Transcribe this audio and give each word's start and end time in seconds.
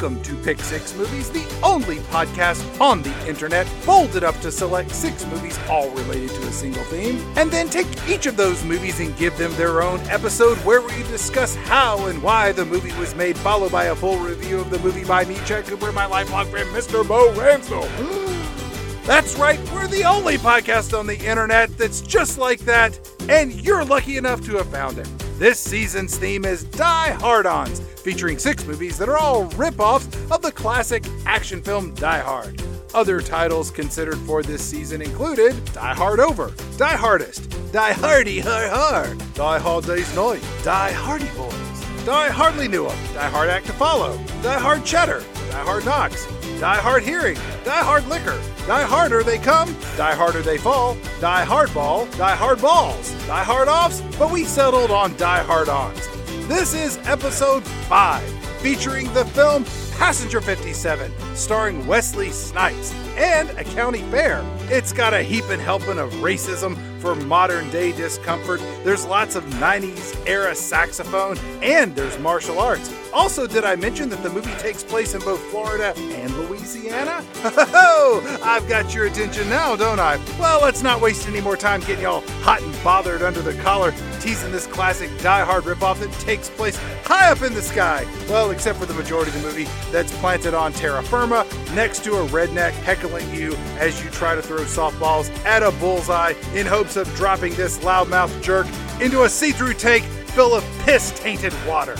welcome 0.00 0.22
to 0.22 0.36
Pick 0.44 0.60
Six 0.60 0.94
Movies, 0.94 1.28
the 1.28 1.44
only 1.60 1.96
podcast 1.96 2.80
on 2.80 3.02
the 3.02 3.28
internet 3.28 3.66
folded 3.66 4.22
up 4.22 4.38
to 4.42 4.52
select 4.52 4.92
six 4.92 5.26
movies 5.26 5.58
all 5.68 5.90
related 5.90 6.28
to 6.28 6.46
a 6.46 6.52
single 6.52 6.84
theme, 6.84 7.18
and 7.36 7.50
then 7.50 7.68
take 7.68 7.88
each 8.08 8.26
of 8.26 8.36
those 8.36 8.62
movies 8.62 9.00
and 9.00 9.16
give 9.16 9.36
them 9.36 9.52
their 9.54 9.82
own 9.82 9.98
episode 10.02 10.56
where 10.58 10.80
we 10.82 11.02
discuss 11.08 11.56
how 11.56 12.06
and 12.06 12.22
why 12.22 12.52
the 12.52 12.64
movie 12.64 12.96
was 13.00 13.16
made, 13.16 13.36
followed 13.38 13.72
by 13.72 13.86
a 13.86 13.96
full 13.96 14.18
review 14.18 14.60
of 14.60 14.70
the 14.70 14.78
movie 14.78 15.04
by 15.04 15.24
me, 15.24 15.34
Chad 15.44 15.64
Cooper, 15.64 15.90
my 15.90 16.06
lifelong 16.06 16.46
friend, 16.46 16.68
Mr. 16.68 17.06
Bo 17.06 17.32
Ransel. 17.32 17.82
That's 19.04 19.36
right, 19.36 19.58
we're 19.72 19.88
the 19.88 20.04
only 20.04 20.36
podcast 20.36 20.96
on 20.96 21.08
the 21.08 21.18
internet 21.18 21.76
that's 21.76 22.02
just 22.02 22.38
like 22.38 22.60
that, 22.60 22.96
and 23.28 23.52
you're 23.52 23.84
lucky 23.84 24.16
enough 24.16 24.42
to 24.42 24.58
have 24.58 24.68
found 24.68 24.98
it. 24.98 25.27
This 25.38 25.60
season's 25.60 26.16
theme 26.16 26.44
is 26.44 26.64
Die 26.64 27.10
Hard 27.12 27.46
Ons, 27.46 27.78
featuring 28.02 28.38
six 28.38 28.66
movies 28.66 28.98
that 28.98 29.08
are 29.08 29.18
all 29.18 29.44
rip-offs 29.50 30.08
of 30.32 30.42
the 30.42 30.50
classic 30.50 31.04
action 31.26 31.62
film 31.62 31.94
Die 31.94 32.18
Hard. 32.18 32.60
Other 32.92 33.20
titles 33.20 33.70
considered 33.70 34.18
for 34.18 34.42
this 34.42 34.64
season 34.64 35.00
included 35.00 35.54
Die 35.72 35.94
Hard 35.94 36.18
Over, 36.18 36.52
Die 36.76 36.96
Hardest, 36.96 37.48
Die 37.70 37.92
Hardy 37.92 38.40
Har 38.40 38.68
Har, 38.68 39.14
Die 39.34 39.58
Hard 39.60 39.86
Day's 39.86 40.12
Night, 40.16 40.42
Die 40.64 40.92
Hardy 40.92 41.28
Boys, 41.36 42.04
Die 42.04 42.30
Hardly 42.30 42.66
Knew 42.66 42.86
'Em, 42.86 42.98
Die 43.14 43.30
Hard 43.30 43.48
Act 43.48 43.66
to 43.66 43.72
Follow, 43.74 44.18
Die 44.42 44.58
Hard 44.58 44.84
Cheddar, 44.84 45.20
Die 45.50 45.62
Hard 45.64 45.84
Knocks, 45.84 46.26
Die 46.60 46.80
Hard 46.80 47.04
Hearing, 47.04 47.36
Die 47.64 47.84
Hard 47.84 48.08
Liquor, 48.08 48.36
Die 48.66 48.84
Harder 48.84 49.22
They 49.22 49.38
Come, 49.38 49.72
Die 49.96 50.12
Harder 50.12 50.42
They 50.42 50.58
Fall, 50.58 50.96
Die 51.20 51.44
Hardball, 51.44 52.08
Die 52.18 52.34
Hard 52.34 52.60
Balls, 52.60 53.14
Die 53.28 53.44
Hard 53.44 53.68
Offs, 53.68 54.00
but 54.18 54.32
we 54.32 54.42
settled 54.42 54.90
on 54.90 55.16
Die 55.16 55.42
Hard 55.44 55.68
Ons. 55.68 56.08
This 56.48 56.74
is 56.74 56.98
episode 57.06 57.62
5, 57.62 58.22
featuring 58.60 59.06
the 59.14 59.24
film 59.26 59.64
Passenger 59.98 60.40
57, 60.40 61.12
starring 61.36 61.86
Wesley 61.86 62.30
Snipes, 62.30 62.92
and 63.16 63.50
a 63.50 63.62
county 63.62 64.02
fair. 64.10 64.44
It's 64.62 64.92
got 64.92 65.14
a 65.14 65.22
heaping 65.22 65.60
helping 65.60 65.98
of 65.98 66.12
racism 66.14 66.76
for 67.00 67.14
modern 67.14 67.70
day 67.70 67.92
discomfort. 67.92 68.60
There's 68.84 69.04
lots 69.04 69.34
of 69.34 69.44
90s 69.44 70.16
era 70.26 70.54
saxophone, 70.54 71.38
and 71.62 71.94
there's 71.94 72.18
martial 72.18 72.58
arts. 72.58 72.92
Also, 73.12 73.46
did 73.46 73.64
I 73.64 73.76
mention 73.76 74.08
that 74.10 74.22
the 74.22 74.30
movie 74.30 74.54
takes 74.58 74.84
place 74.84 75.14
in 75.14 75.20
both 75.20 75.40
Florida 75.50 75.94
and 75.96 76.32
Louisiana? 76.38 77.24
Ho 77.42 78.38
I've 78.42 78.68
got 78.68 78.94
your 78.94 79.06
attention 79.06 79.48
now, 79.48 79.76
don't 79.76 79.98
I? 79.98 80.18
Well, 80.38 80.60
let's 80.62 80.82
not 80.82 81.00
waste 81.00 81.26
any 81.26 81.40
more 81.40 81.56
time 81.56 81.80
getting 81.80 82.02
y'all 82.02 82.20
hot 82.42 82.62
and 82.62 82.84
bothered 82.84 83.22
under 83.22 83.40
the 83.40 83.54
collar, 83.62 83.92
teasing 84.20 84.52
this 84.52 84.66
classic 84.66 85.10
Die 85.20 85.44
Hard 85.44 85.64
ripoff 85.64 86.00
that 86.00 86.12
takes 86.20 86.50
place 86.50 86.76
high 87.04 87.30
up 87.30 87.42
in 87.42 87.54
the 87.54 87.62
sky. 87.62 88.06
Well, 88.28 88.50
except 88.50 88.78
for 88.78 88.86
the 88.86 88.94
majority 88.94 89.30
of 89.30 89.42
the 89.42 89.48
movie 89.48 89.66
that's 89.90 90.16
planted 90.18 90.54
on 90.54 90.72
terra 90.72 91.02
firma 91.02 91.46
next 91.74 92.04
to 92.04 92.12
a 92.14 92.26
redneck 92.28 92.72
heckling 92.72 93.32
you 93.34 93.54
as 93.78 94.02
you 94.02 94.10
try 94.10 94.34
to 94.34 94.42
throw 94.42 94.60
softballs 94.60 95.30
at 95.44 95.62
a 95.62 95.70
bullseye 95.72 96.34
in 96.54 96.66
hopes 96.66 96.87
of 96.96 97.12
dropping 97.14 97.54
this 97.54 97.78
loudmouth 97.78 98.42
jerk 98.42 98.66
into 99.00 99.22
a 99.22 99.28
see 99.28 99.52
through 99.52 99.74
tank 99.74 100.04
full 100.04 100.54
of 100.54 100.64
piss 100.80 101.10
tainted 101.18 101.52
water. 101.66 101.96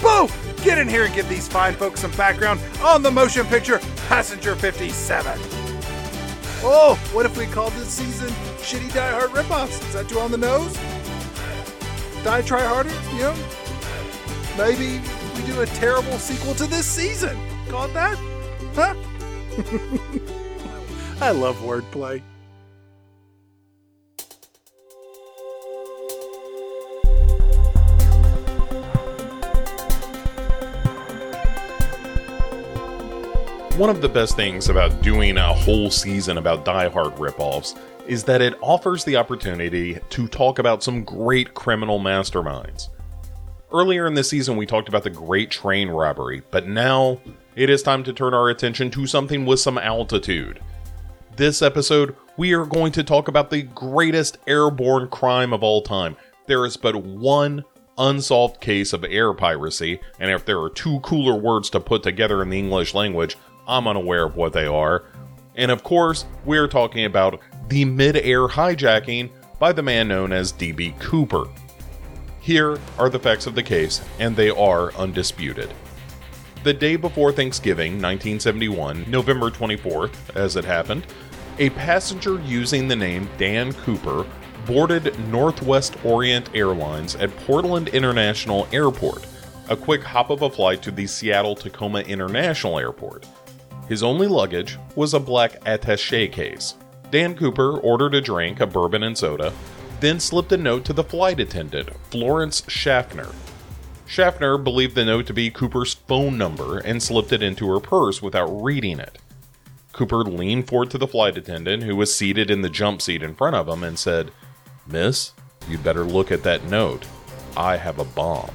Boo! 0.00 0.28
Get 0.62 0.78
in 0.78 0.88
here 0.88 1.04
and 1.04 1.14
give 1.14 1.28
these 1.28 1.48
fine 1.48 1.74
folks 1.74 2.00
some 2.00 2.12
background 2.12 2.60
on 2.82 3.02
the 3.02 3.10
motion 3.10 3.46
picture 3.46 3.80
Passenger 4.08 4.54
57. 4.54 5.38
Oh, 6.64 6.94
what 7.12 7.26
if 7.26 7.36
we 7.36 7.46
called 7.46 7.72
this 7.72 7.88
season 7.88 8.28
Shitty 8.58 8.94
Die 8.94 9.10
Hard 9.10 9.30
Ripoffs? 9.30 9.84
Is 9.88 9.94
that 9.94 10.08
too 10.08 10.20
on 10.20 10.30
the 10.30 10.38
nose? 10.38 10.72
Die 12.22 12.42
Try 12.42 12.64
Harder? 12.64 12.92
You 13.14 13.22
know? 13.22 13.34
Maybe 14.56 15.00
we 15.34 15.42
do 15.52 15.60
a 15.62 15.66
terrible 15.66 16.18
sequel 16.18 16.54
to 16.54 16.66
this 16.66 16.86
season. 16.86 17.36
It 17.66 17.92
that? 17.94 18.16
Huh? 18.74 18.94
I 21.20 21.30
love 21.30 21.56
wordplay. 21.56 22.22
One 33.76 33.88
of 33.88 34.02
the 34.02 34.08
best 34.08 34.36
things 34.36 34.68
about 34.68 35.00
doing 35.00 35.38
a 35.38 35.54
whole 35.54 35.90
season 35.90 36.36
about 36.36 36.66
Die 36.66 36.88
Hard 36.90 37.14
ripoffs 37.14 37.74
is 38.06 38.22
that 38.24 38.42
it 38.42 38.52
offers 38.60 39.02
the 39.02 39.16
opportunity 39.16 39.98
to 40.10 40.28
talk 40.28 40.58
about 40.58 40.82
some 40.82 41.04
great 41.04 41.54
criminal 41.54 41.98
masterminds. 41.98 42.90
Earlier 43.72 44.06
in 44.06 44.12
the 44.12 44.24
season, 44.24 44.58
we 44.58 44.66
talked 44.66 44.90
about 44.90 45.04
the 45.04 45.10
Great 45.10 45.50
Train 45.50 45.88
Robbery, 45.88 46.42
but 46.50 46.66
now 46.66 47.18
it 47.56 47.70
is 47.70 47.82
time 47.82 48.04
to 48.04 48.12
turn 48.12 48.34
our 48.34 48.50
attention 48.50 48.90
to 48.90 49.06
something 49.06 49.46
with 49.46 49.58
some 49.58 49.78
altitude. 49.78 50.60
This 51.36 51.62
episode, 51.62 52.14
we 52.36 52.52
are 52.52 52.66
going 52.66 52.92
to 52.92 53.02
talk 53.02 53.26
about 53.26 53.48
the 53.48 53.62
greatest 53.62 54.36
airborne 54.46 55.08
crime 55.08 55.54
of 55.54 55.62
all 55.62 55.80
time. 55.80 56.18
There 56.46 56.66
is 56.66 56.76
but 56.76 56.96
one 56.96 57.64
unsolved 57.96 58.60
case 58.60 58.92
of 58.92 59.02
air 59.04 59.32
piracy, 59.32 59.98
and 60.20 60.30
if 60.30 60.44
there 60.44 60.60
are 60.60 60.68
two 60.68 61.00
cooler 61.00 61.36
words 61.36 61.70
to 61.70 61.80
put 61.80 62.02
together 62.02 62.42
in 62.42 62.50
the 62.50 62.58
English 62.58 62.92
language, 62.92 63.38
I'm 63.66 63.86
unaware 63.86 64.24
of 64.24 64.36
what 64.36 64.52
they 64.52 64.66
are. 64.66 65.04
And 65.54 65.70
of 65.70 65.82
course, 65.82 66.24
we're 66.44 66.68
talking 66.68 67.04
about 67.04 67.40
the 67.68 67.84
mid 67.84 68.16
air 68.16 68.48
hijacking 68.48 69.30
by 69.58 69.72
the 69.72 69.82
man 69.82 70.08
known 70.08 70.32
as 70.32 70.52
D.B. 70.52 70.94
Cooper. 70.98 71.44
Here 72.40 72.78
are 72.98 73.08
the 73.08 73.18
facts 73.18 73.46
of 73.46 73.54
the 73.54 73.62
case, 73.62 74.00
and 74.18 74.34
they 74.34 74.50
are 74.50 74.92
undisputed. 74.94 75.72
The 76.64 76.72
day 76.72 76.96
before 76.96 77.32
Thanksgiving, 77.32 77.92
1971, 77.92 79.04
November 79.08 79.50
24th, 79.50 80.14
as 80.34 80.56
it 80.56 80.64
happened, 80.64 81.06
a 81.58 81.70
passenger 81.70 82.40
using 82.40 82.88
the 82.88 82.96
name 82.96 83.28
Dan 83.36 83.72
Cooper 83.72 84.26
boarded 84.66 85.18
Northwest 85.28 85.96
Orient 86.04 86.50
Airlines 86.54 87.14
at 87.16 87.36
Portland 87.38 87.88
International 87.88 88.66
Airport, 88.72 89.26
a 89.68 89.76
quick 89.76 90.02
hop 90.02 90.30
of 90.30 90.42
a 90.42 90.50
flight 90.50 90.82
to 90.82 90.90
the 90.90 91.06
Seattle 91.06 91.54
Tacoma 91.54 92.00
International 92.00 92.78
Airport. 92.78 93.26
His 93.92 94.02
only 94.02 94.26
luggage 94.26 94.78
was 94.96 95.12
a 95.12 95.20
black 95.20 95.56
attache 95.66 96.26
case. 96.28 96.76
Dan 97.10 97.36
Cooper 97.36 97.76
ordered 97.76 98.14
a 98.14 98.22
drink, 98.22 98.58
a 98.58 98.66
bourbon 98.66 99.02
and 99.02 99.18
soda, 99.18 99.52
then 100.00 100.18
slipped 100.18 100.50
a 100.50 100.56
note 100.56 100.86
to 100.86 100.94
the 100.94 101.04
flight 101.04 101.38
attendant, 101.38 101.90
Florence 102.10 102.62
Schaffner. 102.68 103.28
Schaffner 104.06 104.56
believed 104.56 104.94
the 104.94 105.04
note 105.04 105.26
to 105.26 105.34
be 105.34 105.50
Cooper's 105.50 105.92
phone 105.92 106.38
number 106.38 106.78
and 106.78 107.02
slipped 107.02 107.34
it 107.34 107.42
into 107.42 107.68
her 107.68 107.80
purse 107.80 108.22
without 108.22 108.62
reading 108.62 108.98
it. 108.98 109.18
Cooper 109.92 110.24
leaned 110.24 110.68
forward 110.68 110.90
to 110.92 110.96
the 110.96 111.06
flight 111.06 111.36
attendant, 111.36 111.82
who 111.82 111.94
was 111.94 112.16
seated 112.16 112.50
in 112.50 112.62
the 112.62 112.70
jump 112.70 113.02
seat 113.02 113.22
in 113.22 113.34
front 113.34 113.56
of 113.56 113.68
him, 113.68 113.84
and 113.84 113.98
said, 113.98 114.30
Miss, 114.86 115.32
you'd 115.68 115.84
better 115.84 116.04
look 116.04 116.32
at 116.32 116.44
that 116.44 116.64
note. 116.64 117.04
I 117.58 117.76
have 117.76 117.98
a 117.98 118.06
bomb. 118.06 118.52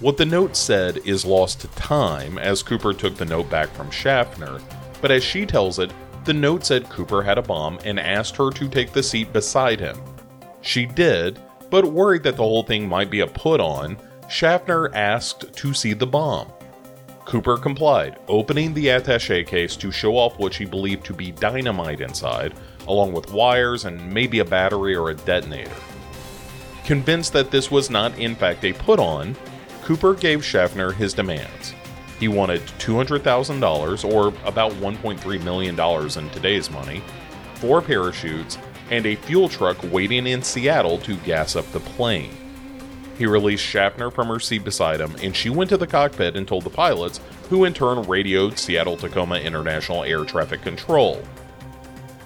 What 0.00 0.18
the 0.18 0.26
note 0.26 0.54
said 0.54 0.98
is 1.06 1.24
lost 1.24 1.62
to 1.62 1.68
time 1.68 2.36
as 2.36 2.62
Cooper 2.62 2.92
took 2.92 3.16
the 3.16 3.24
note 3.24 3.48
back 3.48 3.70
from 3.70 3.90
Schaffner, 3.90 4.60
but 5.00 5.10
as 5.10 5.24
she 5.24 5.46
tells 5.46 5.78
it, 5.78 5.90
the 6.26 6.34
note 6.34 6.66
said 6.66 6.90
Cooper 6.90 7.22
had 7.22 7.38
a 7.38 7.42
bomb 7.42 7.78
and 7.82 7.98
asked 7.98 8.36
her 8.36 8.50
to 8.50 8.68
take 8.68 8.92
the 8.92 9.02
seat 9.02 9.32
beside 9.32 9.80
him. 9.80 9.98
She 10.60 10.84
did, 10.84 11.38
but 11.70 11.86
worried 11.86 12.24
that 12.24 12.36
the 12.36 12.42
whole 12.42 12.62
thing 12.62 12.86
might 12.86 13.10
be 13.10 13.20
a 13.20 13.26
put 13.26 13.58
on, 13.58 13.96
Schaffner 14.28 14.94
asked 14.94 15.54
to 15.54 15.72
see 15.72 15.94
the 15.94 16.06
bomb. 16.06 16.52
Cooper 17.24 17.56
complied, 17.56 18.18
opening 18.28 18.74
the 18.74 18.90
attache 18.90 19.44
case 19.44 19.76
to 19.76 19.90
show 19.90 20.18
off 20.18 20.38
what 20.38 20.52
she 20.52 20.66
believed 20.66 21.06
to 21.06 21.14
be 21.14 21.30
dynamite 21.30 22.02
inside, 22.02 22.52
along 22.86 23.14
with 23.14 23.32
wires 23.32 23.86
and 23.86 24.12
maybe 24.12 24.40
a 24.40 24.44
battery 24.44 24.94
or 24.94 25.08
a 25.08 25.14
detonator. 25.14 25.72
Convinced 26.84 27.32
that 27.32 27.50
this 27.50 27.70
was 27.70 27.88
not 27.88 28.16
in 28.18 28.34
fact 28.36 28.62
a 28.64 28.74
put 28.74 29.00
on, 29.00 29.34
Cooper 29.86 30.14
gave 30.14 30.44
Schaffner 30.44 30.90
his 30.90 31.14
demands. 31.14 31.72
He 32.18 32.26
wanted 32.26 32.60
$200,000, 32.80 34.04
or 34.04 34.34
about 34.44 34.72
$1.3 34.72 35.44
million 35.44 35.78
in 35.78 36.30
today's 36.30 36.68
money, 36.72 37.04
four 37.54 37.80
parachutes, 37.80 38.58
and 38.90 39.06
a 39.06 39.14
fuel 39.14 39.48
truck 39.48 39.78
waiting 39.92 40.26
in 40.26 40.42
Seattle 40.42 40.98
to 40.98 41.14
gas 41.18 41.54
up 41.54 41.70
the 41.70 41.78
plane. 41.78 42.36
He 43.16 43.26
released 43.26 43.62
Schaffner 43.62 44.10
from 44.10 44.26
her 44.26 44.40
seat 44.40 44.64
beside 44.64 45.00
him, 45.00 45.14
and 45.22 45.36
she 45.36 45.50
went 45.50 45.70
to 45.70 45.76
the 45.76 45.86
cockpit 45.86 46.34
and 46.34 46.48
told 46.48 46.64
the 46.64 46.70
pilots, 46.70 47.20
who 47.48 47.64
in 47.64 47.72
turn 47.72 48.02
radioed 48.02 48.58
Seattle 48.58 48.96
Tacoma 48.96 49.36
International 49.36 50.02
Air 50.02 50.24
Traffic 50.24 50.62
Control. 50.62 51.22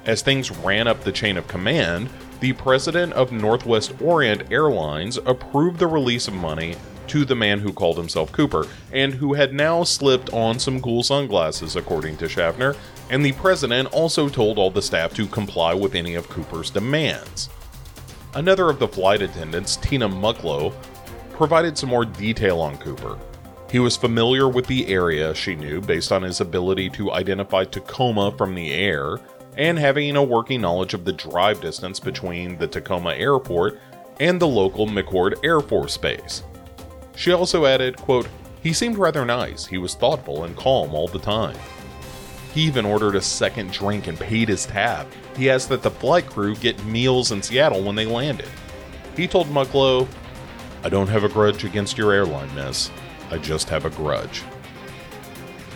As 0.06 0.22
things 0.22 0.50
ran 0.50 0.88
up 0.88 1.04
the 1.04 1.12
chain 1.12 1.36
of 1.36 1.46
command, 1.46 2.08
the 2.40 2.54
president 2.54 3.12
of 3.12 3.32
Northwest 3.32 4.00
Orient 4.00 4.50
Airlines 4.50 5.18
approved 5.26 5.78
the 5.78 5.86
release 5.86 6.26
of 6.26 6.32
money 6.32 6.74
to 7.10 7.24
the 7.24 7.34
man 7.34 7.58
who 7.58 7.72
called 7.72 7.96
himself 7.96 8.30
Cooper, 8.30 8.66
and 8.92 9.12
who 9.12 9.34
had 9.34 9.52
now 9.52 9.82
slipped 9.82 10.32
on 10.32 10.58
some 10.58 10.80
cool 10.80 11.02
sunglasses, 11.02 11.74
according 11.74 12.16
to 12.18 12.28
Schaffner, 12.28 12.76
and 13.10 13.24
the 13.24 13.32
president 13.32 13.92
also 13.92 14.28
told 14.28 14.58
all 14.58 14.70
the 14.70 14.80
staff 14.80 15.12
to 15.14 15.26
comply 15.26 15.74
with 15.74 15.96
any 15.96 16.14
of 16.14 16.28
Cooper's 16.28 16.70
demands. 16.70 17.50
Another 18.34 18.70
of 18.70 18.78
the 18.78 18.86
flight 18.86 19.22
attendants, 19.22 19.76
Tina 19.76 20.08
Mucklow, 20.08 20.72
provided 21.32 21.76
some 21.76 21.88
more 21.88 22.04
detail 22.04 22.60
on 22.60 22.78
Cooper. 22.78 23.18
He 23.72 23.80
was 23.80 23.96
familiar 23.96 24.48
with 24.48 24.66
the 24.66 24.86
area, 24.86 25.34
she 25.34 25.56
knew, 25.56 25.80
based 25.80 26.12
on 26.12 26.22
his 26.22 26.40
ability 26.40 26.90
to 26.90 27.10
identify 27.10 27.64
Tacoma 27.64 28.32
from 28.38 28.54
the 28.54 28.72
air 28.72 29.18
and 29.56 29.78
having 29.78 30.14
a 30.14 30.22
working 30.22 30.60
knowledge 30.60 30.94
of 30.94 31.04
the 31.04 31.12
drive 31.12 31.60
distance 31.60 31.98
between 31.98 32.56
the 32.58 32.68
Tacoma 32.68 33.14
airport 33.14 33.80
and 34.20 34.38
the 34.38 34.46
local 34.46 34.86
McChord 34.86 35.34
Air 35.44 35.60
Force 35.60 35.96
Base. 35.96 36.44
She 37.14 37.32
also 37.32 37.66
added, 37.66 37.96
quote, 37.96 38.28
He 38.62 38.72
seemed 38.72 38.96
rather 38.96 39.24
nice. 39.24 39.66
He 39.66 39.78
was 39.78 39.94
thoughtful 39.94 40.44
and 40.44 40.56
calm 40.56 40.94
all 40.94 41.08
the 41.08 41.18
time. 41.18 41.56
He 42.54 42.62
even 42.62 42.84
ordered 42.84 43.14
a 43.14 43.22
second 43.22 43.72
drink 43.72 44.06
and 44.06 44.18
paid 44.18 44.48
his 44.48 44.66
tab. 44.66 45.06
He 45.36 45.48
asked 45.48 45.68
that 45.68 45.82
the 45.82 45.90
flight 45.90 46.26
crew 46.26 46.56
get 46.56 46.84
meals 46.84 47.30
in 47.30 47.42
Seattle 47.42 47.82
when 47.82 47.94
they 47.94 48.06
landed. 48.06 48.48
He 49.16 49.28
told 49.28 49.48
Mucklow, 49.48 50.08
I 50.82 50.88
don't 50.88 51.08
have 51.08 51.24
a 51.24 51.28
grudge 51.28 51.64
against 51.64 51.98
your 51.98 52.12
airline, 52.12 52.52
miss. 52.54 52.90
I 53.30 53.38
just 53.38 53.68
have 53.68 53.84
a 53.84 53.90
grudge. 53.90 54.42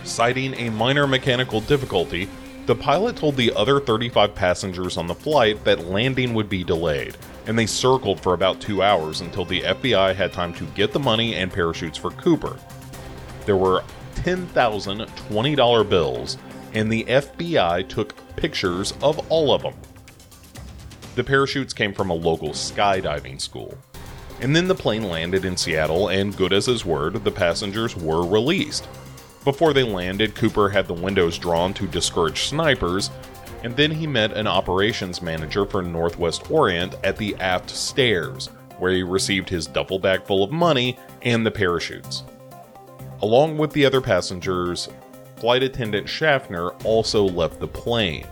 Citing 0.03 0.53
a 0.55 0.69
minor 0.71 1.07
mechanical 1.07 1.61
difficulty, 1.61 2.27
the 2.65 2.75
pilot 2.75 3.15
told 3.15 3.35
the 3.35 3.53
other 3.55 3.79
35 3.79 4.33
passengers 4.35 4.97
on 4.97 5.07
the 5.07 5.15
flight 5.15 5.63
that 5.63 5.87
landing 5.87 6.33
would 6.33 6.49
be 6.49 6.63
delayed, 6.63 7.15
and 7.47 7.57
they 7.57 7.65
circled 7.65 8.19
for 8.19 8.33
about 8.33 8.61
two 8.61 8.81
hours 8.81 9.21
until 9.21 9.45
the 9.45 9.61
FBI 9.61 10.15
had 10.15 10.33
time 10.33 10.53
to 10.55 10.65
get 10.67 10.91
the 10.91 10.99
money 10.99 11.35
and 11.35 11.51
parachutes 11.51 11.97
for 11.97 12.11
Cooper. 12.11 12.57
There 13.45 13.57
were 13.57 13.83
10,000 14.15 14.99
$20 14.99 15.89
bills, 15.89 16.37
and 16.73 16.91
the 16.91 17.03
FBI 17.05 17.87
took 17.87 18.15
pictures 18.35 18.93
of 19.01 19.19
all 19.31 19.53
of 19.53 19.61
them. 19.61 19.75
The 21.15 21.23
parachutes 21.23 21.73
came 21.73 21.93
from 21.93 22.09
a 22.09 22.15
local 22.15 22.49
skydiving 22.49 23.39
school. 23.39 23.77
And 24.41 24.53
then 24.53 24.67
the 24.67 24.75
plane 24.75 25.03
landed 25.03 25.45
in 25.45 25.55
Seattle, 25.55 26.09
and 26.09 26.35
good 26.35 26.51
as 26.51 26.65
his 26.65 26.83
word, 26.83 27.23
the 27.23 27.31
passengers 27.31 27.95
were 27.95 28.25
released. 28.25 28.87
Before 29.45 29.73
they 29.73 29.83
landed, 29.83 30.35
Cooper 30.35 30.69
had 30.69 30.87
the 30.87 30.93
windows 30.93 31.37
drawn 31.37 31.73
to 31.75 31.87
discourage 31.87 32.47
snipers, 32.47 33.11
and 33.65 33.75
then 33.75 33.89
he 33.89 34.05
met 34.05 34.31
an 34.33 34.45
operations 34.45 35.23
manager 35.23 35.65
for 35.65 35.81
Northwest 35.81 36.51
Orient 36.51 36.93
at 37.03 37.17
the 37.17 37.35
aft 37.37 37.71
stairs, 37.71 38.45
where 38.77 38.91
he 38.91 39.01
received 39.01 39.49
his 39.49 39.65
duffel 39.65 39.97
bag 39.97 40.23
full 40.23 40.43
of 40.43 40.51
money 40.51 40.99
and 41.23 41.43
the 41.43 41.49
parachutes. 41.49 42.23
Along 43.23 43.57
with 43.57 43.73
the 43.73 43.83
other 43.83 44.01
passengers, 44.01 44.87
flight 45.37 45.63
attendant 45.63 46.07
Schaffner 46.07 46.73
also 46.83 47.23
left 47.23 47.59
the 47.59 47.67
plane. 47.67 48.27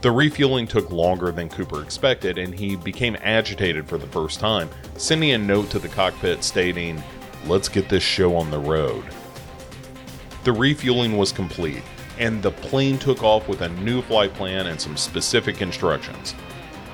The 0.00 0.12
refueling 0.12 0.68
took 0.68 0.92
longer 0.92 1.32
than 1.32 1.48
Cooper 1.48 1.82
expected, 1.82 2.38
and 2.38 2.54
he 2.54 2.76
became 2.76 3.16
agitated 3.20 3.88
for 3.88 3.98
the 3.98 4.06
first 4.06 4.38
time, 4.38 4.70
sending 4.96 5.32
a 5.32 5.38
note 5.38 5.70
to 5.70 5.80
the 5.80 5.88
cockpit 5.88 6.44
stating, 6.44 7.02
Let's 7.46 7.68
get 7.68 7.88
this 7.88 8.04
show 8.04 8.36
on 8.36 8.52
the 8.52 8.60
road. 8.60 9.04
The 10.44 10.52
refueling 10.52 11.16
was 11.16 11.32
complete, 11.32 11.82
and 12.18 12.42
the 12.42 12.50
plane 12.50 12.98
took 12.98 13.22
off 13.22 13.48
with 13.48 13.62
a 13.62 13.68
new 13.68 14.02
flight 14.02 14.34
plan 14.34 14.66
and 14.66 14.80
some 14.80 14.96
specific 14.96 15.62
instructions. 15.62 16.34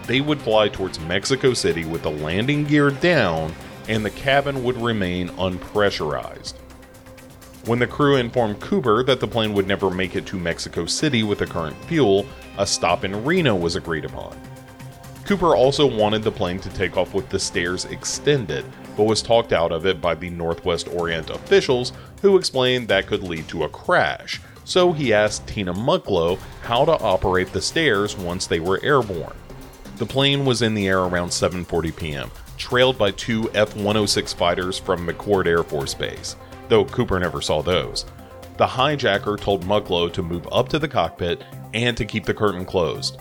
They 0.06 0.20
would 0.20 0.40
fly 0.40 0.68
towards 0.68 1.00
Mexico 1.00 1.54
City 1.54 1.84
with 1.84 2.02
the 2.02 2.10
landing 2.10 2.64
gear 2.64 2.90
down, 2.90 3.54
and 3.88 4.04
the 4.04 4.10
cabin 4.10 4.62
would 4.62 4.76
remain 4.76 5.28
unpressurized. 5.30 6.54
When 7.64 7.78
the 7.78 7.86
crew 7.86 8.16
informed 8.16 8.60
Cooper 8.60 9.02
that 9.04 9.20
the 9.20 9.26
plane 9.26 9.54
would 9.54 9.66
never 9.66 9.90
make 9.90 10.16
it 10.16 10.26
to 10.26 10.36
Mexico 10.36 10.84
City 10.84 11.22
with 11.22 11.38
the 11.38 11.46
current 11.46 11.76
fuel, 11.86 12.26
a 12.58 12.66
stop 12.66 13.04
in 13.04 13.24
Reno 13.24 13.54
was 13.54 13.76
agreed 13.76 14.04
upon. 14.04 14.38
Cooper 15.24 15.56
also 15.56 15.86
wanted 15.86 16.22
the 16.22 16.30
plane 16.30 16.60
to 16.60 16.68
take 16.68 16.98
off 16.98 17.14
with 17.14 17.30
the 17.30 17.38
stairs 17.38 17.86
extended, 17.86 18.66
but 18.94 19.04
was 19.04 19.22
talked 19.22 19.54
out 19.54 19.72
of 19.72 19.86
it 19.86 20.02
by 20.02 20.14
the 20.14 20.28
Northwest 20.28 20.86
Orient 20.88 21.30
officials, 21.30 21.94
who 22.20 22.36
explained 22.36 22.88
that 22.88 23.06
could 23.06 23.22
lead 23.22 23.48
to 23.48 23.64
a 23.64 23.68
crash. 23.70 24.38
So 24.64 24.92
he 24.92 25.12
asked 25.12 25.46
Tina 25.46 25.74
Mucklow 25.74 26.38
how 26.62 26.84
to 26.84 26.92
operate 26.92 27.52
the 27.52 27.62
stairs 27.62 28.16
once 28.16 28.46
they 28.46 28.60
were 28.60 28.80
airborne. 28.82 29.36
The 29.96 30.06
plane 30.06 30.44
was 30.44 30.62
in 30.62 30.74
the 30.74 30.88
air 30.88 31.00
around 31.00 31.28
7:40 31.28 31.96
p.m., 31.96 32.30
trailed 32.56 32.98
by 32.98 33.10
two 33.12 33.50
F-106 33.54 34.34
fighters 34.34 34.78
from 34.78 35.06
McChord 35.06 35.46
Air 35.46 35.62
Force 35.62 35.94
Base 35.94 36.36
though 36.68 36.84
Cooper 36.84 37.18
never 37.18 37.40
saw 37.40 37.62
those. 37.62 38.04
The 38.56 38.66
hijacker 38.66 39.38
told 39.38 39.64
Mucklow 39.64 40.12
to 40.12 40.22
move 40.22 40.46
up 40.52 40.68
to 40.70 40.78
the 40.78 40.88
cockpit 40.88 41.42
and 41.72 41.96
to 41.96 42.04
keep 42.04 42.24
the 42.24 42.34
curtain 42.34 42.64
closed. 42.64 43.18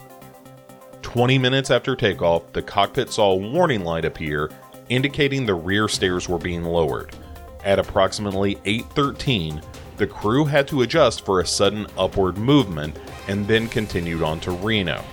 20 1.02 1.38
minutes 1.38 1.72
after 1.72 1.96
takeoff, 1.96 2.52
the 2.54 2.62
cockpit 2.62 3.12
saw 3.12 3.32
a 3.32 3.36
warning 3.36 3.84
light 3.84 4.06
appear 4.06 4.50
indicating 4.90 5.46
the 5.46 5.54
rear 5.54 5.88
stairs 5.88 6.30
were 6.30 6.38
being 6.38 6.64
lowered. 6.64 7.16
At 7.64 7.80
approximately 7.80 8.56
8:13, 8.66 9.64
the 9.98 10.08
crew 10.08 10.46
had 10.46 10.68
to 10.68 10.82
adjust 10.82 11.26
for 11.26 11.40
a 11.40 11.48
sudden 11.48 11.88
upward 11.98 12.38
movement 12.38 12.98
and 13.28 13.48
then 13.48 13.68
continued 13.68 14.22
on 14.22 14.40
to 14.42 14.52
Reno. 14.52 15.04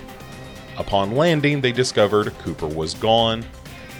Upon 0.79 1.15
landing, 1.15 1.61
they 1.61 1.73
discovered 1.73 2.37
Cooper 2.38 2.67
was 2.67 2.94
gone 2.94 3.44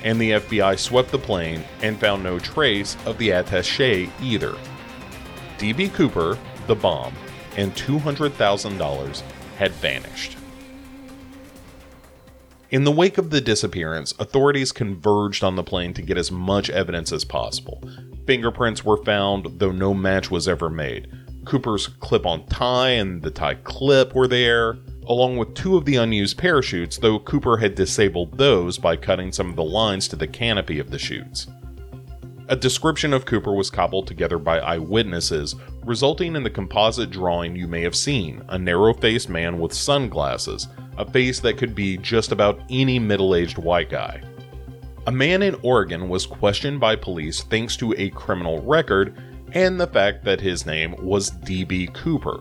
and 0.03 0.21
the 0.21 0.33
FBI 0.33 0.79
swept 0.79 1.11
the 1.11 1.19
plane 1.19 1.63
and 1.83 1.99
found 1.99 2.23
no 2.23 2.39
trace 2.39 2.97
of 3.05 3.19
the 3.19 3.31
attache 3.31 4.11
either. 4.23 4.57
D.B. 5.59 5.91
Cooper, 5.91 6.39
the 6.67 6.75
bomb, 6.75 7.15
and 7.57 7.75
$200,000 7.75 9.23
had 9.59 9.73
vanished. 9.73 10.39
In 12.71 12.85
the 12.85 12.93
wake 12.93 13.19
of 13.19 13.31
the 13.31 13.41
disappearance, 13.41 14.15
authorities 14.21 14.71
converged 14.71 15.43
on 15.43 15.57
the 15.57 15.65
plane 15.65 15.93
to 15.95 16.03
get 16.03 16.17
as 16.17 16.31
much 16.31 16.71
evidence 16.71 17.11
as 17.11 17.25
possible. 17.25 17.83
Fingerprints 18.27 18.85
were 18.85 19.03
found, 19.03 19.59
though 19.59 19.73
no 19.73 19.93
match 19.93 20.31
was 20.31 20.47
ever 20.47 20.71
made. 20.71 21.11
Cooper's 21.45 21.89
clip 21.89 22.25
on 22.25 22.47
tie 22.47 22.91
and 22.91 23.23
the 23.23 23.31
tie 23.33 23.55
clip 23.55 24.15
were 24.15 24.29
there 24.29 24.77
along 25.09 25.37
with 25.37 25.55
two 25.55 25.77
of 25.77 25.85
the 25.85 25.97
unused 25.97 26.39
parachutes, 26.39 26.99
though 26.99 27.19
Cooper 27.19 27.57
had 27.57 27.75
disabled 27.75 28.39
those 28.39 28.79
by 28.79 28.95
cutting 28.95 29.33
some 29.33 29.51
of 29.51 29.57
the 29.57 29.65
lines 29.65 30.07
to 30.07 30.15
the 30.15 30.29
canopy 30.29 30.79
of 30.79 30.93
the 30.93 30.99
chutes. 30.99 31.49
A 32.51 32.57
description 32.57 33.13
of 33.13 33.27
Cooper 33.27 33.53
was 33.53 33.71
cobbled 33.71 34.09
together 34.09 34.37
by 34.37 34.59
eyewitnesses, 34.59 35.55
resulting 35.85 36.35
in 36.35 36.43
the 36.43 36.51
composite 36.51 37.09
drawing 37.09 37.55
you 37.55 37.69
may 37.69 37.81
have 37.83 37.95
seen 37.95 38.43
a 38.49 38.59
narrow 38.59 38.93
faced 38.93 39.29
man 39.29 39.61
with 39.61 39.73
sunglasses, 39.73 40.67
a 40.99 41.09
face 41.09 41.39
that 41.39 41.59
could 41.59 41.77
be 41.77 41.97
just 41.97 42.33
about 42.33 42.61
any 42.69 42.99
middle 42.99 43.37
aged 43.37 43.57
white 43.57 43.89
guy. 43.89 44.21
A 45.07 45.13
man 45.13 45.43
in 45.43 45.55
Oregon 45.63 46.09
was 46.09 46.27
questioned 46.27 46.81
by 46.81 46.97
police 46.97 47.43
thanks 47.43 47.77
to 47.77 47.95
a 47.97 48.11
criminal 48.11 48.61
record 48.63 49.17
and 49.53 49.81
the 49.81 49.87
fact 49.87 50.25
that 50.25 50.41
his 50.41 50.67
name 50.67 50.97
was 50.99 51.31
D.B. 51.31 51.91
Cooper, 51.95 52.41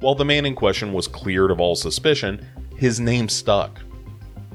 while 0.00 0.14
the 0.14 0.24
man 0.24 0.46
in 0.46 0.54
question 0.54 0.90
was 0.94 1.06
cleared 1.06 1.50
of 1.50 1.60
all 1.60 1.76
suspicion, 1.76 2.46
his 2.78 2.98
name 2.98 3.28
stuck. 3.28 3.78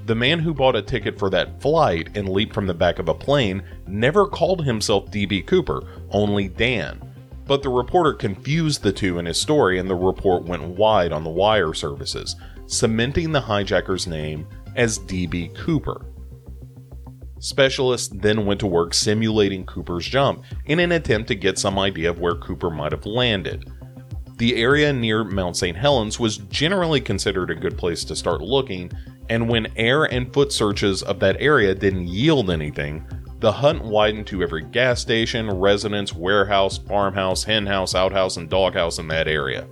The 0.10 0.16
man 0.16 0.40
who 0.40 0.56
bought 0.56 0.76
a 0.76 0.82
ticket 0.82 1.20
for 1.20 1.30
that 1.30 1.62
flight 1.62 2.10
and 2.16 2.28
leaped 2.28 2.56
from 2.56 2.66
the 2.66 2.74
back 2.74 2.98
of 2.98 3.10
a 3.10 3.14
plane 3.14 3.62
never 3.86 4.26
called 4.26 4.66
himself 4.66 5.12
DB 5.12 5.46
Cooper, 5.46 5.84
only 6.10 6.48
Dan. 6.48 7.00
But 7.46 7.62
the 7.62 7.70
reporter 7.70 8.14
confused 8.14 8.82
the 8.82 8.92
two 8.92 9.20
in 9.20 9.28
his 9.28 9.40
story 9.40 9.78
and 9.78 9.88
the 9.88 9.94
report 9.94 10.46
went 10.46 10.64
wide 10.64 11.12
on 11.12 11.24
the 11.24 11.30
wire 11.30 11.76
services, 11.76 12.36
cementing 12.66 13.32
the 13.32 13.42
hijacker's 13.42 14.08
name 14.08 14.48
as 14.76 14.98
DB 14.98 15.56
Cooper. 15.56 16.08
Specialists 17.38 18.08
then 18.12 18.48
went 18.48 18.62
to 18.62 18.66
work 18.66 18.96
simulating 18.96 19.64
Cooper's 19.64 20.08
jump 20.08 20.44
in 20.66 20.80
an 20.80 20.92
attempt 20.92 21.28
to 21.28 21.36
get 21.36 21.60
some 21.60 21.78
idea 21.78 22.10
of 22.10 22.20
where 22.20 22.34
Cooper 22.34 22.72
might 22.72 22.94
have 22.94 23.06
landed 23.06 23.72
the 24.40 24.56
area 24.56 24.92
near 24.94 25.26
Mount 25.26 25.58
St. 25.58 25.76
Helens 25.76 26.18
was 26.18 26.38
generally 26.38 27.02
considered 27.02 27.52
a 27.52 27.56
good 27.56 27.78
place 27.78 28.06
to 28.06 28.16
start 28.16 28.40
looking, 28.42 28.90
and 29.30 29.50
when 29.50 29.72
air 29.76 30.06
and 30.06 30.34
foot 30.34 30.52
searches 30.52 31.04
of 31.04 31.20
that 31.20 31.38
area 31.40 31.76
didn't 31.76 32.08
yield 32.08 32.50
anything, 32.50 33.06
the 33.40 33.52
hunt 33.52 33.84
widened 33.84 34.28
to 34.28 34.44
every 34.44 34.64
gas 34.64 35.02
station, 35.02 35.50
residence, 35.50 36.14
warehouse, 36.14 36.78
farmhouse, 36.78 37.44
henhouse, 37.44 37.96
outhouse, 37.96 38.38
and 38.38 38.50
doghouse 38.50 39.00
in 39.00 39.08
that 39.08 39.28
area. 39.28 39.66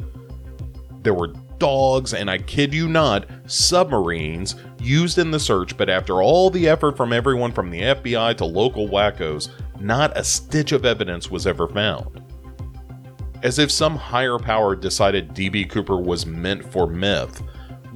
There 1.01 1.13
were 1.13 1.33
dogs, 1.57 2.13
and 2.13 2.29
I 2.29 2.37
kid 2.37 2.73
you 2.73 2.87
not, 2.87 3.25
submarines 3.47 4.55
used 4.79 5.17
in 5.17 5.31
the 5.31 5.39
search, 5.39 5.75
but 5.75 5.89
after 5.89 6.21
all 6.21 6.49
the 6.49 6.69
effort 6.69 6.95
from 6.95 7.11
everyone 7.11 7.51
from 7.51 7.69
the 7.69 7.81
FBI 7.81 8.37
to 8.37 8.45
local 8.45 8.87
wackos, 8.87 9.49
not 9.79 10.15
a 10.17 10.23
stitch 10.23 10.71
of 10.71 10.85
evidence 10.85 11.29
was 11.29 11.45
ever 11.45 11.67
found 11.67 12.21
as 13.43 13.59
if 13.59 13.71
some 13.71 13.95
higher 13.95 14.37
power 14.37 14.75
decided 14.75 15.33
DB 15.33 15.69
Cooper 15.69 15.97
was 15.97 16.25
meant 16.25 16.63
for 16.71 16.87
myth. 16.87 17.41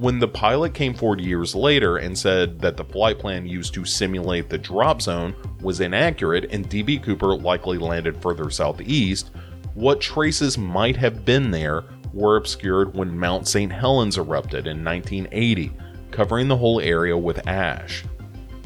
When 0.02 0.18
the 0.18 0.26
pilot 0.26 0.74
came 0.74 0.94
forward 0.94 1.20
years 1.20 1.54
later 1.54 1.98
and 1.98 2.18
said 2.18 2.58
that 2.58 2.76
the 2.76 2.82
flight 2.82 3.20
plan 3.20 3.46
used 3.46 3.72
to 3.74 3.84
simulate 3.84 4.48
the 4.48 4.58
drop 4.58 5.00
zone 5.00 5.32
was 5.60 5.78
inaccurate 5.78 6.46
and 6.50 6.68
DB 6.68 7.00
Cooper 7.00 7.36
likely 7.36 7.78
landed 7.78 8.20
further 8.20 8.50
southeast, 8.50 9.30
what 9.74 10.00
traces 10.00 10.58
might 10.58 10.96
have 10.96 11.24
been 11.24 11.52
there 11.52 11.84
were 12.12 12.34
obscured 12.34 12.96
when 12.96 13.16
Mount 13.16 13.46
St. 13.46 13.70
Helens 13.70 14.18
erupted 14.18 14.66
in 14.66 14.84
1980, 14.84 15.70
covering 16.10 16.48
the 16.48 16.56
whole 16.56 16.80
area 16.80 17.16
with 17.16 17.46
ash. 17.46 18.02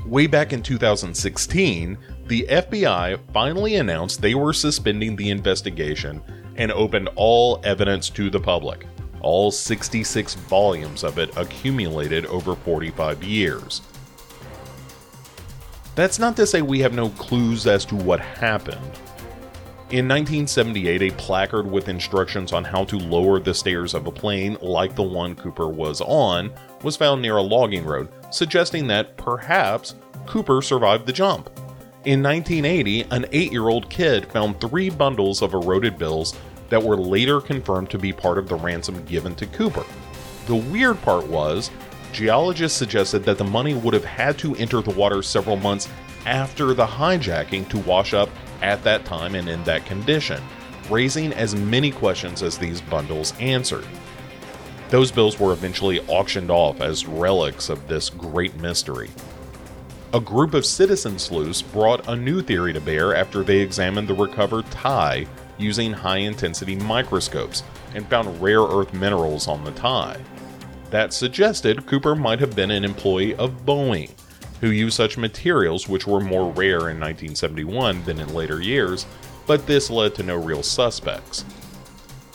Way 0.07 0.27
back 0.27 0.55
in 0.55 0.63
2016, 0.63 1.99
the 2.29 2.47
FBI 2.49 3.21
finally 3.35 3.75
announced 3.75 4.23
they 4.23 4.35
were 4.35 4.55
suspending 4.55 5.17
the 5.17 5.29
investigation 5.29 6.23
and 6.57 6.73
opened 6.73 7.11
all 7.15 7.61
evidence 7.63 8.09
to 8.09 8.31
the 8.31 8.41
public. 8.41 8.87
All 9.21 9.51
66 9.51 10.35
volumes 10.35 11.05
of 11.05 11.19
it 11.19 11.37
accumulated 11.37 12.27
over 12.27 12.55
45 12.55 13.25
years. 13.25 13.83
That's 15.95 16.19
not 16.19 16.37
to 16.37 16.47
say 16.47 16.61
we 16.61 16.81
have 16.81 16.93
no 16.93 17.09
clues 17.11 17.67
as 17.67 17.85
to 17.87 17.97
what 17.97 18.21
happened. 18.21 19.01
In 19.89 20.09
1978, 20.09 21.03
a 21.03 21.15
placard 21.15 21.71
with 21.71 21.89
instructions 21.89 22.53
on 22.53 22.65
how 22.65 22.85
to 22.87 22.99
lower 22.99 23.39
the 23.39 23.55
stairs 23.55 23.95
of 23.95 24.09
a 24.09 24.11
plane 24.11 24.59
like 24.61 24.97
the 24.97 25.03
one 25.03 25.37
Cooper 25.37 25.69
was 25.69 26.01
on 26.01 26.53
was 26.83 26.97
found 26.97 27.23
near 27.23 27.37
a 27.37 27.43
logging 27.43 27.85
road, 27.85 28.09
suggesting 28.31 28.89
that 28.89 29.17
perhaps 29.17 29.95
Cooper 30.27 30.61
survived 30.61 31.07
the 31.07 31.13
jump. 31.13 31.49
In 32.05 32.21
1980, 32.21 33.03
an 33.13 33.27
8 33.33 33.53
year 33.53 33.69
old 33.69 33.89
kid 33.89 34.27
found 34.33 34.61
three 34.61 34.91
bundles 34.91 35.41
of 35.41 35.55
eroded 35.55 35.97
bills 35.97 36.35
that 36.69 36.83
were 36.83 36.97
later 36.97 37.41
confirmed 37.41 37.91
to 37.91 37.99
be 37.99 38.13
part 38.13 38.39
of 38.39 38.49
the 38.49 38.57
ransom 38.57 39.05
given 39.05 39.35
to 39.37 39.47
Cooper. 39.47 39.85
The 40.47 40.57
weird 40.57 41.01
part 41.03 41.27
was, 41.27 41.71
geologists 42.13 42.79
suggested 42.79 43.25
that 43.25 43.39
the 43.39 43.45
money 43.45 43.75
would 43.75 43.95
have 43.95 44.05
had 44.05 44.39
to 44.39 44.55
enter 44.57 44.81
the 44.81 44.91
water 44.91 45.23
several 45.23 45.57
months 45.57 45.89
after 46.25 46.75
the 46.75 46.87
hijacking 46.87 47.69
to 47.69 47.79
wash 47.79 48.15
up 48.15 48.29
at 48.63 48.83
that 48.85 49.05
time 49.05 49.35
and 49.35 49.49
in 49.49 49.63
that 49.65 49.87
condition, 49.87 50.43
raising 50.91 51.33
as 51.33 51.55
many 51.55 51.91
questions 51.91 52.43
as 52.43 52.59
these 52.59 52.81
bundles 52.81 53.33
answered. 53.39 53.87
Those 54.89 55.11
bills 55.11 55.39
were 55.39 55.53
eventually 55.53 56.01
auctioned 56.07 56.51
off 56.51 56.81
as 56.81 57.07
relics 57.07 57.69
of 57.69 57.89
this 57.89 58.09
great 58.09 58.57
mystery. 58.61 59.11
A 60.15 60.21
group 60.21 60.55
of 60.55 60.65
citizen 60.65 61.19
sleuths 61.19 61.61
brought 61.61 62.09
a 62.09 62.15
new 62.15 62.41
theory 62.41 62.73
to 62.73 62.81
bear 62.81 63.15
after 63.15 63.43
they 63.43 63.59
examined 63.59 64.07
the 64.07 64.15
recovered 64.15 64.71
tie 64.71 65.27
using 65.59 65.93
high 65.93 66.19
intensity 66.19 66.77
microscopes 66.77 67.63
and 67.95 68.07
found 68.09 68.41
rare 68.41 68.63
earth 68.63 68.93
minerals 68.93 69.49
on 69.49 69.65
the 69.65 69.71
tie. 69.73 70.21
That 70.91 71.13
suggested 71.13 71.87
Cooper 71.87 72.15
might 72.15 72.41
have 72.41 72.55
been 72.55 72.71
an 72.71 72.85
employee 72.85 73.35
of 73.35 73.65
Boeing, 73.67 74.11
who 74.61 74.71
used 74.71 74.97
such 74.97 75.19
materials 75.19 75.89
which 75.89 76.07
were 76.07 76.21
more 76.21 76.53
rare 76.53 76.91
in 76.91 77.01
1971 77.01 78.05
than 78.05 78.21
in 78.21 78.35
later 78.35 78.63
years, 78.63 79.07
but 79.47 79.67
this 79.67 79.91
led 79.91 80.15
to 80.15 80.23
no 80.23 80.37
real 80.37 80.63
suspects. 80.63 81.45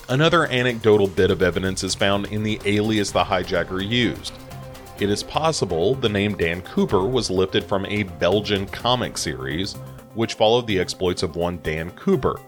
Another 0.10 0.46
anecdotal 0.48 1.08
bit 1.08 1.32
of 1.32 1.42
evidence 1.42 1.84
is 1.84 1.96
found 1.96 2.28
in 2.28 2.44
the 2.44 2.60
alias 2.66 3.12
the 3.12 3.24
hijacker 3.24 3.88
used. 3.88 4.34
It 5.00 5.10
is 5.10 5.24
possible 5.24 5.96
the 5.96 6.10
name 6.10 6.36
Dan 6.36 6.62
Cooper 6.62 7.08
was 7.08 7.32
lifted 7.32 7.64
from 7.64 7.86
a 7.86 8.04
Belgian 8.04 8.68
comic 8.68 9.18
series 9.18 9.74
which 10.14 10.34
followed 10.34 10.68
the 10.68 10.80
exploits 10.80 11.24
of 11.24 11.38
one 11.38 11.60
Dan 11.64 11.92
Cooper, 11.92 12.40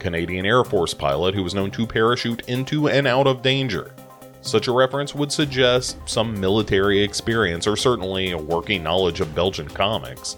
Canadian 0.00 0.46
Air 0.46 0.64
Force 0.64 0.94
pilot 0.94 1.34
who 1.34 1.44
was 1.44 1.54
known 1.54 1.70
to 1.72 1.86
parachute 1.86 2.42
into 2.48 2.88
and 2.88 3.06
out 3.06 3.26
of 3.26 3.42
danger. 3.42 3.94
Such 4.42 4.68
a 4.68 4.72
reference 4.72 5.14
would 5.14 5.30
suggest 5.30 5.98
some 6.06 6.40
military 6.40 7.02
experience 7.02 7.66
or 7.66 7.76
certainly 7.76 8.30
a 8.30 8.38
working 8.38 8.82
knowledge 8.82 9.20
of 9.20 9.34
Belgian 9.34 9.68
comics. 9.68 10.36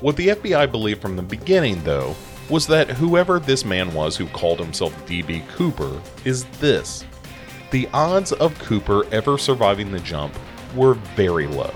What 0.00 0.16
the 0.16 0.28
FBI 0.28 0.70
believed 0.70 1.00
from 1.00 1.16
the 1.16 1.22
beginning, 1.22 1.82
though, 1.84 2.14
was 2.48 2.66
that 2.66 2.90
whoever 2.90 3.38
this 3.38 3.64
man 3.64 3.92
was 3.94 4.16
who 4.16 4.26
called 4.26 4.58
himself 4.58 4.94
DB 5.06 5.46
Cooper 5.48 6.00
is 6.24 6.44
this. 6.60 7.04
The 7.70 7.88
odds 7.92 8.32
of 8.32 8.58
Cooper 8.58 9.06
ever 9.12 9.38
surviving 9.38 9.92
the 9.92 10.00
jump 10.00 10.34
were 10.74 10.94
very 10.94 11.46
low. 11.46 11.74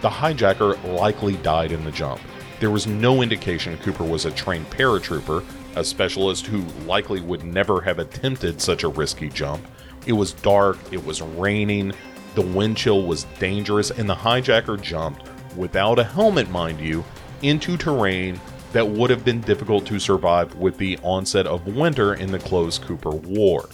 The 0.00 0.10
hijacker 0.10 0.82
likely 0.98 1.36
died 1.38 1.72
in 1.72 1.84
the 1.84 1.92
jump. 1.92 2.20
There 2.58 2.70
was 2.70 2.86
no 2.86 3.22
indication 3.22 3.78
Cooper 3.78 4.04
was 4.04 4.24
a 4.24 4.30
trained 4.30 4.68
paratrooper, 4.70 5.44
a 5.76 5.84
specialist 5.84 6.46
who 6.46 6.60
likely 6.86 7.20
would 7.20 7.44
never 7.44 7.80
have 7.80 7.98
attempted 7.98 8.60
such 8.60 8.82
a 8.82 8.88
risky 8.88 9.28
jump. 9.28 9.66
It 10.06 10.12
was 10.12 10.32
dark, 10.32 10.78
it 10.90 11.04
was 11.04 11.22
raining, 11.22 11.92
the 12.34 12.42
wind 12.42 12.76
chill 12.76 13.02
was 13.02 13.24
dangerous, 13.38 13.90
and 13.90 14.08
the 14.08 14.14
hijacker 14.14 14.80
jumped, 14.80 15.28
without 15.56 15.98
a 15.98 16.04
helmet, 16.04 16.50
mind 16.50 16.80
you, 16.80 17.04
into 17.42 17.76
terrain 17.76 18.40
that 18.72 18.88
would 18.88 19.10
have 19.10 19.24
been 19.24 19.40
difficult 19.42 19.84
to 19.86 19.98
survive 19.98 20.54
with 20.56 20.78
the 20.78 20.98
onset 21.02 21.46
of 21.46 21.66
winter 21.66 22.14
in 22.14 22.32
the 22.32 22.38
clothes 22.38 22.78
Cooper 22.78 23.10
War. 23.10 23.68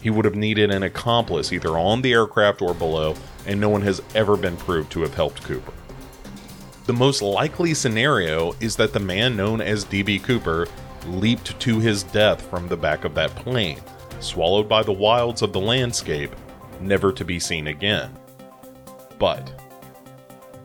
He 0.00 0.10
would 0.10 0.24
have 0.24 0.34
needed 0.34 0.70
an 0.70 0.82
accomplice 0.82 1.52
either 1.52 1.78
on 1.78 2.02
the 2.02 2.12
aircraft 2.12 2.62
or 2.62 2.74
below, 2.74 3.14
and 3.46 3.60
no 3.60 3.68
one 3.68 3.82
has 3.82 4.02
ever 4.14 4.36
been 4.36 4.56
proved 4.56 4.90
to 4.92 5.02
have 5.02 5.14
helped 5.14 5.42
Cooper. 5.44 5.72
The 6.86 6.92
most 6.92 7.20
likely 7.20 7.74
scenario 7.74 8.54
is 8.60 8.76
that 8.76 8.92
the 8.92 9.00
man 9.00 9.36
known 9.36 9.60
as 9.60 9.84
DB 9.84 10.22
Cooper 10.22 10.66
leaped 11.08 11.58
to 11.60 11.78
his 11.80 12.02
death 12.02 12.42
from 12.42 12.68
the 12.68 12.76
back 12.76 13.04
of 13.04 13.14
that 13.14 13.34
plane, 13.36 13.80
swallowed 14.20 14.68
by 14.68 14.82
the 14.82 14.92
wilds 14.92 15.42
of 15.42 15.52
the 15.52 15.60
landscape, 15.60 16.34
never 16.80 17.12
to 17.12 17.24
be 17.24 17.38
seen 17.38 17.66
again. 17.68 18.16
But, 19.18 19.52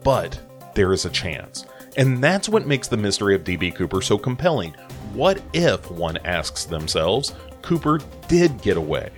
but, 0.02 0.38
there 0.74 0.92
is 0.92 1.04
a 1.04 1.10
chance. 1.10 1.66
And 1.96 2.22
that's 2.22 2.48
what 2.48 2.66
makes 2.66 2.88
the 2.88 2.96
mystery 2.96 3.34
of 3.34 3.44
DB 3.44 3.74
Cooper 3.74 4.02
so 4.02 4.18
compelling. 4.18 4.74
What 5.12 5.40
if, 5.52 5.90
one 5.90 6.18
asks 6.24 6.64
themselves, 6.64 7.34
Cooper 7.62 8.00
did 8.28 8.60
get 8.62 8.76
away? 8.76 9.10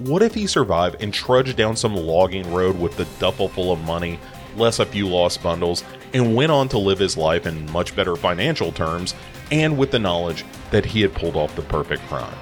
What 0.00 0.22
if 0.22 0.34
he 0.34 0.48
survived 0.48 0.96
and 1.00 1.14
trudged 1.14 1.56
down 1.56 1.76
some 1.76 1.94
logging 1.94 2.52
road 2.52 2.78
with 2.78 2.96
the 2.96 3.06
duffel 3.20 3.48
full 3.48 3.72
of 3.72 3.84
money, 3.84 4.18
less 4.56 4.80
a 4.80 4.86
few 4.86 5.08
lost 5.08 5.42
bundles, 5.42 5.84
and 6.12 6.34
went 6.34 6.50
on 6.50 6.68
to 6.70 6.78
live 6.78 6.98
his 6.98 7.16
life 7.16 7.46
in 7.46 7.70
much 7.70 7.94
better 7.94 8.16
financial 8.16 8.72
terms 8.72 9.14
and 9.54 9.78
with 9.78 9.92
the 9.92 9.98
knowledge 9.98 10.44
that 10.72 10.84
he 10.84 11.00
had 11.00 11.14
pulled 11.14 11.36
off 11.36 11.54
the 11.54 11.62
perfect 11.62 12.02
crime? 12.08 12.36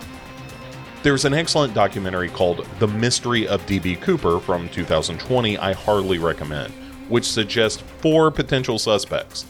There's 1.02 1.26
an 1.26 1.35
excellent 1.35 1.75
documentary 1.75 2.31
called 2.31 2.66
The 2.78 2.87
Mystery 2.88 3.47
of 3.47 3.66
D.B. 3.66 3.97
Cooper 3.97 4.40
from 4.40 4.69
2020 4.71 5.59
I 5.59 5.75
hardly 5.75 6.19
recommend, 6.19 6.73
which 7.09 7.31
suggests 7.31 7.83
four 7.99 8.31
potential 8.31 8.78
suspects. 8.78 9.45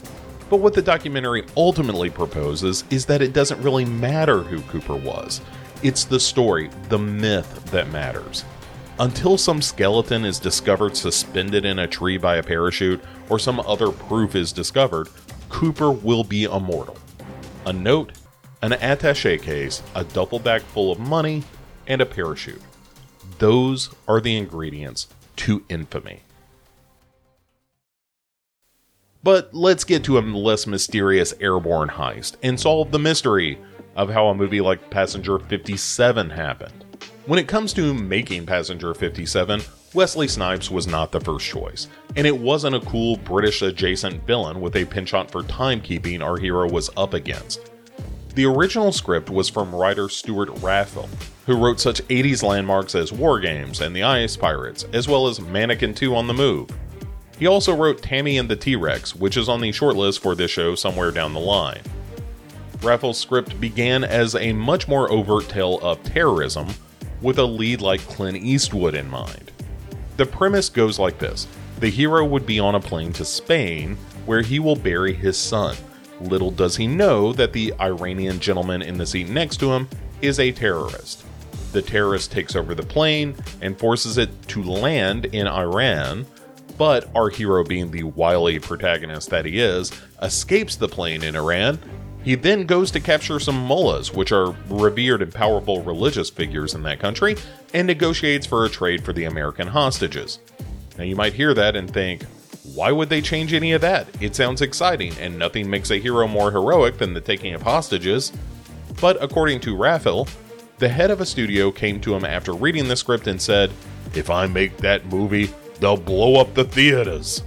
But 0.49 0.57
what 0.57 0.73
the 0.73 0.81
documentary 0.81 1.45
ultimately 1.55 2.09
proposes 2.09 2.83
is 2.89 3.05
that 3.05 3.21
it 3.21 3.31
doesn't 3.31 3.61
really 3.61 3.85
matter 3.85 4.39
who 4.39 4.61
Cooper 4.63 4.95
was. 4.95 5.39
It's 5.83 6.03
the 6.03 6.19
story, 6.19 6.69
the 6.89 6.99
myth 6.99 7.63
that 7.71 7.89
matters. 7.91 8.43
Until 8.99 9.37
some 9.37 9.61
skeleton 9.61 10.25
is 10.25 10.37
discovered 10.37 10.97
suspended 10.97 11.63
in 11.63 11.79
a 11.79 11.87
tree 11.87 12.17
by 12.17 12.35
a 12.35 12.43
parachute, 12.43 13.01
or 13.29 13.39
some 13.39 13.61
other 13.61 13.89
proof 13.89 14.35
is 14.35 14.51
discovered, 14.51 15.07
Cooper 15.49 15.91
will 15.91 16.23
be 16.23 16.43
immortal. 16.43 16.97
A 17.65 17.71
note, 17.73 18.11
an 18.61 18.73
attache 18.73 19.37
case, 19.37 19.81
a 19.95 20.03
duffel 20.03 20.39
bag 20.39 20.61
full 20.61 20.91
of 20.91 20.99
money, 20.99 21.43
and 21.87 22.01
a 22.01 22.05
parachute. 22.05 22.61
Those 23.39 23.89
are 24.07 24.19
the 24.19 24.35
ingredients 24.35 25.07
to 25.37 25.63
infamy. 25.69 26.21
But 29.23 29.53
let's 29.53 29.85
get 29.85 30.03
to 30.05 30.17
a 30.17 30.21
less 30.21 30.67
mysterious 30.67 31.33
airborne 31.39 31.89
heist 31.89 32.35
and 32.43 32.59
solve 32.59 32.91
the 32.91 32.99
mystery 32.99 33.57
of 33.95 34.09
how 34.09 34.27
a 34.27 34.35
movie 34.35 34.59
like 34.59 34.89
Passenger 34.89 35.39
57 35.39 36.29
happened. 36.29 36.83
When 37.25 37.39
it 37.39 37.47
comes 37.47 37.71
to 37.73 37.93
making 37.93 38.45
Passenger 38.45 38.93
57, 38.93 39.61
Wesley 39.93 40.27
Snipes 40.27 40.71
was 40.71 40.87
not 40.87 41.11
the 41.11 41.19
first 41.19 41.45
choice, 41.45 41.87
and 42.15 42.25
it 42.25 42.35
wasn't 42.35 42.75
a 42.75 42.79
cool 42.79 43.15
British 43.17 43.61
adjacent 43.61 44.25
villain 44.25 44.59
with 44.59 44.75
a 44.75 44.85
penchant 44.85 45.29
for 45.29 45.43
timekeeping 45.43 46.23
our 46.23 46.37
hero 46.37 46.67
was 46.67 46.89
up 46.97 47.13
against. 47.13 47.69
The 48.33 48.45
original 48.45 48.91
script 48.91 49.29
was 49.29 49.49
from 49.49 49.73
writer 49.73 50.09
Stewart 50.09 50.49
Raffill, 50.61 51.07
who 51.45 51.63
wrote 51.63 51.79
such 51.79 52.01
80s 52.07 52.41
landmarks 52.41 52.95
as 52.95 53.13
War 53.13 53.39
Games 53.39 53.81
and 53.81 53.95
The 53.95 54.01
Ice 54.01 54.35
Pirates, 54.35 54.83
as 54.93 55.07
well 55.07 55.27
as 55.27 55.39
Mannequin 55.39 55.93
2 55.93 56.15
on 56.15 56.25
the 56.25 56.33
Move. 56.33 56.71
He 57.37 57.45
also 57.45 57.75
wrote 57.75 58.01
Tammy 58.01 58.39
and 58.39 58.49
the 58.49 58.55
T 58.55 58.75
Rex, 58.75 59.15
which 59.15 59.37
is 59.37 59.47
on 59.47 59.61
the 59.61 59.69
shortlist 59.69 60.21
for 60.21 60.33
this 60.33 60.49
show 60.49 60.73
somewhere 60.73 61.11
down 61.11 61.35
the 61.35 61.39
line. 61.39 61.81
Raffill's 62.81 63.19
script 63.19 63.61
began 63.61 64.03
as 64.03 64.33
a 64.33 64.53
much 64.53 64.87
more 64.87 65.11
overt 65.11 65.49
tale 65.49 65.79
of 65.83 66.01
terrorism, 66.03 66.67
with 67.21 67.37
a 67.37 67.45
lead 67.45 67.79
like 67.79 68.01
Clint 68.07 68.37
Eastwood 68.37 68.95
in 68.95 69.07
mind. 69.07 69.52
The 70.17 70.25
premise 70.25 70.69
goes 70.69 70.99
like 70.99 71.19
this 71.19 71.47
the 71.79 71.89
hero 71.89 72.23
would 72.23 72.45
be 72.45 72.59
on 72.59 72.75
a 72.75 72.79
plane 72.79 73.11
to 73.13 73.25
Spain, 73.25 73.97
where 74.25 74.41
he 74.41 74.59
will 74.59 74.75
bury 74.75 75.13
his 75.13 75.37
son. 75.37 75.75
Little 76.21 76.51
does 76.51 76.77
he 76.77 76.87
know 76.87 77.33
that 77.33 77.51
the 77.51 77.73
Iranian 77.79 78.39
gentleman 78.39 78.81
in 78.81 78.97
the 78.97 79.05
seat 79.05 79.27
next 79.27 79.57
to 79.57 79.73
him 79.73 79.89
is 80.21 80.39
a 80.39 80.51
terrorist. 80.51 81.25
The 81.73 81.81
terrorist 81.81 82.31
takes 82.31 82.55
over 82.55 82.75
the 82.75 82.83
plane 82.83 83.35
and 83.61 83.77
forces 83.77 84.17
it 84.17 84.47
to 84.49 84.63
land 84.63 85.25
in 85.25 85.47
Iran, 85.47 86.25
but 86.77 87.09
our 87.15 87.29
hero, 87.29 87.63
being 87.63 87.91
the 87.91 88.03
wily 88.03 88.59
protagonist 88.59 89.29
that 89.31 89.45
he 89.45 89.59
is, 89.59 89.91
escapes 90.21 90.75
the 90.75 90.87
plane 90.87 91.23
in 91.23 91.35
Iran. 91.35 91.79
He 92.23 92.35
then 92.35 92.65
goes 92.65 92.89
to 92.91 93.01
capture 93.01 93.39
some 93.39 93.57
mullahs, 93.57 94.13
which 94.13 94.31
are 94.31 94.55
revered 94.69 95.21
and 95.21 95.33
powerful 95.33 95.83
religious 95.83 96.29
figures 96.29 96.73
in 96.73 96.83
that 96.83 96.99
country, 96.99 97.35
and 97.73 97.85
negotiates 97.85 98.45
for 98.45 98.63
a 98.63 98.69
trade 98.69 99.03
for 99.03 99.11
the 99.11 99.25
American 99.25 99.67
hostages. 99.67 100.39
Now, 100.97 101.03
you 101.03 101.15
might 101.15 101.33
hear 101.33 101.53
that 101.53 101.75
and 101.75 101.91
think, 101.91 102.23
Why 102.75 102.91
would 102.91 103.09
they 103.09 103.21
change 103.21 103.53
any 103.53 103.73
of 103.73 103.81
that? 103.81 104.07
It 104.21 104.35
sounds 104.35 104.61
exciting, 104.61 105.13
and 105.19 105.37
nothing 105.37 105.69
makes 105.69 105.91
a 105.91 105.99
hero 105.99 106.27
more 106.27 106.51
heroic 106.51 106.97
than 106.97 107.13
the 107.13 107.21
taking 107.21 107.53
of 107.53 107.61
hostages. 107.61 108.31
But 109.01 109.21
according 109.21 109.59
to 109.61 109.75
Raphael, 109.75 110.27
the 110.77 110.89
head 110.89 111.11
of 111.11 111.19
a 111.19 111.25
studio 111.25 111.71
came 111.71 111.99
to 112.01 112.15
him 112.15 112.23
after 112.23 112.53
reading 112.53 112.87
the 112.87 112.95
script 112.95 113.27
and 113.27 113.41
said, 113.41 113.71
If 114.15 114.29
I 114.29 114.47
make 114.47 114.77
that 114.77 115.05
movie, 115.07 115.49
they'll 115.79 115.97
blow 115.97 116.39
up 116.39 116.53
the 116.53 116.63
theaters. 116.63 117.43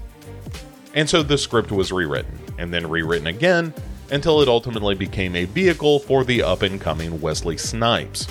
And 0.92 1.08
so 1.08 1.22
the 1.22 1.38
script 1.38 1.72
was 1.72 1.92
rewritten, 1.92 2.38
and 2.58 2.72
then 2.72 2.88
rewritten 2.88 3.26
again, 3.26 3.72
until 4.10 4.40
it 4.40 4.48
ultimately 4.48 4.94
became 4.94 5.34
a 5.34 5.44
vehicle 5.44 5.98
for 5.98 6.24
the 6.24 6.42
up 6.42 6.62
and 6.62 6.80
coming 6.80 7.20
Wesley 7.20 7.56
Snipes. 7.56 8.26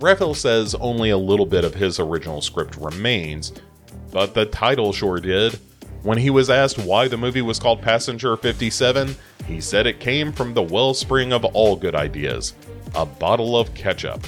Raphael 0.00 0.34
says 0.34 0.74
only 0.76 1.10
a 1.10 1.18
little 1.18 1.46
bit 1.46 1.64
of 1.64 1.74
his 1.74 2.00
original 2.00 2.40
script 2.40 2.76
remains, 2.76 3.52
but 4.10 4.34
the 4.34 4.46
title 4.46 4.92
sure 4.92 5.20
did. 5.20 5.58
When 6.02 6.18
he 6.18 6.30
was 6.30 6.50
asked 6.50 6.78
why 6.78 7.06
the 7.06 7.16
movie 7.16 7.42
was 7.42 7.60
called 7.60 7.80
Passenger 7.80 8.36
57, 8.36 9.14
he 9.46 9.60
said 9.60 9.86
it 9.86 10.00
came 10.00 10.32
from 10.32 10.54
the 10.54 10.62
wellspring 10.62 11.32
of 11.32 11.44
all 11.44 11.76
good 11.76 11.94
ideas 11.94 12.54
a 12.94 13.06
bottle 13.06 13.56
of 13.56 13.72
ketchup. 13.74 14.26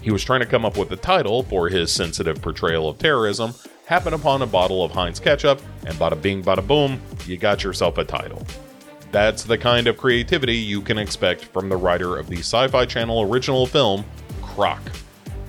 He 0.00 0.10
was 0.10 0.22
trying 0.22 0.40
to 0.40 0.46
come 0.46 0.64
up 0.64 0.76
with 0.76 0.92
a 0.92 0.96
title 0.96 1.42
for 1.42 1.68
his 1.68 1.90
sensitive 1.90 2.40
portrayal 2.40 2.88
of 2.88 2.98
terrorism, 2.98 3.54
happened 3.86 4.14
upon 4.14 4.42
a 4.42 4.46
bottle 4.46 4.84
of 4.84 4.92
Heinz 4.92 5.18
ketchup, 5.18 5.60
and 5.86 5.94
bada 5.96 6.20
bing 6.20 6.44
bada 6.44 6.64
boom, 6.64 7.00
you 7.26 7.36
got 7.36 7.64
yourself 7.64 7.98
a 7.98 8.04
title. 8.04 8.46
That's 9.14 9.44
the 9.44 9.56
kind 9.56 9.86
of 9.86 9.96
creativity 9.96 10.56
you 10.56 10.80
can 10.80 10.98
expect 10.98 11.44
from 11.44 11.68
the 11.68 11.76
writer 11.76 12.16
of 12.16 12.28
the 12.28 12.38
Sci 12.38 12.66
Fi 12.66 12.84
Channel 12.84 13.22
original 13.22 13.64
film, 13.64 14.04
Croc. 14.42 14.80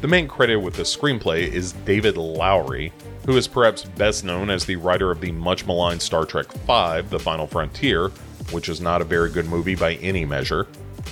The 0.02 0.08
main 0.08 0.28
credit 0.28 0.58
with 0.58 0.76
the 0.76 0.84
screenplay 0.84 1.52
is 1.52 1.72
David 1.72 2.14
Loughery, 2.14 2.92
who 3.26 3.36
is 3.36 3.48
perhaps 3.48 3.84
best 3.84 4.24
known 4.24 4.52
as 4.52 4.66
the 4.66 4.76
writer 4.76 5.10
of 5.10 5.20
the 5.20 5.32
much 5.32 5.66
maligned 5.66 6.04
Star 6.04 6.26
Trek 6.26 6.46
V 6.54 7.02
The 7.10 7.20
Final 7.20 7.48
Frontier, 7.48 8.10
which 8.52 8.70
is 8.70 8.82
not 8.82 9.02
a 9.02 9.04
very 9.04 9.32
good 9.32 9.48
movie 9.48 9.74
by 9.74 9.96
any 9.96 10.26
measure. 10.26 10.68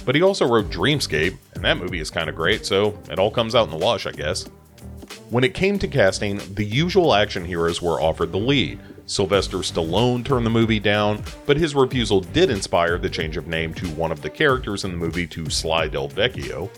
But 0.05 0.13
he 0.13 0.21
also 0.21 0.47
wrote 0.47 0.69
Dreamscape, 0.69 1.35
and 1.55 1.63
that 1.63 1.79
movie 1.79 2.01
is 2.01 2.11
kind 2.11 2.29
of 2.29 2.35
great, 2.35 2.67
so 2.67 2.95
it 3.09 3.17
all 3.17 3.31
comes 3.31 3.55
out 3.55 3.63
in 3.63 3.71
the 3.71 3.83
wash, 3.83 4.05
I 4.05 4.11
guess. 4.11 4.43
When 5.31 5.43
it 5.43 5.55
came 5.55 5.79
to 5.79 5.87
casting, 5.87 6.39
the 6.53 6.63
usual 6.63 7.15
action 7.15 7.45
heroes 7.45 7.81
were 7.81 7.99
offered 7.99 8.31
the 8.31 8.37
lead. 8.37 8.79
Sylvester 9.05 9.57
Stallone 9.57 10.23
turned 10.23 10.45
the 10.45 10.49
movie 10.49 10.79
down, 10.79 11.23
but 11.45 11.57
his 11.57 11.75
refusal 11.75 12.21
did 12.21 12.49
inspire 12.49 12.97
the 12.97 13.09
change 13.09 13.35
of 13.35 13.47
name 13.47 13.73
to 13.73 13.87
one 13.89 14.11
of 14.11 14.21
the 14.21 14.29
characters 14.29 14.85
in 14.85 14.91
the 14.91 14.97
movie 14.97 15.27
to 15.27 15.49
Sly 15.49 15.87
Del 15.87 16.07
Vecchio. 16.07 16.69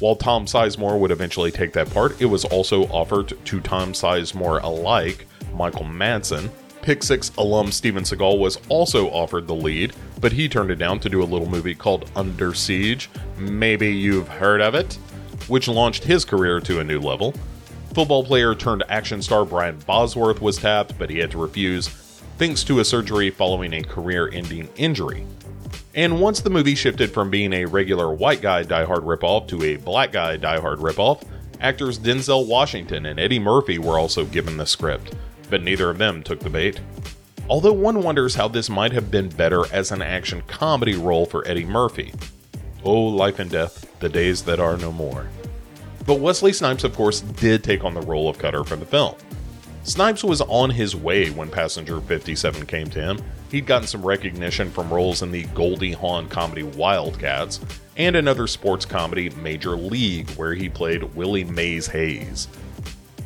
While 0.00 0.16
Tom 0.16 0.44
Sizemore 0.44 0.98
would 0.98 1.10
eventually 1.10 1.50
take 1.50 1.72
that 1.72 1.90
part, 1.90 2.20
it 2.20 2.26
was 2.26 2.44
also 2.44 2.84
offered 2.88 3.32
to 3.44 3.60
Tom 3.60 3.92
Sizemore 3.92 4.62
alike, 4.62 5.26
Michael 5.54 5.86
Madsen. 5.86 6.50
Pick 6.82 7.02
6 7.02 7.32
alum 7.38 7.72
Steven 7.72 8.02
Seagal 8.02 8.38
was 8.38 8.58
also 8.68 9.08
offered 9.08 9.46
the 9.46 9.54
lead, 9.54 9.94
but 10.20 10.32
he 10.32 10.48
turned 10.48 10.70
it 10.70 10.76
down 10.76 11.00
to 11.00 11.08
do 11.08 11.22
a 11.22 11.24
little 11.24 11.48
movie 11.48 11.74
called 11.74 12.10
Under 12.14 12.52
Siege. 12.52 13.08
Maybe 13.38 13.90
you've 13.90 14.28
heard 14.28 14.60
of 14.60 14.74
it, 14.74 14.94
which 15.48 15.68
launched 15.68 16.04
his 16.04 16.26
career 16.26 16.60
to 16.60 16.80
a 16.80 16.84
new 16.84 17.00
level. 17.00 17.32
Football 17.94 18.24
player 18.24 18.56
turned 18.56 18.82
action 18.88 19.22
star 19.22 19.44
Brian 19.44 19.78
Bosworth 19.86 20.42
was 20.42 20.56
tapped, 20.56 20.98
but 20.98 21.08
he 21.08 21.18
had 21.18 21.30
to 21.30 21.38
refuse, 21.38 21.86
thanks 22.38 22.64
to 22.64 22.80
a 22.80 22.84
surgery 22.84 23.30
following 23.30 23.72
a 23.72 23.84
career 23.84 24.28
ending 24.32 24.68
injury. 24.74 25.24
And 25.94 26.20
once 26.20 26.40
the 26.40 26.50
movie 26.50 26.74
shifted 26.74 27.12
from 27.12 27.30
being 27.30 27.52
a 27.52 27.66
regular 27.66 28.12
white 28.12 28.42
guy 28.42 28.64
Die 28.64 28.84
Hard 28.84 29.04
ripoff 29.04 29.46
to 29.46 29.62
a 29.62 29.76
black 29.76 30.10
guy 30.10 30.36
Die 30.36 30.58
Hard 30.58 30.80
ripoff, 30.80 31.22
actors 31.60 32.00
Denzel 32.00 32.48
Washington 32.48 33.06
and 33.06 33.20
Eddie 33.20 33.38
Murphy 33.38 33.78
were 33.78 33.96
also 33.96 34.24
given 34.24 34.56
the 34.56 34.66
script, 34.66 35.14
but 35.48 35.62
neither 35.62 35.88
of 35.88 35.98
them 35.98 36.20
took 36.20 36.40
the 36.40 36.50
bait. 36.50 36.80
Although 37.48 37.74
one 37.74 38.02
wonders 38.02 38.34
how 38.34 38.48
this 38.48 38.68
might 38.68 38.90
have 38.90 39.12
been 39.12 39.28
better 39.28 39.72
as 39.72 39.92
an 39.92 40.02
action 40.02 40.42
comedy 40.48 40.96
role 40.96 41.26
for 41.26 41.46
Eddie 41.46 41.64
Murphy. 41.64 42.12
Oh, 42.82 43.02
life 43.02 43.38
and 43.38 43.52
death, 43.52 43.86
the 44.00 44.08
days 44.08 44.42
that 44.42 44.58
are 44.58 44.76
no 44.76 44.90
more. 44.90 45.28
But 46.06 46.20
Wesley 46.20 46.52
Snipes, 46.52 46.84
of 46.84 46.94
course, 46.94 47.20
did 47.20 47.64
take 47.64 47.84
on 47.84 47.94
the 47.94 48.00
role 48.02 48.28
of 48.28 48.38
Cutter 48.38 48.64
from 48.64 48.80
the 48.80 48.86
film. 48.86 49.14
Snipes 49.84 50.24
was 50.24 50.40
on 50.42 50.70
his 50.70 50.96
way 50.96 51.30
when 51.30 51.50
Passenger 51.50 52.00
57 52.00 52.66
came 52.66 52.88
to 52.90 53.00
him. 53.00 53.22
He'd 53.50 53.66
gotten 53.66 53.86
some 53.86 54.02
recognition 54.02 54.70
from 54.70 54.92
roles 54.92 55.22
in 55.22 55.30
the 55.30 55.44
Goldie 55.54 55.92
Hawn 55.92 56.28
comedy 56.28 56.62
Wildcats 56.62 57.60
and 57.96 58.16
another 58.16 58.46
sports 58.46 58.84
comedy 58.84 59.30
Major 59.30 59.76
League, 59.76 60.28
where 60.30 60.54
he 60.54 60.68
played 60.68 61.02
Willie 61.14 61.44
Mays 61.44 61.86
Hayes. 61.86 62.48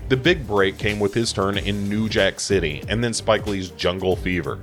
The 0.08 0.16
big 0.16 0.46
break 0.46 0.78
came 0.78 0.98
with 0.98 1.14
his 1.14 1.32
turn 1.32 1.58
in 1.58 1.88
New 1.88 2.08
Jack 2.08 2.40
City 2.40 2.82
and 2.88 3.02
then 3.02 3.12
Spike 3.12 3.46
Lee's 3.46 3.70
Jungle 3.70 4.16
Fever. 4.16 4.58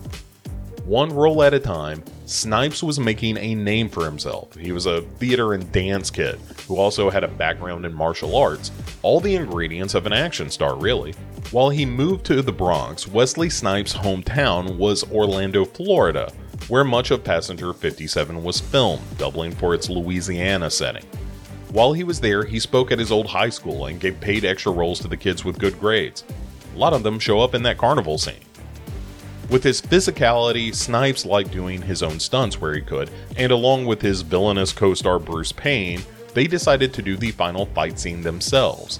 One 0.86 1.12
role 1.12 1.42
at 1.42 1.56
a 1.56 1.60
time, 1.60 2.04
Snipes 2.28 2.84
was 2.84 3.00
making 3.00 3.38
a 3.38 3.56
name 3.56 3.90
for 3.90 4.06
himself. 4.06 4.54
He 4.56 4.72
was 4.72 4.86
a 4.86 5.02
theater 5.02 5.56
and 5.56 5.72
dance 5.72 6.12
kid 6.12 6.40
who 6.68 6.78
also 6.78 7.10
had 7.10 7.24
a 7.24 7.28
background 7.28 7.88
in 7.88 7.94
martial 7.94 8.36
arts, 8.36 8.72
all 9.02 9.20
the 9.20 9.34
ingredients 9.34 9.96
of 9.96 10.06
an 10.06 10.14
action 10.14 10.48
star, 10.52 10.76
really. 10.76 11.14
While 11.50 11.70
he 11.72 11.88
moved 11.88 12.24
to 12.28 12.44
the 12.44 12.52
Bronx, 12.52 13.08
Wesley 13.08 13.50
Snipes' 13.50 13.96
hometown 13.96 14.78
was 14.78 15.04
Orlando, 15.12 15.66
Florida, 15.66 16.32
where 16.68 16.84
much 16.84 17.10
of 17.10 17.24
Passenger 17.24 17.74
57 17.74 18.44
was 18.44 18.60
filmed, 18.60 19.02
doubling 19.18 19.56
for 19.56 19.74
its 19.74 19.90
Louisiana 19.90 20.70
setting. 20.70 21.06
While 21.70 21.94
he 21.94 22.04
was 22.04 22.20
there, 22.20 22.44
he 22.44 22.60
spoke 22.60 22.92
at 22.92 23.00
his 23.00 23.12
old 23.12 23.26
high 23.26 23.50
school 23.50 23.88
and 23.88 24.00
gave 24.00 24.22
paid 24.22 24.46
extra 24.46 24.72
roles 24.72 25.00
to 25.00 25.08
the 25.08 25.18
kids 25.18 25.44
with 25.44 25.58
good 25.58 25.80
grades. 25.80 26.24
A 26.76 26.78
lot 26.78 26.94
of 26.94 27.02
them 27.02 27.18
show 27.18 27.40
up 27.40 27.56
in 27.56 27.64
that 27.64 27.80
carnival 27.80 28.20
scene. 28.20 28.45
With 29.50 29.64
his 29.64 29.82
physicality, 29.82 30.74
Snipes 30.74 31.26
liked 31.26 31.52
doing 31.52 31.82
his 31.82 32.02
own 32.02 32.20
stunts 32.20 32.60
where 32.60 32.74
he 32.74 32.82
could, 32.82 33.12
and 33.38 33.52
along 33.52 33.86
with 33.86 34.02
his 34.02 34.22
villainous 34.22 34.74
co 34.74 34.94
star 34.94 35.20
Bruce 35.20 35.52
Payne, 35.52 36.02
they 36.34 36.48
decided 36.48 36.94
to 36.94 37.02
do 37.02 37.16
the 37.16 37.32
final 37.32 37.68
fight 37.68 38.00
scene 38.00 38.22
themselves. 38.22 39.00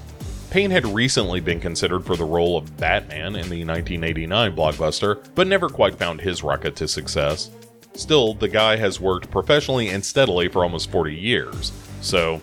Payne 0.50 0.70
had 0.70 0.86
recently 0.86 1.40
been 1.40 1.60
considered 1.60 2.04
for 2.04 2.16
the 2.16 2.24
role 2.24 2.56
of 2.56 2.76
Batman 2.76 3.34
in 3.34 3.50
the 3.50 3.64
1989 3.64 4.54
blockbuster, 4.54 5.22
but 5.34 5.48
never 5.48 5.68
quite 5.68 5.96
found 5.96 6.20
his 6.20 6.42
rocket 6.42 6.76
to 6.76 6.86
success. 6.86 7.50
Still, 7.94 8.34
the 8.34 8.48
guy 8.48 8.76
has 8.76 9.00
worked 9.00 9.30
professionally 9.30 9.88
and 9.88 10.04
steadily 10.04 10.48
for 10.48 10.62
almost 10.62 10.90
40 10.90 11.14
years, 11.14 11.72
so 12.00 12.40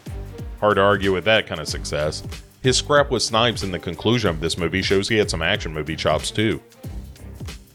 hard 0.59 0.75
to 0.75 0.81
argue 0.81 1.13
with 1.13 1.23
that 1.25 1.47
kind 1.47 1.61
of 1.61 1.67
success. 1.67 2.21
His 2.61 2.77
scrap 2.77 3.09
with 3.11 3.23
Snipes 3.23 3.63
in 3.63 3.71
the 3.71 3.79
conclusion 3.79 4.29
of 4.29 4.41
this 4.41 4.57
movie 4.57 4.81
shows 4.81 5.07
he 5.07 5.17
had 5.17 5.29
some 5.29 5.41
action 5.41 5.73
movie 5.73 5.95
chops 5.95 6.31
too. 6.31 6.61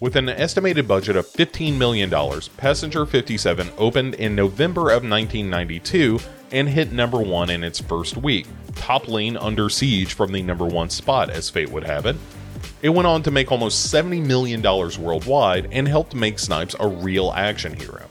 With 0.00 0.14
an 0.14 0.28
estimated 0.28 0.86
budget 0.86 1.16
of 1.16 1.26
$15 1.26 1.76
million, 1.76 2.08
Passenger 2.56 3.04
57 3.04 3.68
opened 3.76 4.14
in 4.14 4.36
November 4.36 4.90
of 4.90 5.02
1992 5.02 6.20
and 6.52 6.68
hit 6.68 6.92
number 6.92 7.20
one 7.20 7.50
in 7.50 7.64
its 7.64 7.80
first 7.80 8.16
week, 8.16 8.46
toppling 8.76 9.36
Under 9.36 9.68
Siege 9.68 10.14
from 10.14 10.30
the 10.30 10.40
number 10.40 10.66
one 10.66 10.88
spot, 10.88 11.30
as 11.30 11.50
fate 11.50 11.70
would 11.70 11.82
have 11.82 12.06
it. 12.06 12.14
It 12.80 12.90
went 12.90 13.08
on 13.08 13.24
to 13.24 13.32
make 13.32 13.50
almost 13.50 13.92
$70 13.92 14.24
million 14.24 14.62
worldwide 14.62 15.68
and 15.72 15.88
helped 15.88 16.14
make 16.14 16.38
Snipes 16.38 16.76
a 16.78 16.86
real 16.86 17.32
action 17.32 17.74
hero. 17.74 18.06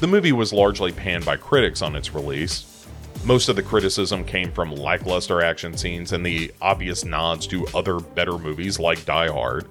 The 0.00 0.08
movie 0.08 0.32
was 0.32 0.52
largely 0.52 0.90
panned 0.90 1.24
by 1.24 1.36
critics 1.36 1.80
on 1.80 1.94
its 1.94 2.12
release. 2.12 2.88
Most 3.24 3.48
of 3.48 3.54
the 3.54 3.62
criticism 3.62 4.24
came 4.24 4.50
from 4.50 4.74
lackluster 4.74 5.42
action 5.42 5.76
scenes 5.76 6.10
and 6.10 6.26
the 6.26 6.50
obvious 6.60 7.04
nods 7.04 7.46
to 7.46 7.68
other 7.68 8.00
better 8.00 8.36
movies 8.36 8.80
like 8.80 9.04
Die 9.04 9.28
Hard. 9.28 9.68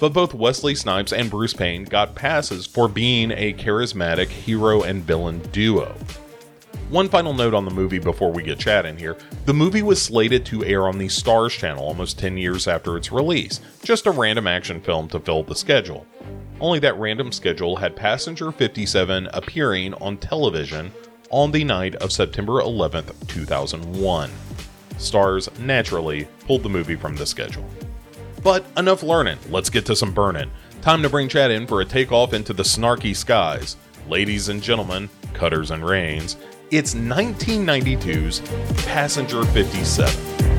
But 0.00 0.12
both 0.12 0.32
Wesley 0.32 0.74
Snipes 0.74 1.12
and 1.12 1.30
Bruce 1.30 1.52
Payne 1.52 1.84
got 1.84 2.14
passes 2.14 2.66
for 2.66 2.88
being 2.88 3.30
a 3.32 3.52
charismatic 3.52 4.28
hero 4.28 4.82
and 4.82 5.04
villain 5.04 5.40
duo. 5.52 5.94
One 6.88 7.08
final 7.08 7.32
note 7.32 7.54
on 7.54 7.64
the 7.64 7.70
movie 7.70 8.00
before 8.00 8.32
we 8.32 8.42
get 8.42 8.58
chatting 8.58 8.96
here. 8.96 9.16
The 9.44 9.54
movie 9.54 9.82
was 9.82 10.02
slated 10.02 10.44
to 10.46 10.64
air 10.64 10.88
on 10.88 10.98
the 10.98 11.06
Starz 11.06 11.50
channel 11.50 11.84
almost 11.84 12.18
10 12.18 12.36
years 12.36 12.66
after 12.66 12.96
its 12.96 13.12
release, 13.12 13.60
just 13.84 14.06
a 14.06 14.10
random 14.10 14.48
action 14.48 14.80
film 14.80 15.06
to 15.10 15.20
fill 15.20 15.44
the 15.44 15.54
schedule. 15.54 16.06
Only 16.60 16.78
that 16.80 16.98
random 16.98 17.30
schedule 17.30 17.76
had 17.76 17.94
Passenger 17.94 18.50
57 18.50 19.28
appearing 19.32 19.94
on 19.94 20.16
television 20.16 20.90
on 21.30 21.52
the 21.52 21.62
night 21.62 21.94
of 21.96 22.10
September 22.10 22.54
11th, 22.54 23.28
2001. 23.28 24.30
Starz 24.94 25.58
naturally 25.60 26.26
pulled 26.46 26.64
the 26.64 26.68
movie 26.68 26.96
from 26.96 27.14
the 27.14 27.24
schedule. 27.24 27.68
But 28.42 28.64
enough 28.76 29.02
learning, 29.02 29.38
let's 29.50 29.70
get 29.70 29.84
to 29.86 29.96
some 29.96 30.12
burning. 30.12 30.50
Time 30.80 31.02
to 31.02 31.10
bring 31.10 31.28
Chad 31.28 31.50
in 31.50 31.66
for 31.66 31.82
a 31.82 31.84
takeoff 31.84 32.32
into 32.32 32.54
the 32.54 32.62
snarky 32.62 33.14
skies. 33.14 33.76
Ladies 34.08 34.48
and 34.48 34.62
gentlemen, 34.62 35.10
cutters 35.34 35.70
and 35.70 35.84
reins, 35.84 36.36
it's 36.70 36.94
1992's 36.94 38.40
Passenger 38.86 39.44
57. 39.44 40.49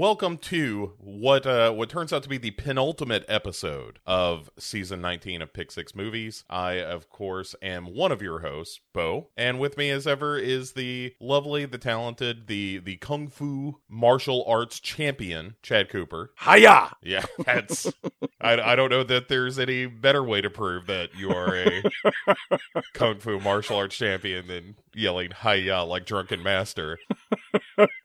Welcome 0.00 0.38
to 0.38 0.94
what 0.96 1.46
uh, 1.46 1.70
what 1.70 1.90
turns 1.90 2.10
out 2.10 2.22
to 2.22 2.28
be 2.28 2.38
the 2.38 2.52
penultimate 2.52 3.22
episode 3.28 3.98
of 4.06 4.48
season 4.58 4.98
19 5.02 5.42
of 5.42 5.52
Pick 5.52 5.70
Six 5.70 5.94
Movies. 5.94 6.42
I, 6.48 6.80
of 6.80 7.10
course, 7.10 7.54
am 7.60 7.94
one 7.94 8.10
of 8.10 8.22
your 8.22 8.38
hosts, 8.38 8.80
Bo, 8.94 9.28
and 9.36 9.60
with 9.60 9.76
me 9.76 9.90
as 9.90 10.06
ever 10.06 10.38
is 10.38 10.72
the 10.72 11.12
lovely, 11.20 11.66
the 11.66 11.76
talented, 11.76 12.46
the 12.46 12.78
the 12.78 12.96
kung 12.96 13.28
fu 13.28 13.80
martial 13.90 14.42
arts 14.48 14.80
champion, 14.80 15.56
Chad 15.62 15.90
Cooper. 15.90 16.32
Hiya! 16.46 16.96
Yeah, 17.02 17.26
that's. 17.44 17.92
I, 18.40 18.58
I 18.58 18.76
don't 18.76 18.88
know 18.88 19.04
that 19.04 19.28
there's 19.28 19.58
any 19.58 19.84
better 19.84 20.24
way 20.24 20.40
to 20.40 20.48
prove 20.48 20.86
that 20.86 21.10
you 21.14 21.30
are 21.30 21.54
a 21.54 21.82
kung 22.94 23.18
fu 23.18 23.38
martial 23.38 23.76
arts 23.76 23.96
champion 23.96 24.46
than 24.46 24.76
yelling 24.94 25.32
"Hiya" 25.42 25.82
like 25.82 26.06
drunken 26.06 26.42
master. 26.42 26.98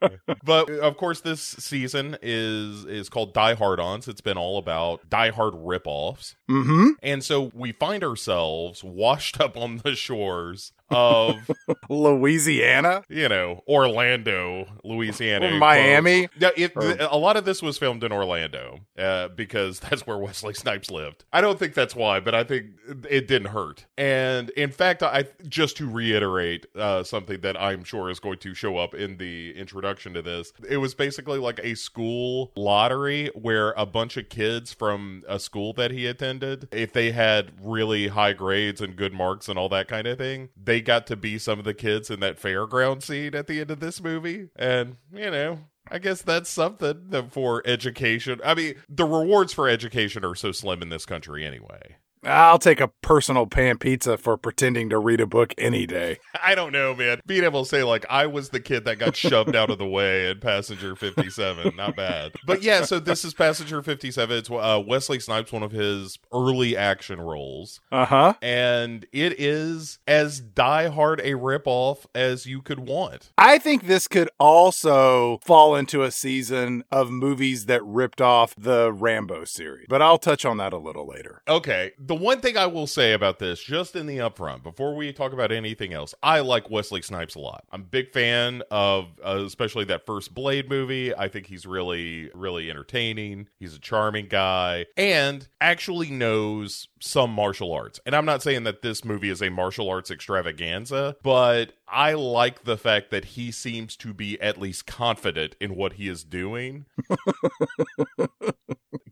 but 0.43 0.69
of 0.69 0.97
course, 0.97 1.21
this 1.21 1.41
season 1.41 2.17
is 2.21 2.85
is 2.85 3.09
called 3.09 3.33
Die 3.33 3.53
Hard 3.55 3.79
Ons. 3.79 4.07
It's 4.07 4.21
been 4.21 4.37
all 4.37 4.57
about 4.57 5.09
Die 5.09 5.29
Hard 5.29 5.53
ripoffs, 5.53 6.35
Mm-hmm. 6.49 6.87
and 7.03 7.23
so 7.23 7.51
we 7.53 7.71
find 7.71 8.03
ourselves 8.03 8.83
washed 8.83 9.39
up 9.39 9.57
on 9.57 9.77
the 9.83 9.95
shores 9.95 10.71
of 10.89 11.49
Louisiana? 11.89 13.03
you 13.09 13.29
know 13.29 13.63
Orlando, 13.67 14.65
Louisiana, 14.83 15.47
Or 15.55 15.57
Miami? 15.59 16.27
Yeah, 16.39 16.49
it, 16.55 16.73
Or- 16.75 16.97
a 16.99 17.17
lot 17.17 17.37
of 17.37 17.45
this 17.45 17.61
was 17.61 17.77
filmed 17.77 18.03
in 18.03 18.11
Orlando 18.11 18.79
uh, 18.97 19.29
because 19.29 19.79
that's 19.89 20.05
where 20.07 20.17
Wesley 20.17 20.53
Snipes 20.53 20.89
lived. 20.91 21.23
I 21.33 21.41
don't 21.41 21.59
think 21.59 21.73
that's 21.73 21.95
why, 21.95 22.19
but 22.19 22.35
I 22.35 22.43
think 22.43 22.67
it 23.09 23.27
didn't 23.27 23.49
hurt. 23.49 23.85
And 23.97 24.49
in 24.51 24.71
fact, 24.71 25.03
I 25.03 25.25
just 25.47 25.77
to 25.77 25.89
reiterate 25.89 26.65
uh, 26.75 27.03
something 27.03 27.41
that 27.41 27.59
I'm 27.61 27.83
sure 27.83 28.09
is 28.09 28.19
going 28.19 28.39
to 28.39 28.53
show 28.53 28.77
up 28.77 28.93
in 28.93 29.17
the 29.17 29.53
introduction 29.55 30.13
to 30.13 30.21
this, 30.21 30.53
it 30.67 30.77
was 30.77 30.93
basically 30.93 31.39
like 31.39 31.59
a 31.63 31.75
school 31.75 32.51
lottery 32.55 33.29
where 33.35 33.71
a 33.77 33.85
bunch 33.85 34.17
of 34.17 34.29
kids 34.29 34.73
from 34.73 35.23
a 35.27 35.39
school 35.39 35.73
that 35.73 35.91
he 35.91 36.05
attended, 36.07 36.67
if 36.71 36.93
they 36.93 37.11
had 37.11 37.51
really 37.61 38.07
high 38.09 38.33
grades 38.33 38.81
and 38.81 38.95
good 38.95 39.13
marks 39.13 39.47
and 39.49 39.57
all 39.57 39.69
that 39.69 39.87
kind 39.87 40.07
of 40.07 40.17
thing, 40.17 40.49
they 40.61 40.74
got 40.81 41.07
to 41.07 41.15
be 41.15 41.37
some 41.37 41.59
of 41.59 41.65
the 41.65 41.73
kids 41.73 42.09
in 42.09 42.19
that 42.21 42.41
fairground 42.41 43.03
scene 43.03 43.35
at 43.35 43.47
the 43.47 43.61
end 43.61 43.71
of 43.71 43.79
this 43.79 44.01
movie. 44.01 44.49
And, 44.55 44.97
you 45.13 45.31
know, 45.31 45.59
I 45.89 45.99
guess 45.99 46.21
that's 46.21 46.49
something 46.49 47.29
for 47.29 47.61
education. 47.65 48.41
I 48.43 48.55
mean, 48.55 48.75
the 48.89 49.05
rewards 49.05 49.53
for 49.53 49.69
education 49.69 50.25
are 50.25 50.35
so 50.35 50.51
slim 50.51 50.81
in 50.81 50.89
this 50.89 51.05
country 51.05 51.45
anyway. 51.45 51.97
I'll 52.25 52.59
take 52.59 52.79
a 52.79 52.87
personal 53.01 53.47
pan 53.47 53.77
pizza 53.77 54.17
for 54.17 54.37
pretending 54.37 54.89
to 54.89 54.99
read 54.99 55.21
a 55.21 55.27
book 55.27 55.53
any 55.57 55.85
day. 55.85 56.17
I 56.43 56.55
don't 56.55 56.71
know, 56.71 56.95
man. 56.95 57.21
Being 57.25 57.43
able 57.43 57.63
to 57.63 57.69
say, 57.69 57.83
like, 57.83 58.05
I 58.09 58.27
was 58.27 58.49
the 58.49 58.59
kid 58.59 58.85
that 58.85 58.99
got 58.99 59.15
shoved 59.15 59.55
out 59.55 59.69
of 59.69 59.77
the 59.77 59.87
way 59.87 60.29
in 60.29 60.39
Passenger 60.39 60.95
57. 60.95 61.75
Not 61.75 61.95
bad. 61.95 62.33
But 62.45 62.63
yeah, 62.63 62.83
so 62.83 62.99
this 62.99 63.23
is 63.23 63.33
Passenger 63.33 63.81
57. 63.81 64.37
It's 64.37 64.49
uh, 64.49 64.81
Wesley 64.85 65.19
Snipes, 65.19 65.51
one 65.51 65.63
of 65.63 65.71
his 65.71 66.17
early 66.33 66.75
action 66.75 67.21
roles. 67.21 67.79
Uh 67.91 68.05
huh. 68.05 68.33
And 68.41 69.05
it 69.11 69.39
is 69.39 69.99
as 70.07 70.39
die 70.39 70.87
hard 70.87 71.19
a 71.21 71.31
ripoff 71.33 72.05
as 72.13 72.45
you 72.45 72.61
could 72.61 72.79
want. 72.79 73.31
I 73.37 73.57
think 73.57 73.85
this 73.87 74.07
could 74.07 74.29
also 74.39 75.39
fall 75.43 75.75
into 75.75 76.03
a 76.03 76.11
season 76.11 76.83
of 76.91 77.11
movies 77.11 77.65
that 77.65 77.83
ripped 77.83 78.21
off 78.21 78.55
the 78.57 78.91
Rambo 78.91 79.45
series, 79.45 79.87
but 79.89 80.01
I'll 80.01 80.17
touch 80.17 80.45
on 80.45 80.57
that 80.57 80.73
a 80.73 80.77
little 80.77 81.07
later. 81.07 81.41
Okay. 81.47 81.91
The 81.99 82.14
one 82.15 82.41
thing 82.41 82.57
I 82.57 82.65
will 82.65 82.87
say 82.87 83.13
about 83.13 83.39
this, 83.39 83.61
just 83.61 83.95
in 83.95 84.05
the 84.05 84.17
upfront, 84.17 84.63
before 84.63 84.95
we 84.95 85.11
talk 85.13 85.33
about 85.33 85.51
anything 85.51 85.93
else, 85.93 86.13
I 86.21 86.39
like 86.41 86.69
Wesley 86.69 87.01
Snipes 87.01 87.35
a 87.35 87.39
lot. 87.39 87.65
I'm 87.71 87.81
a 87.81 87.85
big 87.85 88.11
fan 88.11 88.63
of, 88.71 89.07
uh, 89.23 89.43
especially 89.45 89.85
that 89.85 90.05
first 90.05 90.33
Blade 90.33 90.69
movie. 90.69 91.15
I 91.15 91.27
think 91.27 91.47
he's 91.47 91.65
really, 91.65 92.29
really 92.33 92.69
entertaining. 92.69 93.47
He's 93.59 93.75
a 93.75 93.79
charming 93.79 94.27
guy 94.27 94.85
and 94.97 95.47
actually 95.61 96.09
knows 96.09 96.87
some 97.05 97.31
martial 97.31 97.71
arts. 97.71 97.99
And 98.05 98.15
I'm 98.15 98.25
not 98.25 98.41
saying 98.41 98.63
that 98.63 98.81
this 98.81 99.05
movie 99.05 99.29
is 99.29 99.41
a 99.41 99.49
martial 99.49 99.89
arts 99.89 100.09
extravaganza, 100.09 101.15
but 101.21 101.73
I 101.87 102.13
like 102.13 102.63
the 102.63 102.77
fact 102.77 103.11
that 103.11 103.25
he 103.25 103.51
seems 103.51 103.95
to 103.97 104.13
be 104.13 104.39
at 104.41 104.59
least 104.59 104.87
confident 104.87 105.55
in 105.59 105.75
what 105.75 105.93
he 105.93 106.07
is 106.07 106.23
doing 106.23 106.85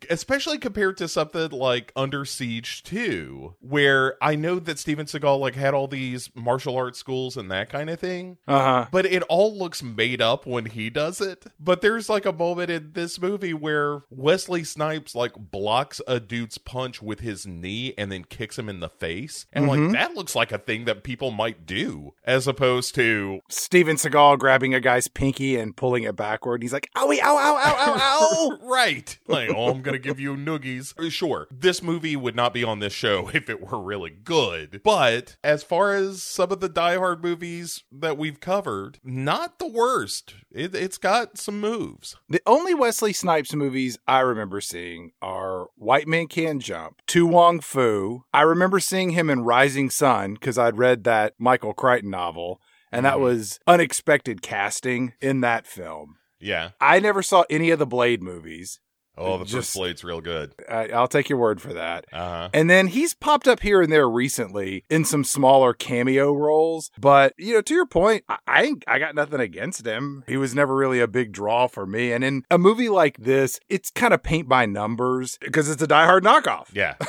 especially 0.10 0.58
compared 0.58 0.98
to 0.98 1.08
something 1.08 1.52
like 1.52 1.92
Under 1.96 2.26
Siege 2.26 2.84
2, 2.84 3.56
where 3.60 4.16
I 4.22 4.36
know 4.36 4.60
that 4.60 4.80
Steven 4.80 5.06
Seagal 5.06 5.40
like 5.40 5.56
had 5.56 5.74
all 5.74 5.88
these 5.88 6.30
martial 6.36 6.76
arts 6.76 7.00
schools 7.00 7.38
and 7.38 7.50
that 7.52 7.70
kind 7.70 7.90
of 7.90 8.00
thing. 8.00 8.38
Uh 8.48 8.60
huh. 8.60 8.86
But 8.92 9.06
it 9.06 9.24
all 9.24 9.58
looks 9.58 9.84
made 9.84 10.22
up 10.22 10.46
when 10.46 10.66
he 10.66 10.90
does 10.90 11.22
it. 11.22 11.46
But 11.60 11.82
there's 11.82 12.10
like 12.10 12.26
a 12.26 12.34
moment 12.34 12.70
in 12.70 12.92
this 12.94 13.20
movie 13.20 13.54
where 13.54 14.04
Wesley 14.10 14.64
Snipes 14.64 15.16
like 15.16 15.34
blocks 15.36 16.02
a 16.08 16.20
dude's 16.20 16.58
punch 16.58 17.02
with 17.02 17.20
his 17.20 17.46
knee 17.46 17.83
and 17.98 18.12
then 18.12 18.24
kicks 18.24 18.58
him 18.58 18.70
in 18.70 18.80
the 18.80 18.90
face. 18.90 19.46
And 19.52 19.68
like 19.68 19.80
mm-hmm. 19.80 19.94
that 19.94 20.16
looks 20.16 20.36
like 20.36 20.52
a 20.52 20.58
thing 20.58 20.86
that 20.86 21.04
people 21.04 21.32
might 21.32 21.66
do 21.66 22.14
as 22.24 22.48
opposed 22.48 22.96
to 22.96 23.42
Steven 23.50 23.98
Seagal 23.98 24.40
grabbing 24.40 24.74
a 24.74 24.80
guy's 24.80 25.08
pinky 25.08 25.58
and 25.58 25.76
pulling 25.76 26.04
it 26.04 26.16
backward. 26.16 26.62
He's 26.62 26.74
like, 26.74 26.90
owie, 26.96 27.20
ow, 27.22 27.38
ow, 27.38 27.58
ow, 27.58 27.76
ow, 27.78 27.98
ow. 28.00 28.58
right. 28.68 29.18
Like, 29.28 29.50
oh, 29.50 29.70
I'm 29.70 29.82
going 29.82 29.94
to 29.94 30.00
give 30.00 30.20
you 30.20 30.36
noogies. 30.36 30.94
Sure, 31.12 31.48
this 31.52 31.84
movie 31.84 32.16
would 32.16 32.36
not 32.36 32.54
be 32.54 32.64
on 32.64 32.80
this 32.80 32.94
show 32.94 33.30
if 33.34 33.50
it 33.50 33.62
were 33.62 33.82
really 33.82 34.12
good. 34.12 34.82
But 34.84 35.38
as 35.44 35.64
far 35.64 35.94
as 35.94 36.24
some 36.24 36.52
of 36.52 36.60
the 36.60 36.70
Die 36.70 36.98
Hard 36.98 37.24
movies 37.24 37.84
that 37.92 38.18
we've 38.18 38.40
covered, 38.40 39.00
not 39.04 39.60
the 39.60 39.68
worst. 39.68 40.36
It, 40.52 40.76
it's 40.76 40.98
got 40.98 41.38
some 41.38 41.60
moves. 41.60 42.16
The 42.30 42.42
only 42.46 42.74
Wesley 42.74 43.14
Snipes 43.14 43.56
movies 43.56 43.98
I 44.08 44.20
remember 44.20 44.62
seeing 44.62 45.12
are 45.22 45.68
White 45.76 46.08
Man 46.08 46.28
Can't 46.28 46.62
Jump, 46.62 47.02
To 47.08 47.26
Wong 47.26 47.60
Foo. 47.64 48.24
I 48.34 48.42
remember 48.42 48.80
seeing 48.80 49.12
him 49.12 49.30
in 49.30 49.44
Rising 49.44 49.90
Sun 49.90 50.36
because 50.36 50.58
I'd 50.58 50.78
read 50.78 51.04
that 51.06 51.34
Michael 51.40 51.74
Crichton 51.74 52.12
novel, 52.12 52.62
and 52.92 53.06
that 53.06 53.16
Mhm. 53.18 53.22
was 53.22 53.60
unexpected 53.66 54.42
casting 54.42 55.14
in 55.22 55.42
that 55.42 55.66
film. 55.66 56.18
Yeah. 56.40 56.72
I 56.80 57.00
never 57.00 57.24
saw 57.24 57.46
any 57.50 57.70
of 57.72 57.80
the 57.80 57.88
Blade 57.88 58.22
movies. 58.22 58.80
Oh, 59.18 59.38
the 59.38 59.46
Just- 59.46 59.56
first 59.70 59.76
blade's 59.76 60.04
real 60.04 60.22
good. 60.22 60.54
I, 60.70 60.88
I'll 60.90 61.08
take 61.08 61.30
your 61.30 61.38
word 61.40 61.62
for 61.62 61.74
that. 61.74 62.06
Uh 62.12 62.18
huh. 62.30 62.50
And 62.54 62.70
then 62.70 62.88
he's 62.88 63.14
popped 63.14 63.48
up 63.48 63.60
here 63.60 63.82
and 63.82 63.92
there 63.92 64.10
recently 64.10 64.84
in 64.90 65.06
some 65.06 65.24
smaller 65.24 65.74
cameo 65.74 66.34
roles. 66.34 66.90
But, 67.00 67.34
you 67.38 67.54
know, 67.54 67.62
to 67.62 67.74
your 67.74 67.86
point, 67.86 68.24
I, 68.28 68.38
I, 68.48 68.64
ain't- 68.64 68.84
I 68.88 69.00
got 69.00 69.16
nothing 69.16 69.40
against 69.40 69.86
him. 69.86 70.24
He 70.28 70.38
was 70.38 70.56
never 70.56 70.76
really 70.76 71.00
a 71.00 71.08
big 71.08 71.32
draw 71.32 71.68
for 71.68 71.86
me. 71.86 72.12
And 72.12 72.24
in 72.24 72.44
a 72.50 72.58
movie 72.58 72.90
like 72.90 73.18
this, 73.18 73.60
it's 73.70 73.92
kind 73.92 74.14
of 74.14 74.24
paint 74.24 74.50
by 74.50 74.66
numbers 74.66 75.38
because 75.42 75.70
it's 75.70 75.82
a 75.82 75.88
Die 75.88 76.06
Hard 76.06 76.24
knockoff. 76.24 76.68
Yeah. 76.74 76.96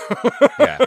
Yeah. 0.59 0.79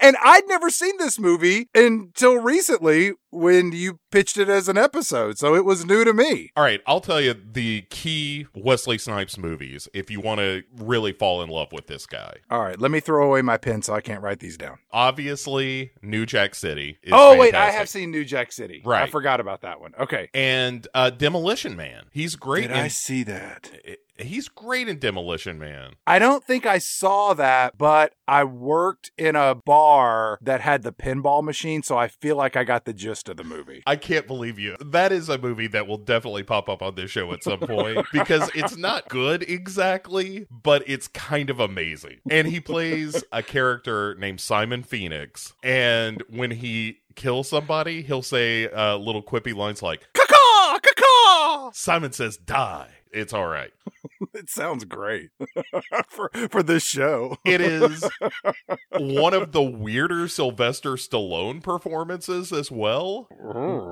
and 0.00 0.16
I'd 0.22 0.46
never 0.46 0.70
seen 0.70 0.96
this 0.98 1.18
movie 1.18 1.68
until 1.74 2.36
recently 2.38 3.12
when 3.30 3.72
you 3.72 3.98
pitched 4.10 4.36
it 4.38 4.48
as 4.48 4.68
an 4.68 4.78
episode. 4.78 5.38
So 5.38 5.54
it 5.54 5.64
was 5.64 5.84
new 5.84 6.04
to 6.04 6.12
me. 6.12 6.50
All 6.56 6.62
right, 6.64 6.80
I'll 6.86 7.00
tell 7.00 7.20
you 7.20 7.34
the 7.34 7.82
key 7.90 8.46
Wesley 8.54 8.98
Snipes 8.98 9.36
movies 9.38 9.75
if 9.94 10.10
you 10.10 10.20
want 10.20 10.40
to 10.40 10.62
really 10.76 11.12
fall 11.12 11.42
in 11.42 11.48
love 11.48 11.72
with 11.72 11.86
this 11.86 12.06
guy. 12.06 12.36
All 12.50 12.62
right, 12.62 12.80
let 12.80 12.90
me 12.90 13.00
throw 13.00 13.26
away 13.26 13.42
my 13.42 13.56
pen 13.56 13.82
so 13.82 13.94
I 13.94 14.00
can't 14.00 14.22
write 14.22 14.40
these 14.40 14.56
down. 14.56 14.78
Obviously, 14.92 15.92
New 16.02 16.26
Jack 16.26 16.54
City. 16.54 16.98
Is 17.02 17.12
oh, 17.14 17.36
wait, 17.36 17.54
I 17.54 17.70
have 17.70 17.88
seen 17.88 18.10
New 18.10 18.24
Jack 18.24 18.52
City. 18.52 18.82
Right, 18.84 19.02
I 19.02 19.06
forgot 19.06 19.40
about 19.40 19.62
that 19.62 19.80
one. 19.80 19.94
Okay. 19.98 20.28
and 20.34 20.86
uh, 20.94 21.10
Demolition 21.10 21.76
Man. 21.76 22.06
He's 22.10 22.36
great. 22.36 22.68
Did 22.68 22.72
in, 22.72 22.76
I 22.78 22.88
see 22.88 23.22
that? 23.24 23.70
He's 24.18 24.48
great 24.48 24.88
in 24.88 24.98
Demolition 24.98 25.58
Man. 25.58 25.94
I 26.06 26.18
don't 26.18 26.44
think 26.44 26.66
I 26.66 26.78
saw 26.78 27.34
that, 27.34 27.76
but 27.78 28.14
I 28.28 28.44
worked 28.44 29.10
in 29.16 29.36
a 29.36 29.54
bar 29.54 30.38
that 30.42 30.60
had 30.60 30.82
the 30.82 30.92
pinball 30.92 31.42
machine, 31.42 31.82
so 31.82 31.96
I 31.96 32.08
feel 32.08 32.36
like 32.36 32.56
I 32.56 32.64
got 32.64 32.84
the 32.84 32.92
gist 32.92 33.28
of 33.28 33.36
the 33.36 33.44
movie. 33.44 33.82
I 33.86 33.96
can't 33.96 34.26
believe 34.26 34.58
you. 34.58 34.76
That 34.84 35.12
is 35.12 35.28
a 35.28 35.38
movie 35.38 35.68
that 35.68 35.86
will 35.86 35.98
definitely 35.98 36.42
pop 36.42 36.68
up 36.68 36.82
on 36.82 36.94
this 36.94 37.10
show 37.10 37.32
at 37.32 37.44
some 37.44 37.60
point 37.60 38.06
because 38.12 38.50
it's 38.54 38.76
not 38.76 39.08
good 39.08 39.42
exactly, 39.42 40.46
but 40.50 40.82
it's 40.86 41.08
kind 41.08 41.50
of 41.50 41.60
amazing. 41.60 42.20
And 42.30 42.48
he 42.48 42.60
plays 42.60 43.24
a 43.32 43.42
character 43.42 44.14
named 44.16 44.40
Simon 44.40 44.82
Phoenix, 44.82 45.52
and 45.62 46.22
when 46.28 46.50
he 46.50 46.98
kills 47.14 47.48
somebody, 47.48 48.02
he'll 48.02 48.22
say 48.22 48.68
uh, 48.68 48.96
little 48.96 49.22
quippy 49.22 49.54
lines 49.54 49.82
like 49.82 50.06
Caw, 50.14 51.70
Simon 51.72 52.12
says 52.12 52.36
die. 52.36 52.88
It's 53.12 53.32
all 53.32 53.46
right. 53.46 53.72
it 54.34 54.50
sounds 54.50 54.84
great 54.84 55.30
for 56.08 56.30
for 56.50 56.62
this 56.62 56.84
show. 56.84 57.38
It 57.44 57.60
is 57.60 58.08
one 58.92 59.34
of 59.34 59.52
the 59.52 59.62
weirder 59.62 60.28
Sylvester 60.28 60.92
Stallone 60.92 61.62
performances 61.62 62.52
as 62.52 62.70
well. 62.70 63.28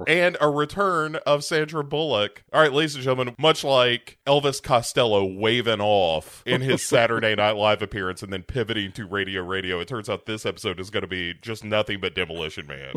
And 0.06 0.36
a 0.40 0.48
return 0.48 1.16
of 1.26 1.44
Sandra 1.44 1.84
Bullock. 1.84 2.44
All 2.52 2.60
right, 2.60 2.72
ladies 2.72 2.94
and 2.94 3.04
gentlemen, 3.04 3.34
much 3.38 3.64
like 3.64 4.18
Elvis 4.26 4.62
Costello 4.62 5.24
waving 5.24 5.80
off 5.80 6.42
in 6.46 6.60
his 6.60 6.82
Saturday 6.82 7.34
Night 7.34 7.56
Live 7.56 7.82
appearance 7.82 8.22
and 8.22 8.32
then 8.32 8.42
pivoting 8.42 8.92
to 8.92 9.06
Radio 9.06 9.42
Radio, 9.42 9.80
it 9.80 9.88
turns 9.88 10.08
out 10.08 10.26
this 10.26 10.46
episode 10.46 10.80
is 10.80 10.90
going 10.90 11.02
to 11.02 11.08
be 11.08 11.34
just 11.40 11.64
nothing 11.64 12.00
but 12.00 12.14
Demolition 12.14 12.66
Man. 12.66 12.94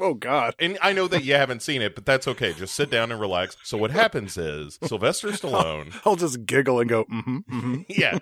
oh 0.00 0.14
God! 0.14 0.54
And 0.58 0.78
I 0.82 0.92
know 0.92 1.08
that 1.08 1.24
you 1.24 1.34
haven't 1.34 1.62
seen 1.62 1.82
it, 1.82 1.94
but 1.94 2.06
that's 2.06 2.28
okay. 2.28 2.52
Just 2.52 2.74
sit 2.74 2.90
down 2.90 3.10
and 3.10 3.20
relax. 3.20 3.56
So 3.62 3.76
what 3.78 3.90
happens 3.90 4.36
is 4.36 4.78
Sylvester 4.82 5.28
Stallone. 5.28 5.53
I'll 6.04 6.16
just 6.16 6.46
giggle 6.46 6.80
and 6.80 6.88
go, 6.88 7.04
mm-hmm, 7.04 7.38
mm-hmm. 7.38 7.82
Yeah. 7.88 8.18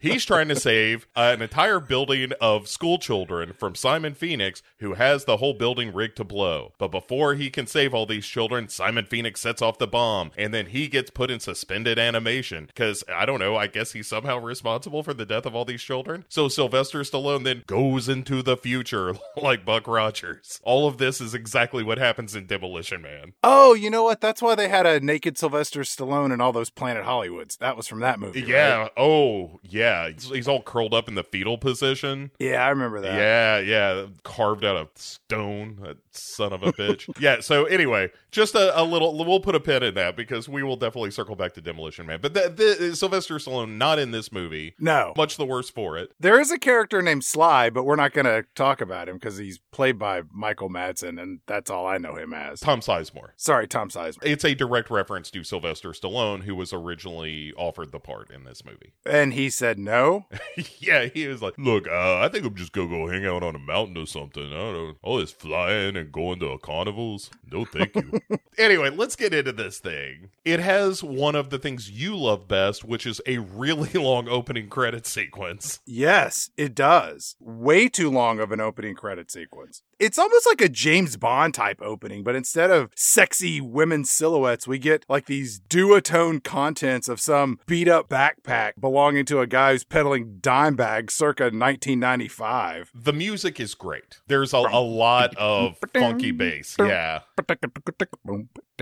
He's 0.00 0.24
trying 0.24 0.48
to 0.48 0.56
save 0.56 1.06
uh, 1.16 1.32
an 1.34 1.42
entire 1.42 1.80
building 1.80 2.32
of 2.40 2.68
school 2.68 2.98
children 2.98 3.52
from 3.52 3.74
Simon 3.74 4.14
Phoenix, 4.14 4.62
who 4.78 4.94
has 4.94 5.24
the 5.24 5.38
whole 5.38 5.54
building 5.54 5.92
rigged 5.92 6.16
to 6.18 6.24
blow. 6.24 6.72
But 6.78 6.88
before 6.88 7.34
he 7.34 7.50
can 7.50 7.66
save 7.66 7.94
all 7.94 8.06
these 8.06 8.26
children, 8.26 8.68
Simon 8.68 9.06
Phoenix 9.06 9.40
sets 9.40 9.62
off 9.62 9.78
the 9.78 9.86
bomb, 9.86 10.30
and 10.36 10.52
then 10.52 10.66
he 10.66 10.88
gets 10.88 11.10
put 11.10 11.30
in 11.30 11.40
suspended 11.40 11.98
animation 11.98 12.66
because 12.66 13.04
I 13.12 13.26
don't 13.26 13.40
know. 13.40 13.56
I 13.56 13.66
guess 13.66 13.92
he's 13.92 14.06
somehow 14.06 14.38
responsible 14.38 15.02
for 15.02 15.14
the 15.14 15.26
death 15.26 15.46
of 15.46 15.54
all 15.54 15.64
these 15.64 15.82
children. 15.82 16.24
So 16.28 16.48
Sylvester 16.48 17.00
Stallone 17.00 17.44
then 17.44 17.64
goes 17.66 18.08
into 18.08 18.42
the 18.42 18.56
future 18.56 19.14
like 19.36 19.64
Buck 19.64 19.86
Rogers. 19.86 20.60
All 20.62 20.86
of 20.86 20.98
this 20.98 21.20
is 21.20 21.34
exactly 21.34 21.82
what 21.82 21.98
happens 21.98 22.34
in 22.34 22.46
Demolition 22.46 23.02
Man. 23.02 23.32
Oh, 23.42 23.74
you 23.74 23.90
know 23.90 24.04
what? 24.04 24.20
That's 24.20 24.42
why 24.42 24.54
they 24.54 24.68
had 24.68 24.86
a 24.86 25.00
naked 25.00 25.38
Sylvester 25.38 25.80
Stallone 25.80 26.05
in 26.06 26.40
all 26.40 26.52
those 26.52 26.70
Planet 26.70 27.04
Hollywoods. 27.04 27.58
That 27.58 27.76
was 27.76 27.86
from 27.86 28.00
that 28.00 28.18
movie. 28.18 28.42
Yeah. 28.42 28.76
right? 28.76 28.90
Oh, 28.96 29.60
yeah. 29.62 30.10
He's, 30.10 30.28
he's 30.28 30.48
all 30.48 30.62
curled 30.62 30.94
up 30.94 31.08
in 31.08 31.14
the 31.14 31.24
fetal 31.24 31.58
position. 31.58 32.30
Yeah, 32.38 32.64
I 32.64 32.70
remember 32.70 33.00
that. 33.00 33.14
Yeah, 33.14 33.58
yeah. 33.58 34.06
Carved 34.22 34.64
out 34.64 34.76
of 34.76 34.88
stone. 34.94 35.78
That 35.82 35.98
son 36.10 36.52
of 36.52 36.62
a 36.62 36.72
bitch. 36.72 37.08
yeah. 37.20 37.40
So 37.40 37.64
anyway, 37.64 38.10
just 38.30 38.54
a, 38.54 38.80
a 38.80 38.82
little. 38.82 39.16
We'll 39.24 39.40
put 39.40 39.54
a 39.54 39.60
pin 39.60 39.82
in 39.82 39.94
that 39.94 40.16
because 40.16 40.48
we 40.48 40.62
will 40.62 40.76
definitely 40.76 41.10
circle 41.10 41.36
back 41.36 41.54
to 41.54 41.60
Demolition 41.60 42.06
Man. 42.06 42.20
But 42.20 42.34
the, 42.34 42.76
the, 42.78 42.96
Sylvester 42.96 43.36
Stallone 43.36 43.76
not 43.76 43.98
in 43.98 44.10
this 44.10 44.32
movie. 44.32 44.74
No. 44.78 45.12
Much 45.16 45.36
the 45.36 45.46
worse 45.46 45.70
for 45.70 45.98
it. 45.98 46.12
There 46.20 46.40
is 46.40 46.50
a 46.50 46.58
character 46.58 47.02
named 47.02 47.24
Sly, 47.24 47.70
but 47.70 47.84
we're 47.84 47.96
not 47.96 48.12
going 48.12 48.26
to 48.26 48.44
talk 48.54 48.80
about 48.80 49.08
him 49.08 49.16
because 49.16 49.36
he's 49.36 49.58
played 49.72 49.98
by 49.98 50.22
Michael 50.32 50.70
Madsen, 50.70 51.20
and 51.20 51.40
that's 51.46 51.70
all 51.70 51.86
I 51.86 51.98
know 51.98 52.14
him 52.14 52.32
as. 52.32 52.60
Tom 52.60 52.80
Sizemore. 52.80 53.30
Sorry, 53.36 53.66
Tom 53.66 53.88
Sizemore. 53.88 54.18
It's 54.22 54.44
a 54.44 54.54
direct 54.54 54.90
reference 54.90 55.30
to 55.30 55.44
Sylvester 55.44 55.94
Stallone, 56.00 56.42
who 56.42 56.54
was 56.54 56.72
originally 56.72 57.52
offered 57.56 57.92
the 57.92 58.00
part 58.00 58.30
in 58.30 58.44
this 58.44 58.64
movie. 58.64 58.92
And 59.04 59.32
he 59.32 59.50
said 59.50 59.78
no. 59.78 60.26
yeah, 60.78 61.06
he 61.06 61.26
was 61.26 61.42
like, 61.42 61.54
"Look, 61.58 61.88
uh, 61.88 62.18
I 62.18 62.28
think 62.28 62.44
I'm 62.44 62.54
just 62.54 62.72
gonna 62.72 62.88
go 62.88 63.08
hang 63.08 63.26
out 63.26 63.42
on 63.42 63.54
a 63.54 63.58
mountain 63.58 63.96
or 63.96 64.06
something. 64.06 64.46
I 64.46 64.56
don't 64.56 64.72
know, 64.74 64.94
all 65.02 65.18
this 65.18 65.32
flying 65.32 65.96
and 65.96 66.12
going 66.12 66.40
to 66.40 66.58
carnivals. 66.58 67.30
No, 67.50 67.64
thank 67.64 67.94
you." 67.94 68.20
anyway, 68.58 68.90
let's 68.90 69.16
get 69.16 69.34
into 69.34 69.52
this 69.52 69.78
thing. 69.78 70.30
It 70.44 70.60
has 70.60 71.02
one 71.02 71.34
of 71.34 71.50
the 71.50 71.58
things 71.58 71.90
you 71.90 72.16
love 72.16 72.48
best, 72.48 72.84
which 72.84 73.06
is 73.06 73.20
a 73.26 73.38
really 73.38 73.90
long 73.94 74.28
opening 74.28 74.68
credit 74.68 75.06
sequence. 75.06 75.80
Yes, 75.86 76.50
it 76.56 76.74
does. 76.74 77.36
Way 77.40 77.88
too 77.88 78.10
long 78.10 78.40
of 78.40 78.52
an 78.52 78.60
opening 78.60 78.94
credit 78.94 79.30
sequence. 79.30 79.82
It's 79.98 80.18
almost 80.18 80.46
like 80.46 80.60
a 80.60 80.68
James 80.68 81.16
Bond 81.16 81.54
type 81.54 81.80
opening, 81.80 82.22
but 82.22 82.36
instead 82.36 82.70
of 82.70 82.90
sexy 82.94 83.62
women 83.62 84.04
silhouettes, 84.04 84.68
we 84.68 84.78
get 84.78 85.06
like 85.08 85.24
these 85.24 85.60
duotone 85.70 86.44
contents 86.44 87.08
of 87.08 87.18
some 87.18 87.58
beat 87.66 87.88
up 87.88 88.10
backpack 88.10 88.72
belonging 88.78 89.24
to 89.26 89.40
a 89.40 89.46
guy 89.46 89.72
who's 89.72 89.84
peddling 89.84 90.38
dime 90.42 90.76
bags 90.76 91.14
circa 91.14 91.44
1995. 91.44 92.90
The 92.94 93.14
music 93.14 93.58
is 93.58 93.74
great. 93.74 94.20
There's 94.26 94.52
a, 94.52 94.58
a 94.58 94.80
lot 94.82 95.34
of 95.36 95.78
funky 95.94 96.30
bass. 96.30 96.76
Yeah. 96.78 97.20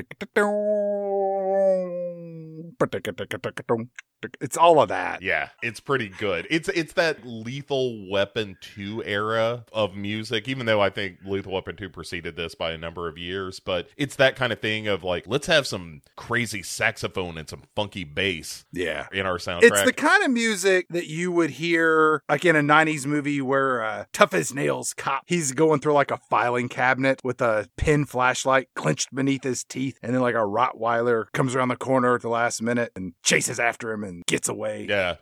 It's 4.40 4.56
all 4.56 4.80
of 4.80 4.88
that. 4.88 5.20
Yeah, 5.20 5.50
it's 5.62 5.80
pretty 5.80 6.08
good. 6.08 6.46
It's 6.48 6.70
it's 6.70 6.94
that 6.94 7.26
Lethal 7.26 8.10
Weapon 8.10 8.56
2 8.62 9.02
era 9.04 9.66
of 9.70 9.94
music, 9.94 10.48
even 10.48 10.64
though 10.64 10.80
I 10.80 10.88
think 10.88 11.18
Lethal 11.26 11.52
Weapon 11.52 11.76
2 11.76 11.90
preceded 11.90 12.34
this 12.34 12.54
by 12.54 12.72
a 12.72 12.78
number 12.78 13.06
of 13.06 13.18
years, 13.18 13.60
but 13.60 13.88
it's 13.98 14.16
that 14.16 14.34
kind 14.34 14.50
of 14.50 14.60
thing 14.60 14.88
of 14.88 15.04
like, 15.04 15.24
let's 15.26 15.46
have 15.46 15.66
some 15.66 16.00
crazy 16.16 16.62
saxophone 16.62 17.36
and 17.36 17.50
some 17.50 17.64
funky 17.76 18.04
bass 18.04 18.64
Yeah. 18.72 19.08
in 19.12 19.26
our 19.26 19.36
soundtrack. 19.36 19.62
It's 19.64 19.82
the 19.82 19.92
kind 19.92 20.24
of 20.24 20.30
music 20.30 20.86
that 20.88 21.06
you 21.06 21.30
would 21.30 21.50
hear 21.50 22.22
like 22.26 22.46
in 22.46 22.56
a 22.56 22.62
90s 22.62 23.04
movie 23.04 23.42
where 23.42 23.84
uh, 23.84 24.04
tough 24.14 24.32
as 24.32 24.54
nails 24.54 24.94
cop 24.94 25.24
he's 25.26 25.52
going 25.52 25.80
through 25.80 25.92
like 25.92 26.10
a 26.10 26.18
filing 26.30 26.70
cabinet 26.70 27.20
with 27.22 27.42
a 27.42 27.68
pin 27.76 28.06
flashlight 28.06 28.68
clenched 28.74 29.14
beneath 29.14 29.44
his 29.44 29.64
teeth 29.64 29.83
and 30.02 30.14
then 30.14 30.20
like 30.22 30.34
a 30.34 30.38
Rottweiler 30.38 31.26
comes 31.32 31.54
around 31.54 31.68
the 31.68 31.76
corner 31.76 32.14
at 32.14 32.22
the 32.22 32.28
last 32.28 32.62
minute 32.62 32.92
and 32.96 33.12
chases 33.22 33.58
after 33.60 33.92
him 33.92 34.04
and 34.04 34.24
gets 34.26 34.48
away. 34.48 34.86
yeah. 34.88 35.16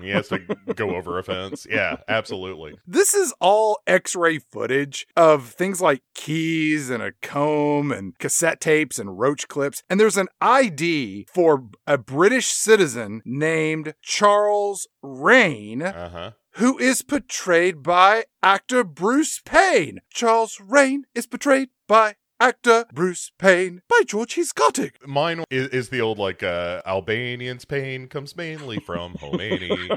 He 0.00 0.10
has 0.10 0.26
to 0.28 0.40
go 0.74 0.96
over 0.96 1.16
a 1.18 1.22
fence. 1.22 1.66
Yeah, 1.70 1.98
absolutely. 2.08 2.74
This 2.84 3.14
is 3.14 3.32
all 3.40 3.78
x-ray 3.86 4.38
footage 4.38 5.06
of 5.16 5.50
things 5.50 5.80
like 5.80 6.02
keys 6.14 6.90
and 6.90 7.00
a 7.02 7.12
comb 7.22 7.92
and 7.92 8.18
cassette 8.18 8.60
tapes 8.60 8.98
and 8.98 9.18
roach 9.20 9.46
clips 9.46 9.84
and 9.88 10.00
there's 10.00 10.16
an 10.16 10.26
ID 10.40 11.26
for 11.32 11.68
a 11.86 11.96
British 11.96 12.46
citizen 12.48 13.22
named 13.24 13.94
Charles 14.02 14.88
Rane 15.02 15.82
Uh 15.82 16.08
huh. 16.10 16.30
who 16.54 16.76
is 16.78 17.02
portrayed 17.02 17.82
by 17.84 18.24
actor 18.42 18.82
Bruce 18.82 19.40
Payne. 19.44 20.00
Charles 20.10 20.58
Rane 20.60 21.04
is 21.14 21.26
portrayed 21.28 21.68
by 21.86 22.16
actor 22.42 22.84
Bruce 22.92 23.30
Payne 23.38 23.82
by 23.88 24.00
George 24.04 24.34
Hiscotic. 24.34 24.94
Mine 25.06 25.44
is, 25.48 25.68
is 25.68 25.88
the 25.90 26.00
old 26.00 26.18
like 26.18 26.42
uh 26.42 26.82
Albanian's 26.84 27.64
pain 27.64 28.08
comes 28.08 28.36
mainly 28.36 28.80
from 28.80 29.14
Khomeini. 29.20 29.96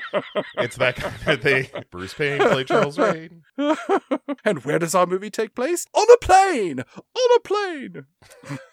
it's 0.57 0.77
that 0.77 0.95
kind 0.95 1.27
of 1.27 1.41
thing. 1.41 1.67
Bruce 1.89 2.13
Payne 2.13 2.37
played 2.39 2.67
Charles 2.67 2.99
Rane. 2.99 3.41
and 4.45 4.63
where 4.63 4.77
does 4.77 4.93
our 4.93 5.07
movie 5.07 5.31
take 5.31 5.55
place? 5.55 5.87
On 5.95 6.05
a 6.13 6.17
plane! 6.17 6.81
On 6.81 7.35
a 7.35 7.39
plane! 7.39 8.05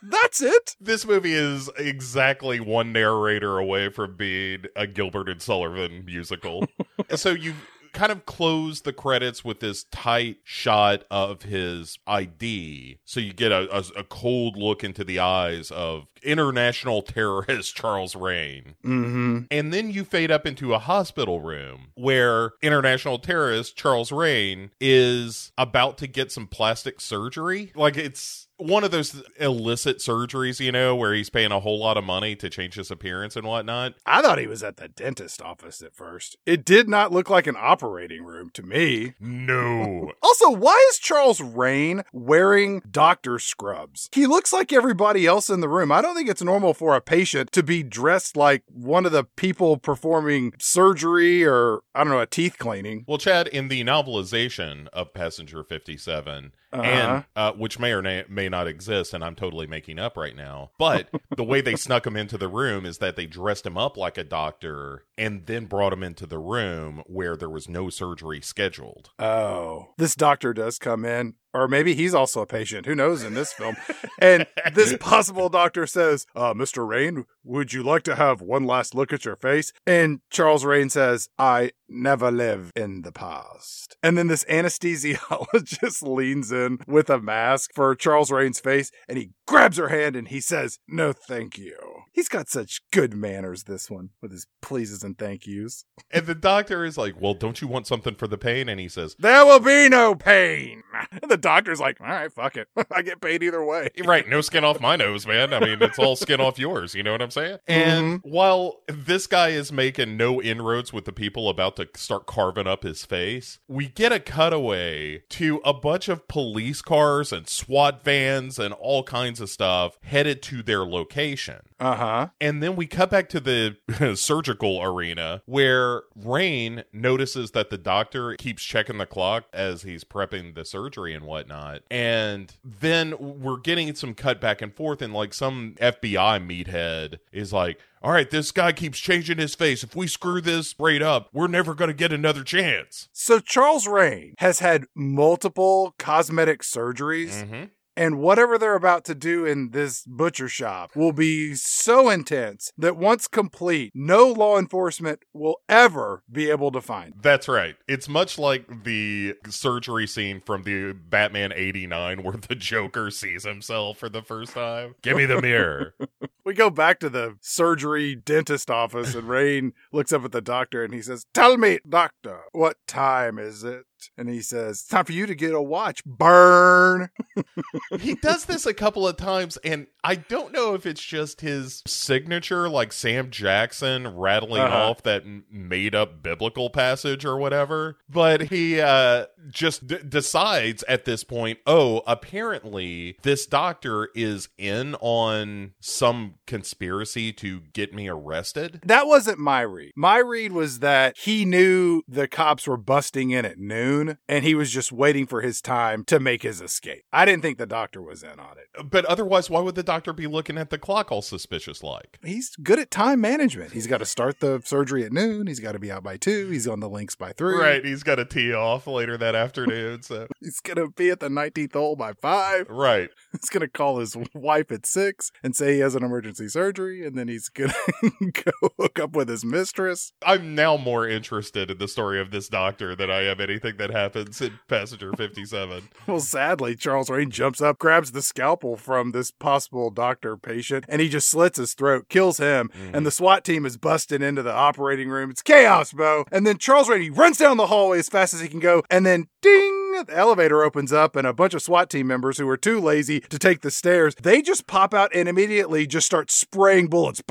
That's 0.03 0.43
it! 0.43 0.77
This 0.93 1.07
movie 1.07 1.33
is 1.33 1.71
exactly 1.79 2.61
one 2.61 2.93
narrator 2.93 3.59
away 3.59 3.89
from 3.89 4.17
being 4.17 4.65
a 4.77 4.87
Gilbert 4.87 5.29
and 5.29 5.41
Sullivan 5.41 6.05
musical. 6.05 6.67
so 7.15 7.31
you 7.31 7.55
kind 7.93 8.13
of 8.13 8.27
close 8.27 8.83
the 8.83 8.93
credits 8.93 9.45
with 9.45 9.61
this 9.61 9.85
tight 9.85 10.39
shot 10.45 11.05
of 11.11 11.43
his 11.43 11.99
ID. 12.07 12.99
So 13.05 13.21
you 13.21 13.33
get 13.33 13.53
a, 13.53 13.69
a, 13.75 14.01
a 14.01 14.05
cold 14.05 14.57
look 14.57 14.83
into 14.83 15.05
the 15.05 15.19
eyes 15.19 15.71
of 15.71 16.07
international 16.23 17.03
terrorist 17.03 17.75
Charles 17.77 18.17
Rane. 18.17 18.75
Mm-hmm. 18.85 19.41
And 19.51 19.73
then 19.73 19.91
you 19.91 20.05
fade 20.05 20.31
up 20.31 20.47
into 20.47 20.75
a 20.75 20.79
hospital 20.79 21.41
room 21.41 21.89
where 21.95 22.53
international 22.63 23.19
terrorist 23.19 23.77
Charles 23.77 24.13
Rane 24.13 24.71
is 24.81 25.53
about 25.59 25.99
to 25.99 26.07
get 26.07 26.33
some 26.33 26.47
plastic 26.47 27.01
surgery. 27.01 27.73
Like 27.75 27.97
it's 27.97 28.49
one 28.65 28.85
of 28.85 28.91
those 28.91 29.23
illicit 29.39 29.99
surgeries, 29.99 30.61
you 30.61 30.73
know, 30.73 30.95
where 30.95 31.15
he's 31.15 31.31
paying 31.31 31.53
a 31.53 31.61
whole 31.61 31.79
lot 31.79 31.97
of 31.97 32.05
money 32.05 32.37
to 32.37 32.49
change 32.51 32.75
his 32.75 32.91
appearance 32.91 33.37
and 33.37 33.47
whatnot. 33.47 33.95
I 34.07 34.23
thought 34.23 34.39
he 34.39 34.47
was 34.47 34.63
at 34.63 34.77
the 34.77 34.89
dentist 34.89 35.43
office 35.43 35.83
at 35.83 35.95
first. 35.95 36.37
It 36.47 36.65
did 36.65 36.89
not 36.89 37.13
look 37.13 37.31
like 37.31 37.47
an 37.47 37.57
operating 37.59 38.25
room 38.25 38.51
to 38.55 38.63
me. 38.63 39.15
No. 39.21 40.13
Also, 40.23 40.51
why 40.51 40.89
is 40.91 40.99
Charles 40.99 41.41
Rane 41.41 42.03
wearing 42.13 42.81
doctor 42.91 43.39
scrubs? 43.39 44.09
He 44.13 44.27
looks 44.27 44.53
like 44.53 44.73
everybody 44.73 45.27
else 45.27 45.51
in 45.51 45.61
the 45.61 45.69
room. 45.69 45.93
I 45.93 46.01
don't 46.01 46.17
think 46.17 46.29
it's 46.29 46.43
normal 46.43 46.75
for 46.75 46.97
a 46.97 47.01
patient 47.03 47.53
to 47.53 47.63
be 47.63 47.83
dressed 47.83 48.37
like 48.37 48.63
one 48.67 49.05
of 49.05 49.13
the 49.13 49.25
people 49.25 49.77
performing 49.77 50.55
surgery 50.59 51.45
or, 51.45 51.81
I 51.95 52.03
don't 52.03 52.13
know, 52.13 52.21
a 52.21 52.27
teeth 52.27 52.57
cleaning. 52.59 53.05
Well, 53.07 53.19
Chad, 53.19 53.47
in 53.49 53.69
the 53.69 53.85
novelization 53.85 54.89
of 54.89 55.13
Passenger 55.13 55.65
57, 55.65 56.53
Uh-huh. 56.73 56.83
and 56.83 57.25
uh, 57.37 57.53
which 57.53 57.79
may 57.79 57.93
or 57.93 58.01
na- 58.03 58.23
may 58.29 58.49
not 58.49 58.67
exist, 58.67 59.13
and 59.13 59.23
I'm 59.23 59.35
totally 59.35 59.67
making 59.67 59.99
up 59.99 60.17
right 60.17 60.35
now. 60.35 60.71
But 60.79 61.09
the 61.37 61.45
way 61.45 61.61
they 61.61 61.77
snuck 61.77 62.07
him 62.07 62.17
into 62.17 62.39
the 62.39 62.49
room 62.49 62.87
is 62.87 62.99
that 62.99 63.17
they 63.17 63.27
dressed 63.27 63.67
him 63.67 63.77
up 63.77 63.97
like 63.97 64.17
a 64.17 64.25
doctor 64.25 65.05
and 65.19 65.47
then 65.47 65.67
brought 65.67 65.93
him 65.93 66.03
into 66.03 66.27
the 66.27 66.39
room 66.39 67.03
where 67.07 67.37
there 67.37 67.51
was 67.51 67.69
no 67.69 67.91
surgery 67.91 68.41
scheduled. 68.41 69.11
Oh, 69.19 69.89
this 69.99 70.15
doctor 70.15 70.55
does 70.55 70.79
come 70.79 71.05
in, 71.05 71.35
or 71.55 71.69
maybe 71.69 71.95
he's 71.95 72.15
also 72.15 72.41
a 72.41 72.47
patient. 72.47 72.87
Who 72.87 72.95
knows 72.95 73.23
in 73.23 73.35
this 73.35 73.53
film? 73.53 73.77
And 74.19 74.47
this 74.75 74.97
possible 75.01 75.49
doctor 75.49 75.87
says, 75.87 76.27
uh, 76.35 76.55
Mr. 76.55 76.87
Rane, 76.87 77.25
would 77.45 77.73
you 77.73 77.83
like 77.83 78.03
to 78.05 78.15
have 78.15 78.41
one 78.41 78.65
last 78.65 78.95
look 78.95 79.13
at 79.13 79.25
your 79.25 79.37
face? 79.37 79.73
And 79.87 80.21
Charles 80.31 80.65
Rane 80.65 80.91
says, 80.91 81.29
I 81.39 81.73
never 81.89 82.31
live 82.31 82.73
in 82.75 83.03
the 83.03 83.13
past. 83.13 83.97
And 84.03 84.17
then 84.17 84.29
this 84.29 84.45
anesthesiologist 84.45 86.03
leans 86.07 86.51
in 86.51 86.79
with 86.87 87.11
a 87.11 87.21
mask 87.21 87.71
for 87.75 87.95
Charles 87.95 88.31
Rane's 88.31 88.61
face 88.61 88.91
and 89.09 89.19
he 89.19 89.31
grabs 89.47 89.77
her 89.77 89.89
hand 89.89 90.17
and 90.17 90.29
he 90.29 90.41
says, 90.41 90.79
No, 90.89 91.13
thank 91.13 91.59
you. 91.59 91.92
He's 92.13 92.29
got 92.29 92.49
such 92.49 92.83
good 92.93 93.15
manners, 93.15 93.65
this 93.65 93.91
one, 93.91 94.11
with 94.21 94.33
his 94.33 94.47
pleases 94.61 95.03
and 95.03 95.17
thank 95.17 95.47
yous. 95.47 95.87
And 96.11 96.27
the 96.27 96.35
doctor 96.35 96.85
is 96.85 96.99
like, 96.99 97.19
Well, 97.19 97.33
don't 97.33 97.61
you 97.63 97.69
want 97.69 97.87
something 97.87 98.15
for 98.15 98.29
the 98.29 98.37
pain? 98.37 98.69
And 98.69 98.79
he 98.79 98.89
says, 98.89 99.17
There 99.19 99.47
will 99.47 99.61
be 99.61 99.89
no 99.89 100.15
pain. 100.15 100.83
the 101.29 101.39
doctor's 101.39 101.81
like, 101.81 102.01
All 102.01 102.07
right, 102.07 102.31
fuck 102.31 102.57
it. 102.57 102.69
I 102.91 103.01
get 103.01 103.21
paid 103.21 103.43
either 103.43 103.65
way. 103.65 103.89
Right, 104.13 104.29
no 104.29 104.41
skin 104.41 104.65
off 104.65 104.81
my 104.81 104.97
nose, 104.97 105.27
man. 105.27 105.55
I 105.55 105.61
mean, 105.61 105.81
it's 105.81 105.99
all 105.99 106.17
skin 106.17 106.41
off 106.41 106.59
yours. 106.59 106.95
You 106.95 107.03
know 107.03 107.13
what 107.13 107.23
I'm 107.23 107.31
saying? 107.31 107.59
And 107.67 108.21
mm-hmm. 108.21 108.31
while 108.31 108.83
this 108.89 109.27
guy 109.27 109.51
is 109.51 109.71
making 109.71 110.17
no 110.17 110.43
inroads 110.43 110.93
with 110.93 111.05
the 111.05 111.13
people 111.13 111.49
about 111.49 111.77
to 111.77 111.89
start 111.95 112.27
carving 112.27 112.67
up 112.67 112.83
his 112.83 113.05
face, 113.05 113.61
we 113.69 113.89
get 113.89 114.13
a 114.13 114.19
cutaway 114.19 115.23
to 115.31 115.61
a 115.65 115.73
bunch 115.73 116.09
of 116.09 116.27
police 116.27 116.83
cars 116.83 117.33
and 117.33 117.49
SWAT 117.49 118.05
vans 118.05 118.59
and 118.59 118.75
all 118.75 119.05
kinds 119.05 119.41
of 119.41 119.49
stuff 119.49 119.99
headed 120.03 120.43
to 120.43 120.63
their 120.63 120.85
location. 120.85 121.61
Uh 121.83 121.97
huh. 121.97 122.29
And 122.41 122.63
then 122.63 122.77
we 122.77 122.87
cut 122.87 123.11
back 123.11 123.29
to 123.31 123.41
the 123.41 123.77
surgical 124.17 124.81
arena 124.81 125.43
where 125.47 126.03
Rane 126.15 126.85
notices 126.93 127.51
that 127.51 127.71
the 127.71 127.79
doctor 127.79 128.37
keeps 128.37 128.63
checking 128.63 128.99
the 128.99 129.07
clock 129.07 129.47
as 129.53 129.83
he's 129.83 130.05
prepping 130.05 130.55
the 130.55 130.65
surgery 130.65 131.13
and 131.13 131.25
whatnot. 131.25 131.83
And 131.91 132.55
then 132.65 133.17
we're 133.19 133.57
getting 133.57 133.93
some 133.97 134.15
cut 134.15 134.41
back 134.41 134.63
and 134.63 134.73
forth, 134.73 135.03
and 135.03 135.13
like 135.13 135.35
some 135.35 135.75
FBI 135.81 136.47
meathead 136.47 137.19
is 137.33 137.53
like, 137.53 137.81
all 138.01 138.13
right, 138.13 138.31
this 138.31 138.53
guy 138.53 138.71
keeps 138.73 138.99
changing 138.99 139.39
his 139.39 139.57
face. 139.57 139.83
If 139.83 139.97
we 139.97 140.07
screw 140.07 140.41
this 140.41 140.77
right 140.79 141.03
up, 141.03 141.31
we're 141.33 141.49
never 141.49 141.75
going 141.75 141.89
to 141.89 141.95
get 141.95 142.13
another 142.13 142.45
chance. 142.45 143.09
So 143.13 143.41
Charles 143.41 143.89
Rane 143.89 144.35
has 144.39 144.61
had 144.61 144.87
multiple 144.95 145.95
cosmetic 145.99 146.63
surgeries. 146.63 147.43
Mm-hmm. 147.43 147.65
And 147.97 148.19
whatever 148.19 148.59
they're 148.59 148.75
about 148.75 149.05
to 149.07 149.15
do 149.15 149.45
in 149.45 149.71
this 149.71 150.05
butcher 150.07 150.49
shop 150.49 150.97
will 150.97 151.13
be 151.13 151.55
so 151.55 152.09
intense 152.09 152.73
that 152.79 152.97
once 152.97 153.29
complete, 153.29 153.93
no 153.95 154.29
law 154.29 154.59
enforcement 154.59 155.21
will 155.33 155.57
ever 155.69 156.23
be 156.31 156.51
able 156.51 156.73
to 156.73 156.81
find. 156.81 157.15
That's 157.21 157.49
right. 157.49 157.77
It's 157.87 158.09
much 158.09 158.39
like 158.39 158.85
the 158.85 159.35
surgery 159.49 160.07
scene 160.07 160.41
from 160.41 160.63
the 160.63 160.93
Batman 160.93 161.53
89 161.55 162.23
where 162.23 162.37
the 162.37 162.55
Joker 162.55 163.11
sees 163.11 163.45
himself 163.45 163.99
for 163.99 164.09
the 164.09 164.23
first 164.23 164.55
time. 164.55 164.95
Give 165.03 165.17
me 165.17 165.27
the 165.27 165.41
mirror. 165.41 165.95
We 166.45 166.55
go 166.55 166.71
back 166.71 166.99
to 167.01 167.09
the 167.09 167.37
surgery 167.41 168.17
dentist 168.17 168.69
office, 168.69 169.15
and 169.15 169.29
Rane 169.29 169.75
looks 169.93 170.13
up 170.13 170.25
at 170.25 170.33
the 170.33 170.41
doctor 170.41 170.83
and 170.83 170.93
he 170.93 171.01
says, 171.01 171.25
Tell 171.33 171.57
me, 171.57 171.79
doctor, 171.89 172.41
what 172.51 172.79
time 172.89 173.39
is 173.39 173.63
it? 173.63 173.85
And 174.17 174.29
he 174.29 174.41
says, 174.41 174.81
It's 174.81 174.87
time 174.89 175.05
for 175.05 175.13
you 175.13 175.27
to 175.27 175.35
get 175.35 175.55
a 175.55 175.63
watch. 175.63 176.05
Burn. 176.05 177.11
he 178.01 178.15
does 178.15 178.45
this 178.47 178.67
a 178.67 178.75
couple 178.75 179.07
of 179.07 179.17
times, 179.17 179.57
and 179.59 179.87
I 180.05 180.17
don't 180.17 180.53
know 180.53 180.75
if 180.75 180.87
it's 180.87 181.03
just 181.03 181.41
his 181.41 181.83
signature, 181.87 182.69
like 182.69 182.93
Sam 182.93 183.31
Jackson 183.31 184.09
rattling 184.17 184.63
Uh-huh. 184.63 184.91
off 184.91 185.03
that 185.05 185.25
made 185.51 185.95
up 185.95 186.23
biblical 186.23 186.71
passage 186.71 187.25
or 187.25 187.37
whatever, 187.39 187.99
but 188.09 188.43
he 188.43 188.81
uh, 188.81 189.27
just 189.51 189.87
d- 189.87 189.99
decides 190.09 190.83
at 190.85 191.05
this 191.05 191.25
point, 191.25 191.59
oh, 191.67 192.03
apparently 192.07 193.17
this 193.23 193.47
doctor 193.47 194.09
is 194.15 194.49
in 194.59 194.95
on 195.01 195.73
some 195.81 196.35
conspiracy 196.47 197.33
to 197.33 197.61
get 197.73 197.95
me 197.95 198.09
arrested. 198.09 198.81
That 198.85 199.07
wasn't 199.07 199.39
my 199.39 199.61
read. 199.63 199.93
My 199.97 200.19
read 200.19 200.53
was 200.53 200.81
that 200.81 201.17
he 201.19 201.45
knew 201.45 202.03
the 202.09 202.27
cops 202.29 202.67
were 202.67 202.77
busting 202.77 203.31
in 203.31 203.45
at 203.45 203.59
noon 203.59 203.92
and 204.29 204.45
he 204.45 204.55
was 204.55 204.71
just 204.71 204.93
waiting 204.93 205.27
for 205.27 205.41
his 205.41 205.61
time 205.61 206.05
to 206.05 206.19
make 206.21 206.43
his 206.43 206.61
escape. 206.61 207.03
I 207.13 207.25
didn't 207.25 207.43
think 207.43 207.59
the 207.59 207.67
doctor 207.67 208.03
was 208.03 208.23
in 208.23 208.39
on 208.39 208.57
it. 208.59 208.91
But 208.91 209.05
otherwise, 209.07 209.51
why 209.51 209.61
would 209.61 209.75
the 209.75 209.83
doctor 209.83 210.13
be 210.13 210.27
looking 210.27 210.59
at 210.59 210.71
the 210.71 210.79
clock 210.79 211.11
all 211.13 211.23
suspicious 211.23 211.83
like? 211.83 212.19
He's 212.25 212.51
good 212.63 212.79
at 212.79 212.91
time 212.91 213.21
management. 213.21 213.73
He's 213.73 213.87
got 213.87 213.99
to 213.99 214.07
start 214.07 214.41
the 214.41 214.61
surgery 214.65 215.05
at 215.05 215.13
noon. 215.13 215.47
He's 215.47 215.61
got 215.61 215.73
to 215.73 215.79
be 215.79 215.91
out 215.93 216.03
by 216.03 216.17
two. 216.17 216.49
He's 216.51 216.67
on 216.69 216.81
the 216.81 216.89
links 216.89 217.15
by 217.15 217.33
three. 217.33 217.57
Right, 217.57 217.85
he's 217.85 218.03
got 218.03 218.19
a 218.19 218.25
tee 218.25 218.53
off 218.53 218.87
later 218.87 219.17
that 219.19 219.35
afternoon, 219.35 220.03
so 220.03 220.27
He's 220.41 220.61
going 220.61 220.77
to 220.77 220.89
be 220.89 221.11
at 221.11 221.21
the 221.21 221.29
19th 221.29 221.73
hole 221.75 221.97
by 221.97 222.13
five. 222.15 222.69
right. 222.69 223.11
He's 223.33 223.49
going 223.49 223.61
to 223.63 223.69
call 223.69 223.99
his 223.99 224.17
wife 224.35 224.71
at 224.71 224.85
six 224.87 225.31
and 225.43 225.57
say 225.57 225.75
he 225.75 225.81
has 225.81 225.95
an 225.95 226.05
emergency 226.05 226.49
surgery. 226.49 227.07
And 227.07 227.17
then 227.17 227.29
he's 227.29 227.49
going 227.49 227.71
to 228.03 228.31
go 228.31 228.69
hook 228.79 228.99
up 228.99 229.17
with 229.17 229.29
his 229.29 229.45
mistress. 229.45 230.13
I'm 230.25 230.55
now 230.55 230.77
more 230.77 231.09
interested 231.09 231.71
in 231.71 231.79
the 231.79 231.89
story 231.89 232.21
of 232.21 232.31
this 232.31 232.49
doctor 232.49 232.95
than 232.95 233.11
I 233.11 233.23
am 233.25 233.41
anything 233.41 233.77
that 233.83 233.91
happens 233.91 234.41
in 234.41 234.59
Passenger 234.69 235.13
57. 235.13 235.89
Well, 236.07 236.21
sadly, 236.21 236.75
Charles 236.75 237.09
Rane 237.09 237.31
jumps 237.31 237.63
up, 237.63 237.79
grabs 237.79 238.13
the 238.13 238.23
scalpel 238.23 238.77
from 238.77 239.13
this 239.13 239.31
possible 239.31 239.89
doctor 239.91 240.37
patient, 240.37 240.85
and 240.89 241.01
he 241.01 241.09
just 241.09 241.29
slits 241.29 241.59
his 241.59 241.75
throat, 241.75 242.09
kills 242.09 242.39
him. 242.39 242.71
Mm. 242.77 242.95
And 242.95 243.07
the 243.07 243.11
SWAT 243.11 243.45
team 243.45 243.65
is 243.65 243.77
busting 243.77 244.21
into 244.21 244.43
the 244.43 244.53
operating 244.53 245.09
room. 245.09 245.31
It's 245.31 245.43
chaos, 245.43 245.93
Bo. 245.93 246.25
And 246.33 246.47
then 246.47 246.59
Charles 246.59 246.89
Rane, 246.89 247.03
he 247.03 247.11
runs 247.11 247.39
down 247.39 247.57
the 247.57 247.69
hallway 247.69 248.01
as 248.01 248.09
fast 248.09 248.35
as 248.35 248.41
he 248.41 248.49
can 248.49 248.61
go, 248.61 248.83
and 248.91 249.07
then 249.07 249.29
ding! 249.41 249.82
The 249.93 250.17
elevator 250.17 250.65
opens 250.65 250.91
up, 250.93 251.17
and 251.17 251.27
a 251.27 251.35
bunch 251.35 251.53
of 251.53 251.63
SWAT 251.63 251.91
team 251.91 252.07
members 252.07 252.39
who 252.39 252.49
are 252.49 252.57
too 252.57 252.81
lazy 252.81 253.21
to 253.21 253.39
take 253.39 253.61
the 253.61 253.71
stairs, 253.71 254.15
they 254.15 254.41
just 254.41 254.67
pop 254.67 254.95
out 254.95 255.15
and 255.15 255.29
immediately 255.29 255.87
just 255.87 256.07
start 256.07 256.31
spraying 256.31 256.89
bullets. 256.89 257.23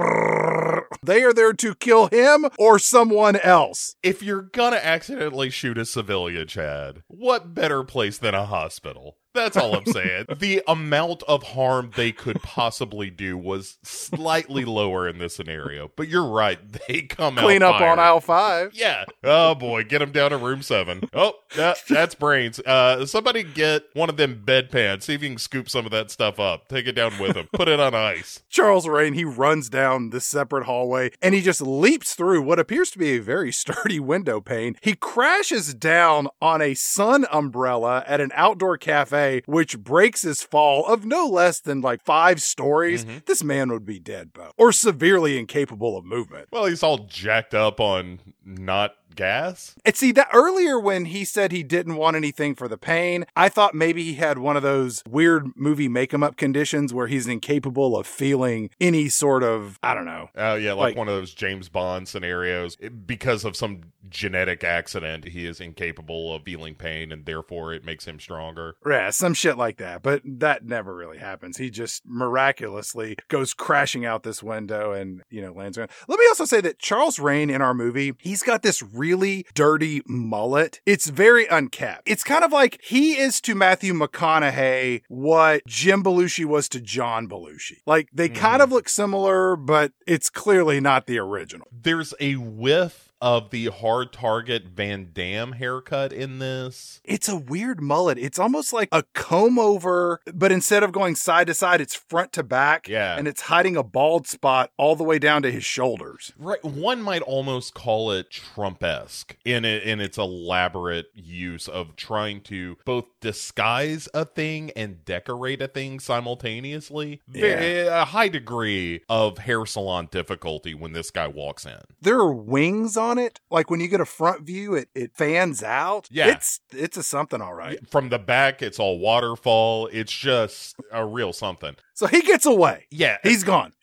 They 1.04 1.24
are 1.24 1.34
there 1.34 1.54
to 1.54 1.76
kill 1.76 2.08
him 2.08 2.45
or 2.60 2.78
someone 2.78 3.36
else. 3.38 3.95
If 4.04 4.21
you're 4.21 4.43
gonna 4.43 4.80
accidentally 4.82 5.50
shoot 5.50 5.78
a 5.80 5.86
civilian, 5.86 6.47
Chad, 6.47 7.04
what 7.08 7.54
better 7.54 7.84
place 7.84 8.19
than 8.19 8.36
a 8.36 8.45
hospital? 8.45 9.17
That's 9.34 9.58
all 9.58 9.76
I'm 9.76 9.86
saying. 9.86 10.26
the 10.38 10.62
amount 10.67 11.24
of 11.24 11.44
harm 11.44 11.91
they 11.96 12.12
could 12.12 12.41
possibly 12.41 13.10
do 13.10 13.38
was 13.38 13.78
slightly 13.84 14.65
lower 14.65 15.08
in 15.08 15.20
this 15.20 15.36
scenario. 15.36 15.91
But 15.96 16.08
you're 16.10 16.28
right, 16.28 16.60
they 16.88 17.04
come 17.04 17.38
out 17.38 17.46
Clean 17.46 17.63
up 17.63 17.80
on 17.82 18.00
aisle 18.00 18.20
five. 18.20 18.72
Yeah. 18.74 19.06
Oh 19.24 19.56
boy, 19.56 19.84
get 19.84 20.00
them 20.00 20.12
down 20.12 20.32
to 20.32 20.38
room 20.38 20.62
seven. 20.62 21.02
Oh, 21.13 21.34
that, 21.56 21.78
that's 21.89 22.15
brains. 22.15 22.60
Uh, 22.60 23.06
somebody 23.06 23.44
get 23.44 23.84
one 23.94 24.10
of 24.10 24.17
them 24.17 24.41
bedpans. 24.46 25.04
See 25.04 25.13
if 25.13 25.24
you 25.24 25.30
can 25.30 25.38
scoop 25.38 25.70
some 25.70 25.86
of 25.86 25.91
that 25.91 26.12
stuff 26.12 26.39
up. 26.39 26.67
Take 26.67 26.88
it 26.88 26.94
down 26.94 27.17
with 27.20 27.36
him. 27.36 27.48
Put 27.54 27.67
it 27.67 27.80
on 27.80 27.94
ice. 27.96 28.44
Charles 28.50 28.88
Rane, 28.88 29.13
he 29.13 29.26
runs 29.26 29.70
down 29.70 30.10
this 30.10 30.26
separate 30.26 30.65
hallway 30.65 31.12
and 31.22 31.34
he 31.34 31.41
just 31.41 31.62
leaps 31.62 32.15
through 32.15 32.41
what 32.41 32.60
appears 32.60 32.91
to 32.91 33.00
be 33.00 33.12
a 33.12 33.20
very 33.20 33.52
sturdy 33.52 34.00
window 34.00 34.41
pane. 34.41 34.76
He 34.82 34.94
crashes 34.96 35.74
down 35.74 36.28
on 36.41 36.62
a 36.62 36.74
sun 36.74 37.26
umbrella 37.32 38.04
at 38.08 38.22
an 38.22 38.32
outdoor 38.34 38.78
cafe, 38.78 39.20
which 39.45 39.79
breaks 39.79 40.21
his 40.21 40.43
fall 40.43 40.86
of 40.86 41.05
no 41.05 41.25
less 41.27 41.60
than 41.60 41.81
like 41.81 42.03
five 42.03 42.41
stories. 42.41 43.05
Mhm. 43.05 43.25
This 43.25 43.43
man 43.43 43.69
would 43.69 43.86
be 43.86 43.99
dead, 43.99 44.34
Bo, 44.34 44.51
or 44.57 44.71
severely 44.71 45.38
incapable 45.38 45.97
of 45.97 46.05
movement. 46.05 46.47
Well, 46.51 46.65
he's 46.65 46.84
all 46.84 46.99
jacked 46.99 47.53
up 47.53 47.79
on 47.79 48.19
not 48.45 48.95
gas. 49.15 49.76
And 49.86 49.95
see 49.95 50.12
that 50.13 50.30
earlier 50.34 50.80
when 50.80 51.06
he 51.06 51.26
said 51.26 51.52
he 51.52 51.63
didn't 51.63 51.95
want 51.95 52.15
anything 52.15 52.56
for 52.56 52.67
the 52.67 52.78
pain, 52.78 53.26
I 53.36 53.50
thought 53.50 53.74
maybe 53.76 54.04
he 54.04 54.15
had 54.15 54.38
one 54.38 54.56
of 54.58 54.63
those 54.63 55.04
weird 55.10 55.47
movie 55.56 55.88
make 55.88 56.13
him 56.13 56.24
up 56.24 56.38
conditions 56.38 56.93
where 56.93 57.08
he's 57.08 57.28
incapable 57.28 57.97
of 57.97 58.08
feeling 58.08 58.69
any 58.80 59.10
sort 59.10 59.43
of, 59.43 59.80
I 59.84 59.93
don't 59.93 60.06
know, 60.06 60.30
Oh 60.36 60.56
yeah, 60.56 60.74
like, 60.74 60.91
Like- 60.91 60.97
one 60.97 61.08
of 61.08 61.13
those 61.15 61.34
James 61.34 61.69
Bond 61.69 62.08
scenarios. 62.08 62.78
Because 63.06 63.45
of 63.45 63.56
some 63.56 63.82
genetic 64.10 64.63
accident, 64.63 65.26
he 65.26 65.45
is 65.45 65.60
incapable 65.62 66.34
of 66.36 66.43
feeling 66.43 66.76
pain, 66.76 67.12
and 67.12 67.26
therefore 67.26 67.74
it 67.74 67.86
makes 67.86 68.06
him 68.06 68.19
stronger. 68.19 68.76
Yeah, 68.86 69.10
some 69.12 69.34
shit 69.34 69.58
like 69.58 69.78
that. 69.78 70.02
But 70.04 70.21
that 70.26 70.65
never 70.65 70.93
really 70.95 71.17
happens. 71.17 71.58
He 71.58 71.69
just 71.69 72.04
miraculously 72.06 73.15
goes 73.30 73.54
crashing 73.54 74.06
out 74.06 74.24
this 74.24 74.41
window 74.43 74.91
and, 74.91 75.21
you 75.30 75.41
know, 75.41 75.54
lands 75.54 75.78
on. 75.78 75.88
Let 76.08 76.19
me 76.19 76.26
also 76.28 76.45
say 76.45 76.62
that 76.62 76.80
Charles 76.80 77.19
Rane 77.19 77.50
in 77.50 77.62
our 77.62 77.74
movie, 77.74 78.13
he's 78.19 78.41
got 78.43 78.63
this 78.63 78.82
really 79.02 79.48
dirty 79.56 80.04
mullet. 80.06 80.80
It's 80.86 81.10
very 81.10 81.48
unkept. 81.48 82.04
It's 82.06 82.24
kind 82.24 82.44
of 82.44 82.52
like 82.52 82.80
he 82.84 83.18
is 83.18 83.42
to 83.42 83.56
Matthew 83.56 83.94
McConaughey 83.94 85.02
what 85.08 85.66
Jim 85.66 86.04
Belushi 86.04 86.46
was 86.46 86.70
to 86.70 86.80
John 86.80 87.28
Belushi. 87.28 87.78
Like 87.88 88.10
they 88.14 88.30
kind 88.30 88.56
mm-hmm. 88.56 88.62
of 88.62 88.72
look 88.72 88.88
similar, 88.88 89.56
but 89.56 89.92
it's 90.06 90.30
clearly 90.30 90.80
not 90.80 91.08
the 91.08 91.18
original. 91.18 91.68
There's 91.72 92.14
a 92.20 92.36
whiff 92.36 93.11
of 93.21 93.49
the 93.51 93.67
hard 93.67 94.12
target 94.12 94.63
Van 94.73 95.10
Damme 95.13 95.53
haircut 95.53 96.12
in 96.12 96.39
this. 96.39 96.99
It's 97.03 97.29
a 97.29 97.38
weird 97.38 97.81
mullet. 97.81 98.17
It's 98.17 98.39
almost 98.39 98.73
like 98.73 98.89
a 98.91 99.03
comb 99.13 99.60
over, 99.60 100.19
but 100.34 100.51
instead 100.51 100.84
of 100.84 100.91
going 100.91 101.15
side 101.15 101.47
to 101.47 101.53
side, 101.53 101.82
it's 101.82 101.95
front 101.95 102.34
to 102.34 102.43
back. 102.43 102.88
Yeah. 102.88 103.15
And 103.17 103.28
it's 103.28 103.41
hiding 103.41 103.78
a 103.78 103.84
bald 103.84 104.28
spot 104.28 104.72
all 104.78 104.95
the 104.95 105.03
way 105.03 105.19
down 105.19 105.41
to 105.43 105.51
his 105.51 105.63
shoulders. 105.63 106.34
Right, 106.38 106.63
one 106.63 107.01
might 107.01 107.22
almost 107.22 107.74
call 107.74 108.11
it 108.11 108.30
Trump-esque 108.32 109.38
in 109.45 109.65
it, 109.65 109.84
in 109.84 109.99
its 110.01 110.17
elaborate 110.17 111.07
use 111.13 111.67
of 111.67 111.95
trying 111.95 112.41
to 112.41 112.78
both 112.86 113.05
disguise 113.19 114.09
a 114.13 114.26
thing 114.26 114.72
and 114.76 115.05
decorate 115.05 115.61
a 115.61 115.67
thing 115.67 115.99
simultaneously. 115.99 117.22
Ve- 117.28 117.88
A 117.88 118.05
high 118.05 118.28
degree 118.30 119.01
of 119.09 119.39
hair 119.39 119.65
salon 119.65 120.07
difficulty 120.11 120.74
when 120.74 120.93
this 120.93 121.11
guy 121.11 121.28
walks 121.28 121.65
in. 121.65 121.80
There 122.01 122.17
are 122.17 122.34
wings 122.34 122.97
on 122.97 123.11
it. 123.18 123.39
Like 123.49 123.70
when 123.70 123.80
you 123.80 123.88
get 123.88 124.01
a 124.01 124.05
front 124.05 124.43
view, 124.43 124.76
it, 124.76 124.89
it 124.95 125.12
fans 125.16 125.64
out. 125.64 126.07
Yeah. 126.12 126.28
It's 126.28 126.59
it's 126.72 126.97
a 126.97 127.03
something, 127.03 127.41
all 127.41 127.53
right. 127.53 127.80
From 127.89 128.09
the 128.09 128.20
back, 128.20 128.62
it's 128.62 128.80
all 128.80 128.99
waterfall. 128.99 129.88
It's 129.91 130.12
just 130.12 130.76
a 130.91 131.05
real 131.05 131.34
something. 131.34 131.76
So 131.93 132.07
he 132.07 132.22
gets 132.22 132.45
away. 132.45 132.88
Yeah, 132.89 133.18
He's 133.24 133.43
gone. 133.43 133.74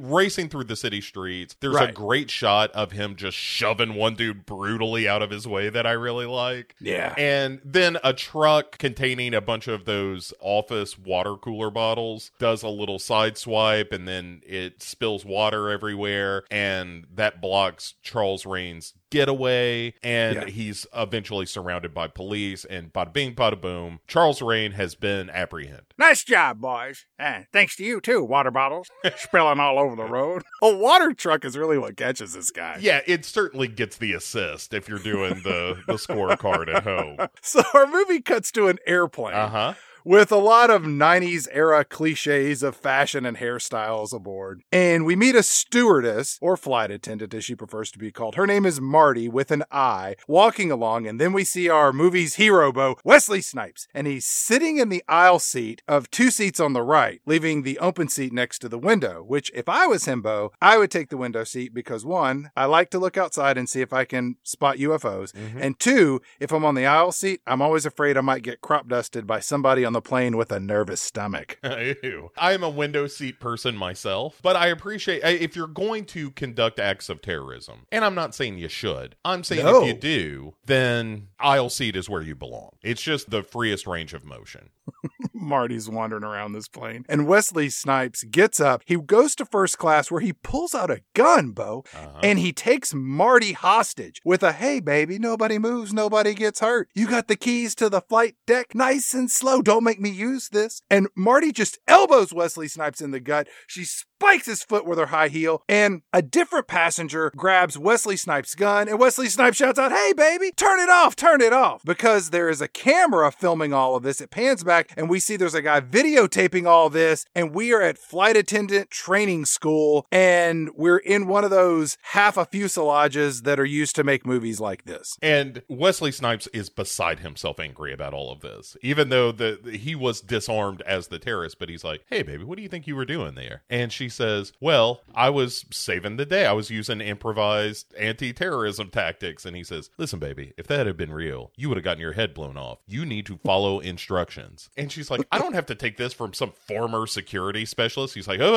Racing 0.00 0.48
through 0.48 0.64
the 0.64 0.76
city 0.76 1.00
streets. 1.00 1.56
There's 1.60 1.76
a 1.76 1.92
great 1.92 2.30
shot 2.30 2.70
of 2.72 2.92
him 2.92 3.16
just 3.16 3.36
shoving 3.36 3.94
one 3.94 4.14
dude 4.14 4.46
brutally 4.46 5.08
out 5.08 5.22
of 5.22 5.30
his 5.30 5.46
way 5.46 5.68
that 5.68 5.86
I 5.86 5.92
really 5.92 6.26
like. 6.26 6.74
Yeah. 6.80 7.14
And 7.18 7.60
then 7.64 7.98
a 8.04 8.12
truck 8.12 8.78
containing 8.78 9.34
a 9.34 9.40
bunch 9.40 9.68
of 9.68 9.84
those 9.84 10.32
office 10.40 10.98
water 10.98 11.36
cooler 11.36 11.70
bottles 11.70 12.30
does 12.38 12.62
a 12.62 12.68
little 12.68 12.98
side 12.98 13.36
swipe 13.36 13.92
and 13.92 14.06
then 14.06 14.40
it 14.46 14.82
spills 14.82 15.24
water 15.24 15.70
everywhere 15.70 16.44
and 16.50 17.06
that 17.14 17.40
blocks 17.40 17.94
Charles 18.02 18.46
Rane's 18.46 18.94
getaway 19.14 19.94
and 20.02 20.34
Yeah. 20.36 20.46
he's 20.46 20.86
eventually 20.94 21.46
surrounded 21.46 21.94
by 21.94 22.08
police 22.08 22.64
and 22.64 22.92
bada 22.92 23.12
bing 23.12 23.34
bada 23.34 23.60
boom 23.60 24.00
Charles 24.08 24.42
Rane 24.42 24.72
has 24.72 24.94
been 24.94 25.30
apprehended. 25.30 25.84
Nice 25.98 26.24
job, 26.24 26.60
boys. 26.60 27.06
And 27.18 27.46
thanks 27.52 27.76
to 27.76 27.84
you, 27.84 28.00
too, 28.00 28.22
water 28.24 28.50
bottles 28.50 28.88
spilling 29.16 29.60
all 29.60 29.78
over 29.78 29.94
the 29.96 30.04
road. 30.04 30.42
A 30.62 30.74
water 30.74 31.12
truck 31.14 31.44
is 31.44 31.56
really 31.56 31.78
what 31.78 31.96
catches 31.96 32.32
this 32.34 32.50
guy. 32.50 32.78
Yeah, 32.80 33.00
it 33.06 33.24
certainly 33.24 33.68
gets 33.68 33.96
the 33.96 34.12
assist 34.12 34.74
if 34.74 34.88
you're 34.88 34.98
doing 34.98 35.34
the 35.44 35.80
the 35.86 35.94
scorecard 35.94 36.74
at 36.74 36.82
home. 36.84 37.16
So 37.42 37.62
our 37.74 37.86
movie 37.86 38.20
cuts 38.20 38.50
to 38.52 38.68
an 38.68 38.78
airplane 38.86 39.34
Uh-huh. 39.34 39.74
With 40.04 40.30
a 40.30 40.36
lot 40.36 40.68
of 40.68 40.82
90s 40.82 41.48
era 41.50 41.82
cliches 41.84 42.62
of 42.62 42.76
fashion 42.76 43.24
and 43.24 43.38
hairstyles 43.38 44.14
aboard. 44.14 44.62
And 44.70 45.06
we 45.06 45.16
meet 45.16 45.34
a 45.34 45.42
stewardess, 45.42 46.38
or 46.42 46.56
flight 46.58 46.90
attendant 46.90 47.32
as 47.32 47.44
she 47.44 47.54
prefers 47.54 47.90
to 47.92 47.98
be 47.98 48.12
called. 48.12 48.34
Her 48.34 48.46
name 48.46 48.66
is 48.66 48.80
Marty 48.80 49.28
with 49.28 49.50
an 49.50 49.64
I, 49.70 50.16
walking 50.28 50.70
along. 50.70 51.06
And 51.06 51.18
then 51.18 51.32
we 51.32 51.42
see 51.42 51.70
our 51.70 51.90
movie's 51.92 52.34
hero, 52.34 52.70
Bo, 52.70 52.96
Wesley 53.02 53.40
Snipes. 53.40 53.88
And 53.94 54.06
he's 54.06 54.26
sitting 54.26 54.76
in 54.76 54.90
the 54.90 55.02
aisle 55.08 55.38
seat 55.38 55.80
of 55.88 56.10
two 56.10 56.30
seats 56.30 56.60
on 56.60 56.74
the 56.74 56.82
right, 56.82 57.22
leaving 57.24 57.62
the 57.62 57.78
open 57.78 58.08
seat 58.08 58.32
next 58.32 58.58
to 58.58 58.68
the 58.68 58.78
window, 58.78 59.22
which 59.22 59.50
if 59.54 59.68
I 59.70 59.86
was 59.86 60.04
him, 60.04 60.20
Bo, 60.20 60.52
I 60.60 60.76
would 60.76 60.90
take 60.90 61.08
the 61.08 61.16
window 61.16 61.44
seat 61.44 61.72
because 61.72 62.04
one, 62.04 62.50
I 62.54 62.66
like 62.66 62.90
to 62.90 62.98
look 62.98 63.16
outside 63.16 63.56
and 63.56 63.68
see 63.68 63.80
if 63.80 63.94
I 63.94 64.04
can 64.04 64.36
spot 64.42 64.76
UFOs. 64.78 65.32
Mhm. 65.32 65.60
And 65.60 65.80
two, 65.80 66.20
if 66.38 66.52
I'm 66.52 66.64
on 66.64 66.74
the 66.74 66.84
aisle 66.84 67.12
seat, 67.12 67.40
I'm 67.46 67.62
always 67.62 67.86
afraid 67.86 68.18
I 68.18 68.20
might 68.20 68.42
get 68.42 68.60
crop 68.60 68.86
dusted 68.88 69.26
by 69.26 69.40
somebody 69.40 69.84
on 69.84 69.93
the 69.94 70.02
plane 70.02 70.36
with 70.36 70.52
a 70.52 70.60
nervous 70.60 71.00
stomach. 71.00 71.58
Ew. 71.64 72.30
I 72.36 72.52
am 72.52 72.62
a 72.62 72.68
window 72.68 73.06
seat 73.06 73.40
person 73.40 73.74
myself, 73.76 74.38
but 74.42 74.54
I 74.56 74.66
appreciate 74.66 75.22
if 75.24 75.56
you're 75.56 75.66
going 75.66 76.04
to 76.06 76.30
conduct 76.32 76.78
acts 76.78 77.08
of 77.08 77.22
terrorism, 77.22 77.86
and 77.90 78.04
I'm 78.04 78.14
not 78.14 78.34
saying 78.34 78.58
you 78.58 78.68
should. 78.68 79.16
I'm 79.24 79.42
saying 79.42 79.64
No. 79.64 79.80
if 79.82 79.86
you 79.88 79.94
do, 79.94 80.54
then 80.66 81.28
aisle 81.40 81.70
seat 81.70 81.96
is 81.96 82.08
where 82.10 82.22
you 82.22 82.34
belong. 82.34 82.70
It's 82.82 83.00
just 83.02 83.30
the 83.30 83.42
freest 83.42 83.86
range 83.86 84.12
of 84.12 84.24
motion. 84.26 84.68
Marty's 85.32 85.88
wandering 85.88 86.24
around 86.24 86.52
this 86.52 86.68
plane. 86.68 87.04
And 87.08 87.26
Wesley 87.26 87.68
Snipes 87.70 88.24
gets 88.24 88.60
up. 88.60 88.82
He 88.86 88.96
goes 88.96 89.34
to 89.36 89.46
first 89.46 89.78
class 89.78 90.10
where 90.10 90.20
he 90.20 90.32
pulls 90.32 90.74
out 90.74 90.90
a 90.90 91.00
gun, 91.14 91.50
Bo, 91.52 91.84
Uh-huh. 91.94 92.20
and 92.22 92.38
he 92.38 92.52
takes 92.52 92.92
Marty 92.94 93.52
hostage 93.52 94.20
with 94.24 94.42
a 94.42 94.52
hey, 94.52 94.80
baby, 94.80 95.18
nobody 95.18 95.58
moves, 95.58 95.92
nobody 95.92 96.34
gets 96.34 96.60
hurt. 96.60 96.88
You 96.94 97.08
got 97.08 97.28
the 97.28 97.36
keys 97.36 97.74
to 97.76 97.88
the 97.88 98.00
flight 98.00 98.36
deck, 98.46 98.74
nice 98.74 99.14
and 99.14 99.30
slow. 99.30 99.62
Don't 99.62 99.83
make 99.84 100.00
me 100.00 100.10
use 100.10 100.48
this. 100.48 100.82
And 100.90 101.08
Marty 101.16 101.52
just 101.52 101.78
elbows 101.86 102.32
Wesley 102.32 102.68
Snipes 102.68 103.00
in 103.00 103.10
the 103.10 103.20
gut. 103.20 103.48
She 103.66 103.84
spikes 103.84 104.46
his 104.46 104.64
foot 104.64 104.86
with 104.86 104.98
her 104.98 105.06
high 105.06 105.28
heel, 105.28 105.62
and 105.68 106.02
a 106.12 106.22
different 106.22 106.66
passenger 106.66 107.30
grabs 107.36 107.76
Wesley 107.76 108.16
Snipes' 108.16 108.54
gun, 108.54 108.88
and 108.88 108.98
Wesley 108.98 109.28
Snipes 109.28 109.58
shouts 109.58 109.78
out, 109.78 109.92
Hey, 109.92 110.12
baby, 110.16 110.50
turn 110.56 110.80
it 110.80 110.88
off, 110.88 111.14
turn 111.14 111.40
it 111.40 111.52
off. 111.52 111.82
Because 111.84 112.30
there 112.30 112.48
is 112.48 112.60
a 112.60 112.68
camera 112.68 113.30
filming 113.30 113.72
all 113.72 113.96
of 113.96 114.02
this. 114.02 114.20
It 114.20 114.30
pans 114.30 114.64
back, 114.64 114.92
and 114.96 115.10
we 115.10 115.20
see 115.20 115.36
there's 115.36 115.54
a 115.54 115.62
guy 115.62 115.80
videotaping 115.80 116.66
all 116.66 116.88
this, 116.88 117.26
and 117.34 117.54
we 117.54 117.72
are 117.72 117.82
at 117.82 117.98
flight 117.98 118.36
attendant 118.36 118.90
training 118.90 119.44
school, 119.44 120.06
and 120.10 120.70
we're 120.74 120.98
in 120.98 121.26
one 121.26 121.44
of 121.44 121.50
those 121.50 121.98
half 122.12 122.36
a 122.36 122.46
fuselages 122.46 123.42
that 123.42 123.60
are 123.60 123.64
used 123.64 123.94
to 123.96 124.04
make 124.04 124.26
movies 124.26 124.60
like 124.60 124.84
this. 124.84 125.18
And 125.20 125.62
Wesley 125.68 126.12
Snipes 126.12 126.46
is 126.54 126.70
beside 126.70 127.20
himself 127.20 127.60
angry 127.60 127.92
about 127.92 128.14
all 128.14 128.32
of 128.32 128.40
this, 128.40 128.76
even 128.82 129.10
though 129.10 129.32
the 129.32 129.58
he 129.74 129.94
was 129.94 130.20
disarmed 130.20 130.82
as 130.82 131.08
the 131.08 131.18
terrorist. 131.18 131.58
But 131.58 131.68
he's 131.68 131.84
like, 131.84 132.04
"Hey, 132.08 132.22
baby, 132.22 132.44
what 132.44 132.56
do 132.56 132.62
you 132.62 132.68
think 132.68 132.86
you 132.86 132.96
were 132.96 133.04
doing 133.04 133.34
there?" 133.34 133.62
And 133.68 133.92
she 133.92 134.08
says, 134.08 134.52
"Well, 134.60 135.02
I 135.14 135.30
was 135.30 135.64
saving 135.70 136.16
the 136.16 136.26
day. 136.26 136.46
I 136.46 136.52
was 136.52 136.70
using 136.70 137.00
improvised 137.00 137.94
anti-terrorism 137.98 138.90
tactics." 138.90 139.44
And 139.44 139.56
he 139.56 139.64
says, 139.64 139.90
"Listen, 139.98 140.18
baby, 140.18 140.52
if 140.56 140.66
that 140.66 140.86
had 140.86 140.96
been 140.96 141.12
real, 141.12 141.52
you 141.56 141.68
would 141.68 141.76
have 141.76 141.84
gotten 141.84 142.00
your 142.00 142.12
head 142.12 142.34
blown 142.34 142.56
off. 142.56 142.78
You 142.86 143.04
need 143.04 143.26
to 143.26 143.38
follow 143.44 143.80
instructions." 143.80 144.70
And 144.76 144.90
she's 144.90 145.10
like, 145.10 145.26
"I 145.30 145.38
don't 145.38 145.54
have 145.54 145.66
to 145.66 145.74
take 145.74 145.96
this 145.96 146.12
from 146.12 146.32
some 146.32 146.52
former 146.52 147.06
security 147.06 147.64
specialist." 147.64 148.14
He's 148.14 148.28
like, 148.28 148.40
"Oh. 148.40 148.54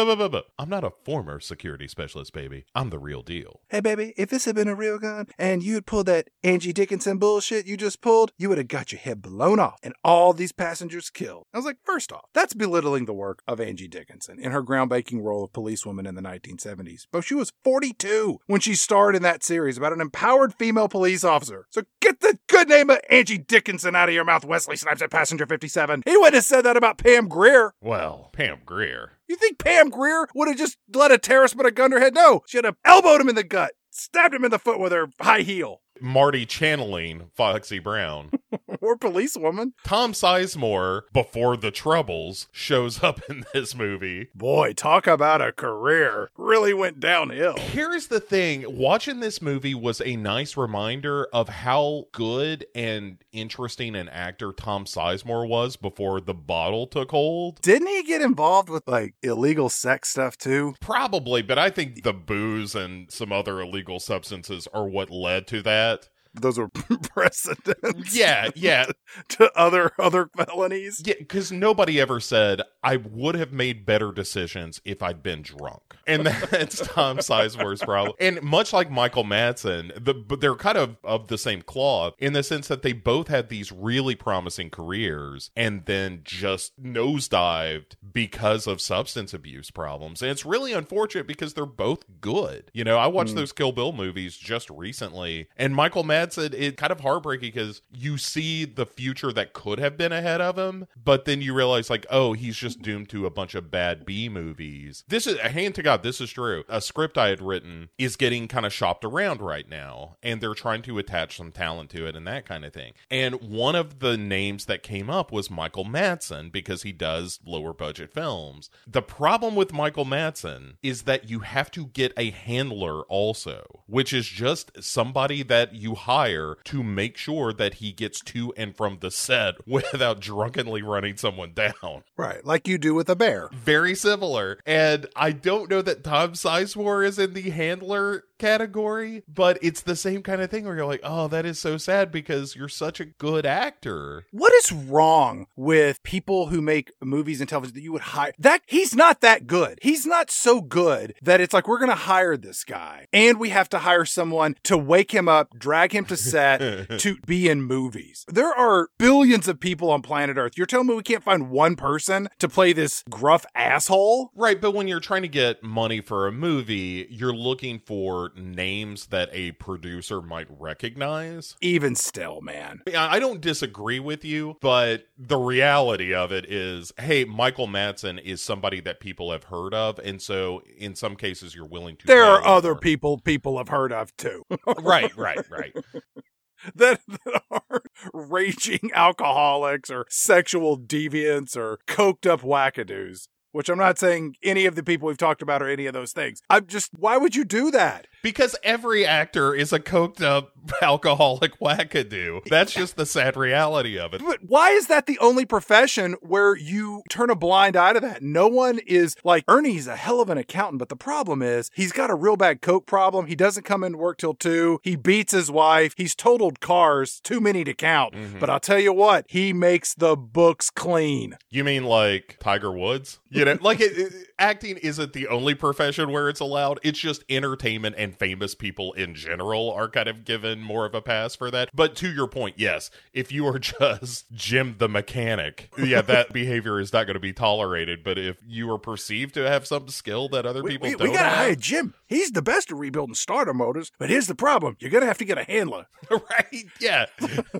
I'm 0.57 0.69
not 0.69 0.83
a 0.83 0.91
former 1.03 1.39
security 1.39 1.87
specialist, 1.87 2.33
baby. 2.33 2.65
I'm 2.73 2.89
the 2.89 2.99
real 2.99 3.21
deal." 3.21 3.61
Hey, 3.69 3.81
baby, 3.81 4.13
if 4.17 4.29
this 4.29 4.45
had 4.45 4.55
been 4.55 4.67
a 4.67 4.75
real 4.75 4.97
gun 4.97 5.27
and 5.37 5.61
you 5.61 5.75
had 5.75 5.85
pulled 5.85 6.07
that 6.07 6.29
Angie 6.43 6.73
Dickinson 6.73 7.17
bullshit 7.17 7.67
you 7.67 7.77
just 7.77 8.01
pulled, 8.01 8.31
you 8.37 8.49
would 8.49 8.57
have 8.57 8.67
got 8.67 8.91
your 8.91 8.99
head 8.99 9.21
blown 9.21 9.59
off 9.59 9.79
and 9.83 9.93
all 10.03 10.33
these 10.33 10.51
passengers 10.51 10.96
killed. 11.09 11.45
I 11.53 11.57
was 11.57 11.65
like, 11.65 11.77
first 11.83 12.11
off, 12.11 12.25
that's 12.33 12.53
belittling 12.53 13.05
the 13.05 13.13
work 13.13 13.41
of 13.47 13.59
Angie 13.59 13.87
Dickinson 13.87 14.39
in 14.39 14.51
her 14.51 14.63
groundbreaking 14.63 15.23
role 15.23 15.43
of 15.43 15.53
policewoman 15.53 16.05
in 16.05 16.15
the 16.15 16.21
1970s. 16.21 17.07
But 17.11 17.23
she 17.23 17.35
was 17.35 17.53
42 17.63 18.39
when 18.47 18.61
she 18.61 18.75
starred 18.75 19.15
in 19.15 19.23
that 19.23 19.43
series 19.43 19.77
about 19.77 19.93
an 19.93 20.01
empowered 20.01 20.53
female 20.53 20.87
police 20.87 21.23
officer. 21.23 21.67
So 21.69 21.83
get 22.01 22.19
the 22.19 22.37
good 22.47 22.69
name 22.69 22.89
of 22.89 22.99
Angie 23.09 23.37
Dickinson 23.37 23.95
out 23.95 24.09
of 24.09 24.15
your 24.15 24.25
mouth, 24.25 24.45
Wesley 24.45 24.75
Snipes 24.75 25.01
at 25.01 25.11
Passenger 25.11 25.45
57. 25.45 26.03
He 26.05 26.17
wouldn't 26.17 26.35
have 26.35 26.43
said 26.43 26.63
that 26.63 26.77
about 26.77 26.97
Pam 26.97 27.27
Grier. 27.27 27.73
Well, 27.81 28.29
Pam 28.33 28.59
Grier. 28.65 29.13
You 29.27 29.35
think 29.35 29.59
Pam 29.59 29.89
Grier 29.89 30.27
would 30.33 30.47
have 30.47 30.57
just 30.57 30.77
let 30.93 31.11
a 31.11 31.17
terrorist 31.17 31.57
put 31.57 31.65
a 31.65 31.71
gun 31.71 31.91
to 31.91 31.97
her 31.97 32.01
head? 32.01 32.15
No, 32.15 32.43
she'd 32.47 32.65
have 32.65 32.77
elbowed 32.85 33.21
him 33.21 33.29
in 33.29 33.35
the 33.35 33.43
gut, 33.43 33.73
stabbed 33.89 34.33
him 34.33 34.45
in 34.45 34.51
the 34.51 34.59
foot 34.59 34.79
with 34.79 34.91
her 34.91 35.09
high 35.19 35.41
heel. 35.41 35.81
Marty 35.99 36.45
channeling 36.45 37.29
Foxy 37.35 37.79
Brown. 37.79 38.31
or 38.87 38.97
policewoman. 38.97 39.73
Tom 39.83 40.13
Sizemore, 40.13 41.01
before 41.13 41.57
the 41.57 41.71
Troubles, 41.71 42.47
shows 42.51 43.03
up 43.03 43.21
in 43.29 43.43
this 43.53 43.75
movie. 43.75 44.29
Boy, 44.33 44.73
talk 44.73 45.07
about 45.07 45.41
a 45.41 45.51
career. 45.51 46.29
Really 46.37 46.73
went 46.73 46.99
downhill. 46.99 47.57
Here's 47.57 48.07
the 48.07 48.19
thing 48.19 48.65
watching 48.67 49.19
this 49.19 49.41
movie 49.41 49.75
was 49.75 50.01
a 50.01 50.15
nice 50.15 50.55
reminder 50.55 51.27
of 51.33 51.49
how 51.49 52.05
good 52.13 52.65
and 52.73 53.17
interesting 53.31 53.95
an 53.95 54.07
actor 54.09 54.53
Tom 54.53 54.85
Sizemore 54.85 55.47
was 55.47 55.75
before 55.75 56.21
the 56.21 56.33
bottle 56.33 56.87
took 56.87 57.11
hold. 57.11 57.61
Didn't 57.61 57.87
he 57.87 58.03
get 58.03 58.21
involved 58.21 58.69
with 58.69 58.87
like 58.87 59.15
illegal 59.21 59.69
sex 59.69 60.09
stuff 60.09 60.37
too? 60.37 60.75
Probably, 60.79 61.41
but 61.41 61.59
I 61.59 61.69
think 61.69 62.03
the 62.03 62.13
booze 62.13 62.73
and 62.73 63.11
some 63.11 63.31
other 63.31 63.59
illegal 63.61 63.99
substances 63.99 64.67
are 64.73 64.87
what 64.87 65.09
led 65.09 65.47
to 65.47 65.61
that. 65.63 66.07
Those 66.39 66.57
were 66.57 66.69
precedents. 67.13 68.15
Yeah, 68.15 68.49
yeah. 68.55 68.85
to 69.29 69.51
other 69.57 69.91
other 69.99 70.29
felonies. 70.35 71.01
Yeah, 71.05 71.15
because 71.19 71.51
nobody 71.51 71.99
ever 71.99 72.19
said 72.19 72.61
I 72.83 72.97
would 72.97 73.35
have 73.35 73.51
made 73.51 73.85
better 73.85 74.11
decisions 74.11 74.81
if 74.85 75.01
I'd 75.01 75.23
been 75.23 75.41
drunk, 75.41 75.81
and 76.05 76.25
that's 76.51 76.85
Tom 76.87 77.17
Sizemore's 77.17 77.81
problem. 77.81 78.15
And 78.19 78.41
much 78.41 78.73
like 78.73 78.91
Michael 78.91 79.23
Madsen, 79.23 80.03
the, 80.03 80.13
but 80.13 80.41
they're 80.41 80.55
kind 80.55 80.77
of 80.77 80.97
of 81.03 81.27
the 81.27 81.37
same 81.37 81.61
cloth 81.61 82.13
in 82.19 82.33
the 82.33 82.43
sense 82.43 82.67
that 82.67 82.81
they 82.81 82.93
both 82.93 83.27
had 83.27 83.49
these 83.49 83.71
really 83.71 84.15
promising 84.15 84.69
careers 84.69 85.51
and 85.55 85.85
then 85.85 86.21
just 86.23 86.81
nosedived 86.81 87.95
because 88.11 88.67
of 88.67 88.81
substance 88.81 89.33
abuse 89.33 89.71
problems. 89.71 90.21
And 90.21 90.31
it's 90.31 90.45
really 90.45 90.73
unfortunate 90.73 91.27
because 91.27 91.53
they're 91.53 91.65
both 91.65 92.03
good. 92.21 92.71
You 92.73 92.83
know, 92.83 92.97
I 92.97 93.07
watched 93.07 93.33
mm. 93.33 93.37
those 93.37 93.51
Kill 93.51 93.71
Bill 93.71 93.91
movies 93.91 94.37
just 94.37 94.69
recently, 94.69 95.47
and 95.55 95.75
Michael 95.75 96.03
Madsen, 96.03 96.26
it 96.35 96.77
kind 96.77 96.91
of 96.91 97.01
heartbreaking 97.01 97.51
because 97.51 97.83
you 97.91 98.17
see 98.17 98.65
the 98.65 98.87
future 98.87 99.31
that 99.31 99.53
could 99.53 99.77
have 99.77 99.97
been 99.97 100.11
ahead 100.11 100.41
of 100.41 100.57
him, 100.57 100.87
but 100.95 101.25
then 101.25 101.41
you 101.41 101.53
realize 101.53 101.89
like, 101.91 102.07
oh, 102.09 102.33
he's 102.33 102.57
just 102.57 102.81
doomed 102.81 103.09
to 103.09 103.27
a 103.27 103.29
bunch 103.29 103.53
of 103.53 103.69
bad 103.69 104.03
B 104.03 104.29
movies. 104.29 105.03
This 105.07 105.27
is 105.27 105.37
a 105.39 105.49
hand 105.49 105.75
to 105.75 105.83
God, 105.83 106.01
this 106.01 106.19
is 106.19 106.31
true. 106.31 106.63
A 106.67 106.81
script 106.81 107.17
I 107.17 107.27
had 107.27 107.41
written 107.41 107.89
is 107.97 108.15
getting 108.15 108.47
kind 108.47 108.65
of 108.65 108.73
shopped 108.73 109.05
around 109.05 109.41
right 109.41 109.69
now, 109.69 110.17
and 110.23 110.41
they're 110.41 110.53
trying 110.53 110.81
to 110.83 110.97
attach 110.97 111.37
some 111.37 111.51
talent 111.51 111.89
to 111.91 112.07
it 112.07 112.15
and 112.15 112.25
that 112.27 112.45
kind 112.45 112.65
of 112.65 112.73
thing. 112.73 112.93
And 113.11 113.35
one 113.41 113.75
of 113.75 113.99
the 113.99 114.17
names 114.17 114.65
that 114.65 114.81
came 114.81 115.09
up 115.09 115.31
was 115.31 115.51
Michael 115.51 115.85
Madsen 115.85 116.51
because 116.51 116.83
he 116.83 116.91
does 116.91 117.39
lower 117.45 117.73
budget 117.73 118.11
films. 118.13 118.69
The 118.87 119.01
problem 119.01 119.55
with 119.55 119.73
Michael 119.73 120.05
Madsen 120.05 120.77
is 120.81 121.03
that 121.03 121.29
you 121.29 121.39
have 121.39 121.69
to 121.71 121.87
get 121.87 122.13
a 122.17 122.31
handler 122.31 123.01
also, 123.03 123.83
which 123.85 124.13
is 124.13 124.27
just 124.27 124.83
somebody 124.83 125.43
that 125.43 125.73
you 125.73 125.95
hire 125.95 126.16
to 126.17 126.83
make 126.83 127.17
sure 127.17 127.53
that 127.53 127.75
he 127.75 127.91
gets 127.91 128.21
to 128.21 128.53
and 128.57 128.75
from 128.75 128.97
the 129.01 129.11
set 129.11 129.55
without 129.67 130.19
drunkenly 130.19 130.81
running 130.81 131.17
someone 131.17 131.53
down. 131.53 132.03
Right, 132.15 132.43
like 132.45 132.67
you 132.67 132.77
do 132.77 132.93
with 132.93 133.09
a 133.09 133.15
bear. 133.15 133.49
Very 133.53 133.95
similar. 133.95 134.59
And 134.65 135.07
I 135.15 135.31
don't 135.31 135.69
know 135.69 135.81
that 135.81 136.03
Tom 136.03 136.33
Sizemore 136.33 137.05
is 137.05 137.19
in 137.19 137.33
the 137.33 137.49
handler 137.49 138.23
category, 138.37 139.23
but 139.27 139.57
it's 139.61 139.81
the 139.81 139.95
same 139.95 140.21
kind 140.21 140.41
of 140.41 140.49
thing 140.49 140.65
where 140.65 140.75
you're 140.75 140.85
like, 140.85 141.01
oh, 141.03 141.27
that 141.27 141.45
is 141.45 141.59
so 141.59 141.77
sad 141.77 142.11
because 142.11 142.55
you're 142.55 142.69
such 142.69 142.99
a 142.99 143.05
good 143.05 143.45
actor. 143.45 144.25
What 144.31 144.53
is 144.53 144.71
wrong 144.71 145.47
with 145.55 146.01
people 146.03 146.47
who 146.47 146.61
make 146.61 146.91
movies 147.01 147.39
and 147.41 147.49
television 147.49 147.75
that 147.75 147.81
you 147.81 147.91
would 147.91 148.01
hire? 148.01 148.33
That 148.39 148.61
he's 148.65 148.95
not 148.95 149.21
that 149.21 149.47
good. 149.47 149.79
He's 149.81 150.05
not 150.05 150.31
so 150.31 150.61
good 150.61 151.13
that 151.21 151.41
it's 151.41 151.53
like 151.53 151.67
we're 151.67 151.79
going 151.79 151.89
to 151.89 151.95
hire 151.95 152.37
this 152.37 152.63
guy 152.63 153.07
and 153.11 153.39
we 153.39 153.49
have 153.49 153.69
to 153.69 153.79
hire 153.79 154.05
someone 154.05 154.55
to 154.63 154.77
wake 154.77 155.13
him 155.13 155.27
up, 155.27 155.57
drag 155.57 155.93
him 155.93 156.05
to 156.05 156.17
set 156.17 156.59
to 156.99 157.17
be 157.25 157.49
in 157.49 157.61
movies. 157.63 158.25
There 158.27 158.53
are 158.53 158.89
billions 158.97 159.47
of 159.47 159.59
people 159.59 159.89
on 159.89 160.01
planet 160.01 160.37
Earth. 160.37 160.57
You're 160.57 160.67
telling 160.67 160.87
me 160.87 160.95
we 160.95 161.03
can't 161.03 161.23
find 161.23 161.49
one 161.49 161.75
person 161.75 162.29
to 162.39 162.49
play 162.49 162.73
this 162.73 163.03
gruff 163.09 163.45
asshole? 163.55 164.31
Right, 164.35 164.59
but 164.59 164.71
when 164.71 164.87
you're 164.87 164.99
trying 164.99 165.23
to 165.23 165.27
get 165.27 165.63
money 165.63 166.01
for 166.01 166.27
a 166.27 166.31
movie, 166.31 167.07
you're 167.09 167.33
looking 167.33 167.79
for 167.79 168.26
names 168.35 169.07
that 169.07 169.29
a 169.31 169.51
producer 169.53 170.21
might 170.21 170.47
recognize. 170.49 171.55
Even 171.61 171.95
still, 171.95 172.41
man. 172.41 172.81
I 172.95 173.19
don't 173.19 173.41
disagree 173.41 173.99
with 173.99 174.25
you, 174.25 174.57
but 174.61 175.07
the 175.17 175.37
reality 175.37 176.13
of 176.13 176.31
it 176.31 176.45
is, 176.51 176.91
hey, 176.99 177.25
Michael 177.25 177.67
Madsen 177.67 178.21
is 178.21 178.41
somebody 178.41 178.79
that 178.81 178.99
people 178.99 179.31
have 179.31 179.45
heard 179.45 179.73
of, 179.73 179.99
and 179.99 180.21
so 180.21 180.61
in 180.77 180.95
some 180.95 181.15
cases 181.15 181.55
you're 181.55 181.65
willing 181.65 181.95
to. 181.97 182.07
There 182.07 182.23
are 182.23 182.45
other 182.45 182.75
people 182.75 183.19
people 183.19 183.57
have 183.57 183.69
heard 183.69 183.91
of 183.91 184.15
too. 184.17 184.43
right, 184.79 185.15
right, 185.15 185.49
right. 185.49 185.75
that, 186.75 187.01
that 187.07 187.41
are 187.51 187.81
raging 188.13 188.91
alcoholics 188.93 189.89
or 189.89 190.05
sexual 190.09 190.77
deviants 190.77 191.55
or 191.55 191.79
coked 191.87 192.25
up 192.25 192.41
wackadoos. 192.41 193.27
Which 193.53 193.69
I'm 193.69 193.77
not 193.77 193.97
saying 193.97 194.35
any 194.43 194.65
of 194.65 194.75
the 194.75 194.83
people 194.83 195.07
we've 195.07 195.17
talked 195.17 195.41
about 195.41 195.63
are 195.63 195.69
any 195.69 195.87
of 195.87 195.93
those 195.93 196.11
things. 196.11 196.41
I'm 196.47 196.67
just, 196.67 196.91
why 196.95 197.17
would 197.17 197.35
you 197.35 197.43
do 197.43 197.71
that? 197.71 198.05
Because 198.23 198.55
every 198.63 199.05
actor 199.05 199.53
is 199.55 199.71
a 199.71 199.79
coked 199.79 200.21
up 200.21 200.51
alcoholic 200.81 201.59
wackadoo. 201.59 202.43
That's 202.45 202.73
just 202.73 202.95
the 202.97 203.05
sad 203.05 203.37
reality 203.37 203.97
of 203.97 204.13
it. 204.13 204.21
But 204.25 204.39
why 204.45 204.71
is 204.71 204.87
that 204.87 205.05
the 205.05 205.17
only 205.19 205.45
profession 205.45 206.13
where 206.21 206.55
you 206.55 207.03
turn 207.09 207.29
a 207.29 207.35
blind 207.35 207.75
eye 207.75 207.93
to 207.93 207.99
that? 208.01 208.21
No 208.21 208.47
one 208.47 208.79
is 208.85 209.15
like 209.23 209.43
Ernie's 209.47 209.87
a 209.87 209.95
hell 209.95 210.19
of 210.19 210.29
an 210.29 210.37
accountant, 210.37 210.79
but 210.79 210.89
the 210.89 210.95
problem 210.95 211.41
is 211.41 211.71
he's 211.73 211.91
got 211.91 212.09
a 212.09 212.15
real 212.15 212.35
bad 212.37 212.61
coke 212.61 212.85
problem. 212.85 213.27
He 213.27 213.35
doesn't 213.35 213.63
come 213.63 213.83
into 213.83 213.97
work 213.97 214.17
till 214.17 214.33
two. 214.33 214.79
He 214.83 214.95
beats 214.95 215.31
his 215.33 215.49
wife. 215.51 215.93
He's 215.97 216.15
totaled 216.15 216.59
cars, 216.59 217.19
too 217.21 217.39
many 217.39 217.63
to 217.63 217.73
count. 217.73 218.13
Mhm. 218.13 218.39
But 218.39 218.49
I'll 218.49 218.59
tell 218.59 218.79
you 218.79 218.93
what, 218.93 219.25
he 219.29 219.53
makes 219.53 219.93
the 219.93 220.15
books 220.15 220.69
clean. 220.69 221.37
You 221.49 221.63
mean 221.63 221.83
like 221.85 222.37
Tiger 222.39 222.71
Woods? 222.71 223.19
You 223.29 223.45
know, 223.45 223.57
like 223.61 223.79
it, 223.81 223.97
it- 223.97 224.13
acting 224.39 224.77
isn't 224.77 225.13
the 225.13 225.27
only 225.27 225.55
profession 225.55 226.11
where 226.11 226.29
it's 226.29 226.39
allowed. 226.39 226.79
It's 226.83 226.99
just 226.99 227.23
entertainment 227.29 227.95
and 227.97 228.06
famous 228.11 228.55
people 228.55 228.93
in 228.93 229.15
general 229.15 229.71
are 229.71 229.89
kind 229.89 230.07
of 230.07 230.25
given 230.25 230.61
more 230.61 230.85
of 230.85 230.93
a 230.93 231.01
pass 231.01 231.35
for 231.35 231.51
that. 231.51 231.69
But 231.73 231.95
to 231.97 232.11
your 232.11 232.27
point, 232.27 232.55
yes, 232.57 232.89
if 233.13 233.31
you 233.31 233.47
are 233.47 233.59
just 233.79 234.31
Jim 234.31 234.75
the 234.77 234.89
mechanic, 234.89 235.69
yeah, 235.77 236.01
that 236.01 236.33
behavior 236.33 236.79
is 236.79 236.93
not 236.93 237.05
going 237.05 237.15
to 237.15 237.19
be 237.19 237.33
tolerated. 237.33 238.03
But 238.03 238.17
if 238.17 238.37
you 238.45 238.69
are 238.71 238.77
perceived 238.77 239.33
to 239.35 239.47
have 239.47 239.67
some 239.67 239.87
skill 239.89 240.29
that 240.29 240.45
other 240.45 240.63
We, 240.63 240.71
people 240.71 240.87
we, 240.87 240.95
don't 240.95 241.09
we 241.09 241.13
gotta 241.13 241.29
have, 241.29 241.37
hire 241.37 241.55
Jim. 241.55 241.93
He's 242.07 242.31
the 242.31 242.41
best 242.41 242.71
at 242.71 242.77
rebuilding 242.77 243.15
starter 243.15 243.53
motors. 243.53 243.91
But 243.99 244.09
here's 244.09 244.27
the 244.27 244.35
problem: 244.35 244.77
you're 244.79 244.91
gonna 244.91 245.05
have 245.05 245.17
to 245.19 245.25
get 245.25 245.37
a 245.37 245.43
handler 245.43 245.87
right? 246.09 246.65
Yeah, 246.79 247.05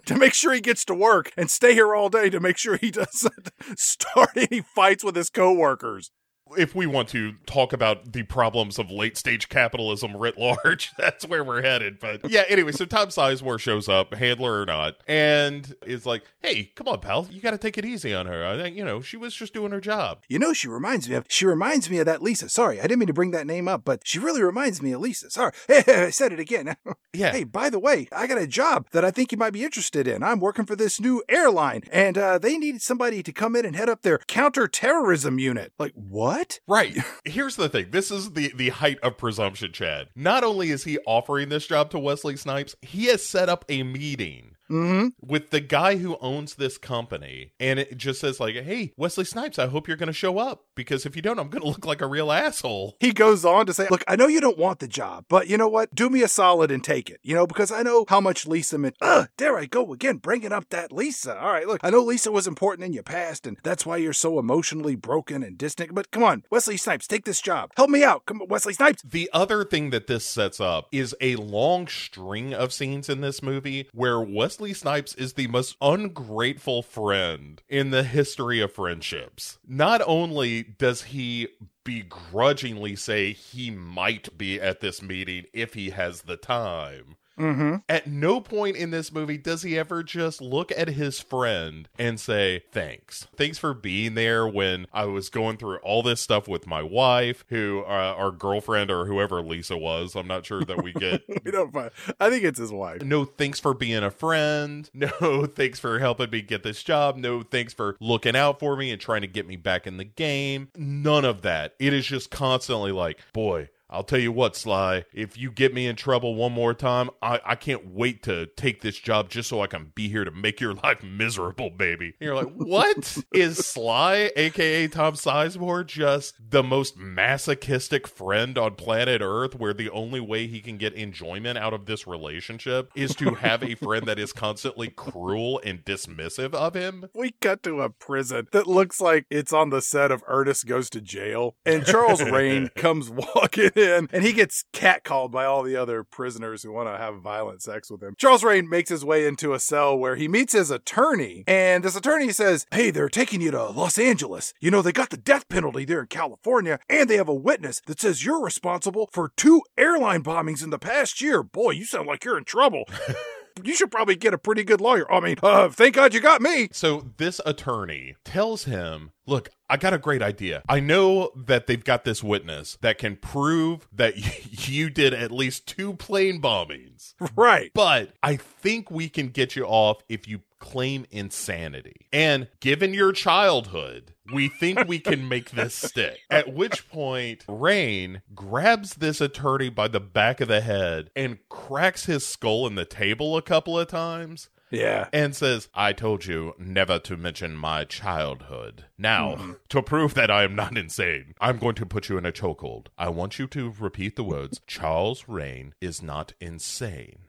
to 0.06 0.16
make 0.16 0.34
sure 0.34 0.54
he 0.54 0.62
gets 0.62 0.86
to 0.86 0.94
work 0.94 1.32
and 1.38 1.50
stay 1.50 1.74
here 1.74 1.96
all 1.96 2.10
day 2.10 2.30
to 2.30 2.40
make 2.40 2.58
sure 2.58 2.78
he 2.78 2.92
doesn't 2.92 3.52
start 3.76 4.32
any 4.36 4.62
fights 4.62 5.04
with 5.04 5.16
his 5.16 5.30
coworkers. 5.30 6.12
If 6.58 6.76
we 6.76 6.86
want 6.86 7.10
to 7.10 7.34
talk 7.46 7.74
about 7.74 8.14
the 8.14 8.24
problems 8.24 8.80
of 8.80 8.92
late 8.92 9.18
stage 9.18 9.50
capitalism 9.50 10.16
writ 10.16 10.38
large, 10.38 10.92
that's 10.98 11.26
where 11.26 11.44
we're 11.44 11.62
headed. 11.62 12.00
But 12.00 12.30
yeah, 12.30 12.44
anyway, 12.48 12.72
so 12.72 12.86
Tom 12.86 13.10
Sizemore 13.10 13.60
shows 13.60 13.90
up, 13.90 14.14
handler 14.14 14.62
or 14.62 14.66
not, 14.66 14.98
and 15.08 15.76
is 15.86 16.06
like, 16.06 16.24
"Hey, 16.42 16.72
come 16.76 16.88
on, 16.88 17.00
pal, 17.00 17.28
you 17.30 17.42
got 17.42 17.52
to 17.52 17.58
take 17.58 17.78
it 17.78 17.86
easy 17.86 18.14
on 18.14 18.26
her. 18.26 18.46
I 18.46 18.58
think 18.58 18.76
you 18.76 18.86
know 18.86 19.02
she 19.02 19.18
was 19.18 19.34
just 19.34 19.54
doing 19.54 19.72
her 19.72 19.82
job." 19.82 20.24
You 20.28 20.40
know, 20.40 20.54
she 20.54 20.68
reminds 20.68 21.10
me 21.10 21.16
of 21.16 21.26
she 21.28 21.46
reminds 21.46 21.90
me 21.90 22.00
of 22.00 22.06
that 22.06 22.22
Lisa. 22.22 22.50
Sorry, 22.50 22.80
I 22.80 22.84
didn't 22.84 23.00
mean 23.00 23.08
to 23.08 23.14
bring 23.14 23.32
that 23.32 23.48
name 23.48 23.68
up, 23.68 23.84
but 23.86 24.02
she 24.06 24.20
really 24.20 24.44
reminds 24.44 24.82
me 24.82 24.92
of 24.92 25.02
Lisa. 25.02 25.30
Sorry, 25.30 25.52
I 25.70 26.10
said 26.10 26.34
it 26.34 26.40
again. 26.40 26.76
Yeah, 27.14 27.32
Hey, 27.32 27.46
by 27.46 27.72
the 27.72 27.80
way, 27.80 28.08
I 28.12 28.28
got 28.28 28.38
a 28.38 28.46
job 28.46 28.90
that 28.92 29.04
I 29.04 29.10
think 29.10 29.32
you 29.32 29.40
might 29.40 29.54
be 29.54 29.64
interested 29.64 30.08
in. 30.08 30.22
I'm 30.22 30.40
working 30.40 30.66
for 30.66 30.76
this 30.76 31.00
new 31.00 31.24
airline, 31.28 31.82
and 31.92 32.16
uh, 32.16 32.38
they 32.38 32.60
need 32.60 32.80
somebody 32.82 33.24
to 33.24 33.34
come 33.34 33.56
in 33.56 33.66
and 33.66 33.76
head 33.76 33.90
up 33.90 34.04
their 34.04 34.20
counterterrorism 34.20 35.40
unit. 35.40 35.74
Like, 35.80 35.94
what? 35.94 36.37
Right. 36.68 36.98
Here's 37.26 37.56
the 37.56 37.70
thing. 37.70 37.88
This 37.92 38.12
is 38.12 38.32
the 38.34 38.52
the 38.56 38.70
height 38.70 39.00
of 39.02 39.18
presumption, 39.18 39.72
Chad. 39.72 40.10
Not 40.16 40.44
only 40.44 40.70
is 40.72 40.84
he 40.84 40.98
offering 41.06 41.50
this 41.50 41.68
job 41.68 41.90
to 41.92 42.00
Wesley 42.00 42.36
Snipes, 42.36 42.76
he 42.82 43.06
has 43.06 43.26
set 43.26 43.50
up 43.50 43.66
a 43.70 43.84
meeting 43.84 44.54
Mm-hmm. 44.70 45.08
with 45.26 45.52
the 45.52 45.62
guy 45.62 45.96
who 45.96 46.18
owns 46.20 46.56
this 46.56 46.78
company 46.78 47.54
and 47.58 47.80
it 47.80 47.96
just 47.98 48.20
says 48.20 48.42
like 48.42 48.54
hey 48.54 48.92
wesley 48.98 49.24
snipes 49.24 49.58
i 49.58 49.66
hope 49.68 49.88
you're 49.88 49.96
going 49.96 50.08
to 50.08 50.12
show 50.12 50.40
up 50.40 50.66
because 50.78 51.06
if 51.06 51.16
you 51.16 51.22
don't 51.22 51.40
i'm 51.40 51.50
going 51.50 51.62
to 51.62 51.68
look 51.68 51.86
like 51.86 52.02
a 52.02 52.08
real 52.08 52.32
asshole 52.32 52.96
He 53.02 53.12
goes 53.12 53.44
on 53.44 53.66
to 53.66 53.74
say, 53.74 53.88
Look, 53.90 54.04
I 54.08 54.16
know 54.16 54.28
you 54.28 54.40
don't 54.40 54.58
want 54.58 54.80
the 54.80 54.88
job, 54.88 55.26
but 55.28 55.48
you 55.48 55.58
know 55.58 55.68
what? 55.68 55.94
Do 55.94 56.10
me 56.10 56.22
a 56.22 56.28
solid 56.28 56.72
and 56.72 56.84
take 56.84 57.10
it, 57.10 57.20
you 57.24 57.36
know, 57.36 57.48
because 57.48 57.72
I 57.72 57.82
know 57.82 58.06
how 58.08 58.22
much 58.22 58.46
Lisa 58.46 58.78
meant. 58.78 58.96
Ugh, 59.02 59.28
there 59.38 59.58
I 59.58 59.66
go 59.66 59.92
again, 59.92 60.18
bringing 60.18 60.54
up 60.54 60.70
that 60.70 60.92
Lisa. 60.92 61.38
All 61.40 61.52
right, 61.52 61.68
look, 61.68 61.82
I 61.84 61.90
know 61.90 62.02
Lisa 62.02 62.32
was 62.32 62.48
important 62.48 62.86
in 62.86 62.94
your 62.94 63.04
past, 63.04 63.48
and 63.48 63.58
that's 63.64 63.86
why 63.86 63.98
you're 63.98 64.14
so 64.14 64.40
emotionally 64.40 64.96
broken 64.96 65.44
and 65.44 65.58
distant, 65.58 65.96
but 65.96 66.12
come 66.12 66.24
on, 66.24 66.44
Wesley 66.50 66.78
Snipes, 66.78 67.08
take 67.08 67.26
this 67.26 67.42
job. 67.42 67.72
Help 67.76 67.90
me 67.90 68.04
out. 68.04 68.26
Come 68.26 68.42
on, 68.42 68.48
Wesley 68.48 68.74
Snipes. 68.74 69.02
The 69.04 69.30
other 69.34 69.64
thing 69.64 69.90
that 69.90 70.08
this 70.08 70.26
sets 70.26 70.60
up 70.60 70.88
is 70.92 71.16
a 71.20 71.36
long 71.36 71.88
string 71.88 72.54
of 72.54 72.74
scenes 72.74 73.10
in 73.10 73.22
this 73.22 73.42
movie 73.42 73.90
where 73.94 74.22
Wesley 74.22 74.74
Snipes 74.74 75.16
is 75.16 75.34
the 75.34 75.48
most 75.48 75.76
ungrateful 75.82 76.84
friend 76.84 77.62
in 77.68 77.90
the 77.92 78.04
history 78.04 78.60
of 78.60 78.72
friendships. 78.74 79.58
Not 79.68 80.02
only 80.06 80.67
does 80.78 81.04
he 81.04 81.50
begrudgingly 81.84 82.96
say 82.96 83.32
he 83.34 83.72
might 83.72 84.38
be 84.38 84.60
at 84.60 84.82
this 84.82 85.02
meeting 85.02 85.46
if 85.54 85.74
he 85.74 85.92
has 85.92 86.24
the 86.24 86.38
time. 86.38 87.16
Mm-hmm. 87.38 87.76
At 87.88 88.08
no 88.08 88.42
point 88.42 88.78
in 88.78 88.92
this 88.92 89.12
movie 89.12 89.38
does 89.38 89.62
he 89.62 89.78
ever 89.78 90.04
just 90.04 90.42
look 90.42 90.72
at 90.72 90.90
his 90.90 91.20
friend 91.20 91.88
and 92.00 92.20
say, 92.20 92.64
Thanks. 92.72 93.28
Thanks 93.36 93.58
for 93.58 93.74
being 93.74 94.16
there 94.16 94.48
when 94.48 94.88
I 94.92 95.06
was 95.06 95.30
going 95.30 95.58
through 95.58 95.78
all 95.78 96.04
this 96.04 96.22
stuff 96.22 96.48
with 96.48 96.68
my 96.68 96.82
wife, 96.82 97.46
who, 97.50 97.84
uh, 97.86 98.16
our 98.18 98.32
girlfriend, 98.32 98.90
or 98.92 99.06
whoever 99.06 99.42
Lisa 99.42 99.78
was. 99.78 100.16
I'm 100.16 100.28
not 100.28 100.46
sure 100.46 100.64
that 100.64 100.84
we 100.84 100.94
get. 100.94 101.24
We 101.44 101.52
don't 101.52 101.72
find. 101.72 101.92
I 102.20 102.30
think 102.30 102.44
it's 102.44 102.60
his 102.60 102.72
wife. 102.74 103.04
No, 103.04 103.24
thanks 103.24 103.60
for 103.60 103.74
being 103.74 104.04
a 104.04 104.12
friend. 104.12 104.90
No, 104.98 105.46
thanks 105.46 105.80
for 105.80 106.00
helping 106.00 106.32
me 106.32 106.42
get 106.42 106.64
this 106.64 106.82
job. 106.84 107.18
No, 107.18 107.44
thanks 107.44 107.72
for 107.74 107.96
looking 108.00 108.36
out 108.36 108.60
for 108.60 108.76
me 108.76 108.92
and 108.92 109.00
trying 109.00 109.22
to 109.22 109.28
get 109.28 109.48
me 109.48 109.56
back 109.56 109.86
in 109.86 109.98
the 109.98 110.04
game. 110.04 110.70
None 110.76 111.24
of 111.24 111.44
that. 111.44 111.76
It 111.80 111.94
is 111.94 112.08
just 112.08 112.32
constantly 112.32 112.92
like, 112.92 113.20
boy, 113.32 113.70
I'll 113.90 114.04
tell 114.04 114.20
you 114.20 114.32
what, 114.32 114.56
Sly, 114.56 115.06
if 115.14 115.38
you 115.38 115.50
get 115.50 115.74
me 115.74 115.88
in 115.88 115.96
trouble 115.96 116.36
one 116.36 116.52
more 116.52 116.74
time, 116.74 117.10
I, 117.22 117.40
I 117.46 117.56
can't 117.56 117.94
wait 117.94 118.22
to 118.24 118.48
take 118.58 118.82
this 118.82 118.98
job 118.98 119.30
just 119.30 119.48
so 119.48 119.62
I 119.62 119.68
can 119.68 119.92
be 119.96 120.10
here 120.10 120.26
to 120.26 120.32
make 120.32 120.60
your 120.60 120.74
life 120.84 121.04
miserable, 121.04 121.70
baby. 121.70 122.14
And 122.20 122.26
you're 122.26 122.36
like, 122.36 122.52
what? 122.54 123.18
Is 123.34 123.58
Sly, 123.58 124.32
aka 124.36 124.88
Tom 124.88 125.14
Sizemore, 125.14 125.86
just 125.86 126.36
the 126.50 126.64
most 126.64 126.98
masochistic 126.98 128.08
friend 128.08 128.58
on 128.58 128.76
planet 128.76 129.22
Earth 129.22 129.56
where 129.56 129.74
the 129.74 129.90
only 129.90 130.20
way 130.20 130.48
he 130.48 130.60
can 130.60 130.78
get 130.78 130.94
enjoyment 130.94 131.58
out 131.58 131.74
of 131.74 131.86
this 131.86 132.06
relationship 132.06 132.92
is 132.96 133.16
to 133.16 133.36
have 133.36 133.64
a 133.64 133.76
friend 133.76 134.06
that 134.06 134.20
is 134.20 134.34
constantly 134.34 134.90
cruel 134.90 135.62
and 135.64 135.86
dismissive 135.86 136.54
of 136.54 136.74
him? 136.74 137.06
We 137.16 137.32
cut 137.40 137.64
to 137.64 137.82
a 137.82 137.90
prison 137.90 138.48
that 138.52 138.68
looks 138.68 139.00
like 139.00 139.26
it's 139.30 139.54
on 139.54 139.70
the 139.70 139.82
set 139.82 140.12
of 140.12 140.24
Ernest 140.28 140.66
Goes 140.66 140.90
to 140.90 141.00
Jail. 141.00 141.56
And 141.66 141.86
Charles 141.86 142.22
Rane 142.22 142.70
comes 142.76 143.10
walking 143.10 143.72
in 143.78 144.10
and 144.12 144.24
he 144.24 144.34
gets 144.34 144.66
catcalled 144.74 145.32
by 145.32 145.46
all 145.46 145.64
the 145.64 145.76
other 145.76 146.04
prisoners 146.04 146.64
who 146.64 146.72
want 146.72 146.90
to 146.90 146.98
have 146.98 147.22
violent 147.22 147.62
sex 147.62 147.90
with 147.92 148.02
him. 148.02 148.16
Charles 148.18 148.44
Rane 148.44 148.70
makes 148.70 148.90
his 148.90 149.06
way 149.06 149.26
into 149.26 149.54
a 149.54 149.60
cell 149.60 149.98
where 149.98 150.16
he 150.16 150.28
meets 150.28 150.54
his 150.54 150.72
attorney. 150.72 151.44
And 151.48 151.84
this 151.84 151.96
attorney 151.96 152.32
says, 152.32 152.66
Hey, 152.72 152.92
they're 152.92 153.10
taking 153.10 153.42
you 153.42 153.52
to 153.52 153.70
Los 153.70 153.98
Angeles. 153.98 154.54
You 154.60 154.72
know, 154.72 154.82
they 154.82 154.92
got 154.92 155.10
the 155.10 155.18
death 155.18 155.48
penalty 155.50 155.86
there 155.86 156.02
in 156.02 156.08
California. 156.08 156.80
And 156.90 157.10
they 157.10 157.18
have 157.18 157.30
a 157.30 157.34
witness 157.34 157.82
that 157.88 158.00
says 158.00 158.26
you're 158.26 158.42
responsible 158.42 159.10
for 159.12 159.32
two 159.36 159.62
airline 159.78 160.24
bombings 160.24 160.64
in 160.64 160.70
the 160.70 160.80
past 160.80 161.22
year. 161.22 161.44
Boy, 161.44 161.72
you 161.72 161.86
sound 161.86 162.08
like 162.08 162.24
you're 162.24 162.38
in 162.38 162.46
trouble. 162.46 162.86
you 163.64 163.76
should 163.76 163.92
probably 163.92 164.16
get 164.16 164.34
a 164.34 164.38
pretty 164.38 164.64
good 164.64 164.82
lawyer. 164.82 165.12
I 165.12 165.20
mean, 165.20 165.36
uh, 165.42 165.70
thank 165.70 165.96
God 165.96 166.14
you 166.14 166.20
got 166.20 166.42
me. 166.42 166.70
So 166.72 167.12
this 167.18 167.42
attorney 167.46 168.16
tells 168.24 168.66
him 168.66 169.12
Look, 169.28 169.50
I 169.70 169.76
got 169.76 169.94
a 169.94 169.98
great 169.98 170.22
idea. 170.22 170.64
I 170.70 170.80
know 170.80 171.32
that 171.36 171.68
they've 171.68 171.84
got 171.84 172.06
this 172.06 172.24
witness 172.24 172.78
that 172.82 172.98
can 172.98 173.18
prove 173.18 173.88
that 173.92 174.16
you 174.68 174.90
did 174.90 175.14
at 175.14 175.32
least 175.32 175.68
two 175.68 175.94
plane 175.94 176.42
bombings. 176.42 177.14
Right. 177.36 177.72
But 177.74 178.14
I 178.24 178.38
think 178.38 178.90
we 178.90 179.10
can 179.10 179.30
get 179.30 179.56
you 179.56 179.66
off 179.66 180.02
if 180.08 180.28
you 180.28 180.42
claim 180.60 181.06
insanity. 181.12 182.08
And 182.12 182.48
given 182.60 182.94
your 182.94 183.12
childhood, 183.12 184.14
we 184.34 184.48
think 184.48 184.88
we 184.88 185.00
can 185.00 185.28
make 185.28 185.52
this 185.52 185.76
stick. 185.76 186.20
At 186.30 186.54
which 186.54 186.90
point, 186.90 187.44
Rane 187.48 188.22
grabs 188.34 188.96
this 188.96 189.22
attorney 189.22 189.70
by 189.70 189.88
the 189.88 190.00
back 190.00 190.42
of 190.42 190.48
the 190.48 190.62
head 190.62 191.10
and 191.16 191.40
cracks 191.50 192.06
his 192.06 192.26
skull 192.26 192.66
in 192.66 192.76
the 192.76 192.86
table 192.86 193.38
a 193.38 193.42
couple 193.42 193.78
of 193.78 193.88
times. 193.88 194.50
Yeah. 194.70 195.08
And 195.14 195.36
says, 195.36 195.70
I 195.74 195.94
told 195.94 196.26
you 196.26 196.54
never 196.58 197.00
to 197.00 197.18
mention 197.18 197.56
my 197.56 197.86
childhood. 197.86 198.86
Now, 198.98 199.36
hmm. 199.36 199.52
to 199.70 199.82
prove 199.82 200.14
that 200.16 200.30
I 200.32 200.44
am 200.44 200.56
not 200.56 200.78
insane, 200.78 201.34
I'm 201.40 201.58
going 201.58 201.76
to 201.76 201.86
put 201.86 202.10
you 202.10 202.18
in 202.18 202.26
a 202.26 202.32
chokehold. 202.32 202.88
I 202.98 203.10
want 203.10 203.40
you 203.40 203.48
to 203.48 203.74
repeat 203.80 204.16
the 204.16 204.24
words 204.24 204.62
Charles 204.68 205.26
Rane 205.28 205.74
is 205.80 206.02
not 206.02 206.34
insane. 206.40 207.20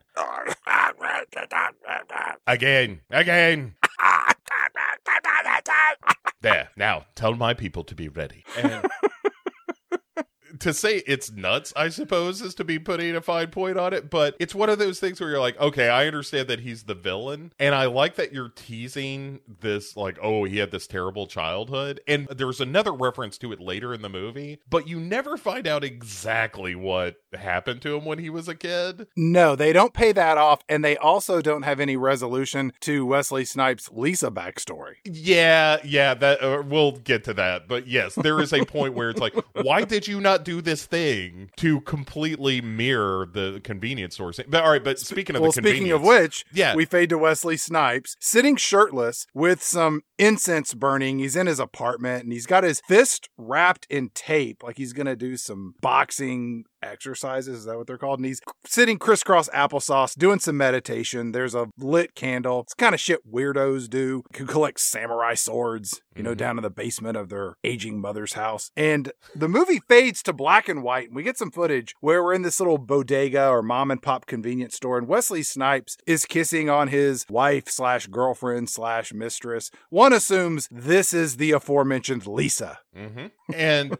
Again, 2.47 3.01
again. 3.09 3.75
There, 6.41 6.69
now 6.77 7.05
tell 7.15 7.35
my 7.35 7.53
people 7.53 7.83
to 7.83 7.93
be 7.93 8.07
ready. 8.07 8.45
And 8.57 8.87
to 10.59 10.73
say 10.73 11.03
it's 11.07 11.31
nuts, 11.31 11.73
I 11.75 11.89
suppose, 11.89 12.41
is 12.41 12.55
to 12.55 12.63
be 12.63 12.79
putting 12.79 13.15
a 13.15 13.21
fine 13.21 13.47
point 13.47 13.77
on 13.77 13.93
it. 13.93 14.09
But 14.09 14.35
it's 14.39 14.55
one 14.55 14.69
of 14.69 14.79
those 14.79 14.99
things 14.99 15.19
where 15.19 15.29
you're 15.29 15.39
like, 15.39 15.59
okay, 15.59 15.89
I 15.89 16.07
understand 16.07 16.47
that 16.47 16.61
he's 16.61 16.83
the 16.83 16.95
villain. 16.95 17.53
And 17.59 17.75
I 17.75 17.85
like 17.85 18.15
that 18.15 18.33
you're 18.33 18.49
teasing 18.49 19.39
this, 19.61 19.95
like, 19.95 20.17
oh, 20.21 20.43
he 20.43 20.57
had 20.57 20.71
this 20.71 20.87
terrible 20.87 21.27
childhood. 21.27 22.01
And 22.07 22.27
there's 22.27 22.61
another 22.61 22.93
reference 22.93 23.37
to 23.39 23.51
it 23.51 23.59
later 23.59 23.93
in 23.93 24.01
the 24.01 24.09
movie, 24.09 24.59
but 24.69 24.87
you 24.87 24.99
never 24.99 25.37
find 25.37 25.67
out 25.67 25.83
exactly 25.83 26.75
what 26.75 27.17
happened 27.33 27.81
to 27.83 27.95
him 27.95 28.05
when 28.05 28.19
he 28.19 28.29
was 28.29 28.47
a 28.47 28.55
kid. 28.55 29.07
No, 29.15 29.55
they 29.55 29.73
don't 29.73 29.93
pay 29.93 30.11
that 30.11 30.37
off. 30.37 30.61
And 30.67 30.83
they 30.83 30.97
also 30.97 31.41
don't 31.41 31.63
have 31.63 31.79
any 31.79 31.97
resolution 31.97 32.73
to 32.81 33.05
Wesley 33.05 33.45
Snipes' 33.45 33.89
Lisa 33.91 34.31
backstory. 34.31 34.95
Yeah, 35.05 35.77
yeah, 35.83 36.13
that 36.15 36.41
uh, 36.41 36.63
we'll 36.65 36.93
get 36.93 37.23
to 37.25 37.33
that. 37.35 37.67
But 37.67 37.87
yes, 37.87 38.15
there 38.15 38.39
is 38.39 38.53
a 38.53 38.65
point 38.65 38.93
where 38.93 39.09
it's 39.09 39.19
like, 39.19 39.33
why 39.61 39.83
did 39.83 40.07
you 40.07 40.19
not 40.19 40.43
do 40.49 40.61
this 40.61 40.85
thing 40.85 41.49
to 41.57 41.81
completely 41.81 42.61
mirror 42.61 43.27
the 43.31 43.61
convenience 43.63 44.15
store? 44.15 44.31
But 44.47 44.63
all 44.63 44.71
right, 44.71 44.83
but 44.83 44.99
speaking 44.99 45.35
of 45.35 45.41
well, 45.41 45.51
the 45.51 45.61
speaking 45.61 45.91
of 45.91 46.01
which, 46.01 46.45
Yeah. 46.53 46.75
we 46.75 46.85
fade 46.85 47.09
to 47.09 47.17
Wesley 47.17 47.57
Snipes 47.57 48.15
sitting 48.19 48.55
shirtless 48.55 49.25
with 49.33 49.61
some 49.61 50.01
incense 50.17 50.73
burning. 50.73 51.19
He's 51.19 51.35
in 51.35 51.47
his 51.47 51.59
apartment 51.59 52.23
and 52.23 52.33
he's 52.33 52.45
got 52.45 52.63
his 52.63 52.81
fist 52.87 53.29
wrapped 53.37 53.85
in 53.89 54.09
tape, 54.13 54.63
like 54.63 54.77
he's 54.77 54.93
gonna 54.93 55.15
do 55.15 55.37
some 55.37 55.75
boxing 55.81 56.63
exercises. 56.81 57.59
Is 57.59 57.65
that 57.65 57.77
what 57.77 57.87
they're 57.87 57.97
called? 57.97 58.19
And 58.19 58.25
he's 58.25 58.41
sitting 58.65 58.97
crisscross 58.97 59.49
applesauce, 59.49 60.17
doing 60.17 60.39
some 60.39 60.57
meditation. 60.57 61.31
There's 61.33 61.53
a 61.55 61.67
lit 61.77 62.15
candle. 62.15 62.61
It's 62.61 62.73
kind 62.73 62.93
of 62.95 63.01
shit 63.01 63.19
weirdos 63.29 63.89
do 63.89 64.23
who 64.37 64.45
collect 64.45 64.79
samurai 64.79 65.33
swords, 65.35 66.01
you 66.15 66.23
know, 66.23 66.33
Mhm. 66.33 66.37
down 66.37 66.57
in 66.57 66.63
the 66.63 66.69
basement 66.69 67.17
of 67.17 67.29
their 67.29 67.55
aging 67.63 67.99
mother's 67.99 68.33
house. 68.33 68.71
And 68.77 69.11
the 69.35 69.49
movie 69.49 69.81
fades 69.89 70.23
to 70.23 70.33
black 70.39 70.69
and 70.69 70.81
white, 70.81 71.07
and 71.07 71.15
we 71.17 71.21
get 71.21 71.37
some 71.37 71.51
footage 71.51 71.93
where 71.99 72.23
we're 72.23 72.33
in 72.33 72.43
this 72.43 72.61
little 72.61 72.77
bodega 72.77 73.49
or 73.49 73.61
mom 73.61 73.91
and 73.91 74.01
pop 74.01 74.25
convenience 74.25 74.73
store, 74.73 74.97
and 74.97 75.05
Wesley 75.05 75.43
Snipes 75.43 75.97
is 76.07 76.23
kissing 76.23 76.69
on 76.69 76.87
his 76.87 77.25
wife 77.29 77.67
slash 77.67 78.07
girlfriend 78.07 78.69
slash 78.69 79.13
mistress. 79.13 79.69
One 79.89 80.13
assumes 80.13 80.69
this 80.71 81.13
is 81.13 81.35
the 81.35 81.51
aforementioned 81.51 82.25
Lisa. 82.25 82.79
hmm 82.95 83.25
And 83.53 83.97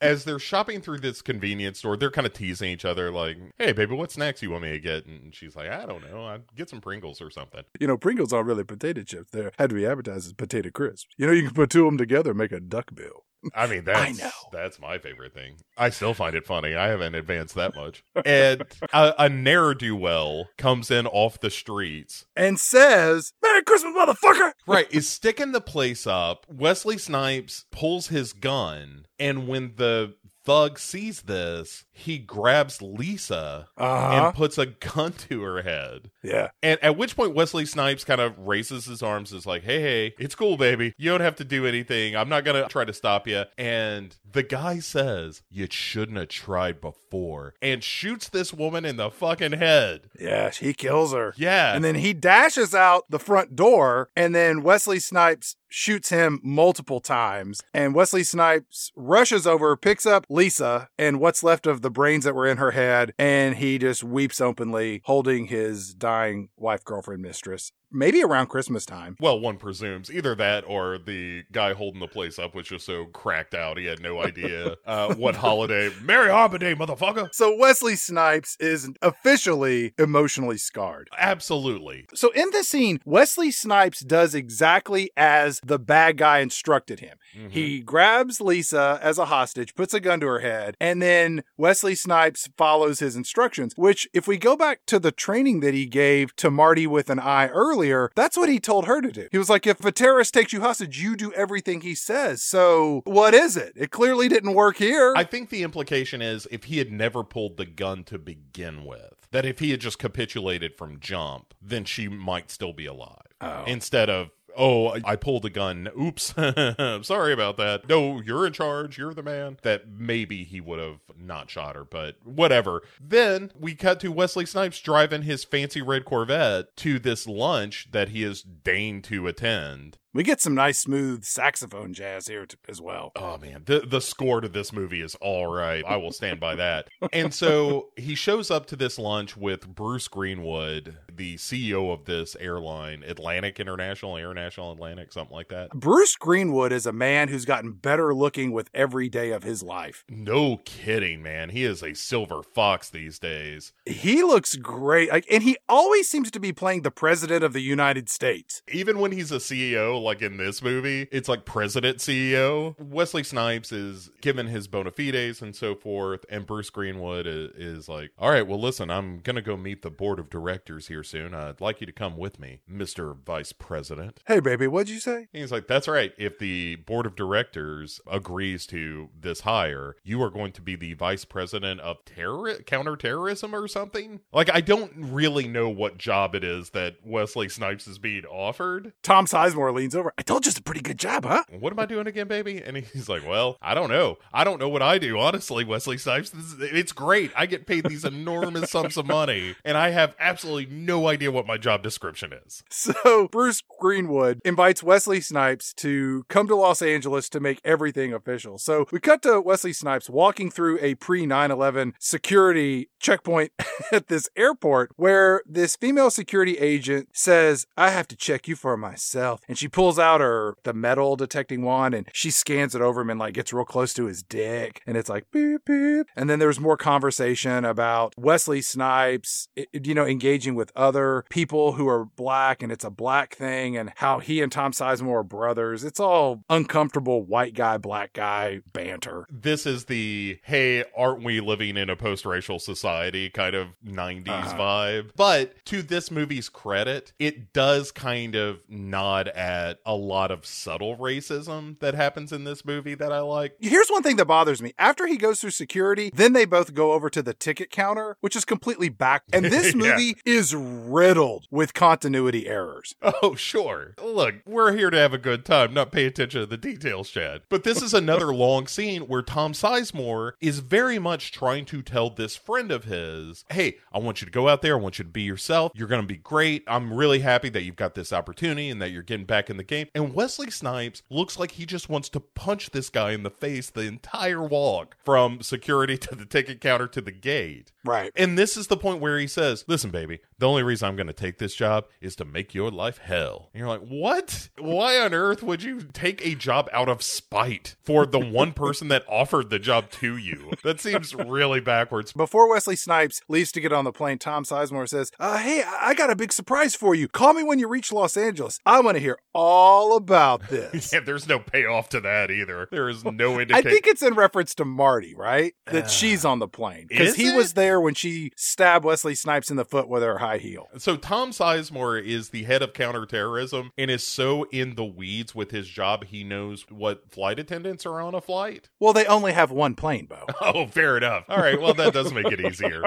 as 0.00 0.24
they're 0.24 0.38
shopping 0.38 0.80
through 0.80 0.98
this 1.00 1.22
convenience 1.22 1.80
store, 1.80 1.96
they're 1.96 2.12
kind 2.12 2.26
of 2.26 2.34
teasing 2.34 2.70
each 2.70 2.84
other, 2.84 3.10
like, 3.10 3.36
"Hey, 3.58 3.72
baby, 3.72 3.96
what 3.96 4.12
snacks 4.12 4.42
you 4.42 4.50
want 4.50 4.62
me 4.62 4.70
to 4.70 4.78
get?" 4.78 5.06
And 5.06 5.34
she's 5.34 5.56
like, 5.56 5.70
"I 5.70 5.86
don't 5.86 6.08
know. 6.08 6.24
I'd 6.24 6.54
get 6.54 6.70
some 6.70 6.80
Pringles 6.80 7.20
or 7.20 7.30
something." 7.30 7.64
You 7.80 7.88
know, 7.88 7.98
Pringles 7.98 8.32
aren't 8.32 8.46
really 8.46 8.64
potato 8.64 9.02
chips. 9.02 9.30
They 9.32 9.50
had 9.58 9.70
to 9.70 9.74
be 9.74 9.86
advertised 9.86 10.26
as 10.26 10.32
potato 10.34 10.70
crisps. 10.70 11.08
You 11.18 11.26
know, 11.26 11.32
you 11.32 11.42
can 11.42 11.54
put 11.54 11.70
two 11.70 11.84
of 11.84 11.88
them 11.88 11.98
together 11.98 12.30
and 12.30 12.38
make 12.38 12.52
a 12.52 12.60
duck 12.60 12.94
bill. 12.94 13.24
I 13.54 13.66
mean, 13.66 13.84
that's 13.86 14.18
know. 14.18 14.30
that's 14.52 14.78
my 14.78 14.98
favorite 14.98 15.34
thing. 15.34 15.56
I 15.76 15.90
still 15.90 16.14
find 16.14 16.34
it 16.34 16.46
funny. 16.46 16.74
I 16.74 16.88
haven't 16.88 17.14
advanced 17.14 17.54
that 17.54 17.74
much. 17.74 18.04
And 18.24 18.64
a, 18.92 19.14
a 19.18 19.28
ne'er 19.28 19.74
do 19.74 19.96
well 19.96 20.48
comes 20.58 20.90
in 20.90 21.06
off 21.06 21.40
the 21.40 21.50
streets. 21.50 22.26
And 22.36 22.58
says, 22.58 23.32
Merry 23.42 23.62
Christmas, 23.62 23.94
motherfucker! 23.96 24.52
Right, 24.66 24.92
is 24.92 25.08
sticking 25.08 25.52
the 25.52 25.60
place 25.60 26.06
up. 26.06 26.46
Wesley 26.48 26.98
Snipes 26.98 27.64
pulls 27.70 28.08
his 28.08 28.32
gun, 28.32 29.06
and 29.18 29.48
when 29.48 29.74
the 29.76 30.14
thug 30.44 30.78
sees 30.78 31.22
this, 31.22 31.84
he 31.92 32.18
grabs 32.18 32.80
Lisa 32.80 33.68
Uh-huh. 33.76 34.26
and 34.26 34.34
puts 34.34 34.58
a 34.58 34.66
gun 34.66 35.12
to 35.28 35.42
her 35.42 35.62
head. 35.62 36.10
Yeah. 36.22 36.48
And 36.62 36.82
at 36.82 36.96
which 36.96 37.16
point 37.16 37.34
Wesley 37.34 37.66
Snipes 37.66 38.04
kind 38.04 38.20
of 38.20 38.38
raises 38.38 38.86
his 38.86 39.02
arms, 39.02 39.32
is 39.32 39.46
like, 39.46 39.62
"Hey, 39.64 39.80
hey, 39.80 40.14
it's 40.18 40.34
cool, 40.34 40.56
baby. 40.56 40.94
You 40.98 41.10
don't 41.10 41.20
have 41.20 41.36
to 41.36 41.44
do 41.44 41.66
anything. 41.66 42.16
I'm 42.16 42.28
not 42.28 42.44
gonna 42.44 42.68
try 42.68 42.84
to 42.84 42.92
stop 42.92 43.26
you." 43.26 43.44
And 43.58 44.16
the 44.30 44.42
guy 44.42 44.78
says, 44.78 45.42
"You 45.50 45.66
shouldn't 45.70 46.18
have 46.18 46.28
tried 46.28 46.80
before," 46.80 47.54
and 47.60 47.82
shoots 47.84 48.28
this 48.28 48.52
woman 48.52 48.84
in 48.84 48.96
the 48.96 49.10
fucking 49.10 49.52
head. 49.52 50.02
Yeah, 50.18 50.50
he 50.50 50.72
kills 50.74 51.12
her. 51.12 51.34
Yeah, 51.36 51.74
And 51.74 51.84
then 51.84 51.96
he 51.96 52.12
dashes 52.12 52.74
out 52.74 53.04
the 53.10 53.18
front 53.18 53.56
door, 53.56 54.08
and 54.16 54.34
then 54.34 54.62
Wesley 54.62 54.98
Snipes 55.00 55.56
shoots 55.70 56.10
him 56.10 56.40
multiple 56.42 57.00
times. 57.00 57.62
And 57.72 57.94
Wesley 57.94 58.22
Snipes 58.22 58.92
rushes 58.94 59.46
over, 59.46 59.76
picks 59.76 60.04
up 60.04 60.26
Lisa 60.28 60.88
and 60.98 61.20
what's 61.20 61.42
left 61.42 61.66
of 61.66 61.80
the 61.80 61.90
brains 61.90 62.24
that 62.24 62.34
were 62.34 62.46
in 62.46 62.58
her 62.58 62.72
head, 62.72 63.14
and 63.18 63.56
he 63.56 63.78
just 63.78 64.04
weeps 64.04 64.40
openly, 64.40 65.00
holding 65.04 65.46
his 65.46 65.94
dying 65.94 66.50
wife, 66.56 66.84
girlfriend, 66.84 67.22
mistress. 67.22 67.72
Maybe 67.92 68.22
around 68.22 68.46
Christmas 68.48 68.86
time. 68.86 69.16
Well, 69.20 69.40
one 69.40 69.56
presumes 69.56 70.10
either 70.10 70.34
that 70.36 70.64
or 70.66 70.98
the 70.98 71.42
guy 71.52 71.72
holding 71.72 72.00
the 72.00 72.06
place 72.06 72.38
up 72.38 72.54
was 72.54 72.66
just 72.66 72.86
so 72.86 73.06
cracked 73.06 73.54
out 73.54 73.78
he 73.78 73.86
had 73.86 74.00
no 74.00 74.22
idea 74.22 74.76
uh, 74.86 75.14
what 75.14 75.36
holiday. 75.36 75.90
Merry 76.02 76.30
Harbor 76.30 76.58
Day, 76.58 76.74
motherfucker! 76.74 77.28
So 77.32 77.56
Wesley 77.56 77.96
Snipes 77.96 78.56
is 78.60 78.88
officially 79.02 79.92
emotionally 79.98 80.58
scarred. 80.58 81.08
Absolutely. 81.18 82.06
So 82.14 82.30
in 82.30 82.50
this 82.50 82.68
scene, 82.68 83.00
Wesley 83.04 83.50
Snipes 83.50 84.00
does 84.00 84.34
exactly 84.34 85.10
as 85.16 85.60
the 85.64 85.78
bad 85.78 86.16
guy 86.16 86.38
instructed 86.38 87.00
him. 87.00 87.16
Mhm. 87.36 87.50
He 87.50 87.80
grabs 87.80 88.40
Lisa 88.40 88.98
as 89.02 89.18
a 89.18 89.26
hostage, 89.26 89.74
puts 89.74 89.94
a 89.94 90.00
gun 90.00 90.20
to 90.20 90.26
her 90.26 90.40
head, 90.40 90.76
and 90.80 91.00
then 91.00 91.42
Wesley 91.56 91.94
Snipes 91.94 92.48
follows 92.56 92.98
his 92.98 93.16
instructions, 93.16 93.74
which, 93.76 94.08
if 94.12 94.26
we 94.26 94.36
go 94.36 94.56
back 94.56 94.80
to 94.86 94.98
the 94.98 95.12
training 95.12 95.60
that 95.60 95.74
he 95.74 95.86
gave 95.86 96.34
to 96.36 96.50
Marty 96.50 96.86
with 96.86 97.08
an 97.10 97.18
eye 97.20 97.48
earlier, 97.48 97.79
that's 98.14 98.36
what 98.36 98.48
he 98.48 98.60
told 98.60 98.86
her 98.86 99.00
to 99.00 99.10
do. 99.10 99.28
He 99.32 99.38
was 99.38 99.50
like, 99.50 99.66
if 99.66 99.84
a 99.84 99.92
terrorist 99.92 100.34
takes 100.34 100.52
you 100.52 100.60
hostage, 100.60 101.00
you 101.00 101.16
do 101.16 101.32
everything 101.32 101.80
he 101.80 101.94
says. 101.94 102.42
So 102.42 103.02
what 103.04 103.34
is 103.34 103.56
it? 103.56 103.72
It 103.76 103.90
clearly 103.90 104.28
didn't 104.28 104.54
work 104.54 104.76
here. 104.76 105.14
I 105.16 105.24
think 105.24 105.50
the 105.50 105.62
implication 105.62 106.22
is 106.22 106.46
if 106.50 106.64
he 106.64 106.78
had 106.78 106.92
never 106.92 107.24
pulled 107.24 107.56
the 107.56 107.66
gun 107.66 108.04
to 108.04 108.18
begin 108.18 108.84
with, 108.84 109.14
that 109.32 109.44
if 109.44 109.60
he 109.60 109.70
had 109.70 109.80
just 109.80 109.98
capitulated 109.98 110.76
from 110.76 111.00
jump, 111.00 111.54
then 111.62 111.84
she 111.84 112.08
might 112.08 112.50
still 112.50 112.72
be 112.72 112.86
alive. 112.86 113.16
Oh. 113.40 113.64
Instead 113.66 114.10
of, 114.10 114.30
oh, 114.56 114.96
I 115.04 115.16
pulled 115.16 115.44
a 115.44 115.50
gun. 115.50 115.88
Oops. 115.98 116.34
Sorry 117.06 117.32
about 117.32 117.56
that. 117.56 117.88
No, 117.88 118.20
you're 118.20 118.46
in 118.46 118.52
charge. 118.52 118.98
You're 118.98 119.14
the 119.14 119.22
man. 119.22 119.58
That 119.62 119.88
maybe 119.88 120.44
he 120.44 120.60
would 120.60 120.78
have 120.78 121.00
not 121.16 121.50
shot 121.50 121.76
her, 121.76 121.84
but 121.84 122.16
whatever. 122.24 122.82
Then 123.00 123.52
we 123.58 123.74
cut 123.74 124.00
to 124.00 124.12
Wesley 124.12 124.46
Snipes 124.46 124.80
driving 124.80 125.22
his 125.22 125.44
fancy 125.44 125.82
red 125.82 126.04
Corvette 126.04 126.76
to 126.78 126.98
this 126.98 127.26
lunch 127.26 127.88
that 127.92 128.10
he 128.10 128.22
has 128.22 128.42
deigned 128.42 129.04
to 129.04 129.26
attend. 129.26 129.98
We 130.12 130.22
get 130.22 130.40
some 130.40 130.54
nice, 130.54 130.78
smooth 130.78 131.24
saxophone 131.24 131.92
jazz 131.94 132.26
here 132.26 132.46
t- 132.46 132.56
as 132.68 132.80
well. 132.80 133.12
Oh 133.16 133.38
man, 133.38 133.62
the 133.66 133.80
the 133.80 134.00
score 134.00 134.40
to 134.40 134.48
this 134.48 134.72
movie 134.72 135.00
is 135.00 135.14
all 135.16 135.46
right. 135.46 135.84
I 135.86 135.96
will 135.96 136.12
stand 136.12 136.40
by 136.40 136.56
that. 136.56 136.88
And 137.12 137.32
so 137.32 137.90
he 137.96 138.14
shows 138.14 138.50
up 138.50 138.66
to 138.66 138.76
this 138.76 138.98
lunch 138.98 139.36
with 139.36 139.68
Bruce 139.68 140.08
Greenwood, 140.08 140.96
the 141.12 141.36
CEO 141.36 141.92
of 141.92 142.06
this 142.06 142.36
airline, 142.36 143.04
Atlantic 143.06 143.60
International, 143.60 144.16
International 144.16 144.72
Atlantic, 144.72 145.12
something 145.12 145.34
like 145.34 145.48
that. 145.48 145.70
Bruce 145.70 146.16
Greenwood 146.16 146.72
is 146.72 146.86
a 146.86 146.92
man 146.92 147.28
who's 147.28 147.44
gotten 147.44 147.72
better 147.72 148.14
looking 148.14 148.52
with 148.52 148.68
every 148.74 149.08
day 149.08 149.30
of 149.30 149.44
his 149.44 149.62
life. 149.62 150.04
No 150.08 150.58
kidding, 150.64 151.22
man. 151.22 151.50
He 151.50 151.64
is 151.64 151.82
a 151.82 151.94
silver 151.94 152.42
fox 152.42 152.90
these 152.90 153.18
days. 153.18 153.72
He 153.86 154.22
looks 154.22 154.56
great. 154.56 155.10
Like, 155.10 155.26
and 155.30 155.42
he 155.42 155.56
always 155.68 156.08
seems 156.08 156.30
to 156.32 156.40
be 156.40 156.52
playing 156.52 156.82
the 156.82 156.90
president 156.90 157.44
of 157.44 157.52
the 157.52 157.60
United 157.60 158.08
States. 158.08 158.62
Even 158.72 158.98
when 158.98 159.12
he's 159.12 159.30
a 159.30 159.36
CEO, 159.36 159.99
Like 160.00 160.22
in 160.22 160.36
this 160.36 160.62
movie, 160.62 161.08
it's 161.12 161.28
like 161.28 161.44
president 161.44 161.98
CEO. 161.98 162.78
Wesley 162.80 163.22
Snipes 163.22 163.72
is 163.72 164.10
given 164.20 164.46
his 164.46 164.66
bona 164.66 164.90
fides 164.90 165.42
and 165.42 165.54
so 165.54 165.74
forth, 165.74 166.24
and 166.28 166.46
Bruce 166.46 166.70
Greenwood 166.70 167.26
is, 167.26 167.50
is 167.50 167.88
like, 167.88 168.10
all 168.18 168.30
right, 168.30 168.46
well, 168.46 168.60
listen, 168.60 168.90
I'm 168.90 169.18
gonna 169.18 169.42
go 169.42 169.56
meet 169.56 169.82
the 169.82 169.90
board 169.90 170.18
of 170.18 170.30
directors 170.30 170.88
here 170.88 171.02
soon. 171.02 171.34
I'd 171.34 171.60
like 171.60 171.80
you 171.80 171.86
to 171.86 171.92
come 171.92 172.16
with 172.16 172.40
me, 172.40 172.60
Mister 172.66 173.14
Vice 173.14 173.52
President. 173.52 174.20
Hey, 174.26 174.40
baby, 174.40 174.66
what'd 174.66 174.88
you 174.88 175.00
say? 175.00 175.28
He's 175.32 175.52
like, 175.52 175.66
that's 175.66 175.88
right. 175.88 176.12
If 176.18 176.38
the 176.38 176.76
board 176.76 177.06
of 177.06 177.14
directors 177.16 178.00
agrees 178.10 178.66
to 178.66 179.10
this 179.18 179.40
hire, 179.40 179.96
you 180.02 180.22
are 180.22 180.30
going 180.30 180.52
to 180.52 180.62
be 180.62 180.76
the 180.76 180.94
vice 180.94 181.24
president 181.24 181.80
of 181.80 182.04
terror 182.04 182.54
counterterrorism 182.66 183.54
or 183.54 183.68
something. 183.68 184.20
Like, 184.32 184.50
I 184.52 184.60
don't 184.60 184.92
really 184.96 185.48
know 185.48 185.68
what 185.68 185.98
job 185.98 186.34
it 186.34 186.44
is 186.44 186.70
that 186.70 186.96
Wesley 187.04 187.48
Snipes 187.48 187.86
is 187.86 187.98
being 187.98 188.24
offered. 188.24 188.92
Tom 189.02 189.26
Sizemore 189.26 189.74
leans 189.74 189.89
over. 189.94 190.12
I 190.18 190.22
told 190.22 190.46
you 190.46 190.50
it's 190.50 190.58
a 190.58 190.62
pretty 190.62 190.80
good 190.80 190.98
job, 190.98 191.24
huh? 191.24 191.44
What 191.58 191.72
am 191.72 191.78
I 191.78 191.86
doing 191.86 192.06
again, 192.06 192.28
baby? 192.28 192.62
And 192.62 192.76
he's 192.76 193.08
like, 193.08 193.26
well, 193.26 193.56
I 193.60 193.74
don't 193.74 193.90
know. 193.90 194.18
I 194.32 194.44
don't 194.44 194.58
know 194.58 194.68
what 194.68 194.82
I 194.82 194.98
do, 194.98 195.18
honestly, 195.18 195.64
Wesley 195.64 195.98
Snipes. 195.98 196.32
Is, 196.34 196.56
it's 196.60 196.92
great. 196.92 197.30
I 197.36 197.46
get 197.46 197.66
paid 197.66 197.84
these 197.84 198.04
enormous 198.04 198.70
sums 198.72 198.96
of 198.96 199.06
money, 199.06 199.56
and 199.64 199.76
I 199.76 199.90
have 199.90 200.14
absolutely 200.18 200.66
no 200.74 201.08
idea 201.08 201.30
what 201.30 201.46
my 201.46 201.56
job 201.56 201.82
description 201.82 202.32
is. 202.46 202.62
So 202.70 203.28
Bruce 203.30 203.62
Greenwood 203.78 204.40
invites 204.44 204.82
Wesley 204.82 205.20
Snipes 205.20 205.72
to 205.74 206.24
come 206.28 206.46
to 206.48 206.56
Los 206.56 206.82
Angeles 206.82 207.28
to 207.30 207.40
make 207.40 207.60
everything 207.64 208.12
official. 208.12 208.58
So 208.58 208.86
we 208.90 209.00
cut 209.00 209.22
to 209.22 209.40
Wesley 209.40 209.72
Snipes 209.72 210.08
walking 210.10 210.50
through 210.50 210.78
a 210.80 210.94
pre 210.96 211.26
9 211.26 211.50
11 211.50 211.94
security 211.98 212.90
checkpoint 212.98 213.52
at 213.92 214.08
this 214.08 214.28
airport 214.36 214.92
where 214.96 215.42
this 215.46 215.76
female 215.76 216.10
security 216.10 216.58
agent 216.58 217.08
says, 217.12 217.66
I 217.76 217.90
have 217.90 218.08
to 218.08 218.16
check 218.16 218.48
you 218.48 218.56
for 218.56 218.76
myself. 218.76 219.40
And 219.48 219.58
she 219.58 219.68
pulls 219.80 219.98
out 219.98 220.20
her 220.20 220.54
the 220.64 220.74
metal 220.74 221.16
detecting 221.16 221.62
wand 221.62 221.94
and 221.94 222.06
she 222.12 222.30
scans 222.30 222.74
it 222.74 222.82
over 222.82 223.00
him 223.00 223.08
and 223.10 223.18
like 223.18 223.32
gets 223.34 223.52
real 223.52 223.64
close 223.64 223.94
to 223.94 224.04
his 224.06 224.22
dick. 224.22 224.82
And 224.86 224.96
it's 224.96 225.08
like 225.08 225.24
beep 225.32 225.64
beep. 225.64 226.06
And 226.14 226.28
then 226.28 226.38
there's 226.38 226.60
more 226.60 226.76
conversation 226.76 227.64
about 227.64 228.12
Wesley 228.18 228.60
Snipes, 228.60 229.48
you 229.72 229.94
know, 229.94 230.04
engaging 230.06 230.54
with 230.54 230.70
other 230.76 231.24
people 231.30 231.72
who 231.72 231.88
are 231.88 232.04
black 232.04 232.62
and 232.62 232.70
it's 232.70 232.84
a 232.84 232.90
black 232.90 233.34
thing 233.34 233.76
and 233.76 233.90
how 233.96 234.18
he 234.18 234.42
and 234.42 234.52
Tom 234.52 234.72
Sizemore 234.72 235.20
are 235.20 235.22
brothers. 235.22 235.82
It's 235.82 235.98
all 236.00 236.42
uncomfortable 236.50 237.22
white 237.24 237.54
guy, 237.54 237.78
black 237.78 238.12
guy 238.12 238.60
banter. 238.72 239.26
This 239.30 239.64
is 239.66 239.86
the 239.86 240.38
hey, 240.44 240.84
aren't 240.96 241.22
we 241.24 241.40
living 241.40 241.76
in 241.76 241.88
a 241.88 241.96
post 241.96 242.26
racial 242.26 242.58
society 242.58 243.30
kind 243.30 243.54
of 243.54 243.68
90s 243.86 244.28
Uh-huh. 244.28 244.58
vibe? 244.58 245.10
But 245.16 245.54
to 245.66 245.80
this 245.82 246.10
movie's 246.10 246.48
credit, 246.50 247.12
it 247.18 247.52
does 247.54 247.92
kind 247.92 248.34
of 248.34 248.60
nod 248.68 249.28
at 249.28 249.69
a 249.86 249.94
lot 249.94 250.30
of 250.30 250.44
subtle 250.46 250.96
racism 250.96 251.78
that 251.80 251.94
happens 251.94 252.32
in 252.32 252.44
this 252.44 252.64
movie 252.64 252.94
that 252.94 253.12
I 253.12 253.20
like. 253.20 253.56
Here's 253.60 253.88
one 253.88 254.02
thing 254.02 254.16
that 254.16 254.24
bothers 254.26 254.60
me. 254.62 254.72
After 254.78 255.06
he 255.06 255.16
goes 255.16 255.40
through 255.40 255.50
security, 255.50 256.10
then 256.14 256.32
they 256.32 256.44
both 256.44 256.74
go 256.74 256.92
over 256.92 257.08
to 257.10 257.22
the 257.22 257.34
ticket 257.34 257.70
counter, 257.70 258.16
which 258.20 258.34
is 258.36 258.44
completely 258.44 258.88
back. 258.88 259.22
And 259.32 259.44
this 259.46 259.74
Yeah. 259.80 259.92
movie 259.94 260.16
is 260.24 260.54
riddled 260.54 261.46
with 261.50 261.74
continuity 261.74 262.46
errors. 262.48 262.94
Oh, 263.22 263.34
sure. 263.34 263.94
Look, 264.02 264.36
we're 264.46 264.72
here 264.72 264.88
to 264.88 264.96
have 264.96 265.12
a 265.12 265.18
good 265.18 265.44
time, 265.44 265.74
not 265.74 265.92
pay 265.92 266.06
attention 266.06 266.40
to 266.40 266.46
the 266.46 266.56
details, 266.56 267.10
Chad. 267.10 267.42
But 267.50 267.64
this 267.64 267.82
is 267.82 267.92
another 267.92 268.32
long 268.34 268.66
scene 268.66 269.02
where 269.02 269.20
Tom 269.20 269.52
Sizemore 269.52 270.32
is 270.40 270.60
very 270.60 270.98
much 270.98 271.30
trying 271.32 271.64
to 271.66 271.82
tell 271.82 272.08
this 272.08 272.34
friend 272.36 272.70
of 272.72 272.84
his, 272.84 273.44
hey, 273.50 273.76
I 273.92 273.98
want 273.98 274.20
you 274.22 274.24
to 274.26 274.30
go 274.30 274.48
out 274.48 274.62
there. 274.62 274.76
I 274.76 274.80
want 274.80 274.98
you 274.98 275.04
to 275.04 275.10
be 275.10 275.22
yourself. 275.22 275.72
You're 275.74 275.88
going 275.88 276.00
to 276.00 276.06
be 276.06 276.16
great. 276.16 276.64
I'm 276.66 276.94
really 276.94 277.18
happy 277.20 277.50
that 277.50 277.62
you've 277.62 277.76
got 277.76 277.94
this 277.94 278.12
opportunity 278.12 278.70
and 278.70 278.80
that 278.80 278.90
you're 278.90 279.02
getting 279.02 279.26
back 279.26 279.50
in 279.50 279.56
the 279.60 279.64
game. 279.64 279.88
And 279.94 280.14
Wesley 280.14 280.50
Snipes 280.50 281.02
looks 281.10 281.38
like 281.38 281.52
he 281.52 281.66
just 281.66 281.88
wants 281.88 282.08
to 282.10 282.20
punch 282.20 282.70
this 282.70 282.88
guy 282.88 283.12
in 283.12 283.22
the 283.22 283.30
face 283.30 283.70
the 283.70 283.82
entire 283.82 284.42
walk 284.42 284.96
from 285.04 285.42
security 285.42 285.96
to 285.98 286.14
the 286.14 286.24
ticket 286.24 286.60
counter 286.60 286.86
to 286.88 287.00
the 287.00 287.12
gate. 287.12 287.72
Right. 287.84 288.10
And 288.16 288.38
this 288.38 288.56
is 288.56 288.66
the 288.66 288.76
point 288.76 289.00
where 289.00 289.18
he 289.18 289.26
says, 289.26 289.64
Listen, 289.68 289.90
baby, 289.90 290.20
the 290.38 290.48
only 290.48 290.62
reason 290.62 290.88
I'm 290.88 290.96
going 290.96 291.06
to 291.06 291.12
take 291.12 291.38
this 291.38 291.54
job 291.54 291.86
is 292.00 292.16
to 292.16 292.24
make 292.24 292.54
your 292.54 292.70
life 292.70 292.98
hell. 292.98 293.50
And 293.52 293.60
you're 293.60 293.68
like, 293.68 293.86
What? 293.86 294.48
Why 294.58 294.98
on 294.98 295.14
earth 295.14 295.42
would 295.42 295.62
you 295.62 295.82
take 295.92 296.24
a 296.24 296.34
job 296.34 296.68
out 296.72 296.88
of 296.88 297.02
spite 297.02 297.76
for 297.82 298.06
the 298.06 298.18
one 298.18 298.52
person 298.52 298.88
that 298.88 299.04
offered 299.08 299.50
the 299.50 299.58
job 299.58 299.90
to 299.92 300.16
you? 300.16 300.52
That 300.62 300.80
seems 300.80 301.14
really 301.14 301.60
backwards. 301.60 302.12
Before 302.12 302.48
Wesley 302.48 302.76
Snipes 302.76 303.22
leaves 303.28 303.52
to 303.52 303.60
get 303.60 303.72
on 303.72 303.84
the 303.84 303.92
plane, 303.92 304.18
Tom 304.18 304.44
Sizemore 304.44 304.88
says, 304.88 305.10
uh, 305.18 305.38
Hey, 305.38 305.62
I 305.62 305.90
I 305.90 305.94
got 305.94 306.08
a 306.08 306.14
big 306.14 306.32
surprise 306.32 306.76
for 306.76 306.94
you. 306.94 307.08
Call 307.08 307.34
me 307.34 307.42
when 307.42 307.58
you 307.58 307.66
reach 307.66 307.90
Los 307.90 308.16
Angeles. 308.16 308.60
I 308.64 308.78
want 308.78 308.94
to 308.94 309.00
hear 309.00 309.18
all 309.34 309.49
about 309.50 310.42
this. 310.50 310.92
Yeah, 310.92 311.00
there's 311.00 311.28
no 311.28 311.38
payoff 311.38 311.88
to 311.90 312.00
that 312.00 312.30
either. 312.30 312.68
There 312.70 312.88
is 312.88 313.04
no 313.04 313.38
indication. 313.38 313.66
I 313.66 313.70
think 313.70 313.86
it's 313.86 314.02
in 314.02 314.14
reference 314.14 314.54
to 314.56 314.64
Marty, 314.64 315.14
right? 315.14 315.54
That 315.66 315.84
Uh, 315.84 315.88
she's 315.88 316.24
on 316.24 316.38
the 316.38 316.48
plane. 316.48 316.86
Because 316.88 317.14
he 317.16 317.28
it? 317.28 317.36
was 317.36 317.54
there 317.54 317.80
when 317.80 317.94
she 317.94 318.32
stabbed 318.36 318.84
Wesley 318.84 319.14
Snipes 319.14 319.50
in 319.50 319.56
the 319.56 319.64
foot 319.64 319.88
with 319.88 320.02
her 320.02 320.18
high 320.18 320.38
heel. 320.38 320.68
So 320.78 320.96
Tom 320.96 321.30
Sizemore 321.30 322.02
is 322.02 322.30
the 322.30 322.44
head 322.44 322.62
of 322.62 322.72
counterterrorism 322.72 323.70
and 323.76 323.90
is 323.90 324.02
so 324.04 324.44
in 324.52 324.74
the 324.74 324.84
weeds 324.84 325.34
with 325.34 325.50
his 325.50 325.68
job 325.68 326.04
he 326.06 326.24
knows 326.24 326.64
what 326.70 327.10
flight 327.10 327.38
attendants 327.38 327.84
are 327.86 328.00
on 328.00 328.14
a 328.14 328.20
flight. 328.20 328.68
Well, 328.78 328.92
they 328.92 329.06
only 329.06 329.32
have 329.32 329.50
one 329.50 329.74
plane, 329.74 330.06
Bo. 330.06 330.26
Oh, 330.40 330.66
fair 330.66 330.96
enough. 330.96 331.24
All 331.28 331.38
right, 331.38 331.60
well 331.60 331.74
that 331.74 331.92
does 331.92 332.12
make 332.12 332.26
it 332.26 332.40
easier. 332.40 332.82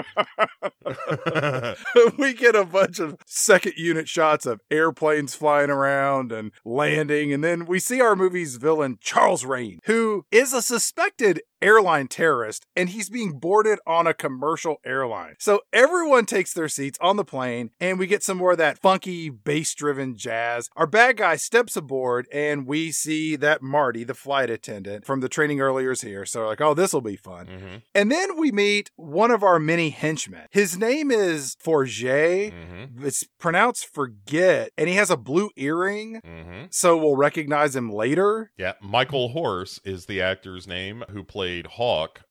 we 2.18 2.34
get 2.34 2.56
a 2.56 2.66
bunch 2.66 3.00
of 3.00 3.16
second 3.26 3.74
unit 3.78 4.08
shots 4.08 4.46
of 4.46 4.60
airplanes 4.70 5.34
flying 5.36 5.70
around 5.70 6.32
and 6.32 6.52
landing. 6.66 7.34
And 7.34 7.44
then 7.44 7.66
we 7.66 7.80
see 7.80 8.02
our 8.02 8.16
movie's 8.16 8.56
villain, 8.58 8.98
Charles 9.02 9.46
Rain, 9.46 9.80
who 9.86 10.26
is 10.32 10.54
a 10.54 10.62
suspected 10.62 11.42
airline 11.64 12.08
terrorist 12.08 12.66
and 12.76 12.90
he's 12.90 13.10
being 13.10 13.40
boarded 13.40 13.80
on 13.88 14.06
a 14.08 14.14
commercial 14.14 14.78
airline. 14.86 15.36
So 15.40 15.62
everyone 15.72 16.26
takes 16.26 16.54
their 16.54 16.68
seats 16.68 16.98
on 17.02 17.16
the 17.16 17.24
plane 17.26 17.72
and 17.80 17.98
we 17.98 18.06
get 18.08 18.24
some 18.24 18.38
more 18.38 18.52
of 18.52 18.58
that 18.58 18.80
funky 18.80 19.30
bass 19.30 19.74
driven 19.74 20.16
jazz. 20.16 20.70
Our 20.76 20.88
bad 20.88 21.18
guy 21.18 21.36
steps 21.38 21.76
aboard 21.78 22.28
and 22.32 22.68
we 22.68 22.92
see 22.92 23.36
that 23.38 23.62
Marty, 23.62 24.04
the 24.04 24.14
flight 24.14 24.50
attendant 24.50 25.06
from 25.06 25.22
the 25.22 25.30
training 25.30 25.62
earlier 25.62 25.92
is 25.92 26.02
here. 26.02 26.26
So 26.26 26.42
we're 26.42 26.48
like, 26.48 26.62
oh, 26.62 26.74
this 26.74 26.94
will 26.94 27.02
be 27.02 27.16
fun. 27.16 27.48
Mhm, 27.48 27.82
And 27.96 28.12
then 28.12 28.38
we 28.38 28.52
meet 28.52 28.92
one 28.96 29.32
of 29.32 29.44
our 29.44 29.60
many 29.60 29.90
henchmen. 29.90 30.48
His 30.52 30.78
name 30.78 31.10
is 31.12 31.56
Forget. 31.60 32.54
mhm, 32.54 33.04
It's 33.06 33.24
pronounced 33.40 33.86
forget, 33.94 34.72
and 34.78 34.88
he 34.90 34.96
has 34.96 35.10
a 35.10 35.18
blue 35.18 35.50
earring, 35.56 36.22
mhm. 36.26 36.74
so 36.74 36.98
we'll 36.98 37.16
recognize 37.16 37.76
him 37.76 37.92
later. 37.92 38.52
Yeah, 38.58 38.74
Michael 38.82 39.30
Horse 39.30 39.80
is 39.86 40.06
the 40.06 40.22
actor's 40.22 40.68
name 40.68 41.04
who 41.10 41.24
played 41.54 41.68
Hawk 41.74 42.22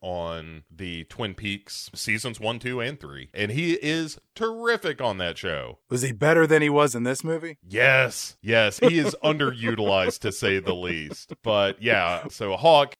on 0.00 0.64
the 0.70 1.04
Twin 1.04 1.34
Peaks 1.34 1.90
seasons 1.94 2.40
1, 2.40 2.58
2 2.58 2.80
and 2.80 2.98
3, 2.98 3.30
and 3.34 3.52
he 3.52 3.74
is 3.74 4.18
terrific 4.34 5.00
on 5.00 5.18
that 5.18 5.38
show. 5.38 5.78
Was 5.88 6.02
he 6.02 6.10
better 6.12 6.46
than 6.46 6.60
he 6.62 6.68
was 6.68 6.94
in 6.96 7.04
this 7.04 7.22
movie? 7.22 7.58
Yes, 7.62 8.36
yes, 8.42 8.78
he 8.80 8.98
is 8.98 9.14
underutilized 9.24 10.20
to 10.20 10.32
say 10.32 10.58
the 10.58 10.74
least. 10.74 11.34
But 11.44 11.80
yeah, 11.80 12.26
so 12.30 12.56
Hawk 12.56 12.96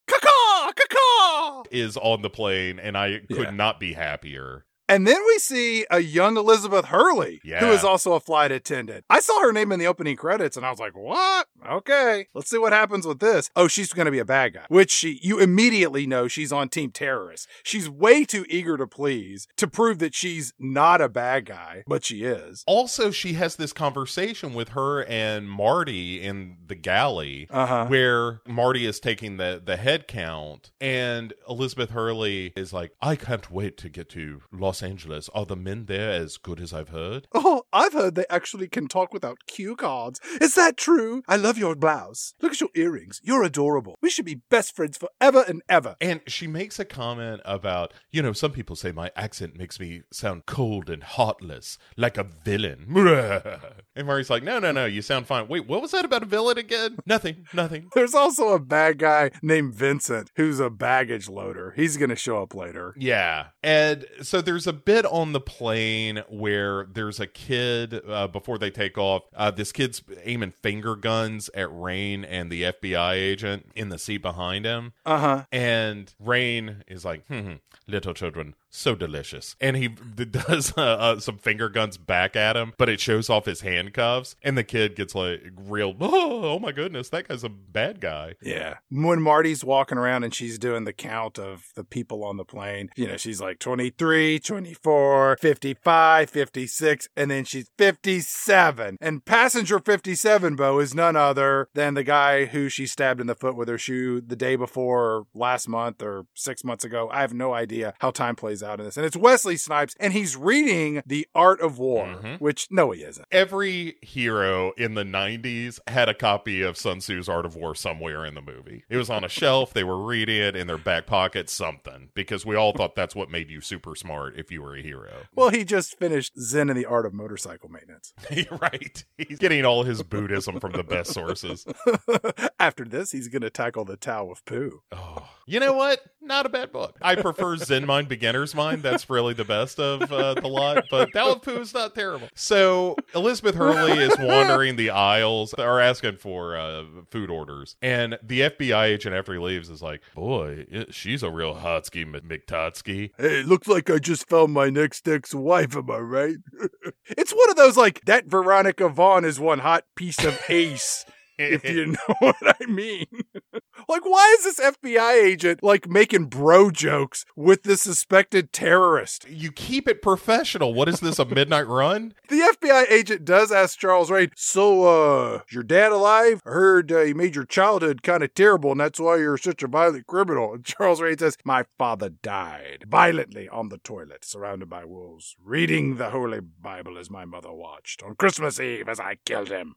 is 1.72 1.96
on 1.96 2.22
the 2.22 2.30
plane, 2.30 2.78
and 2.78 2.96
I 2.96 3.18
could 3.28 3.36
Yeah. 3.38 3.50
not 3.50 3.80
be 3.80 3.94
happier. 3.94 4.64
And 4.88 5.06
then 5.06 5.18
we 5.26 5.38
see 5.38 5.84
a 5.90 5.98
young 6.00 6.36
Elizabeth 6.36 6.86
Hurley, 6.86 7.40
who 7.42 7.48
Yeah. 7.50 7.70
is 7.72 7.82
also 7.84 8.12
a 8.12 8.20
flight 8.20 8.52
attendant. 8.52 9.04
I 9.10 9.20
saw 9.20 9.40
her 9.40 9.52
name 9.52 9.72
in 9.72 9.78
the 9.80 9.86
opening 9.86 10.16
credits 10.16 10.56
and 10.56 10.64
I 10.64 10.70
was 10.70 10.78
like, 10.78 10.96
what? 10.96 11.48
Okay, 11.68 12.28
let's 12.34 12.48
see 12.48 12.58
what 12.58 12.72
happens 12.72 13.06
with 13.06 13.18
this. 13.18 13.50
Oh, 13.56 13.66
she's 13.66 13.92
going 13.92 14.04
to 14.06 14.12
be 14.12 14.18
a 14.20 14.24
bad 14.24 14.54
guy, 14.54 14.66
which 14.68 14.90
she, 14.92 15.18
you 15.22 15.40
immediately 15.40 16.06
know 16.06 16.28
she's 16.28 16.52
on 16.52 16.68
team 16.68 16.90
terrorist. 16.92 17.48
She's 17.64 17.90
way 17.90 18.24
too 18.24 18.44
eager 18.48 18.76
to 18.76 18.86
please 18.86 19.48
to 19.56 19.66
prove 19.66 19.98
that 19.98 20.14
she's 20.14 20.52
not 20.60 21.00
a 21.00 21.08
bad 21.08 21.46
guy, 21.46 21.82
but 21.88 22.04
she 22.04 22.22
is. 22.22 22.62
Also, 22.68 23.10
she 23.10 23.32
has 23.34 23.56
this 23.56 23.72
conversation 23.72 24.54
with 24.54 24.70
her 24.70 25.04
and 25.04 25.50
Marty 25.50 26.20
in 26.22 26.58
the 26.66 26.74
galley. 26.76 27.48
Uh 27.50 27.66
huh. 27.66 27.86
where 27.86 28.40
Marty 28.46 28.86
is 28.86 29.00
taking 29.00 29.36
the 29.38 29.60
the 29.64 29.76
head 29.76 30.06
count 30.06 30.70
and 30.80 31.32
Elizabeth 31.48 31.90
Hurley 31.90 32.52
is 32.56 32.72
like, 32.72 32.92
I 33.02 33.16
can't 33.16 33.50
wait 33.50 33.76
to 33.78 33.88
get 33.88 34.08
to 34.10 34.42
Los 34.52 34.75
Angeles. 34.82 35.28
Are 35.34 35.46
the 35.46 35.56
men 35.56 35.86
there 35.86 36.10
as 36.10 36.36
good 36.36 36.60
as 36.60 36.72
I've 36.72 36.90
heard? 36.90 37.28
Oh, 37.32 37.64
I've 37.72 37.92
heard 37.92 38.14
they 38.14 38.26
actually 38.30 38.68
can 38.68 38.88
talk 38.88 39.12
without 39.12 39.46
cue 39.46 39.76
cards. 39.76 40.20
Is 40.40 40.54
that 40.54 40.76
true? 40.76 41.22
I 41.28 41.36
love 41.36 41.58
your 41.58 41.74
blouse. 41.74 42.34
Look 42.40 42.52
at 42.52 42.60
your 42.60 42.70
earrings. 42.74 43.20
You're 43.22 43.42
adorable. 43.42 43.96
We 44.00 44.10
should 44.10 44.24
be 44.24 44.42
best 44.50 44.74
friends 44.74 44.98
forever 44.98 45.44
and 45.46 45.62
ever. 45.68 45.96
And 46.00 46.20
she 46.26 46.46
makes 46.46 46.78
a 46.78 46.84
comment 46.84 47.40
about, 47.44 47.92
you 48.10 48.22
know, 48.22 48.32
some 48.32 48.52
people 48.52 48.76
say 48.76 48.92
my 48.92 49.10
accent 49.16 49.56
makes 49.56 49.78
me 49.80 50.02
sound 50.12 50.46
cold 50.46 50.90
and 50.90 51.02
heartless, 51.02 51.78
like 51.96 52.18
a 52.18 52.24
villain. 52.24 52.86
and 53.96 54.06
Marty's 54.06 54.30
like, 54.30 54.42
no, 54.42 54.58
no, 54.58 54.72
no, 54.72 54.86
you 54.86 55.02
sound 55.02 55.26
fine. 55.26 55.48
Wait, 55.48 55.66
what 55.66 55.82
was 55.82 55.90
that 55.92 56.04
about 56.04 56.22
a 56.22 56.26
villain 56.26 56.58
again? 56.58 56.96
Nothing, 57.06 57.46
nothing. 57.52 57.88
There's 57.94 58.14
also 58.14 58.48
a 58.48 58.58
bad 58.58 58.98
guy 58.98 59.30
named 59.42 59.74
Vincent 59.74 60.30
who's 60.36 60.60
a 60.60 60.70
baggage 60.70 61.28
loader. 61.28 61.72
He's 61.76 61.96
going 61.96 62.10
to 62.10 62.16
show 62.16 62.42
up 62.42 62.54
later. 62.54 62.94
Yeah. 62.98 63.48
And 63.62 64.06
so 64.22 64.40
there's 64.40 64.65
there's 64.66 64.76
a 64.76 64.80
bit 64.80 65.06
on 65.06 65.32
the 65.32 65.40
plane 65.40 66.24
where 66.28 66.86
there's 66.86 67.20
a 67.20 67.26
kid 67.26 68.00
uh, 68.08 68.26
before 68.26 68.58
they 68.58 68.70
take 68.70 68.98
off. 68.98 69.22
Uh, 69.34 69.50
this 69.50 69.70
kid's 69.70 70.02
aiming 70.24 70.50
finger 70.50 70.96
guns 70.96 71.48
at 71.54 71.68
Rane 71.70 72.24
and 72.24 72.50
the 72.50 72.64
FBI 72.64 73.12
agent 73.12 73.70
in 73.76 73.90
the 73.90 73.98
seat 73.98 74.22
behind 74.22 74.64
him. 74.64 74.92
Uh 75.04 75.18
huh. 75.18 75.44
And 75.52 76.12
Rane 76.18 76.82
is 76.88 77.04
like, 77.04 77.24
hmm, 77.26 77.40
hmm, 77.40 77.54
little 77.86 78.12
children, 78.12 78.56
so 78.76 78.94
delicious. 78.94 79.56
And 79.60 79.76
he 79.76 79.88
does 80.30 80.76
uh, 80.76 80.82
uh, 80.82 81.20
some 81.20 81.38
finger 81.38 81.68
guns 81.68 81.96
back 81.96 82.36
at 82.36 82.56
him, 82.56 82.72
but 82.78 82.88
it 82.88 83.00
shows 83.00 83.30
off 83.30 83.46
his 83.46 83.62
handcuffs. 83.62 84.36
And 84.42 84.56
the 84.56 84.64
kid 84.64 84.94
gets 84.94 85.14
like 85.14 85.42
real, 85.56 85.94
oh, 86.00 86.42
oh 86.44 86.58
my 86.58 86.72
goodness, 86.72 87.08
that 87.10 87.28
guy's 87.28 87.44
a 87.44 87.48
bad 87.48 88.00
guy. 88.00 88.34
Yeah. 88.42 88.76
When 88.90 89.20
Marty's 89.22 89.64
walking 89.64 89.98
around 89.98 90.24
and 90.24 90.34
she's 90.34 90.58
doing 90.58 90.84
the 90.84 90.92
count 90.92 91.38
of 91.38 91.66
the 91.74 91.84
people 91.84 92.24
on 92.24 92.36
the 92.36 92.44
plane, 92.44 92.90
you 92.96 93.06
know, 93.06 93.16
she's 93.16 93.40
like 93.40 93.58
23, 93.58 94.38
24, 94.38 95.38
55, 95.40 96.30
56, 96.30 97.08
and 97.16 97.30
then 97.30 97.44
she's 97.44 97.70
57. 97.78 98.96
And 99.00 99.24
passenger 99.24 99.80
57, 99.80 100.56
Bo, 100.56 100.78
is 100.78 100.94
none 100.94 101.16
other 101.16 101.68
than 101.74 101.94
the 101.94 102.04
guy 102.04 102.46
who 102.46 102.68
she 102.68 102.86
stabbed 102.86 103.20
in 103.20 103.26
the 103.26 103.34
foot 103.34 103.56
with 103.56 103.68
her 103.68 103.78
shoe 103.78 104.20
the 104.20 104.36
day 104.36 104.56
before, 104.56 105.04
or 105.06 105.26
last 105.34 105.68
month, 105.68 106.02
or 106.02 106.26
six 106.34 106.64
months 106.64 106.84
ago. 106.84 107.08
I 107.10 107.20
have 107.20 107.34
no 107.34 107.54
idea 107.54 107.94
how 108.00 108.10
time 108.10 108.36
plays 108.36 108.62
out 108.62 108.65
in 108.78 108.84
this. 108.84 108.96
And 108.96 109.06
it's 109.06 109.16
Wesley 109.16 109.56
Snipes, 109.56 109.94
and 110.00 110.12
he's 110.12 110.36
reading 110.36 111.02
The 111.06 111.26
Art 111.34 111.60
of 111.60 111.78
War, 111.78 112.06
Mhm. 112.06 112.40
which 112.40 112.68
no, 112.70 112.90
he 112.90 113.02
isn't. 113.02 113.26
Every 113.32 113.96
hero 114.02 114.72
in 114.76 114.94
the 114.94 115.04
90s 115.04 115.80
had 115.86 116.08
a 116.08 116.14
copy 116.14 116.62
of 116.62 116.76
Sun 116.76 116.98
Tzu's 117.00 117.28
Art 117.28 117.46
of 117.46 117.54
War 117.56 117.74
somewhere 117.74 118.24
in 118.24 118.34
the 118.34 118.42
movie. 118.42 118.84
It 118.88 118.96
was 118.96 119.10
on 119.10 119.24
a 119.24 119.28
shelf, 119.28 119.72
they 119.72 119.84
were 119.84 120.02
reading 120.04 120.36
it 120.40 120.56
in 120.56 120.66
their 120.66 120.78
back 120.78 121.06
pocket, 121.06 121.48
something, 121.48 122.10
because 122.14 122.44
we 122.46 122.56
all 122.56 122.72
thought 122.72 122.94
that's 122.94 123.14
what 123.14 123.30
made 123.30 123.50
you 123.50 123.60
super 123.60 123.94
smart 123.94 124.34
if 124.38 124.50
you 124.50 124.62
were 124.62 124.76
a 124.76 124.82
hero. 124.82 125.12
Well, 125.34 125.50
he 125.50 125.64
just 125.64 125.98
finished 125.98 126.38
Zen 126.38 126.68
and 126.70 126.78
the 126.78 126.86
Art 126.86 127.06
of 127.06 127.14
Motorcycle 127.14 127.68
Maintenance. 127.70 128.12
right. 128.60 129.04
He's 129.16 129.38
getting 129.38 129.64
all 129.64 129.84
his 129.84 130.02
Buddhism 130.02 130.60
from 130.60 130.72
the 130.72 130.84
best 130.84 131.12
sources. 131.12 131.64
After 132.58 132.84
this, 132.84 133.12
he's 133.12 133.28
going 133.28 133.42
to 133.42 133.50
tackle 133.50 133.84
the 133.84 133.96
Tao 133.96 134.30
of 134.30 134.44
Pooh. 134.44 134.82
Oh, 134.92 135.28
you 135.46 135.60
know 135.60 135.72
what? 135.72 136.00
Not 136.20 136.46
a 136.46 136.48
bad 136.48 136.72
book. 136.72 136.96
I 137.02 137.14
prefer 137.14 137.56
Zen 137.56 137.86
Mind, 137.86 138.08
Beginner's 138.08 138.45
Mind. 138.54 138.82
That's 138.82 139.08
really 139.08 139.34
the 139.34 139.44
best 139.44 139.78
of 139.78 140.10
uh, 140.12 140.34
the 140.34 140.48
lot, 140.48 140.84
but 140.90 141.12
Tao 141.12 141.32
of 141.32 141.42
Pooh 141.42 141.60
is 141.60 141.74
not 141.74 141.94
terrible. 141.94 142.28
So 142.34 142.96
Elizabeth 143.14 143.54
Hurley 143.54 143.98
is 143.98 144.16
wandering 144.18 144.76
the 144.76 144.90
aisles, 144.90 145.54
or 145.54 145.80
asking 145.80 146.16
for 146.16 146.56
uh, 146.56 146.84
food 147.10 147.30
orders, 147.30 147.76
and 147.82 148.18
the 148.22 148.40
FBI 148.40 148.84
agent 148.84 149.14
after 149.14 149.32
he 149.32 149.38
leaves 149.38 149.68
is 149.68 149.82
like, 149.82 150.02
"Boy, 150.14 150.66
it, 150.70 150.94
she's 150.94 151.22
a 151.22 151.30
real 151.30 151.54
hotsky 151.54 152.04
McTotsky." 152.04 153.10
Hey, 153.18 153.42
looks 153.42 153.68
like 153.68 153.90
I 153.90 153.98
just 153.98 154.28
found 154.28 154.52
my 154.52 154.70
next 154.70 155.06
ex 155.08 155.34
wife, 155.34 155.76
am 155.76 155.90
I 155.90 155.98
right? 155.98 156.36
it's 157.06 157.32
one 157.32 157.50
of 157.50 157.56
those 157.56 157.76
like, 157.76 158.00
that 158.06 158.26
Veronica 158.26 158.88
Vaughn 158.88 159.24
is 159.24 159.40
one 159.40 159.60
hot 159.60 159.84
piece 159.94 160.22
of 160.24 160.40
ace. 160.48 161.04
If 161.38 161.68
you 161.68 161.86
know 161.92 162.14
what 162.18 162.36
I 162.42 162.66
mean. 162.66 163.06
like, 163.88 164.04
why 164.04 164.36
is 164.38 164.44
this 164.44 164.60
FBI 164.60 165.12
agent 165.22 165.62
like 165.62 165.88
making 165.88 166.26
bro 166.26 166.70
jokes 166.70 167.24
with 167.36 167.62
the 167.62 167.76
suspected 167.76 168.52
terrorist? 168.52 169.28
you 169.28 169.52
keep 169.52 169.88
it 169.88 170.02
professional. 170.02 170.72
What 170.74 170.88
is 170.88 171.00
this? 171.00 171.18
A 171.18 171.24
midnight 171.24 171.66
run? 171.66 172.14
The 172.28 172.40
FBI 172.40 172.90
agent 172.90 173.24
does 173.24 173.50
ask 173.52 173.78
Charles 173.78 174.10
Rane, 174.10 174.30
So, 174.36 174.84
uh, 174.84 175.40
is 175.48 175.54
your 175.54 175.62
dad 175.62 175.92
alive? 175.92 176.40
I 176.46 176.50
heard 176.50 176.90
uh, 176.92 177.00
he 177.02 177.14
made 177.14 177.34
your 177.34 177.44
childhood 177.44 178.02
kind 178.02 178.22
of 178.22 178.34
terrible, 178.34 178.72
and 178.72 178.80
that's 178.80 179.00
why 179.00 179.16
you're 179.16 179.38
such 179.38 179.62
a 179.62 179.66
violent 179.68 180.06
criminal. 180.06 180.54
And 180.54 180.64
Charles 180.64 181.00
Rane 181.00 181.18
says, 181.18 181.36
My 181.44 181.64
father 181.78 182.08
died 182.10 182.84
violently 182.88 183.48
on 183.48 183.68
the 183.68 183.78
toilet, 183.78 184.24
surrounded 184.24 184.68
by 184.68 184.84
wolves, 184.84 185.36
reading 185.42 185.96
the 185.96 186.10
Holy 186.10 186.40
Bible 186.40 186.98
as 186.98 187.10
my 187.10 187.24
mother 187.24 187.52
watched 187.52 188.02
on 188.02 188.14
Christmas 188.16 188.58
Eve 188.60 188.88
as 188.88 189.00
I 189.00 189.16
killed 189.24 189.48
him. 189.48 189.74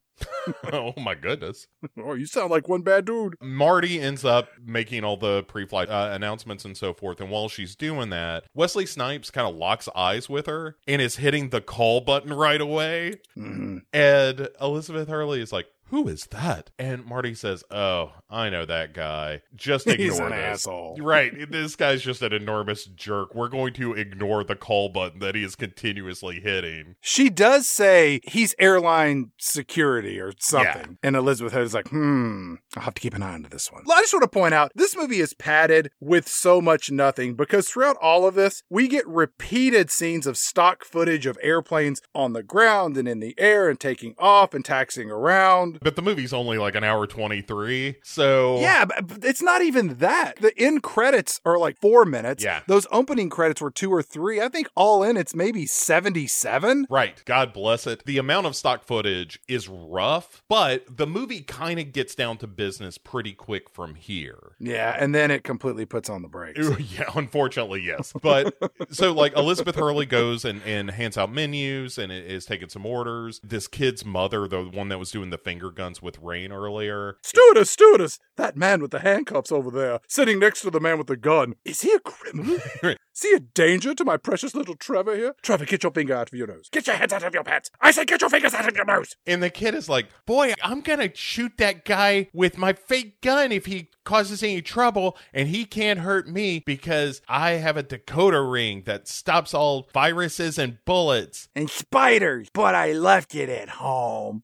oh 0.74 0.94
my 0.98 1.16
goodness. 1.16 1.49
Oh, 1.98 2.14
you 2.14 2.26
sound 2.26 2.50
like 2.52 2.68
one 2.68 2.82
bad 2.82 3.06
dude. 3.06 3.36
Marty 3.42 4.00
ends 4.00 4.24
up 4.24 4.50
making 4.64 5.04
all 5.04 5.18
the 5.18 5.44
pre-flight 5.44 5.90
uh, 5.90 6.10
announcements 6.14 6.66
and 6.66 6.76
so 6.78 6.94
forth, 6.94 7.20
and 7.20 7.30
while 7.30 7.50
she's 7.50 7.76
doing 7.76 8.10
that, 8.10 8.46
Wesley 8.54 8.86
Snipes 8.86 9.32
kind 9.32 9.48
of 9.48 9.56
locks 9.56 9.90
eyes 9.96 10.30
with 10.30 10.46
her 10.46 10.78
and 10.88 11.02
is 11.02 11.18
hitting 11.18 11.50
the 11.50 11.62
call 11.62 12.02
button 12.02 12.34
right 12.34 12.62
away. 12.62 13.16
hmm 13.36 13.80
And 13.94 14.50
Elizabeth 14.62 15.08
Hurley 15.10 15.42
is 15.42 15.52
like, 15.52 15.68
"Who 15.90 16.08
is 16.08 16.26
that?" 16.32 16.72
And 16.80 17.06
Marty 17.06 17.34
says, 17.34 17.64
"Oh, 17.72 18.14
I 18.30 18.50
know 18.50 18.66
that 18.66 18.94
guy. 18.94 19.42
Just 19.56 19.88
ignore 19.88 20.06
He's 20.10 20.20
an 20.20 20.30
this." 20.30 20.40
asshole. 20.40 20.98
Right, 21.10 21.50
this 21.50 21.76
guy's 21.76 22.04
just 22.04 22.22
an 22.22 22.34
enormous 22.34 22.86
jerk. 22.86 23.34
We're 23.34 23.48
going 23.48 23.74
to 23.76 23.94
ignore 23.94 24.44
the 24.44 24.56
call 24.56 24.90
button 24.90 25.20
that 25.20 25.34
he 25.34 25.44
is 25.44 25.56
continuously 25.56 26.40
hitting. 26.40 26.96
She 27.02 27.30
does 27.30 27.68
say 27.68 28.20
he's 28.24 28.54
airline 28.60 29.32
security 29.40 30.20
or 30.20 30.34
something. 30.40 30.98
And 31.02 31.16
Elizabeth 31.16 31.54
Hood 31.54 31.64
is 31.64 31.74
like, 31.74 31.90
hmm, 31.90 32.56
I'll 32.76 32.84
have 32.84 32.94
to 32.94 33.02
keep 33.02 33.14
an 33.16 33.24
eye 33.24 33.34
on 33.34 33.48
this 33.50 33.72
one. 33.72 33.84
I 33.90 34.02
just 34.02 34.14
want 34.14 34.24
to 34.24 34.28
point 34.28 34.54
out 34.54 34.72
this 34.76 34.96
movie 34.96 35.20
is 35.20 35.34
padded 35.34 35.90
with 36.00 36.28
so 36.28 36.62
much 36.62 36.92
nothing 36.92 37.36
because 37.36 37.68
throughout 37.70 37.98
all 38.02 38.28
of 38.28 38.36
this, 38.36 38.62
we 38.70 38.88
get 38.88 39.08
repeated 39.08 39.90
scenes 39.90 40.28
of 40.28 40.38
stock 40.38 40.84
footage 40.84 41.26
of 41.26 41.38
airplanes 41.42 42.02
on 42.14 42.34
the 42.34 42.44
ground 42.44 42.98
and 42.98 43.08
in 43.08 43.20
the 43.20 43.34
air 43.40 43.70
and 43.70 43.80
taking 43.80 44.14
off 44.20 44.54
and 44.54 44.64
taxiing 44.66 45.10
around. 45.10 45.79
But 45.82 45.96
the 45.96 46.02
movie's 46.02 46.34
only 46.34 46.58
like 46.58 46.76
an 46.76 46.84
hour 46.84 47.08
23, 47.08 47.96
so 48.04 48.60
Yeah, 48.60 48.86
but 48.86 49.24
it's 49.24 49.42
not 49.42 49.62
even 49.62 49.96
that. 49.96 50.38
The 50.38 50.58
end 50.58 50.84
credits 50.84 51.40
are 51.46 51.58
like 51.58 51.78
four 51.80 52.06
minutes. 52.06 52.44
Yeah. 52.44 52.62
Those 52.68 52.88
opening 52.92 53.30
credits 53.30 53.62
were 53.62 53.72
two 53.72 53.92
or 53.94 54.02
three. 54.02 54.42
I 54.42 54.50
think 54.50 54.68
all 54.76 55.04
in, 55.04 55.18
it's 55.18 55.36
maybe 55.36 55.66
77. 55.66 56.88
Right. 56.90 57.22
God 57.26 57.54
bless 57.54 57.88
it. 57.88 58.04
The 58.06 58.18
amount 58.18 58.48
of 58.48 58.56
stock 58.56 58.84
footage 58.84 59.40
is 59.48 59.68
rough, 59.68 60.44
but 60.50 60.86
the 60.98 61.08
movie 61.08 61.42
kind 61.42 61.80
of 61.80 61.92
gets 61.94 62.16
down 62.16 62.38
to 62.38 62.48
business 62.48 62.98
pretty 62.98 63.34
quick 63.34 63.70
from 63.70 63.96
here. 63.96 64.54
Yeah, 64.60 64.96
and 65.00 65.14
then 65.14 65.32
it 65.32 65.44
completely 65.44 65.86
puts 65.86 66.10
on 66.10 66.22
the 66.22 66.28
brakes. 66.28 66.60
Yeah, 66.90 67.10
unfortunately, 67.16 67.82
yes. 67.82 68.14
But 68.22 68.58
so, 68.90 69.12
like, 69.14 69.36
Elizabeth 69.36 69.76
Hurley 69.76 70.06
goes 70.06 70.44
and, 70.44 70.62
and 70.66 70.90
hands 70.92 71.18
out 71.18 71.32
menus 71.32 71.98
and 71.98 72.12
is 72.12 72.46
taking 72.46 72.70
some 72.70 72.86
orders. 72.86 73.40
This 73.44 73.68
kid's 73.68 74.04
mother, 74.06 74.48
the 74.48 74.64
one 74.64 74.90
that 74.90 74.98
was 74.98 75.12
doing 75.12 75.30
the 75.30 75.38
finger 75.38 75.69
guns 75.72 76.02
with 76.02 76.20
Rane 76.20 76.52
earlier, 76.52 77.18
Stewardess, 77.24 77.70
stewardess, 77.70 78.20
that 78.38 78.56
man 78.58 78.82
with 78.82 78.92
the 78.92 79.00
handcuffs 79.00 79.52
over 79.52 79.70
there, 79.72 80.00
sitting 80.08 80.40
next 80.40 80.62
to 80.62 80.70
the 80.70 80.80
man 80.80 80.98
with 80.98 81.08
the 81.08 81.18
gun. 81.18 81.56
Is 81.66 81.82
he 81.82 81.94
a 81.94 82.00
criminal? 82.00 82.58
Is 83.20 83.24
he 83.24 83.34
a 83.36 83.40
danger 83.42 83.94
to 83.94 84.06
my 84.06 84.16
precious 84.16 84.56
little 84.56 84.76
Trevor 84.76 85.14
here? 85.16 85.36
Trevor, 85.42 85.66
get 85.66 85.84
your 85.84 85.92
finger 85.92 86.16
out 86.16 86.30
of 86.30 86.38
your 86.38 86.48
nose. 86.48 86.70
Get 86.72 86.88
your 86.88 86.96
hands 86.96 87.12
out 87.12 87.24
of 87.24 87.34
your 87.34 87.44
pants. 87.44 87.70
I 87.82 87.92
said 87.92 88.08
get 88.08 88.22
your 88.22 88.30
fingers 88.30 88.54
out 88.54 88.68
of 88.68 88.76
your 88.76 88.86
nose. 88.86 89.16
and 89.28 89.44
the 89.44 89.50
kid 89.50 89.76
is 89.76 89.90
like, 89.90 90.08
Boy, 90.26 90.54
I'm 90.64 90.80
gonna 90.82 91.14
shoot 91.14 91.54
that 91.58 91.84
guy 91.84 92.30
with 92.34 92.58
my 92.58 92.72
fake 92.74 93.20
gun 93.22 93.52
if 93.52 93.66
he 93.66 93.90
causes 94.06 94.42
any 94.42 94.62
trouble, 94.62 95.18
and 95.34 95.50
he 95.50 95.66
can't 95.66 96.00
hurt 96.00 96.28
me 96.30 96.64
because 96.66 97.22
I 97.28 97.52
have 97.52 97.76
a 97.78 97.84
Dakota 97.84 98.42
ring 98.42 98.84
that 98.86 99.08
stops 99.08 99.54
all 99.54 99.90
viruses 99.94 100.58
and 100.58 100.78
bullets. 100.86 101.50
And 101.56 101.70
spiders, 101.70 102.48
but 102.54 102.74
I 102.74 102.94
left 102.94 103.36
it 103.36 103.50
at 103.50 103.70
home. 103.70 104.44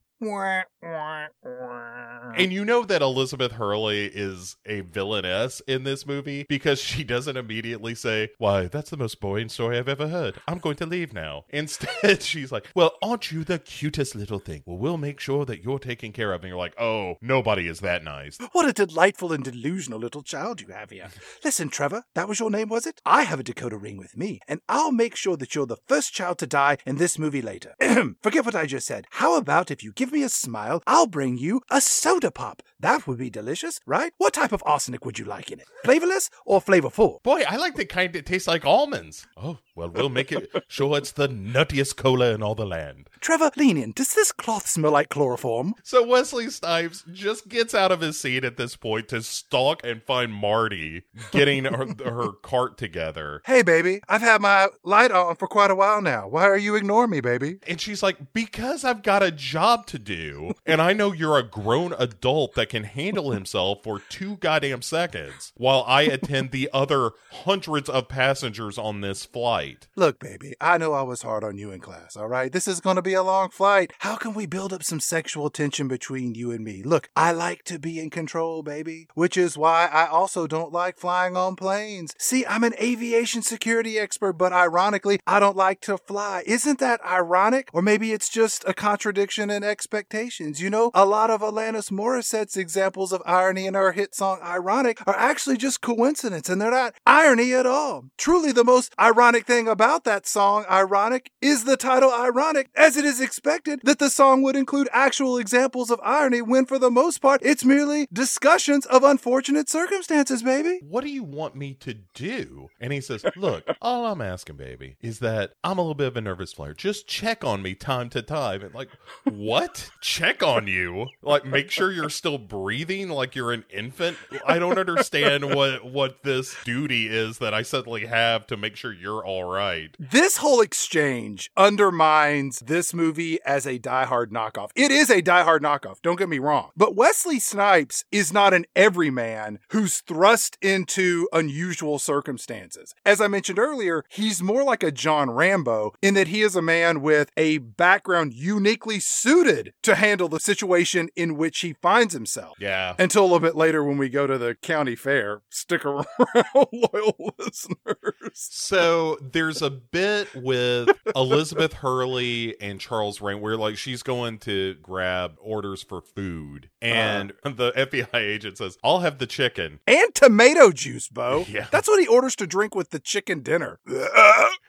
And 2.38 2.52
you 2.52 2.66
know 2.66 2.84
that 2.84 3.02
Elizabeth 3.02 3.54
Hurley 3.54 4.06
is 4.06 4.56
a 4.66 4.82
villainess 4.82 5.62
in 5.68 5.84
this 5.84 6.06
movie 6.06 6.46
because 6.50 6.80
she 6.80 7.04
doesn't 7.04 7.38
immediately 7.38 7.96
say, 7.96 8.30
Why, 8.38 8.68
that's 8.68 8.90
the 8.90 8.98
most 8.98 9.20
boring 9.20 9.50
story 9.50 9.78
I've 9.78 9.90
ever 9.90 10.08
heard. 10.08 10.40
I'm 10.48 10.60
going 10.60 10.76
to 10.78 10.86
leave 10.86 11.14
now. 11.14 11.46
Instead, 11.50 12.22
she's 12.22 12.52
like, 12.52 12.68
Well, 12.76 12.94
aren't 13.02 13.32
you 13.32 13.44
the 13.44 13.60
cutest 13.60 14.16
little 14.16 14.40
thing? 14.40 14.64
Well, 14.66 14.78
we'll 14.78 14.98
make 14.98 15.20
sure 15.20 15.46
that 15.46 15.64
you're 15.64 15.80
taken 15.80 16.12
care 16.12 16.34
of. 16.34 16.42
And 16.42 16.50
you're 16.50 16.58
like, 16.58 16.80
Oh, 16.80 17.16
nobody 17.22 17.68
is 17.68 17.80
that 17.82 18.04
nice. 18.04 18.38
What 18.52 18.70
a 18.70 18.74
delightful 18.74 19.34
and 19.34 19.44
delusional 19.44 20.00
little 20.00 20.24
child 20.24 20.62
you 20.62 20.68
have 20.70 20.90
here. 20.90 21.10
Listen, 21.44 21.70
Trevor, 21.70 22.04
that 22.16 22.28
was 22.28 22.40
your 22.40 22.50
name, 22.50 22.70
was 22.70 22.86
it? 22.86 23.02
I 23.06 23.24
have 23.24 23.40
a 23.40 23.44
Dakota 23.44 23.78
ring 23.78 23.98
with 23.98 24.16
me, 24.16 24.40
and 24.48 24.62
I'll 24.70 24.92
make 24.94 25.16
sure 25.16 25.36
that 25.38 25.54
you're 25.54 25.66
the 25.66 25.78
first 25.88 26.14
child 26.14 26.38
to 26.40 26.48
die 26.48 26.78
in 26.86 26.96
this 26.96 27.20
movie 27.20 27.42
later. 27.42 27.76
Forget 28.22 28.46
what 28.46 28.56
I 28.56 28.66
just 28.66 28.88
said. 28.88 29.08
How 29.12 29.38
about 29.38 29.72
if 29.72 29.84
you 29.84 29.92
give 29.92 30.05
me 30.12 30.24
a 30.24 30.30
smile, 30.30 30.82
I'll 30.88 31.08
bring 31.08 31.38
you 31.38 31.62
a 31.72 31.82
soda 31.82 32.32
pop. 32.32 32.62
That 32.80 33.08
would 33.08 33.18
be 33.18 33.30
delicious, 33.30 33.80
right? 33.86 34.12
What 34.18 34.34
type 34.34 34.52
of 34.52 34.62
arsenic 34.66 35.06
would 35.06 35.18
you 35.18 35.26
like 35.26 35.52
in 35.52 35.60
it? 35.60 35.68
Flavorless 35.84 36.30
or 36.46 36.62
flavorful? 36.62 37.24
Boy, 37.24 37.44
I 37.48 37.56
like 37.56 37.76
the 37.76 37.86
kind 37.86 38.14
that 38.14 38.26
tastes 38.26 38.48
like 38.48 38.66
almonds. 38.66 39.26
Oh, 39.38 39.60
well, 39.76 39.90
we'll 39.90 40.10
make 40.10 40.32
it 40.32 40.50
sure 40.68 40.98
it's 40.98 41.12
the 41.12 41.28
nuttiest 41.28 41.96
cola 41.96 42.32
in 42.34 42.44
all 42.44 42.54
the 42.54 42.66
land. 42.66 43.10
Trevor, 43.22 43.52
lean 43.56 43.78
in. 43.78 43.92
Does 43.92 44.14
this 44.14 44.32
cloth 44.32 44.68
smell 44.68 44.92
like 44.92 45.10
chloroform? 45.10 45.74
So 45.84 46.06
Wesley 46.06 46.50
Snipes 46.50 47.04
just 47.12 47.48
gets 47.48 47.74
out 47.74 47.92
of 47.92 48.02
his 48.02 48.20
seat 48.20 48.44
at 48.44 48.58
this 48.58 48.76
point 48.76 49.08
to 49.10 49.24
stalk 49.24 49.82
and 49.84 50.04
find 50.04 50.32
Marty 50.32 51.04
getting 51.32 51.66
her, 51.66 51.88
her 52.04 52.34
cart 52.34 52.78
together. 52.78 53.42
Hey, 53.46 53.64
baby, 53.64 54.02
I've 54.08 54.22
had 54.22 54.42
my 54.42 54.68
light 54.84 55.12
on 55.12 55.38
for 55.38 55.48
quite 55.48 55.72
a 55.72 55.76
while 55.76 56.02
now. 56.02 56.28
Why 56.28 56.44
are 56.44 56.58
you 56.58 56.76
ignoring 56.76 57.10
me, 57.10 57.22
baby? 57.22 57.58
And 57.68 57.82
she's 57.82 58.04
like, 58.04 58.34
Because 58.34 58.84
I've 58.84 59.02
got 59.02 59.24
a 59.24 59.32
job 59.32 59.88
to 59.88 59.95
do, 60.00 60.54
and 60.66 60.82
I 60.82 60.94
know 60.94 61.12
you're 61.12 61.38
a 61.38 61.44
grown 61.44 61.94
adult 61.98 62.56
that 62.56 62.70
can 62.70 62.84
handle 62.84 63.32
himself 63.32 63.84
for 63.84 64.00
two 64.00 64.38
goddamn 64.38 64.82
seconds 64.82 65.54
while 65.56 65.84
I 65.88 66.04
attend 66.04 66.52
the 66.52 66.70
other 66.74 67.12
hundreds 67.32 67.90
of 67.90 68.08
passengers 68.08 68.78
on 68.78 69.02
this 69.02 69.26
flight. 69.26 69.88
Look, 69.96 70.20
baby, 70.20 70.54
I 70.60 70.78
know 70.78 70.94
I 70.94 71.02
was 71.02 71.22
hard 71.22 71.44
on 71.44 71.58
you 71.58 71.72
in 71.72 71.80
class, 71.80 72.16
all 72.16 72.28
right? 72.28 72.52
This 72.52 72.68
is 72.68 72.80
going 72.80 72.96
to 72.96 73.02
be 73.02 73.14
a 73.14 73.24
long 73.24 73.50
flight. 73.50 73.94
How 74.00 74.16
can 74.16 74.34
we 74.34 74.46
build 74.46 74.74
up 74.74 74.84
some 74.84 75.00
sexual 75.00 75.50
tension 75.50 75.88
between 75.88 76.36
you 76.36 76.52
and 76.52 76.64
me? 76.64 76.84
Look, 76.84 77.10
I 77.16 77.32
like 77.32 77.64
to 77.66 77.80
be 77.80 78.00
in 78.00 78.10
control, 78.10 78.64
baby, 78.64 79.08
which 79.14 79.38
is 79.38 79.58
why 79.58 79.88
I 79.92 80.08
also 80.08 80.48
don't 80.48 80.74
like 80.74 80.98
flying 80.98 81.36
on 81.36 81.56
planes. 81.56 82.14
See, 82.18 82.46
I'm 82.46 82.64
an 82.64 82.76
aviation 82.82 83.42
security 83.42 84.00
expert, 84.00 84.34
but 84.34 84.54
ironically, 84.54 85.20
I 85.28 85.40
don't 85.40 85.58
like 85.58 85.82
to 85.82 85.98
fly. 85.98 86.44
Isn't 86.46 86.80
that 86.80 87.04
ironic? 87.06 87.70
Or 87.74 87.82
maybe 87.82 88.12
it's 88.12 88.30
just 88.30 88.64
a 88.68 88.74
contradiction 88.74 89.50
in 89.50 89.64
expectations. 89.86 90.60
You 90.60 90.72
know, 90.72 90.90
a 90.96 91.06
lot 91.06 91.30
of 91.30 91.42
Alanis 91.42 91.92
Morissette's 91.92 92.58
examples 92.58 93.14
of 93.14 93.22
irony 93.24 93.68
in 93.68 93.76
her 93.76 93.92
hit 93.92 94.16
song 94.16 94.40
Ironic 94.42 94.98
are 95.06 95.16
actually 95.16 95.58
just 95.58 95.82
coincidence 95.82 96.50
and 96.50 96.60
they're 96.60 96.72
not 96.72 96.96
irony 97.06 97.54
at 97.54 97.68
all. 97.68 98.06
Truly, 98.18 98.52
the 98.52 98.64
most 98.64 98.96
ironic 99.00 99.46
thing 99.46 99.68
about 99.68 100.04
that 100.06 100.26
song, 100.26 100.66
Ironic, 100.72 101.30
is 101.40 101.66
the 101.66 101.78
title 101.78 102.12
Ironic, 102.12 102.70
as 102.76 102.98
it 102.98 103.06
is 103.06 103.22
expected 103.22 103.80
that 103.84 104.00
the 104.00 104.10
song 104.10 104.42
would 104.42 104.56
include 104.56 104.90
actual 104.92 105.38
examples 105.38 105.92
of 105.92 106.00
irony 106.04 106.42
when, 106.42 106.66
for 106.66 106.80
the 106.80 106.90
most 106.90 107.22
part, 107.22 107.42
it's 107.44 107.64
merely 107.64 108.08
discussions 108.12 108.88
of 108.88 109.04
unfortunate 109.04 109.70
circumstances, 109.70 110.42
baby. 110.42 110.80
What 110.82 111.04
do 111.04 111.12
you 111.12 111.24
want 111.24 111.56
me 111.56 111.76
to 111.82 111.94
do? 112.16 112.70
And 112.80 112.92
he 112.92 113.02
says, 113.02 113.24
Look, 113.36 113.66
all 113.82 114.08
I'm 114.08 114.22
asking, 114.22 114.56
baby, 114.58 114.96
is 115.00 115.20
that 115.20 115.52
I'm 115.64 115.78
a 115.78 115.82
little 115.82 115.94
bit 115.94 116.08
of 116.08 116.18
a 116.18 116.22
nervous 116.22 116.54
flyer. 116.54 116.74
Just 116.74 117.08
check 117.08 117.44
on 117.44 117.62
me 117.62 117.76
time 117.76 118.10
to 118.10 118.24
time. 118.24 118.64
And 118.64 118.74
like, 118.74 118.90
what? 119.26 119.75
Check 120.02 120.44
on 120.44 120.68
you? 120.68 121.08
Like, 121.22 121.46
make 121.46 121.72
sure 121.72 121.92
you're 121.92 122.10
still 122.10 122.38
breathing 122.38 123.10
like 123.10 123.36
you're 123.36 123.52
an 123.52 123.66
infant? 123.70 124.18
I 124.46 124.60
don't 124.60 124.78
understand 124.78 125.56
what 125.56 125.86
what 125.86 126.24
this 126.24 126.56
duty 126.64 127.08
is 127.08 127.40
that 127.40 127.54
I 127.54 127.62
suddenly 127.62 128.06
have 128.06 128.48
to 128.48 128.58
make 128.58 128.76
sure 128.76 128.94
you're 128.94 129.26
all 129.26 129.44
right. 129.46 129.96
This 130.00 130.38
whole 130.38 130.62
exchange 130.62 131.52
undermines 131.58 132.60
this 132.60 132.94
movie 132.94 133.40
as 133.46 133.66
a 133.66 133.78
Die 133.78 134.06
Hard 134.06 134.32
knockoff. 134.32 134.70
It 134.76 134.92
is 134.92 135.10
a 135.10 135.22
Die 135.22 135.44
Hard 135.44 135.64
knockoff, 135.64 136.02
don't 136.02 136.18
get 136.18 136.30
me 136.30 136.40
wrong. 136.40 136.72
But 136.76 136.96
Wesley 136.96 137.40
Snipes 137.40 138.06
is 138.12 138.32
not 138.34 138.54
an 138.54 138.66
everyman 138.76 139.60
who's 139.70 140.02
thrust 140.02 140.58
into 140.62 141.28
unusual 141.34 142.00
circumstances. 142.00 142.96
As 143.06 143.22
I 143.22 143.28
mentioned 143.28 143.60
earlier, 143.60 144.04
he's 144.10 144.42
more 144.42 144.64
like 144.64 144.84
a 144.84 144.92
John 144.92 145.30
Rambo 145.32 145.94
in 146.02 146.14
that 146.16 146.28
he 146.28 146.42
is 146.42 146.56
a 146.56 146.62
man 146.62 147.02
with 147.02 147.30
a 147.38 147.60
background 147.60 148.34
uniquely 148.34 149.00
suited 149.00 149.65
to 149.84 149.96
handle 149.96 150.30
the 150.30 150.40
situation 150.40 151.10
in 151.16 151.38
which 151.38 151.60
he 151.60 151.74
finds 151.74 152.14
himself. 152.14 152.56
Yeah. 152.60 152.96
Until 152.98 153.24
a 153.24 153.28
little 153.28 153.40
bit 153.40 153.56
later 153.56 153.84
when 153.84 153.98
we 153.98 154.10
go 154.10 154.28
to 154.28 154.38
the 154.38 154.56
county 154.56 154.96
fair. 154.96 155.42
Stick 155.50 155.86
around, 155.86 156.06
loyal 156.56 157.34
listeners. 157.38 158.34
So 158.34 159.18
there's 159.22 159.62
a 159.62 159.70
bit 159.70 160.28
with 160.36 160.90
Elizabeth 161.16 161.74
Hurley 161.74 162.60
and 162.62 162.80
Charles 162.80 163.22
Rane 163.22 163.42
where 163.42 163.58
like 163.58 163.78
she's 163.78 164.04
going 164.04 164.40
to 164.40 164.76
grab 164.82 165.36
orders 165.40 165.84
for 165.84 166.02
food 166.02 166.70
and 166.82 167.32
uh-huh. 167.44 167.56
the 167.56 167.72
FBI 167.72 168.16
agent 168.16 168.58
says, 168.58 168.78
I'll 168.84 169.00
have 169.00 169.18
the 169.18 169.28
chicken. 169.28 169.80
And 169.88 170.14
tomato 170.14 170.72
juice, 170.72 171.08
Bo. 171.08 171.46
Yeah. 171.56 171.68
That's 171.72 171.88
what 171.88 172.02
he 172.02 172.08
orders 172.08 172.36
to 172.38 172.48
drink 172.48 172.76
with 172.76 172.90
the 172.90 173.00
chicken 173.00 173.42
dinner. 173.42 173.80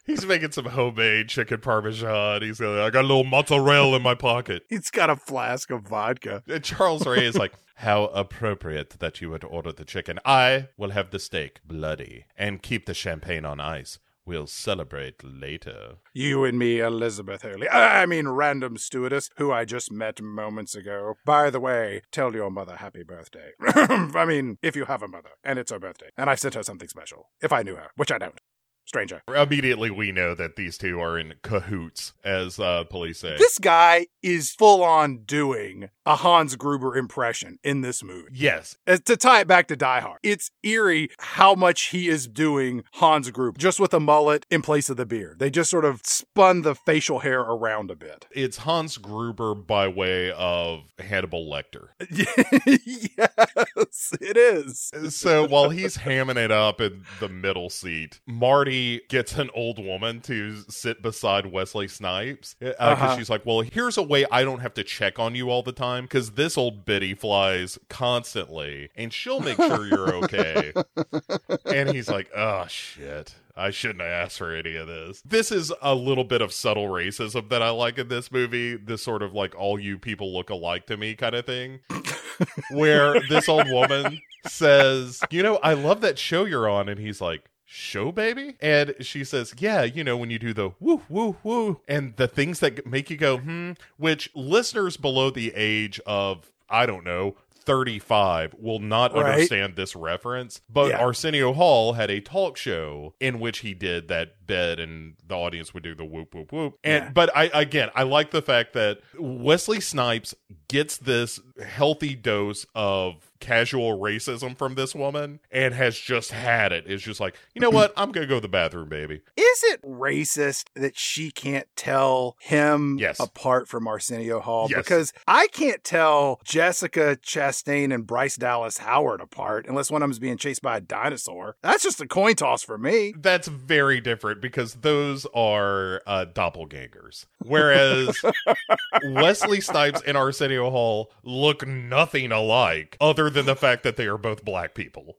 He's 0.05 0.25
making 0.25 0.53
some 0.53 0.67
homemade 0.67 1.29
chicken 1.29 1.59
parmesan. 1.59 2.43
He's 2.43 2.61
got, 2.61 2.79
I 2.79 2.91
got 2.91 3.01
a 3.01 3.09
little 3.09 3.25
mozzarella 3.25 3.97
in 3.97 4.03
my 4.03 4.15
pocket. 4.15 4.63
He's 4.69 4.86
got 4.91 5.11
a 5.11 5.17
flask 5.17 5.71
of 5.71 5.83
vodka. 5.83 6.43
And 6.49 6.65
Charles 6.65 7.07
Rane 7.07 7.25
is 7.25 7.37
like, 7.37 7.53
How 7.81 8.05
appropriate 8.07 8.91
that 9.01 9.21
you 9.21 9.29
would 9.29 9.45
order 9.45 9.71
the 9.71 9.85
chicken. 9.85 10.19
I 10.25 10.69
will 10.79 10.91
have 10.91 11.11
the 11.11 11.19
steak 11.19 11.61
bloody 11.67 12.25
and 12.35 12.63
keep 12.63 12.87
the 12.87 12.95
champagne 12.95 13.45
on 13.45 13.61
ice. 13.61 13.99
We'll 14.27 14.49
celebrate 14.49 15.23
later. 15.23 15.97
You 16.13 16.45
and 16.45 16.59
me, 16.59 16.81
Elizabeth 16.81 17.43
Hurley. 17.43 17.69
I 17.69 18.07
mean, 18.07 18.27
random 18.27 18.77
stewardess 18.77 19.31
who 19.37 19.53
I 19.53 19.65
just 19.65 19.93
met 19.93 20.21
moments 20.21 20.75
ago. 20.75 21.15
By 21.25 21.49
the 21.49 21.61
way, 21.61 22.03
tell 22.11 22.35
your 22.35 22.51
mother 22.51 22.77
happy 22.77 23.05
birthday. 23.05 23.51
I 23.63 24.25
mean, 24.25 24.59
if 24.63 24.75
you 24.75 24.87
have 24.87 25.03
a 25.03 25.09
mother, 25.09 25.31
and 25.45 25.61
it's 25.61 25.71
her 25.71 25.79
birthday. 25.79 26.09
And 26.17 26.29
I've 26.29 26.41
sent 26.41 26.55
her 26.55 26.65
something 26.65 26.89
special. 26.89 27.29
If 27.41 27.53
I 27.53 27.63
knew 27.63 27.77
her, 27.77 27.91
which 27.95 28.11
I 28.11 28.19
don't. 28.19 28.41
Stranger. 28.87 29.21
Immediately, 29.29 29.91
we 29.91 30.13
know 30.13 30.35
that 30.35 30.55
these 30.57 30.79
two 30.79 31.01
are 31.01 31.19
in 31.19 31.35
cahoots, 31.43 32.13
as 32.25 32.59
uh, 32.61 32.85
police 32.85 33.19
say. 33.19 33.37
This 33.37 33.59
guy 33.59 34.07
is 34.23 34.53
full 34.53 34.83
on 34.85 35.25
doing 35.25 35.91
a 36.07 36.17
Hans 36.17 36.57
Gruber 36.57 36.97
impression 36.97 37.59
in 37.65 37.81
this 37.83 38.03
movie. 38.03 38.29
yes, 38.33 38.77
As- 38.87 39.01
to 39.01 39.17
tie 39.17 39.41
it 39.41 39.47
back 39.49 39.67
to 39.69 39.77
Die 39.77 40.01
Hard, 40.01 40.19
it's 40.23 40.51
eerie 40.63 41.11
how 41.19 41.55
much 41.55 41.87
he 41.89 42.09
is 42.09 42.27
doing 42.29 42.85
Hans 42.95 43.31
Gruber, 43.31 43.59
just 43.59 43.81
with 43.81 43.93
a 43.93 44.01
mullet 44.01 44.47
in 44.51 44.63
place 44.63 44.89
of 44.89 44.97
the 44.97 45.05
beard. 45.07 45.39
They 45.39 45.51
just 45.51 45.69
sort 45.71 45.85
of 45.85 46.01
spun 46.05 46.63
the 46.63 46.75
facial 46.75 47.19
hair 47.21 47.41
around 47.41 47.91
a 47.91 47.97
bit. 47.97 48.27
it's 48.31 48.59
Hans 48.59 48.97
Gruber 48.99 49.55
by 49.55 49.89
way 49.89 50.31
of 50.33 50.81
Hannibal 50.99 51.51
Lecter. 51.51 51.89
yes, 52.69 54.13
it 54.21 54.37
is. 54.37 54.91
so 55.15 55.47
while 55.47 55.71
he's 55.71 55.97
hamming 55.99 56.37
it 56.37 56.51
up 56.51 56.81
in 56.81 57.05
the 57.21 57.29
middle 57.29 57.71
seat, 57.71 58.21
Marty 58.27 59.01
gets 59.09 59.37
an 59.39 59.51
old 59.55 59.85
woman 59.85 60.21
to 60.23 60.63
sit 60.69 61.03
beside 61.03 61.47
Wesley 61.47 61.89
Snipes 61.89 62.55
because 62.59 62.77
Uh-huh. 62.79 63.17
she's 63.17 63.31
like, 63.31 63.45
"Well, 63.45 63.61
here's 63.61 63.97
a 63.97 64.03
way 64.03 64.25
I 64.31 64.45
don't 64.45 64.61
have 64.61 64.75
to 64.75 64.85
check 64.85 65.19
on 65.19 65.35
you 65.35 65.51
all 65.51 65.63
the 65.63 65.73
time 65.73 65.96
because 66.05 66.33
this 66.33 66.57
old 66.57 66.85
biddy 66.85 67.15
flies 67.15 67.79
constantly, 67.89 68.91
and 68.97 69.13
she'll 69.13 69.41
make 69.41 69.57
sure 69.57 69.87
you're 69.87 70.15
okay." 70.17 70.73
and 71.67 71.91
he's 71.91 72.09
like, 72.09 72.31
"Oh 72.35 72.67
shit." 72.69 73.35
I 73.59 73.71
shouldn't 73.71 74.03
have 74.03 74.11
asked 74.11 74.37
for 74.37 74.55
any 74.55 74.77
of 74.77 74.87
this. 74.87 75.23
This 75.25 75.51
is 75.51 75.73
a 75.81 75.95
little 75.95 76.25
bit 76.25 76.43
of 76.43 76.53
subtle 76.53 76.89
racism 76.89 77.49
that 77.49 77.63
I 77.63 77.71
like 77.71 77.97
in 77.97 78.09
this 78.09 78.31
movie. 78.31 78.77
This 78.77 79.03
sort 79.03 79.23
of 79.23 79.33
like 79.33 79.55
all 79.55 79.79
you 79.79 79.99
people 79.99 80.35
look 80.35 80.51
alike 80.51 80.87
to 80.89 80.99
me 80.99 81.15
kind 81.15 81.35
of 81.35 81.47
thing. 81.47 81.81
where 82.71 83.19
this 83.31 83.49
old 83.49 83.71
woman 83.71 84.21
says, 84.47 85.23
You 85.31 85.43
know, 85.43 85.57
I 85.57 85.73
love 85.73 86.03
that 86.03 86.19
show 86.19 86.45
you're 86.45 86.69
on. 86.69 86.91
And 86.91 87.01
he's 87.01 87.23
like, 87.23 87.45
Show 87.69 88.13
baby? 88.13 88.57
And 88.61 88.95
she 89.01 89.25
says, 89.25 89.53
Yeah, 89.59 89.83
you 89.83 90.05
know, 90.05 90.17
when 90.17 90.31
you 90.31 90.39
do 90.39 90.55
the 90.55 90.71
woo, 90.81 91.03
woo, 91.09 91.37
woo, 91.43 91.81
and 91.89 92.15
the 92.17 92.29
things 92.29 92.61
that 92.61 92.87
make 92.87 93.11
you 93.11 93.17
go, 93.17 93.39
hmm, 93.39 93.73
which 93.97 94.31
listeners 94.35 94.97
below 94.97 95.31
the 95.31 95.53
age 95.55 96.01
of, 96.07 96.51
I 96.71 96.87
don't 96.87 97.05
know, 97.05 97.37
35 97.51 98.55
will 98.59 98.79
not 98.79 99.13
Right. 99.13 99.25
understand 99.33 99.75
this 99.75 99.97
reference. 99.97 100.61
But 100.71 100.91
Yeah. 100.91 100.99
Arsenio 101.01 101.53
Hall 101.53 101.95
had 101.95 102.11
a 102.11 102.21
talk 102.21 102.57
show 102.57 103.15
in 103.19 103.41
which 103.41 103.59
he 103.59 103.75
did 103.75 104.07
that 104.07 104.47
bed 104.47 104.79
and 104.79 105.15
the 105.27 105.35
audience 105.35 105.75
would 105.75 105.83
do 105.83 105.93
the 105.97 106.05
whoop 106.05 106.33
whoop 106.33 106.53
whoop. 106.53 106.79
And 106.85 107.05
Yeah. 107.07 107.11
but 107.11 107.37
I 107.37 107.47
again 107.53 107.91
I 107.97 108.05
like 108.05 108.31
the 108.31 108.41
fact 108.43 108.73
that 108.75 109.01
Wesley 109.19 109.81
Snipes 109.81 110.33
gets 110.69 110.97
this 110.97 111.41
healthy 111.67 112.15
dose 112.15 112.67
of 112.77 113.26
casual 113.41 113.99
racism 113.99 114.57
from 114.57 114.75
this 114.75 114.95
woman 114.95 115.41
and 115.51 115.75
has 115.75 115.99
just 115.99 116.31
had 116.33 116.73
it. 116.73 116.85
It's 116.87 117.03
just 117.03 117.21
like, 117.21 117.35
you 117.55 117.61
know 117.61 117.71
what? 117.71 117.93
I'm 117.97 118.13
gonna 118.13 118.27
go 118.27 118.37
to 118.37 118.41
the 118.41 118.49
bathroom, 118.49 118.89
baby. 118.89 119.23
Is 119.37 119.63
it 119.65 119.83
racist 119.83 120.67
that 120.75 120.99
she 120.99 121.31
can't 121.31 121.67
tell 121.77 122.37
him 122.41 122.99
Yes. 122.99 123.21
apart 123.21 123.69
from 123.69 123.87
Arsenio 123.87 124.41
Hall? 124.41 124.67
Yes. 124.71 124.79
Because 124.79 125.13
I 125.27 125.47
can't 125.49 125.83
tell 125.85 126.41
Jessica 126.45 127.17
Chastain 127.23 127.93
and 127.95 128.07
Bryce 128.07 128.37
Dallas 128.37 128.79
Howard 128.79 129.21
apart 129.21 129.67
unless 129.69 129.91
one 129.91 130.03
of 130.03 130.09
them's 130.09 130.19
being 130.19 130.37
chased 130.37 130.63
by 130.63 130.77
a 130.79 130.81
dinosaur. 130.81 131.57
That's 131.63 131.83
just 131.83 132.01
a 132.01 132.07
coin 132.07 132.35
toss 132.35 132.63
for 132.63 132.79
me. 132.79 133.15
That's 133.19 133.49
very 133.49 134.01
different 134.01 134.41
because 134.41 134.75
those 134.75 135.27
are 135.35 136.03
uh, 136.07 136.27
doppelgangers. 136.33 137.27
Whereas 137.45 138.17
Wesley 139.05 139.61
Snipes 139.61 140.03
and 140.07 140.17
Arsenio 140.17 140.71
Hall 140.71 141.13
look 141.23 141.67
nothing 141.67 142.33
alike, 142.33 142.97
other 143.27 143.35
than 143.35 143.47
the 143.47 143.57
fact 143.57 143.83
that 143.83 143.97
they 143.97 144.07
are 144.07 144.17
both 144.17 144.45
black 144.45 144.75
people. 144.75 145.17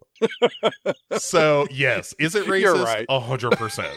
so, 1.17 1.67
yes, 1.69 2.15
is 2.19 2.35
it 2.35 2.45
racist? 2.45 2.61
You're 2.61 2.83
right. 2.83 3.05
A 3.09 3.19
hundred 3.19 3.51
percent. 3.51 3.95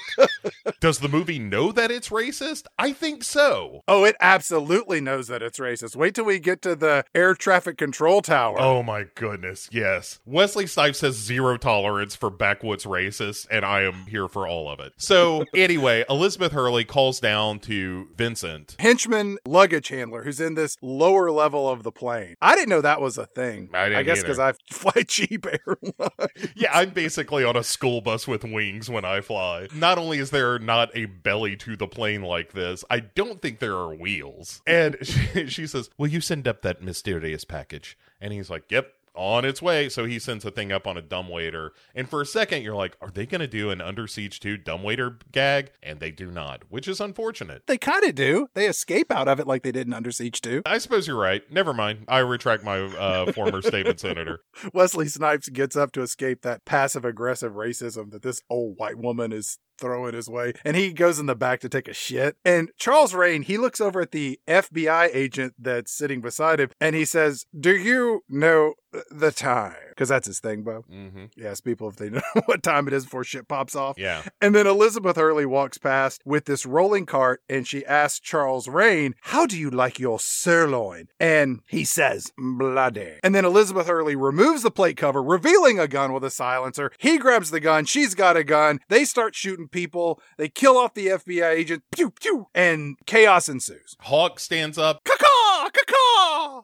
Does 0.80 0.98
the 0.98 1.08
movie 1.08 1.38
know 1.38 1.72
that 1.72 1.90
it's 1.90 2.08
racist? 2.08 2.64
I 2.78 2.92
think 2.92 3.22
so. 3.22 3.82
Oh, 3.86 4.04
it 4.04 4.16
absolutely 4.20 5.00
knows 5.00 5.28
that 5.28 5.42
it's 5.42 5.58
racist. 5.58 5.94
Wait 5.96 6.14
till 6.14 6.24
we 6.24 6.38
get 6.38 6.60
to 6.62 6.74
the 6.74 7.04
air 7.14 7.34
traffic 7.34 7.78
control 7.78 8.20
tower. 8.20 8.56
Oh 8.58 8.82
my 8.82 9.06
goodness, 9.14 9.68
yes. 9.72 10.18
Wesley 10.24 10.66
Snipes 10.66 11.00
has 11.02 11.16
zero 11.16 11.56
tolerance 11.56 12.16
for 12.16 12.30
backwoods 12.30 12.84
racists, 12.84 13.46
and 13.50 13.64
I 13.64 13.82
am 13.82 14.06
here 14.08 14.28
for 14.28 14.46
all 14.46 14.68
of 14.68 14.80
it. 14.80 14.92
So, 14.96 15.44
anyway, 15.54 16.04
Elizabeth 16.10 16.52
Hurley 16.52 16.84
calls 16.84 17.20
down 17.20 17.60
to 17.60 18.08
Vincent. 18.16 18.76
henchman 18.78 19.38
luggage 19.46 19.88
handler 19.88 20.24
who's 20.24 20.40
in 20.40 20.54
this 20.54 20.76
lower 20.82 21.30
level 21.30 21.68
of 21.68 21.82
the 21.84 21.92
plane. 21.92 22.34
I 22.40 22.54
didn't 22.54 22.70
know 22.70 22.80
that 22.80 23.00
was 23.00 23.16
a 23.16 23.26
thing. 23.26 23.70
I 23.72 23.88
didn't 23.88 23.99
guess 24.02 24.22
because 24.22 24.38
I 24.38 24.52
fly 24.70 25.02
cheap 25.06 25.46
airlines. 25.46 26.32
Yeah, 26.54 26.70
I'm 26.72 26.90
basically 26.90 27.44
on 27.44 27.56
a 27.56 27.62
school 27.62 28.00
bus 28.00 28.26
with 28.26 28.44
wings 28.44 28.90
when 28.90 29.04
I 29.04 29.20
fly. 29.20 29.68
Not 29.74 29.98
only 29.98 30.18
is 30.18 30.30
there 30.30 30.58
not 30.58 30.90
a 30.94 31.06
belly 31.06 31.56
to 31.56 31.76
the 31.76 31.86
plane 31.86 32.22
like 32.22 32.52
this, 32.52 32.84
I 32.90 33.00
don't 33.00 33.40
think 33.40 33.58
there 33.58 33.74
are 33.74 33.94
wheels. 33.94 34.62
And 34.66 34.96
she, 35.02 35.46
she 35.48 35.66
says, 35.66 35.90
Will 35.98 36.08
you 36.08 36.20
send 36.20 36.46
up 36.48 36.62
that 36.62 36.82
mysterious 36.82 37.44
package? 37.44 37.96
And 38.20 38.32
he's 38.32 38.50
like, 38.50 38.70
Yep. 38.70 38.92
On 39.20 39.44
its 39.44 39.60
way, 39.60 39.90
so 39.90 40.06
he 40.06 40.18
sends 40.18 40.46
a 40.46 40.50
thing 40.50 40.72
up 40.72 40.86
on 40.86 40.96
a 40.96 41.02
dumbwaiter, 41.02 41.74
and 41.94 42.08
for 42.08 42.22
a 42.22 42.26
second 42.26 42.62
you're 42.62 42.74
like, 42.74 42.96
"Are 43.02 43.10
they 43.10 43.26
going 43.26 43.42
to 43.42 43.46
do 43.46 43.68
an 43.68 43.82
Under 43.82 44.06
Siege 44.06 44.40
2 44.40 44.56
dumbwaiter 44.56 45.18
gag?" 45.30 45.72
And 45.82 46.00
they 46.00 46.10
do 46.10 46.30
not, 46.30 46.62
which 46.70 46.88
is 46.88 47.02
unfortunate. 47.02 47.66
They 47.66 47.76
kind 47.76 48.02
of 48.02 48.14
do. 48.14 48.48
They 48.54 48.66
escape 48.66 49.12
out 49.12 49.28
of 49.28 49.38
it 49.38 49.46
like 49.46 49.62
they 49.62 49.72
did 49.72 49.86
in 49.86 49.92
Under 49.92 50.10
Siege 50.10 50.40
2. 50.40 50.62
I 50.64 50.78
suppose 50.78 51.06
you're 51.06 51.20
right. 51.20 51.42
Never 51.52 51.74
mind. 51.74 52.06
I 52.08 52.20
retract 52.20 52.64
my 52.64 52.78
uh, 52.78 53.30
former 53.32 53.60
statement, 53.60 54.00
Senator. 54.00 54.40
Wesley 54.72 55.06
Snipes 55.06 55.50
gets 55.50 55.76
up 55.76 55.92
to 55.92 56.00
escape 56.00 56.40
that 56.40 56.64
passive 56.64 57.04
aggressive 57.04 57.52
racism 57.52 58.12
that 58.12 58.22
this 58.22 58.40
old 58.48 58.78
white 58.78 58.96
woman 58.96 59.34
is 59.34 59.58
throwing 59.80 60.14
his 60.14 60.28
way. 60.28 60.52
And 60.64 60.76
he 60.76 60.92
goes 60.92 61.18
in 61.18 61.26
the 61.26 61.34
back 61.34 61.60
to 61.60 61.68
take 61.68 61.88
a 61.88 61.92
shit. 61.94 62.36
And 62.44 62.70
Charles 62.78 63.14
Rane, 63.14 63.42
he 63.42 63.58
looks 63.58 63.80
over 63.80 64.00
at 64.02 64.12
the 64.12 64.38
FBI 64.46 65.10
agent 65.12 65.54
that's 65.58 65.92
sitting 65.92 66.20
beside 66.20 66.60
him 66.60 66.70
and 66.80 66.94
he 66.94 67.04
says, 67.04 67.46
Do 67.58 67.76
you 67.76 68.22
know 68.28 68.74
the 69.10 69.30
time? 69.32 69.74
Because 69.90 70.08
that's 70.08 70.26
his 70.26 70.40
thing, 70.40 70.62
Bo. 70.62 70.82
hmm 70.88 71.24
He 71.36 71.46
asks 71.46 71.60
people 71.60 71.88
if 71.88 71.96
they 71.96 72.10
know 72.10 72.20
what 72.46 72.62
time 72.62 72.86
it 72.88 72.94
is 72.94 73.04
before 73.04 73.24
shit 73.24 73.48
pops 73.48 73.74
off. 73.76 73.98
Yeah. 73.98 74.22
And 74.40 74.54
then 74.54 74.66
Elizabeth 74.66 75.16
Hurley 75.16 75.46
walks 75.46 75.78
past 75.78 76.22
with 76.24 76.44
this 76.46 76.64
rolling 76.66 77.06
cart 77.06 77.42
and 77.48 77.66
she 77.66 77.84
asks 77.86 78.20
Charles 78.20 78.68
Rane, 78.68 79.14
How 79.22 79.46
do 79.46 79.58
you 79.58 79.70
like 79.70 79.98
your 79.98 80.18
sirloin? 80.18 81.08
And 81.18 81.60
he 81.68 81.84
says, 81.84 82.32
Bloody. 82.36 83.18
And 83.22 83.34
then 83.34 83.44
Elizabeth 83.44 83.86
Hurley 83.86 84.16
removes 84.16 84.62
the 84.62 84.70
plate 84.70 84.96
cover, 84.96 85.22
revealing 85.22 85.78
a 85.78 85.86
gun 85.88 86.12
with 86.12 86.24
a 86.24 86.30
silencer. 86.30 86.90
He 86.98 87.18
grabs 87.18 87.50
the 87.50 87.60
gun. 87.60 87.84
She's 87.84 88.14
got 88.14 88.36
a 88.36 88.44
gun. 88.44 88.80
They 88.88 89.04
start 89.04 89.34
shooting 89.34 89.68
people. 89.70 90.20
They 90.36 90.48
kill 90.48 90.76
off 90.76 90.94
the 90.94 91.08
FBI 91.08 91.50
agent. 91.50 91.82
Pew, 91.90 92.10
pew. 92.10 92.48
And 92.54 92.96
chaos 93.06 93.48
ensues. 93.48 93.96
Hawk 94.00 94.40
stands 94.40 94.78
up. 94.78 95.02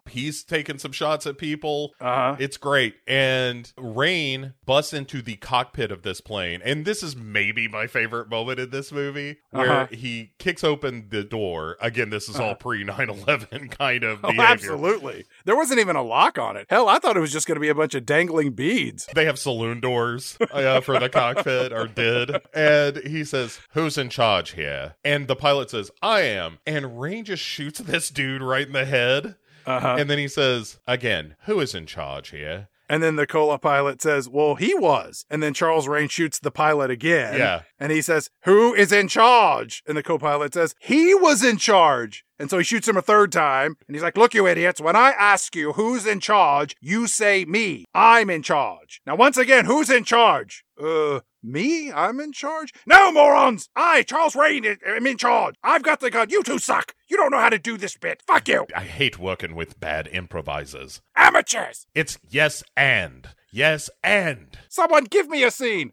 He's 0.09 0.43
taking 0.45 0.79
some 0.79 0.93
shots 0.93 1.27
at 1.27 1.39
people. 1.39 1.95
Uh 2.01 2.05
huh. 2.05 2.37
It's 2.39 2.57
great. 2.57 2.97
And 3.07 3.71
Rane 3.79 4.55
busts 4.65 4.93
into 4.93 5.23
the 5.23 5.37
cockpit 5.37 5.91
of 5.93 6.03
this 6.03 6.21
plane. 6.21 6.61
And 6.65 6.85
this 6.85 7.03
is 7.03 7.17
maybe 7.17 7.69
my 7.69 7.87
favorite 7.87 8.29
moment 8.29 8.59
in 8.61 8.71
this 8.71 8.93
movie 8.93 9.39
where 9.51 9.71
Uh-huh. 9.71 9.87
he 9.91 10.33
kicks 10.39 10.63
open 10.65 11.09
the 11.11 11.25
door. 11.25 11.77
Again, 11.81 12.11
this 12.11 12.29
is 12.29 12.37
all 12.37 12.47
Uh-huh. 12.51 12.55
pre 12.57 12.85
9 12.85 13.09
11 13.11 13.69
kind 13.71 14.05
of 14.05 14.21
Oh, 14.25 14.29
behavior. 14.29 14.45
absolutely. 14.45 15.25
There 15.45 15.57
wasn't 15.57 15.81
even 15.81 15.97
a 15.97 16.03
lock 16.03 16.39
on 16.39 16.57
it. 16.57 16.67
Hell, 16.69 16.89
I 16.89 16.99
thought 16.99 17.17
it 17.17 17.21
was 17.21 17.33
just 17.33 17.47
going 17.47 17.57
to 17.57 17.61
be 17.61 17.69
a 17.69 17.75
bunch 17.75 17.95
of 17.95 18.05
dangling 18.07 18.53
beads. 18.53 19.07
They 19.15 19.25
have 19.25 19.39
saloon 19.39 19.81
doors 19.81 20.37
uh, 20.51 20.81
for 20.81 20.99
the 20.99 21.09
cockpit, 21.09 21.73
or 21.73 21.87
did. 21.87 22.37
And 22.55 22.99
he 22.99 23.25
says, 23.25 23.61
Who's 23.73 23.97
in 23.99 24.09
charge 24.11 24.53
here? 24.53 24.95
And 25.05 25.29
the 25.29 25.37
pilot 25.37 25.71
says, 25.71 25.91
I 26.03 26.23
am. 26.23 26.59
And 26.67 27.01
Rane 27.01 27.25
just 27.25 27.43
shoots 27.43 27.79
this 27.81 28.11
dude 28.11 28.43
right 28.43 28.67
in 28.67 28.73
the 28.73 28.85
head. 28.85 29.37
Uh 29.67 29.81
huh. 29.81 29.97
And 29.99 30.09
then 30.09 30.19
he 30.19 30.29
says, 30.29 30.79
Again, 30.87 31.37
who 31.45 31.61
is 31.61 31.75
in 31.75 31.87
charge 31.87 32.31
here? 32.31 32.69
And 32.89 33.03
then 33.03 33.17
the 33.17 33.27
cola 33.27 33.59
pilot 33.59 34.01
says, 34.01 34.29
Well, 34.29 34.55
he 34.55 34.75
was. 34.75 35.25
And 35.29 35.43
then 35.43 35.55
Charles 35.55 35.89
Rane 35.89 36.09
shoots 36.09 36.39
the 36.39 36.51
pilot 36.51 36.91
again. 36.91 37.37
Yeah. 37.37 37.63
And 37.81 37.91
he 37.91 38.01
says, 38.01 38.31
Who 38.45 38.75
is 38.75 38.93
in 38.93 39.09
charge? 39.09 39.83
And 39.87 39.97
the 39.97 40.03
co 40.03 40.19
pilot 40.19 40.55
says, 40.55 40.75
He 40.79 41.15
was 41.15 41.45
in 41.45 41.57
charge. 41.57 42.25
And 42.39 42.51
so 42.51 42.59
he 42.59 42.65
shoots 42.65 42.89
him 42.89 42.97
a 42.97 43.03
third 43.03 43.33
time. 43.33 43.77
And 43.87 43.95
he's 43.97 44.03
like, 44.03 44.17
Look, 44.17 44.35
you 44.35 44.47
idiots, 44.47 44.81
when 44.81 44.97
I 44.97 45.11
ask 45.11 45.55
you 45.57 45.73
who's 45.73 46.07
in 46.07 46.21
charge, 46.21 46.75
you 46.81 47.07
say 47.07 47.45
me. 47.45 47.85
I'm 47.95 48.31
in 48.31 48.43
charge. 48.43 49.01
Now, 49.07 49.17
once 49.17 49.37
again, 49.37 49.65
who's 49.65 49.91
in 49.91 50.05
charge? 50.05 50.65
Uh, 50.81 51.21
me? 51.43 51.93
I'm 51.93 52.21
in 52.21 52.33
charge? 52.33 52.73
No, 52.87 53.13
morons! 53.13 53.69
I, 53.77 54.03
Charles 54.03 54.37
Rane, 54.37 54.77
am 54.85 55.07
in 55.07 55.17
charge. 55.17 55.55
I've 55.63 55.83
got 55.83 56.01
the 56.01 56.11
gun. 56.11 56.29
You 56.29 56.43
two 56.43 56.59
suck. 56.59 56.95
You 57.09 57.17
don't 57.17 57.31
know 57.31 57.39
how 57.39 57.51
to 57.51 57.59
do 57.59 57.77
this 57.77 57.97
bit. 57.97 58.23
Fuck 58.27 58.49
you. 58.49 58.67
I 58.75 58.83
hate 58.83 59.19
working 59.19 59.55
with 59.55 59.81
bad 59.81 60.09
improvisers. 60.09 61.01
Amateurs. 61.15 61.87
It's 61.95 62.19
yes 62.29 62.63
and. 62.77 63.29
Yes 63.53 63.89
and. 64.03 64.59
Someone 64.69 65.05
give 65.05 65.29
me 65.29 65.45
a 65.45 65.51
scene. 65.51 65.93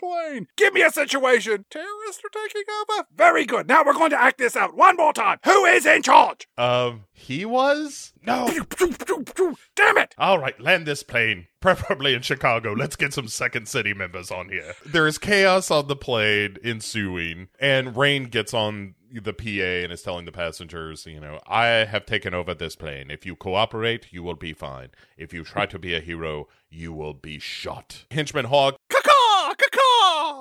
An 0.00 0.08
airplane. 0.08 0.46
Give 0.56 0.74
me 0.74 0.82
a 0.82 0.90
situation. 0.90 1.64
Terrorists 1.70 2.22
are 2.24 2.46
taking 2.48 2.64
over. 2.82 3.06
Very 3.14 3.44
good. 3.44 3.68
Now 3.68 3.82
we're 3.84 3.94
going 3.94 4.10
to 4.10 4.20
act 4.20 4.38
this 4.38 4.56
out 4.56 4.76
one 4.76 4.96
more 4.96 5.12
time. 5.12 5.38
Who 5.44 5.64
is 5.64 5.86
in 5.86 6.02
charge? 6.02 6.48
Um, 6.56 7.04
he 7.12 7.44
was? 7.44 8.12
No. 8.24 8.48
Damn 9.76 9.98
it. 9.98 10.14
All 10.18 10.38
right, 10.38 10.58
land 10.60 10.86
this 10.86 11.02
plane, 11.02 11.46
preferably 11.60 12.14
in 12.14 12.22
Chicago. 12.22 12.72
Let's 12.72 12.96
get 12.96 13.12
some 13.12 13.28
Second 13.28 13.68
City 13.68 13.94
members 13.94 14.30
on 14.30 14.48
here. 14.48 14.74
There 14.84 15.06
is 15.06 15.18
chaos 15.18 15.70
on 15.70 15.88
the 15.88 15.96
plane 15.96 16.56
ensuing, 16.64 17.48
and 17.60 17.96
Rane 17.96 18.24
gets 18.24 18.52
on 18.52 18.94
the 19.10 19.32
PA 19.32 19.84
and 19.84 19.92
is 19.92 20.02
telling 20.02 20.26
the 20.26 20.32
passengers, 20.32 21.06
you 21.06 21.18
know, 21.18 21.40
I 21.46 21.66
have 21.66 22.04
taken 22.04 22.34
over 22.34 22.54
this 22.54 22.76
plane. 22.76 23.10
If 23.10 23.24
you 23.24 23.36
cooperate, 23.36 24.12
you 24.12 24.22
will 24.22 24.34
be 24.34 24.52
fine. 24.52 24.88
If 25.16 25.32
you 25.32 25.44
try 25.44 25.64
to 25.66 25.78
be 25.78 25.94
a 25.94 26.00
hero, 26.00 26.46
you 26.68 26.92
will 26.92 27.14
be 27.14 27.38
shot. 27.38 28.04
Henchman 28.10 28.46
Hawk 28.46 28.76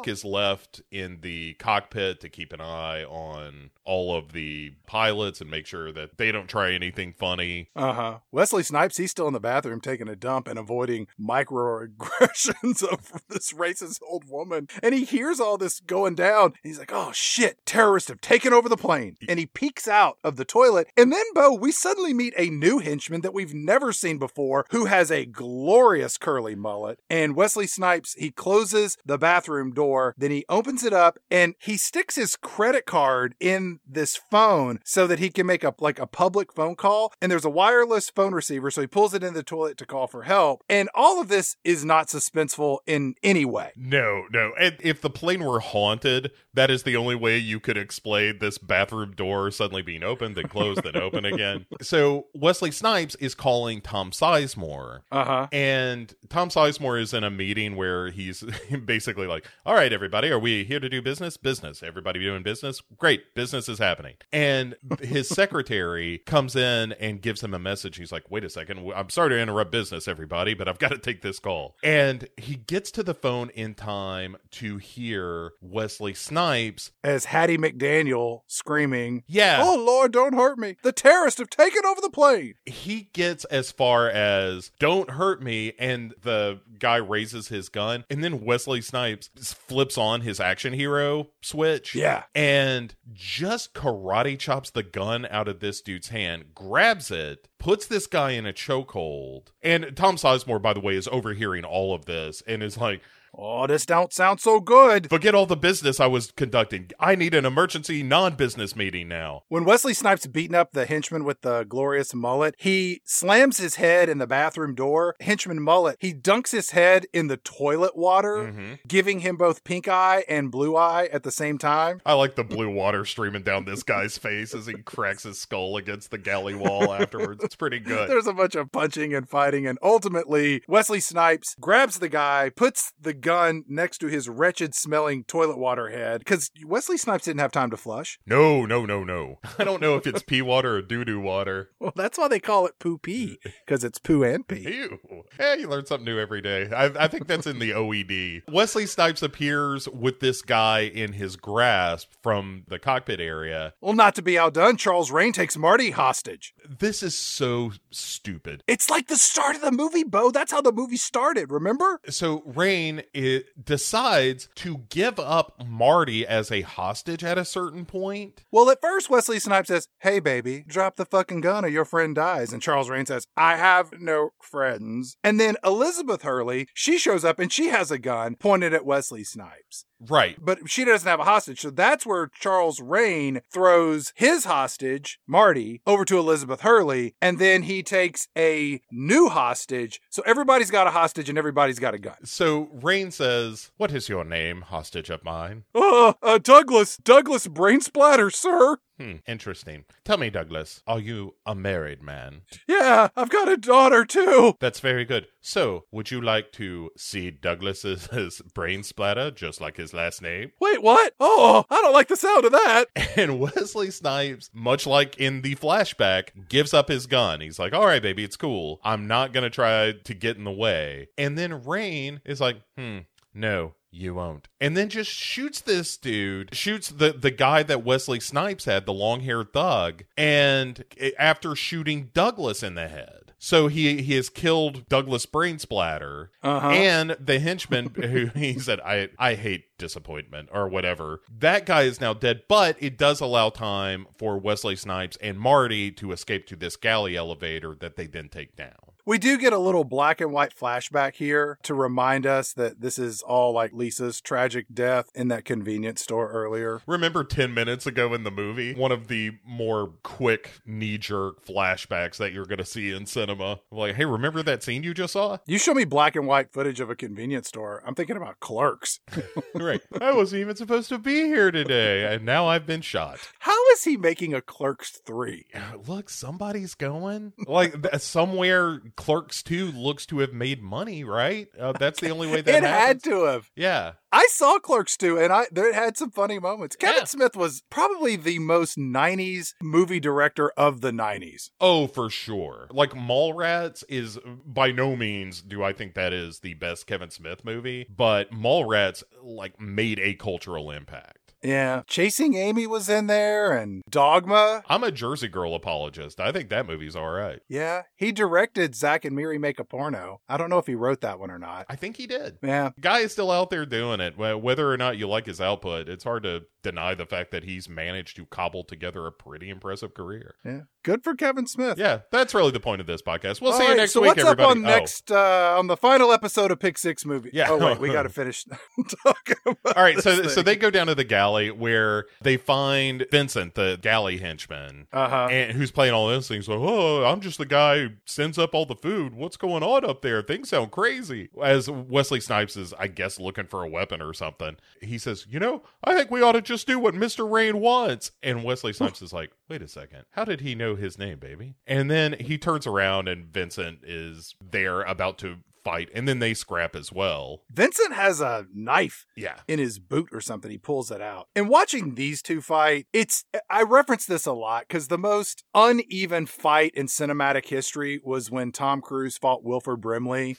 is 0.07 0.23
left 0.23 0.81
in 0.91 1.19
the 1.21 1.53
cockpit 1.55 2.19
to 2.21 2.29
keep 2.29 2.53
an 2.53 2.61
eye 2.61 3.03
on 3.03 3.71
all 3.87 4.15
of 4.15 4.33
the 4.33 4.73
pilots 4.85 5.39
and 5.39 5.49
make 5.49 5.65
sure 5.65 5.91
that 5.93 6.17
they 6.17 6.31
don't 6.31 6.49
try 6.49 6.73
anything 6.73 7.13
funny. 7.17 7.69
Uh 7.75 7.93
huh. 7.93 8.17
Wesley 8.31 8.63
Snipes, 8.63 8.97
he's 8.97 9.11
still 9.11 9.27
in 9.27 9.33
the 9.33 9.39
bathroom 9.39 9.79
taking 9.79 10.09
a 10.09 10.15
dump 10.15 10.47
and 10.47 10.59
avoiding 10.59 11.07
microaggressions 11.19 12.83
of 12.91 13.23
this 13.29 13.53
racist 13.53 13.99
old 14.07 14.25
woman. 14.29 14.67
And 14.83 14.93
he 14.93 15.05
hears 15.05 15.39
all 15.39 15.57
this 15.57 15.79
going 15.79 16.15
down. 16.15 16.53
He's 16.63 16.79
like, 16.79 16.91
oh 16.93 17.11
shit, 17.13 17.65
terrorists 17.65 18.09
have 18.09 18.21
taken 18.21 18.53
over 18.53 18.67
the 18.67 18.77
plane. 18.77 19.15
And 19.27 19.39
he 19.39 19.45
peeks 19.45 19.87
out 19.87 20.17
of 20.23 20.35
the 20.35 20.45
toilet. 20.45 20.87
And 20.97 21.11
then, 21.11 21.25
Bo, 21.33 21.53
we 21.53 21.71
suddenly 21.71 22.13
meet 22.13 22.33
a 22.37 22.49
new 22.49 22.79
henchman 22.79 23.21
that 23.21 23.33
we've 23.33 23.53
never 23.53 23.93
seen 23.93 24.17
before 24.17 24.65
who 24.71 24.85
has 24.85 25.11
a 25.11 25.25
glorious 25.25 26.17
curly 26.17 26.55
mullet. 26.55 26.99
And 27.09 27.35
Wesley 27.35 27.67
Snipes, 27.67 28.15
he 28.15 28.31
closes 28.31 28.97
the 29.05 29.17
bathroom 29.17 29.73
door, 29.73 29.96
then 30.17 30.31
he 30.31 30.45
opens 30.49 30.83
it 30.83 30.93
up 30.93 31.19
and 31.29 31.55
he 31.59 31.77
sticks 31.77 32.15
his 32.15 32.35
credit 32.35 32.85
card 32.85 33.35
in 33.39 33.79
this 33.87 34.15
phone 34.15 34.79
so 34.83 35.07
that 35.07 35.19
he 35.19 35.29
can 35.29 35.45
make 35.45 35.63
up 35.63 35.81
like 35.81 35.99
a 35.99 36.07
public 36.07 36.53
phone 36.53 36.75
call. 36.75 37.13
And 37.21 37.31
there's 37.31 37.45
a 37.45 37.49
wireless 37.49 38.09
phone 38.09 38.33
receiver, 38.33 38.71
so 38.71 38.81
he 38.81 38.87
pulls 38.87 39.13
it 39.13 39.23
in 39.23 39.33
the 39.33 39.43
toilet 39.43 39.77
to 39.77 39.85
call 39.85 40.07
for 40.07 40.23
help. 40.23 40.63
And 40.69 40.89
all 40.95 41.19
of 41.21 41.27
this 41.27 41.55
is 41.63 41.83
not 41.85 42.07
suspenseful 42.07 42.79
in 42.85 43.15
any 43.23 43.45
way. 43.45 43.71
No, 43.75 44.25
no. 44.31 44.53
And 44.59 44.75
if 44.79 45.01
the 45.01 45.09
plane 45.09 45.43
were 45.43 45.59
haunted, 45.59 46.31
that 46.53 46.69
is 46.69 46.83
the 46.83 46.95
only 46.95 47.15
way 47.15 47.37
you 47.37 47.59
could 47.59 47.77
explain 47.77 48.39
this 48.39 48.57
bathroom 48.57 49.13
door 49.13 49.51
suddenly 49.51 49.81
being 49.81 50.03
opened, 50.03 50.35
then 50.35 50.47
closed, 50.47 50.83
then 50.83 50.97
open 50.97 51.25
again. 51.25 51.65
So 51.81 52.27
Wesley 52.33 52.71
Snipes 52.71 53.15
is 53.15 53.35
calling 53.35 53.81
Tom 53.81 54.11
Sizemore. 54.11 55.01
Uh 55.11 55.25
huh. 55.25 55.47
And 55.51 56.13
Tom 56.29 56.49
Sizemore 56.49 56.99
is 56.99 57.13
in 57.13 57.23
a 57.23 57.29
meeting 57.29 57.75
where 57.75 58.09
he's 58.09 58.43
basically 58.85 59.27
like, 59.27 59.45
All 59.65 59.75
right, 59.77 59.93
everybody, 59.93 60.29
are 60.29 60.39
we 60.39 60.63
here 60.63 60.79
to 60.79 60.89
do 60.89 61.01
business? 61.01 61.37
Business. 61.37 61.83
Everybody 61.83 62.19
doing 62.19 62.41
business? 62.43 62.81
Great. 62.97 63.35
Business 63.35 63.69
is 63.69 63.77
happening. 63.79 64.15
And 64.33 64.75
his 65.01 65.27
secretary 65.29 66.19
comes 66.25 66.55
in 66.55 66.93
and 66.93 67.21
gives 67.21 67.43
him 67.43 67.53
a 67.53 67.59
message. 67.59 67.97
He's 67.97 68.11
like, 68.11 68.29
Wait 68.31 68.43
a 68.43 68.49
second. 68.49 68.91
I'm 68.95 69.09
sorry 69.09 69.29
to 69.29 69.39
interrupt 69.39 69.71
business, 69.71 70.07
everybody, 70.07 70.53
but 70.53 70.67
I've 70.67 70.79
got 70.79 70.91
to 70.91 70.97
take 70.97 71.21
this 71.21 71.39
call. 71.39 71.75
And 71.83 72.27
he 72.37 72.55
gets 72.55 72.89
to 72.91 73.03
the 73.03 73.13
phone 73.13 73.49
in 73.51 73.75
time 73.75 74.37
to 74.51 74.77
hear 74.77 75.51
Wesley 75.61 76.13
Snipes. 76.13 76.91
As 77.03 77.25
Hattie 77.25 77.57
McDaniel 77.57 78.41
screaming, 78.47 79.23
Yeah. 79.27 79.59
Oh 79.63 79.75
Lord, 79.77 80.11
don't 80.11 80.33
hurt 80.33 80.57
me. 80.57 80.77
The 80.83 80.91
terrorists 80.91 81.39
have 81.39 81.49
taken 81.49 81.85
over 81.85 82.01
the 82.01 82.09
plane. 82.09 82.55
he 82.65 83.09
gets 83.13 83.45
as 83.45 83.71
far 83.71 84.09
as 84.09 84.71
don't 84.79 85.11
hurt 85.11 85.41
me 85.43 85.73
and 85.77 86.13
the 86.21 86.59
guy 86.79 86.95
raises 86.97 87.47
his 87.49 87.69
gun 87.69 88.05
and 88.09 88.23
then 88.23 88.41
wesley 88.43 88.81
snipes 88.81 89.29
flips 89.67 89.97
on 89.97 90.21
his 90.21 90.39
action 90.39 90.73
hero 90.73 91.27
switch 91.41 91.93
Yeah. 91.93 92.23
and 92.33 92.95
just 93.13 93.73
karate 93.73 94.39
chops 94.39 94.69
the 94.69 94.83
gun 94.83 95.27
out 95.29 95.47
of 95.47 95.59
this 95.59 95.81
dude's 95.81 96.09
hand 96.09 96.45
grabs 96.55 97.11
it 97.11 97.47
puts 97.59 97.85
this 97.87 98.07
guy 98.07 98.31
in 98.31 98.45
a 98.45 98.53
chokehold 98.53 99.47
and 99.61 99.95
tom 99.95 100.15
sizemore 100.15 100.61
by 100.61 100.73
the 100.73 100.79
way 100.79 100.95
is 100.95 101.07
overhearing 101.09 101.63
all 101.65 101.93
of 101.93 102.05
this 102.05 102.41
and 102.47 102.63
is 102.63 102.77
like 102.77 103.01
Oh, 103.33 103.67
this 103.67 103.85
don't 103.85 104.13
sound 104.13 104.39
so 104.39 104.59
good. 104.59 105.09
Forget 105.09 105.35
all 105.35 105.45
the 105.45 105.55
business 105.55 105.99
I 105.99 106.07
was 106.07 106.31
conducting. 106.31 106.89
I 106.99 107.15
need 107.15 107.33
an 107.33 107.45
emergency 107.45 108.03
non 108.03 108.35
business 108.35 108.75
meeting 108.75 109.07
now. 109.07 109.43
When 109.47 109.65
Wesley 109.65 109.93
Snipes 109.93 110.27
beating 110.27 110.55
up 110.55 110.71
the 110.71 110.85
henchman 110.85 111.23
with 111.23 111.41
the 111.41 111.63
glorious 111.63 112.13
mullet, 112.13 112.55
he 112.57 113.01
slams 113.05 113.57
his 113.57 113.75
head 113.75 114.09
in 114.09 114.17
the 114.17 114.27
bathroom 114.27 114.75
door. 114.75 115.15
Henchman 115.19 115.61
mullet, 115.61 115.97
he 115.99 116.13
dunks 116.13 116.51
his 116.51 116.71
head 116.71 117.05
in 117.13 117.27
the 117.27 117.37
toilet 117.37 117.95
water, 117.95 118.51
hmm 118.51 118.73
giving 118.87 119.19
him 119.19 119.35
both 119.37 119.63
pink 119.63 119.87
eye 119.87 120.23
and 120.29 120.51
blue 120.51 120.75
eye 120.75 121.09
at 121.11 121.23
the 121.23 121.31
same 121.31 121.57
time. 121.57 122.01
I 122.05 122.13
like 122.13 122.35
the 122.35 122.43
blue 122.43 122.69
water 122.69 123.05
streaming 123.05 123.43
down 123.43 123.65
this 123.65 123.83
guy's 123.83 124.17
face 124.17 124.53
as 124.53 124.65
he 124.65 124.73
cracks 124.73 125.23
his 125.23 125.39
skull 125.39 125.77
against 125.77 126.11
the 126.11 126.17
galley 126.17 126.55
wall 126.55 126.93
afterwards. 126.93 127.43
It's 127.43 127.55
pretty 127.55 127.79
good. 127.79 128.09
There's 128.09 128.27
a 128.27 128.33
bunch 128.33 128.55
of 128.55 128.71
punching 128.71 129.13
and 129.13 129.27
fighting, 129.27 129.67
and 129.67 129.77
ultimately, 129.81 130.61
Wesley 130.67 130.99
Snipes 130.99 131.55
grabs 131.59 131.99
the 131.99 132.09
guy, 132.09 132.49
puts 132.49 132.93
the 132.99 133.13
gun 133.21 133.63
next 133.67 133.97
to 133.99 134.07
his 134.07 134.29
wretched 134.29 134.73
smelling 134.75 135.23
toilet 135.23 135.57
water 135.57 135.89
head, 135.89 136.19
because 136.19 136.51
Wesley 136.65 136.97
Snipes 136.97 137.25
didn't 137.25 137.39
have 137.39 137.51
time 137.51 137.69
to 137.71 137.77
flush. 137.77 138.19
No, 138.25 138.65
no, 138.65 138.85
no, 138.85 139.03
no. 139.03 139.39
I 139.59 139.63
don't 139.63 139.81
know 139.81 139.95
if 139.95 140.05
it's 140.07 140.23
pee 140.23 140.41
water 140.41 140.75
or 140.77 140.81
doo 140.81 141.05
doo 141.05 141.19
water. 141.19 141.69
Well, 141.79 141.93
that's 141.95 142.17
why 142.17 142.27
they 142.27 142.39
call 142.39 142.65
it 142.65 142.79
poo 142.79 142.97
pee, 142.97 143.37
because 143.65 143.83
it's 143.83 143.99
poo 143.99 144.23
and 144.23 144.45
pee. 144.47 144.61
Ew. 144.61 144.99
Yeah, 145.39 145.53
you 145.53 145.69
learn 145.69 145.85
something 145.85 146.05
new 146.05 146.19
every 146.19 146.41
day. 146.41 146.69
I, 146.69 146.85
I 146.85 147.07
think 147.07 147.27
that's 147.27 147.47
in 147.47 147.59
the 147.59 147.71
OED. 147.75 148.41
Wesley 148.51 148.85
Snipes 148.87 149.21
appears 149.21 149.87
with 149.87 150.19
this 150.19 150.41
guy 150.41 150.81
in 150.81 151.13
his 151.13 151.35
grasp 151.35 152.09
from 152.21 152.63
the 152.67 152.79
cockpit 152.79 153.19
area. 153.21 153.73
Well, 153.79 153.93
not 153.93 154.15
to 154.15 154.21
be 154.21 154.37
outdone, 154.37 154.75
Charles 154.77 155.11
Rane 155.11 155.33
takes 155.33 155.55
Marty 155.55 155.91
hostage. 155.91 156.53
This 156.67 157.03
is 157.03 157.15
so 157.15 157.71
stupid. 157.91 158.63
It's 158.67 158.89
like 158.89 159.07
the 159.07 159.15
start 159.15 159.55
of 159.55 159.61
the 159.61 159.71
movie, 159.71 160.03
Bo. 160.03 160.31
That's 160.31 160.51
how 160.51 160.61
the 160.61 160.71
movie 160.73 160.97
started, 160.97 161.51
remember? 161.51 162.01
So 162.09 162.41
Rane 162.45 163.03
it 163.13 163.65
decides 163.65 164.49
to 164.55 164.83
give 164.89 165.19
up 165.19 165.63
Marty 165.65 166.25
as 166.25 166.51
a 166.51 166.61
hostage 166.61 167.23
at 167.23 167.37
a 167.37 167.45
certain 167.45 167.85
point. 167.85 168.43
Well, 168.51 168.69
at 168.69 168.81
first, 168.81 169.09
Wesley 169.09 169.39
Snipes 169.39 169.67
says, 169.67 169.87
Hey, 169.99 170.19
baby, 170.19 170.63
drop 170.67 170.95
the 170.95 171.05
fucking 171.05 171.41
gun 171.41 171.65
or 171.65 171.69
your 171.69 171.85
friend 171.85 172.15
dies. 172.15 172.53
And 172.53 172.61
Charles 172.61 172.89
Rane 172.89 173.05
says, 173.05 173.25
I 173.35 173.57
have 173.57 173.91
no 173.99 174.31
friends. 174.41 175.17
And 175.23 175.39
then 175.39 175.55
Elizabeth 175.63 176.21
Hurley, 176.21 176.67
she 176.73 176.97
shows 176.97 177.25
up 177.25 177.39
and 177.39 177.51
she 177.51 177.67
has 177.67 177.91
a 177.91 177.99
gun 177.99 178.35
pointed 178.35 178.73
at 178.73 178.85
Wesley 178.85 179.23
Snipes. 179.23 179.85
Right. 179.99 180.37
But 180.39 180.59
she 180.67 180.85
doesn't 180.85 181.07
have 181.07 181.19
a 181.19 181.23
hostage. 181.25 181.61
So 181.61 181.69
that's 181.69 182.05
where 182.05 182.27
Charles 182.27 182.79
Rane 182.79 183.41
throws 183.51 184.13
his 184.15 184.45
hostage, 184.45 185.19
Marty, 185.27 185.81
over 185.87 186.05
to 186.05 186.19
Elizabeth 186.19 186.61
Hurley. 186.61 187.15
And 187.21 187.39
then 187.39 187.63
he 187.63 187.83
takes 187.83 188.27
a 188.37 188.81
new 188.91 189.29
hostage. 189.29 189.99
So 190.09 190.23
everybody's 190.25 190.71
got 190.71 190.87
a 190.87 190.91
hostage 190.91 191.29
and 191.29 191.37
everybody's 191.37 191.79
got 191.79 191.93
a 191.93 191.99
gun. 191.99 192.17
So 192.23 192.69
Rane 192.73 193.11
says, 193.11 193.71
What 193.77 193.91
is 193.91 194.09
your 194.09 194.23
name, 194.23 194.61
hostage 194.61 195.09
of 195.09 195.23
mine? 195.23 195.63
Uh, 195.73 196.13
uh, 196.21 196.37
Douglas, 196.37 196.97
Douglas 196.97 197.47
Brain 197.47 197.81
Splatter, 197.81 198.29
sir. 198.29 198.77
Hmm, 198.99 199.17
interesting. 199.27 199.85
Tell 200.03 200.17
me, 200.17 200.29
Douglas, 200.29 200.81
are 200.87 200.99
you 200.99 201.35
a 201.45 201.53
married 201.53 202.01
man? 202.01 202.41
Yeah, 202.67 203.09
I've 203.15 203.29
got 203.29 203.47
a 203.47 203.55
daughter 203.57 204.05
too. 204.05 204.55
That's 204.59 204.79
very 204.79 205.05
good. 205.05 205.27
So, 205.39 205.85
would 205.91 206.09
you 206.09 206.19
like 206.19 206.51
to 206.53 206.89
see 206.97 207.29
Douglas's 207.29 208.07
his 208.11 208.41
brain 208.53 208.83
splatter, 208.83 209.29
just 209.29 209.61
like 209.61 209.77
his 209.77 209.93
last 209.93 210.21
name? 210.21 210.51
Wait, 210.59 210.81
what? 210.81 211.13
Oh, 211.19 211.65
I 211.69 211.75
don't 211.81 211.93
like 211.93 212.07
the 212.07 212.15
sound 212.17 212.45
of 212.45 212.51
that. 212.51 212.85
And 213.17 213.39
Wesley 213.39 213.89
Snipes, 213.89 214.51
much 214.53 214.85
like 214.85 215.17
in 215.17 215.41
the 215.41 215.55
flashback, 215.55 216.49
gives 216.49 216.71
up 216.71 216.87
his 216.87 217.07
gun. 217.07 217.41
He's 217.41 217.57
like, 217.57 217.73
all 217.73 217.85
right, 217.85 218.01
baby, 218.01 218.23
it's 218.23 218.35
cool. 218.37 218.79
I'm 218.83 219.07
not 219.07 219.33
going 219.33 219.43
to 219.43 219.49
try 219.49 219.93
to 219.93 220.13
get 220.13 220.37
in 220.37 220.43
the 220.43 220.51
way. 220.51 221.07
And 221.17 221.35
then 221.35 221.63
Rane 221.63 222.21
is 222.25 222.39
like, 222.39 222.61
hmm, 222.77 222.99
no. 223.33 223.73
You 223.99 224.13
won't. 224.13 224.47
And 224.61 224.77
then 224.77 224.89
just 224.89 225.09
shoots 225.09 225.59
this 225.59 225.97
dude, 225.97 226.53
shoots 226.53 226.89
the, 226.89 227.11
the 227.13 227.31
guy 227.31 227.63
that 227.63 227.83
Wesley 227.83 228.19
Snipes 228.19 228.65
had, 228.65 228.85
the 228.85 228.93
long 228.93 229.21
haired 229.21 229.53
thug, 229.53 230.03
and 230.15 230.83
after 231.17 231.55
shooting 231.55 232.11
Douglas 232.13 232.61
in 232.61 232.75
the 232.75 232.87
head. 232.87 233.33
So 233.39 233.67
he 233.67 234.01
he 234.01 234.15
has 234.15 234.29
killed 234.29 234.87
Douglas 234.89 235.25
Brainsplatter 235.27 236.29
Uh-huh. 236.41 236.69
and 236.69 237.11
the 237.19 237.39
henchman 237.39 237.89
who 237.95 238.27
he 238.35 238.57
said 238.59 238.79
I 238.81 239.09
I 239.19 239.35
hate 239.35 239.77
disappointment 239.77 240.49
or 240.51 240.67
whatever. 240.67 241.21
That 241.39 241.65
guy 241.67 241.83
is 241.83 242.01
now 242.01 242.13
dead, 242.15 242.41
but 242.47 242.77
it 242.79 242.97
does 242.97 243.21
allow 243.21 243.49
time 243.49 244.07
for 244.17 244.39
Wesley 244.39 244.75
Snipes 244.75 245.17
and 245.21 245.39
Marty 245.39 245.91
to 245.91 246.11
escape 246.11 246.47
to 246.47 246.55
this 246.55 246.75
galley 246.75 247.15
elevator 247.15 247.75
that 247.79 247.95
they 247.95 248.07
then 248.07 248.27
take 248.29 248.55
down. 248.55 248.71
We 249.07 249.17
do 249.17 249.37
get 249.37 249.53
a 249.53 249.57
little 249.57 249.85
black 249.85 250.19
and 250.19 250.33
white 250.33 250.53
flashback 250.53 251.15
here 251.15 251.59
to 251.63 251.73
remind 251.73 252.25
us 252.25 252.51
that 252.51 252.81
this 252.81 252.99
is 252.99 253.21
all 253.21 253.53
like 253.53 253.71
Lisa's 253.71 254.19
tragic 254.19 254.65
death 254.73 255.09
in 255.15 255.29
that 255.29 255.45
convenience 255.45 256.01
store 256.01 256.29
earlier. 256.29 256.81
Remember 256.85 257.23
10 257.23 257.53
minutes 257.53 257.87
ago 257.87 258.13
in 258.13 258.25
the 258.25 258.31
movie, 258.31 258.73
one 258.73 258.91
of 258.91 259.07
the 259.07 259.37
more 259.45 259.93
quick 260.03 260.59
knee 260.65 260.97
jerk 260.97 261.45
flashbacks 261.45 262.17
that 262.17 262.33
you're 262.33 262.45
going 262.45 262.57
to 262.57 262.65
see 262.65 262.91
in 262.91 263.05
cinema. 263.05 263.61
Like, 263.71 263.95
hey, 263.95 264.03
remember 264.03 264.43
that 264.43 264.61
scene 264.61 264.83
you 264.83 264.93
just 264.93 265.13
saw? 265.13 265.37
You 265.45 265.57
show 265.57 265.73
me 265.73 265.85
black 265.85 266.17
and 266.17 266.27
white 266.27 266.51
footage 266.51 266.81
of 266.81 266.89
a 266.89 266.95
convenience 266.95 267.47
store, 267.47 267.81
I'm 267.87 267.95
thinking 267.95 268.17
about 268.17 268.41
clerks. 268.41 268.99
right. 269.55 269.79
I 270.01 270.11
wasn't 270.11 270.41
even 270.41 270.57
supposed 270.57 270.89
to 270.89 270.97
be 270.97 271.27
here 271.27 271.49
today, 271.49 272.13
and 272.13 272.25
now 272.25 272.47
I've 272.47 272.65
been 272.65 272.81
shot. 272.81 273.19
How 273.39 273.57
is 273.71 273.85
he 273.85 273.95
making 273.95 274.33
a 274.33 274.41
Clerks 274.41 274.99
3? 275.05 275.45
Look, 275.87 276.09
somebody's 276.09 276.75
going. 276.75 277.31
Like, 277.47 277.73
somewhere 277.99 278.81
Clerks 278.97 279.41
2 279.43 279.71
looks 279.71 280.05
to 280.07 280.19
have 280.19 280.33
made 280.33 280.61
money, 280.61 281.03
right? 281.05 281.47
Uh, 281.57 281.71
that's 281.71 282.01
the 282.01 282.09
only 282.09 282.27
way 282.27 282.41
that 282.41 282.55
it 282.55 282.63
happens. 282.63 282.87
had 282.87 283.03
to 283.03 283.23
have. 283.25 283.51
Yeah. 283.55 283.93
I 284.11 284.27
saw 284.31 284.57
Clerks 284.59 284.97
2 284.97 285.17
and 285.19 285.31
I 285.31 285.45
there 285.51 285.71
had 285.71 285.95
some 285.95 286.11
funny 286.11 286.39
moments. 286.39 286.75
Kevin 286.75 287.01
Yeah. 287.01 287.03
Smith 287.05 287.35
was 287.35 287.61
probably 287.69 288.15
the 288.15 288.39
most 288.39 288.77
90s 288.77 289.53
movie 289.61 289.99
director 289.99 290.49
of 290.57 290.81
the 290.81 290.91
90s. 290.91 291.51
Oh, 291.61 291.87
for 291.87 292.09
sure. 292.09 292.67
Like 292.71 292.91
Mallrats 292.91 293.83
is 293.87 294.17
by 294.45 294.71
no 294.71 294.95
means 294.95 295.41
do 295.41 295.63
I 295.63 295.71
think 295.73 295.93
that 295.93 296.11
is 296.13 296.39
the 296.39 296.55
best 296.55 296.87
Kevin 296.87 297.11
Smith 297.11 297.45
movie, 297.45 297.85
but 297.95 298.31
Mallrats 298.31 299.03
like 299.21 299.59
made 299.61 299.99
a 299.99 300.15
cultural 300.15 300.71
impact. 300.71 301.26
Yeah. 301.43 301.83
Chasing 301.87 302.35
Amy 302.35 302.67
was 302.67 302.89
in 302.89 303.07
there 303.07 303.51
and 303.55 303.81
Dogma. 303.89 304.63
I'm 304.67 304.83
a 304.83 304.91
Jersey 304.91 305.27
Girl 305.27 305.53
apologist. 305.55 306.19
I 306.19 306.31
think 306.31 306.49
that 306.49 306.65
movie's 306.67 306.95
all 306.95 307.09
right. 307.09 307.39
Yeah. 307.47 307.83
He 307.95 308.11
directed 308.11 308.75
Zack 308.75 309.05
and 309.05 309.15
Miri 309.15 309.37
Make 309.37 309.59
a 309.59 309.63
Porno. 309.63 310.21
I 310.27 310.37
don't 310.37 310.49
know 310.49 310.57
if 310.57 310.67
he 310.67 310.75
wrote 310.75 311.01
that 311.01 311.19
one 311.19 311.31
or 311.31 311.39
not. 311.39 311.65
I 311.69 311.75
think 311.75 311.97
he 311.97 312.07
did. 312.07 312.37
Yeah. 312.41 312.71
Guy 312.79 312.99
is 312.99 313.11
still 313.11 313.31
out 313.31 313.49
there 313.49 313.65
doing 313.65 313.99
it. 313.99 314.17
Whether 314.17 314.71
or 314.71 314.77
not 314.77 314.97
you 314.97 315.07
like 315.07 315.25
his 315.25 315.39
output, 315.41 315.87
it's 315.89 316.03
hard 316.03 316.23
to 316.23 316.43
deny 316.63 316.93
the 316.95 317.05
fact 317.05 317.31
that 317.31 317.43
he's 317.43 317.69
managed 317.69 318.15
to 318.17 318.25
cobble 318.25 318.63
together 318.63 319.05
a 319.07 319.11
pretty 319.11 319.49
impressive 319.49 319.93
career. 319.93 320.35
Yeah. 320.43 320.61
Good 320.83 321.03
for 321.03 321.15
Kevin 321.15 321.47
Smith. 321.47 321.77
Yeah, 321.77 321.99
that's 322.11 322.33
really 322.33 322.51
the 322.51 322.59
point 322.61 322.79
of 322.81 322.87
this 322.87 323.01
podcast. 323.01 323.41
We'll 323.41 323.51
All 323.51 323.59
see 323.59 323.67
you 323.67 323.75
next 323.75 323.91
so 323.91 324.01
week, 324.01 324.09
what's 324.15 324.21
everybody. 324.21 324.43
up 324.43 324.49
on 324.51 324.65
Oh. 324.65 324.69
next 324.69 325.11
uh, 325.11 325.55
on 325.57 325.67
the 325.67 325.75
final 325.75 326.13
episode 326.13 326.49
of 326.49 326.59
Pick 326.61 326.77
Six 326.77 327.05
movie? 327.05 327.29
Yeah. 327.33 327.47
Oh 327.49 327.57
wait, 327.57 327.79
we 327.79 327.91
got 327.91 328.03
to 328.03 328.09
finish 328.21 328.45
talking 329.03 329.35
about. 329.45 329.75
All 329.77 329.83
right, 329.83 329.99
so 329.99 330.15
this 330.15 330.29
so 330.33 330.35
thing. 330.35 330.45
they 330.45 330.55
go 330.55 330.69
down 330.69 330.87
to 330.87 330.95
the 330.95 331.03
where 331.27 332.05
they 332.21 332.37
find 332.37 333.05
Vincent, 333.11 333.55
the 333.55 333.77
galley 333.81 334.17
henchman, 334.17 334.87
Uh-huh. 334.93 335.27
and 335.29 335.51
who's 335.57 335.71
playing 335.71 335.93
all 335.93 336.07
those 336.07 336.27
things. 336.27 336.47
Like, 336.47 336.59
oh, 336.59 337.03
I'm 337.05 337.21
just 337.21 337.37
the 337.37 337.45
guy 337.45 337.79
who 337.79 337.89
sends 338.05 338.37
up 338.37 338.53
all 338.53 338.65
the 338.65 338.75
food. 338.75 339.13
What's 339.13 339.37
going 339.37 339.63
on 339.63 339.85
up 339.85 340.01
there? 340.01 340.21
Things 340.21 340.49
sound 340.49 340.71
crazy. 340.71 341.29
As 341.43 341.69
Wesley 341.69 342.19
Snipes 342.19 342.55
is, 342.57 342.73
I 342.79 342.87
guess, 342.87 343.19
looking 343.19 343.45
for 343.45 343.63
a 343.63 343.69
weapon 343.69 344.01
or 344.01 344.13
something. 344.13 344.57
He 344.81 344.97
says, 344.97 345.25
you 345.29 345.39
know, 345.39 345.63
I 345.83 345.93
think 345.93 346.11
we 346.11 346.21
ought 346.21 346.33
to 346.33 346.41
just 346.41 346.67
do 346.67 346.79
what 346.79 346.95
Mister 346.95 347.25
Rane 347.25 347.59
wants. 347.59 348.11
And 348.23 348.43
Wesley 348.43 348.73
Snipes 348.73 349.01
is 349.01 349.13
like, 349.13 349.31
wait 349.49 349.61
a 349.61 349.67
second, 349.67 350.03
how 350.11 350.25
did 350.25 350.41
he 350.41 350.55
know 350.55 350.75
his 350.75 350.97
name, 350.97 351.19
baby? 351.19 351.55
And 351.65 351.89
then 351.89 352.15
he 352.19 352.37
turns 352.37 352.67
around 352.67 353.07
and 353.07 353.25
Vincent 353.25 353.79
is 353.83 354.35
there 354.41 354.81
about 354.81 355.17
to 355.19 355.37
fight, 355.67 355.89
and 355.93 356.07
then 356.07 356.19
they 356.19 356.33
scrap 356.33 356.75
as 356.75 356.91
well. 356.91 357.41
Vincent 357.51 357.93
has 357.93 358.21
a 358.21 358.45
knife 358.53 359.05
Yeah. 359.17 359.39
in 359.47 359.59
his 359.59 359.79
boot 359.79 360.09
or 360.13 360.21
something. 360.21 360.49
He 360.49 360.57
pulls 360.57 360.91
it 360.91 361.01
out. 361.01 361.27
And 361.35 361.49
watching 361.49 361.95
these 361.95 362.21
two 362.21 362.41
fight, 362.41 362.87
it's 362.93 363.25
I 363.49 363.63
reference 363.63 364.05
this 364.05 364.25
a 364.25 364.31
lot 364.33 364.65
because 364.67 364.87
the 364.87 364.97
most 364.97 365.43
uneven 365.53 366.25
fight 366.25 366.71
in 366.73 366.87
cinematic 366.87 367.47
history 367.47 367.99
was 368.03 368.31
when 368.31 368.51
Tom 368.51 368.81
Cruise 368.81 369.17
fought 369.17 369.43
Wilford 369.43 369.81
Brimley 369.81 370.37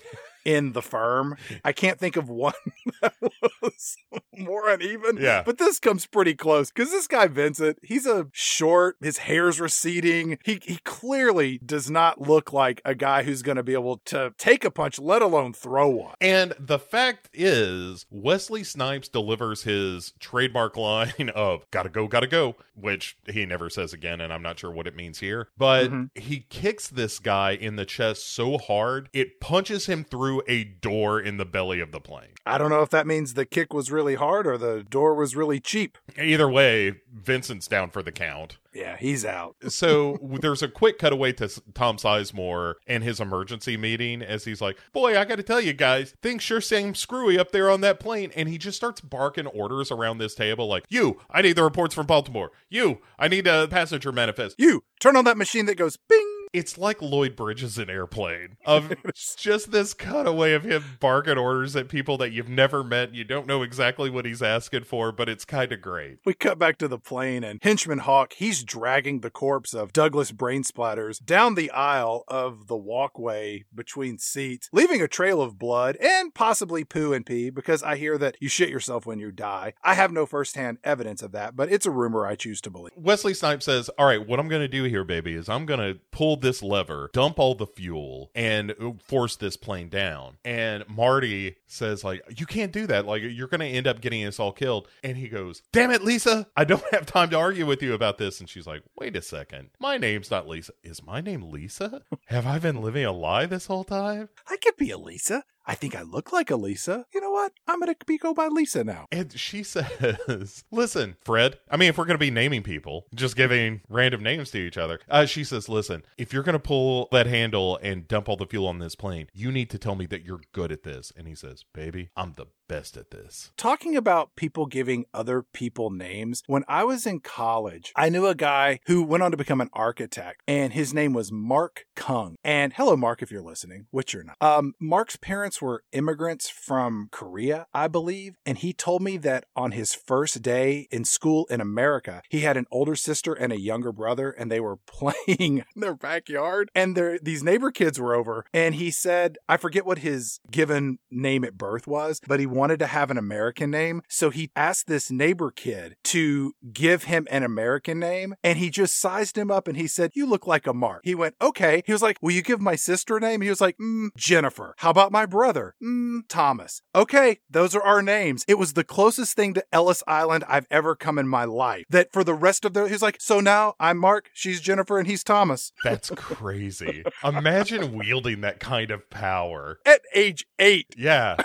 in 0.49 0.73
The 0.73 0.81
Firm. 0.83 1.37
I 1.65 1.73
can't 1.73 1.99
think 1.99 2.17
of 2.17 2.31
one 2.31 2.55
that 3.03 3.13
was 3.61 3.97
more 4.37 4.69
uneven. 4.71 5.19
Yeah. 5.21 5.43
But 5.45 5.59
this 5.59 5.79
comes 5.79 6.07
pretty 6.07 6.35
close 6.35 6.71
because 6.73 6.91
this 6.91 7.07
guy 7.07 7.27
Vincent, 7.27 7.79
he's 7.83 8.07
a 8.07 8.29
short, 8.33 8.97
his 9.03 9.19
hair's 9.19 9.61
receding. 9.61 10.39
He 10.45 10.59
he 10.63 10.79
clearly 10.85 11.59
does 11.59 11.91
not 11.91 12.21
look 12.23 12.53
like 12.53 12.81
a 12.85 12.95
guy 12.95 13.25
who's 13.25 13.43
going 13.43 13.57
to 13.57 13.63
be 13.63 13.75
able 13.75 13.99
to 14.07 14.33
take 14.39 14.65
a 14.65 14.71
punch, 14.71 14.99
let 14.99 15.21
alone 15.21 15.53
throw 15.53 15.89
one. 15.89 16.15
And 16.21 16.55
the 16.59 16.79
fact 16.79 17.29
is, 17.35 18.07
Wesley 18.11 18.65
Snipes 18.65 19.09
delivers 19.09 19.65
his 19.65 20.13
trademark 20.19 20.77
line 20.77 21.29
of 21.35 21.71
gotta 21.71 21.91
go, 21.91 22.09
gotta 22.09 22.27
go, 22.27 22.57
which 22.75 23.17
he 23.29 23.45
never 23.45 23.69
says 23.69 23.93
again, 23.93 24.21
and 24.23 24.33
I'm 24.33 24.43
not 24.43 24.59
sure 24.59 24.71
what 24.71 24.87
it 24.87 24.97
means 24.97 25.19
here. 25.19 25.49
But 25.59 25.91
Mhm. 25.91 26.11
he 26.15 26.47
kicks 26.49 26.89
this 26.89 27.19
guy 27.19 27.51
in 27.53 27.77
the 27.77 27.85
chest 27.85 28.33
so 28.35 28.57
hard, 28.57 29.09
it 29.13 29.41
punches 29.41 29.87
him 29.87 30.05
through 30.05 30.38
through 30.39 30.55
a 30.55 30.65
door 30.65 31.21
in 31.21 31.37
the 31.37 31.45
belly 31.45 31.81
of 31.81 31.93
the 31.93 32.01
plane. 32.01 32.29
I 32.47 32.59
don't 32.59 32.71
know 32.71 32.83
if 32.83 32.91
that 32.91 33.07
means 33.07 33.35
the 33.35 33.47
kick 33.47 33.73
was 33.73 33.91
really 33.91 34.15
hard 34.15 34.47
or 34.47 34.57
the 34.57 34.83
door 34.83 35.15
was 35.15 35.37
really 35.37 35.61
cheap. 35.61 35.99
Either 36.21 36.49
way, 36.49 37.01
Vincent's 37.13 37.67
down 37.67 37.91
for 37.91 38.03
the 38.03 38.13
count. 38.13 38.59
Yeah, 38.73 38.97
he's 38.97 39.25
out. 39.25 39.57
so 39.69 40.19
there's 40.41 40.63
a 40.63 40.69
quick 40.69 40.99
cutaway 40.99 41.33
to 41.35 41.49
Tom 41.75 41.97
Sizemore 41.97 42.75
and 42.87 43.03
his 43.03 43.21
emergency 43.21 43.77
meeting 43.77 44.23
as 44.23 44.45
he's 44.45 44.61
like, 44.61 44.79
Boy, 44.93 45.19
I 45.19 45.25
got 45.25 45.37
to 45.37 45.43
tell 45.43 45.61
you 45.61 45.73
guys, 45.73 46.15
things 46.23 46.43
sure 46.43 46.61
seem 46.61 46.95
screwy 46.95 47.39
up 47.39 47.53
there 47.53 47.71
on 47.71 47.81
that 47.83 48.01
plane. 48.01 48.33
And 48.35 48.49
he 48.49 48.59
just 48.59 48.77
starts 48.77 49.01
barking 49.01 49.47
orders 49.47 49.91
around 49.91 50.19
this 50.19 50.35
table 50.35 50.67
like, 50.67 50.85
You, 50.89 51.21
I 51.31 51.43
need 51.43 51.57
the 51.57 51.65
reports 51.65 51.95
from 51.95 52.07
Baltimore. 52.07 52.53
You, 52.69 52.99
I 53.19 53.29
need 53.29 53.47
a 53.47 53.69
passenger 53.69 54.13
manifest. 54.13 54.57
You 54.59 54.85
turn 55.01 55.17
on 55.17 55.25
that 55.25 55.37
machine 55.37 55.67
that 55.67 55.77
goes 55.77 55.97
bing. 55.97 56.38
It's 56.53 56.79
like 56.79 57.01
Lloyd 57.03 57.37
Bridges 57.37 57.79
in 57.79 57.91
Airplane 57.91 58.57
of 58.65 58.93
just 59.37 59.71
this 59.71 59.95
cutaway 59.95 60.29
of 60.29 60.37
way 60.37 60.55
of 60.55 60.65
him 60.65 60.85
barking 61.01 61.39
orders 61.39 61.77
at 61.77 61.89
people 61.89 62.17
that 62.19 62.33
you've 62.33 62.49
never 62.49 62.83
met. 62.83 63.15
You 63.15 63.25
don't 63.25 63.47
know 63.47 63.63
exactly 63.63 64.11
what 64.11 64.25
he's 64.25 64.43
asking 64.43 64.85
for, 64.85 65.13
but 65.13 65.29
it's 65.29 65.45
kind 65.45 65.73
of 65.73 65.81
great. 65.81 66.19
We 66.25 66.35
cut 66.35 66.59
back 66.59 66.79
to 66.79 66.89
the 66.89 66.99
plane, 66.99 67.45
and 67.45 67.61
Henchman 67.63 67.99
Hawk, 67.99 68.35
he's 68.35 68.63
dragging 68.63 69.21
the 69.21 69.31
corpse 69.31 69.75
of 69.75 69.93
Douglas 69.93 70.33
Brain 70.33 70.63
Splatters 70.63 71.25
down 71.25 71.55
the 71.55 71.71
aisle 71.71 72.25
of 72.29 72.67
the 72.67 72.77
walkway 72.77 73.65
between 73.75 74.19
seats, 74.19 74.69
leaving 74.73 75.03
a 75.03 75.09
trail 75.09 75.43
of 75.43 75.59
blood 75.59 75.97
and 75.97 76.35
possibly 76.35 76.85
poo 76.85 77.13
and 77.13 77.27
pee 77.27 77.51
because 77.51 77.83
I 77.83 77.97
hear 77.97 78.19
that 78.19 78.37
you 78.41 78.49
shit 78.49 78.71
yourself 78.71 79.07
when 79.07 79.19
you 79.19 79.31
die. 79.31 79.75
I 79.83 79.95
have 79.95 80.13
no 80.13 80.27
firsthand 80.27 80.79
evidence 80.85 81.23
of 81.23 81.33
that, 81.33 81.57
but 81.57 81.71
it's 81.71 81.87
a 81.87 81.91
rumor 81.91 82.27
I 82.27 82.37
choose 82.37 82.61
to 82.63 82.71
believe. 82.71 82.93
Wesley 82.97 83.35
Snipes 83.35 83.67
says, 83.67 83.89
All 83.99 84.07
right, 84.07 84.27
what 84.27 84.41
I'm 84.41 84.49
going 84.49 84.63
to 84.63 84.69
do 84.69 84.85
here, 84.85 85.05
baby, 85.05 85.35
is 85.35 85.49
I'm 85.49 85.67
going 85.67 85.81
to 85.81 86.01
pull 86.11 86.37
this 86.41 86.63
lever, 86.63 87.11
dump 87.13 87.39
all 87.39 87.55
the 87.55 87.67
fuel, 87.67 88.31
and 88.35 88.73
uh, 88.73 88.93
force 89.05 89.37
this 89.37 89.57
plane 89.57 89.89
down. 89.89 90.39
And 90.45 90.85
Marty 90.89 91.57
says, 91.67 92.05
like, 92.05 92.23
you 92.39 92.47
can't 92.47 92.73
do 92.73 92.87
that. 92.87 93.07
Like, 93.07 93.23
you're 93.23 93.49
going 93.49 93.61
to 93.61 93.67
end 93.67 93.87
up 93.87 94.01
getting 94.01 94.25
us 94.25 94.39
all 94.39 94.53
killed. 94.53 94.89
And 95.03 95.17
he 95.17 95.29
goes, 95.29 95.63
Damn 95.73 95.91
it, 95.91 96.03
Lisa, 96.03 96.47
I 96.57 96.65
don't 96.65 96.85
have 96.93 97.07
time 97.07 97.31
to 97.31 97.37
argue 97.37 97.67
with 97.67 97.83
you 97.83 97.95
about 97.95 98.19
this. 98.19 98.41
And 98.41 98.49
she's 98.49 98.67
like, 98.67 98.83
Wait 98.97 99.17
a 99.17 99.23
second. 99.23 99.71
My 99.79 99.97
name's 99.97 100.31
not 100.31 100.49
Lisa. 100.49 100.73
Is 100.83 101.03
my 101.03 101.21
name 101.21 101.51
Lisa? 101.51 102.03
have 102.27 102.47
I 102.47 102.59
been 102.59 102.83
living 102.83 103.05
a 103.05 103.13
lie 103.13 103.47
this 103.47 103.67
whole 103.67 103.85
time? 103.85 104.29
I 104.49 104.57
could 104.57 104.77
be 104.77 104.91
a 104.91 104.99
Lisa. 104.99 105.45
I 105.69 105.75
think 105.75 105.95
I 105.95 106.01
look 106.01 106.33
like 106.33 106.51
a 106.51 106.57
Lisa. 106.57 107.05
You 107.13 107.21
know 107.21 107.31
what? 107.31 107.53
I'm 107.67 107.79
going 107.79 107.95
to 107.95 108.07
be 108.07 108.17
go 108.17 108.33
by 108.33 108.49
Lisa 108.49 108.83
now. 108.85 109.07
And 109.13 109.31
she 109.39 109.63
says, 109.65 110.65
Listen, 110.71 111.17
Fred, 111.23 111.59
I 111.71 111.77
mean, 111.77 111.91
if 111.91 111.99
we're 111.99 112.07
going 112.07 112.15
to 112.15 112.19
be 112.19 112.31
naming 112.31 112.63
people, 112.63 113.07
just 113.15 113.37
giving 113.37 113.83
random 113.89 114.23
names 114.23 114.51
to 114.53 114.59
each 114.59 114.79
other, 114.79 114.99
uh, 115.11 115.27
she 115.27 115.45
says, 115.45 115.69
Listen, 115.69 116.05
if 116.17 116.33
you're 116.33 116.43
going 116.43 116.55
to 116.55 116.59
pull 116.59 117.09
that 117.13 117.27
handle 117.27 117.79
and 117.83 118.09
dump 118.09 118.31
all 118.31 118.37
the 118.37 118.47
fuel 118.47 118.67
on 118.67 118.79
this 118.79 118.95
plane, 118.95 119.29
you 119.35 119.53
need 119.53 119.69
to 119.69 119.79
tell 119.79 119.95
me 119.95 120.07
that 120.07 120.25
you're 120.25 120.41
good 120.53 120.73
at 120.73 120.85
this. 120.85 121.13
And 121.15 121.29
he 121.29 121.35
says, 121.35 121.65
Baby, 121.75 122.09
I'm 122.17 122.33
the 122.37 122.47
best 122.69 122.97
at 122.97 123.11
this. 123.11 123.51
Talking 123.57 123.97
about 123.97 124.37
people 124.37 124.67
giving 124.67 125.07
other 125.13 125.43
people 125.43 125.91
names, 125.91 126.43
when 126.47 126.65
I 126.69 126.85
was 126.85 127.07
in 127.07 127.21
college, 127.21 127.93
I 127.97 128.11
knew 128.11 128.27
a 128.27 128.35
guy 128.35 128.81
who 128.87 129.03
went 129.03 129.23
on 129.23 129.31
to 129.31 129.37
become 129.37 129.61
an 129.61 129.71
architect, 129.73 130.43
and 130.47 130.73
his 130.73 130.93
name 130.95 131.15
was 131.15 131.33
Mark 131.33 131.87
Kung. 131.97 132.37
And 132.45 132.75
hello, 132.75 132.97
Mark, 132.97 133.23
if 133.23 133.31
you're 133.31 133.43
listening, 133.43 133.87
which 133.91 134.13
you're 134.13 134.25
not. 134.25 134.37
Um, 134.41 134.75
Mark's 134.79 135.17
parents 135.17 135.61
were 135.61 135.83
immigrants 135.93 136.49
from 136.49 137.09
Korea, 137.11 137.67
I 137.73 137.89
believe, 137.89 138.37
and 138.45 138.59
he 138.59 138.73
told 138.73 139.03
me 139.03 139.17
that 139.19 139.47
on 139.57 139.73
his 139.73 139.95
first 139.95 140.43
day 140.43 140.87
in 140.91 141.05
school 141.05 141.47
in 141.47 141.61
America, 141.61 142.23
he 142.29 142.41
had 142.41 142.57
an 142.57 142.67
older 142.71 142.95
sister 142.95 143.33
and 143.33 143.53
a 143.53 143.61
younger 143.61 143.93
brother, 143.93 144.31
and 144.31 144.53
they 144.53 144.61
were 144.61 144.77
playing 144.87 145.65
in 145.75 145.81
their 145.81 145.97
backyard, 145.97 146.71
and 146.75 146.99
these 147.23 147.43
neighbor 147.43 147.71
kids 147.71 147.99
were 147.99 148.15
over, 148.15 148.45
and 148.53 148.75
he 148.75 148.91
said, 148.91 149.39
I 149.49 149.57
forget 149.57 149.87
what 149.87 149.99
his 149.99 150.41
given 150.51 150.99
name 151.11 151.45
at 151.45 151.57
birth 151.57 151.87
was, 151.87 152.21
but 152.27 152.41
he 152.41 152.47
wanted 152.59 152.79
to 152.81 152.87
have 152.87 153.11
an 153.11 153.17
American 153.17 153.71
name. 153.71 154.03
So 154.09 154.31
he 154.31 154.51
asked 154.55 154.87
this 154.87 155.11
neighbor 155.11 155.51
kid 155.51 155.97
to 156.05 156.53
give 156.73 157.05
him 157.05 157.27
an 157.31 157.43
American 157.43 157.99
name 157.99 158.35
and 158.43 158.59
he 158.59 158.69
just 158.71 158.99
sized 158.99 159.39
him 159.39 159.51
up 159.51 159.69
and 159.69 159.77
he 159.77 159.87
said, 159.87 160.11
You 160.15 160.27
look 160.27 160.47
like 160.47 160.67
a 160.67 160.75
Mark. 160.75 161.03
He 161.05 161.15
went, 161.15 161.37
Okay. 161.41 161.83
He 161.87 161.93
was 161.93 162.03
like, 162.03 162.19
Will 162.21 162.33
you 162.33 162.43
give 162.43 162.61
my 162.61 162.75
sister 162.75 163.17
a 163.17 163.21
name? 163.21 163.41
He 163.41 163.49
was 163.49 163.61
like, 163.61 163.77
mm, 163.79 164.09
Jennifer. 164.17 164.75
How 164.79 164.91
about 164.91 165.13
my 165.13 165.25
brother? 165.25 165.75
Mm, 165.83 166.23
Thomas. 166.29 166.83
Okay. 166.95 167.39
Those 167.49 167.75
are 167.75 167.83
our 167.83 168.03
names. 168.03 168.45
It 168.49 168.59
was 168.59 168.73
the 168.75 168.85
closest 168.85 169.37
thing 169.37 169.55
to 169.55 169.65
Ellis 169.73 170.03
Island 170.07 170.45
I've 170.49 170.67
ever 170.71 170.97
come 170.97 171.19
in 171.19 171.29
my 171.29 171.45
life. 171.45 171.85
That 171.89 172.13
for 172.13 172.25
the 172.25 172.35
rest 172.35 172.65
of 172.65 172.75
the, 172.75 172.85
he 172.85 172.93
was 172.93 173.03
like, 173.03 173.19
So 173.21 173.41
now 173.41 173.75
I'm 173.79 173.99
Mark, 173.99 174.31
she's 174.33 174.61
Jennifer, 174.61 174.99
and 174.99 175.07
he's 175.07 175.25
Thomas. 175.25 175.73
That's 175.85 176.11
crazy. 176.11 177.05
Imagine 177.25 177.93
wielding 177.93 178.41
that 178.41 178.61
kind 178.61 178.91
of 178.91 179.09
power. 179.11 179.79
At 179.87 180.01
age 180.15 180.47
eight. 180.59 180.87
Yeah. 180.97 181.37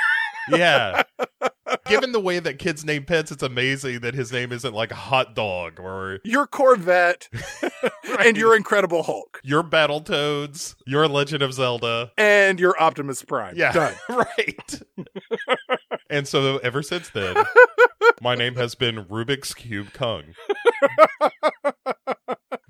Yeah. 0.50 1.04
Given 1.88 2.12
the 2.12 2.20
way 2.20 2.40
that 2.40 2.60
kids 2.60 2.86
name 2.86 3.04
pets, 3.06 3.32
it's 3.32 3.44
amazing 3.44 4.02
that 4.02 4.14
his 4.14 4.32
name 4.32 4.52
isn't 4.52 4.74
like 4.74 4.92
a 4.92 4.96
hot 4.96 5.36
dog 5.36 5.80
or 5.80 6.20
Your 6.24 6.46
Corvette 6.46 7.30
and 8.20 8.38
your 8.38 8.56
Incredible 8.56 9.04
Hulk 9.04 9.40
your 9.44 9.64
Battletoads, 9.64 10.76
your 10.86 11.08
Legend 11.08 11.42
of 11.42 11.54
Zelda. 11.54 12.12
and 12.18 12.60
your 12.60 12.80
Optimus 12.82 13.24
Prime. 13.24 13.56
Yeah. 13.58 13.72
Done. 13.72 13.96
right. 14.10 14.82
and 16.10 16.28
so 16.28 16.58
ever 16.58 16.82
since 16.84 17.10
then, 17.10 17.36
my 18.22 18.36
name 18.36 18.56
has 18.56 18.76
been 18.76 19.06
Rubik's 19.06 19.54
Cube 19.54 19.94
Kung. 19.94 20.24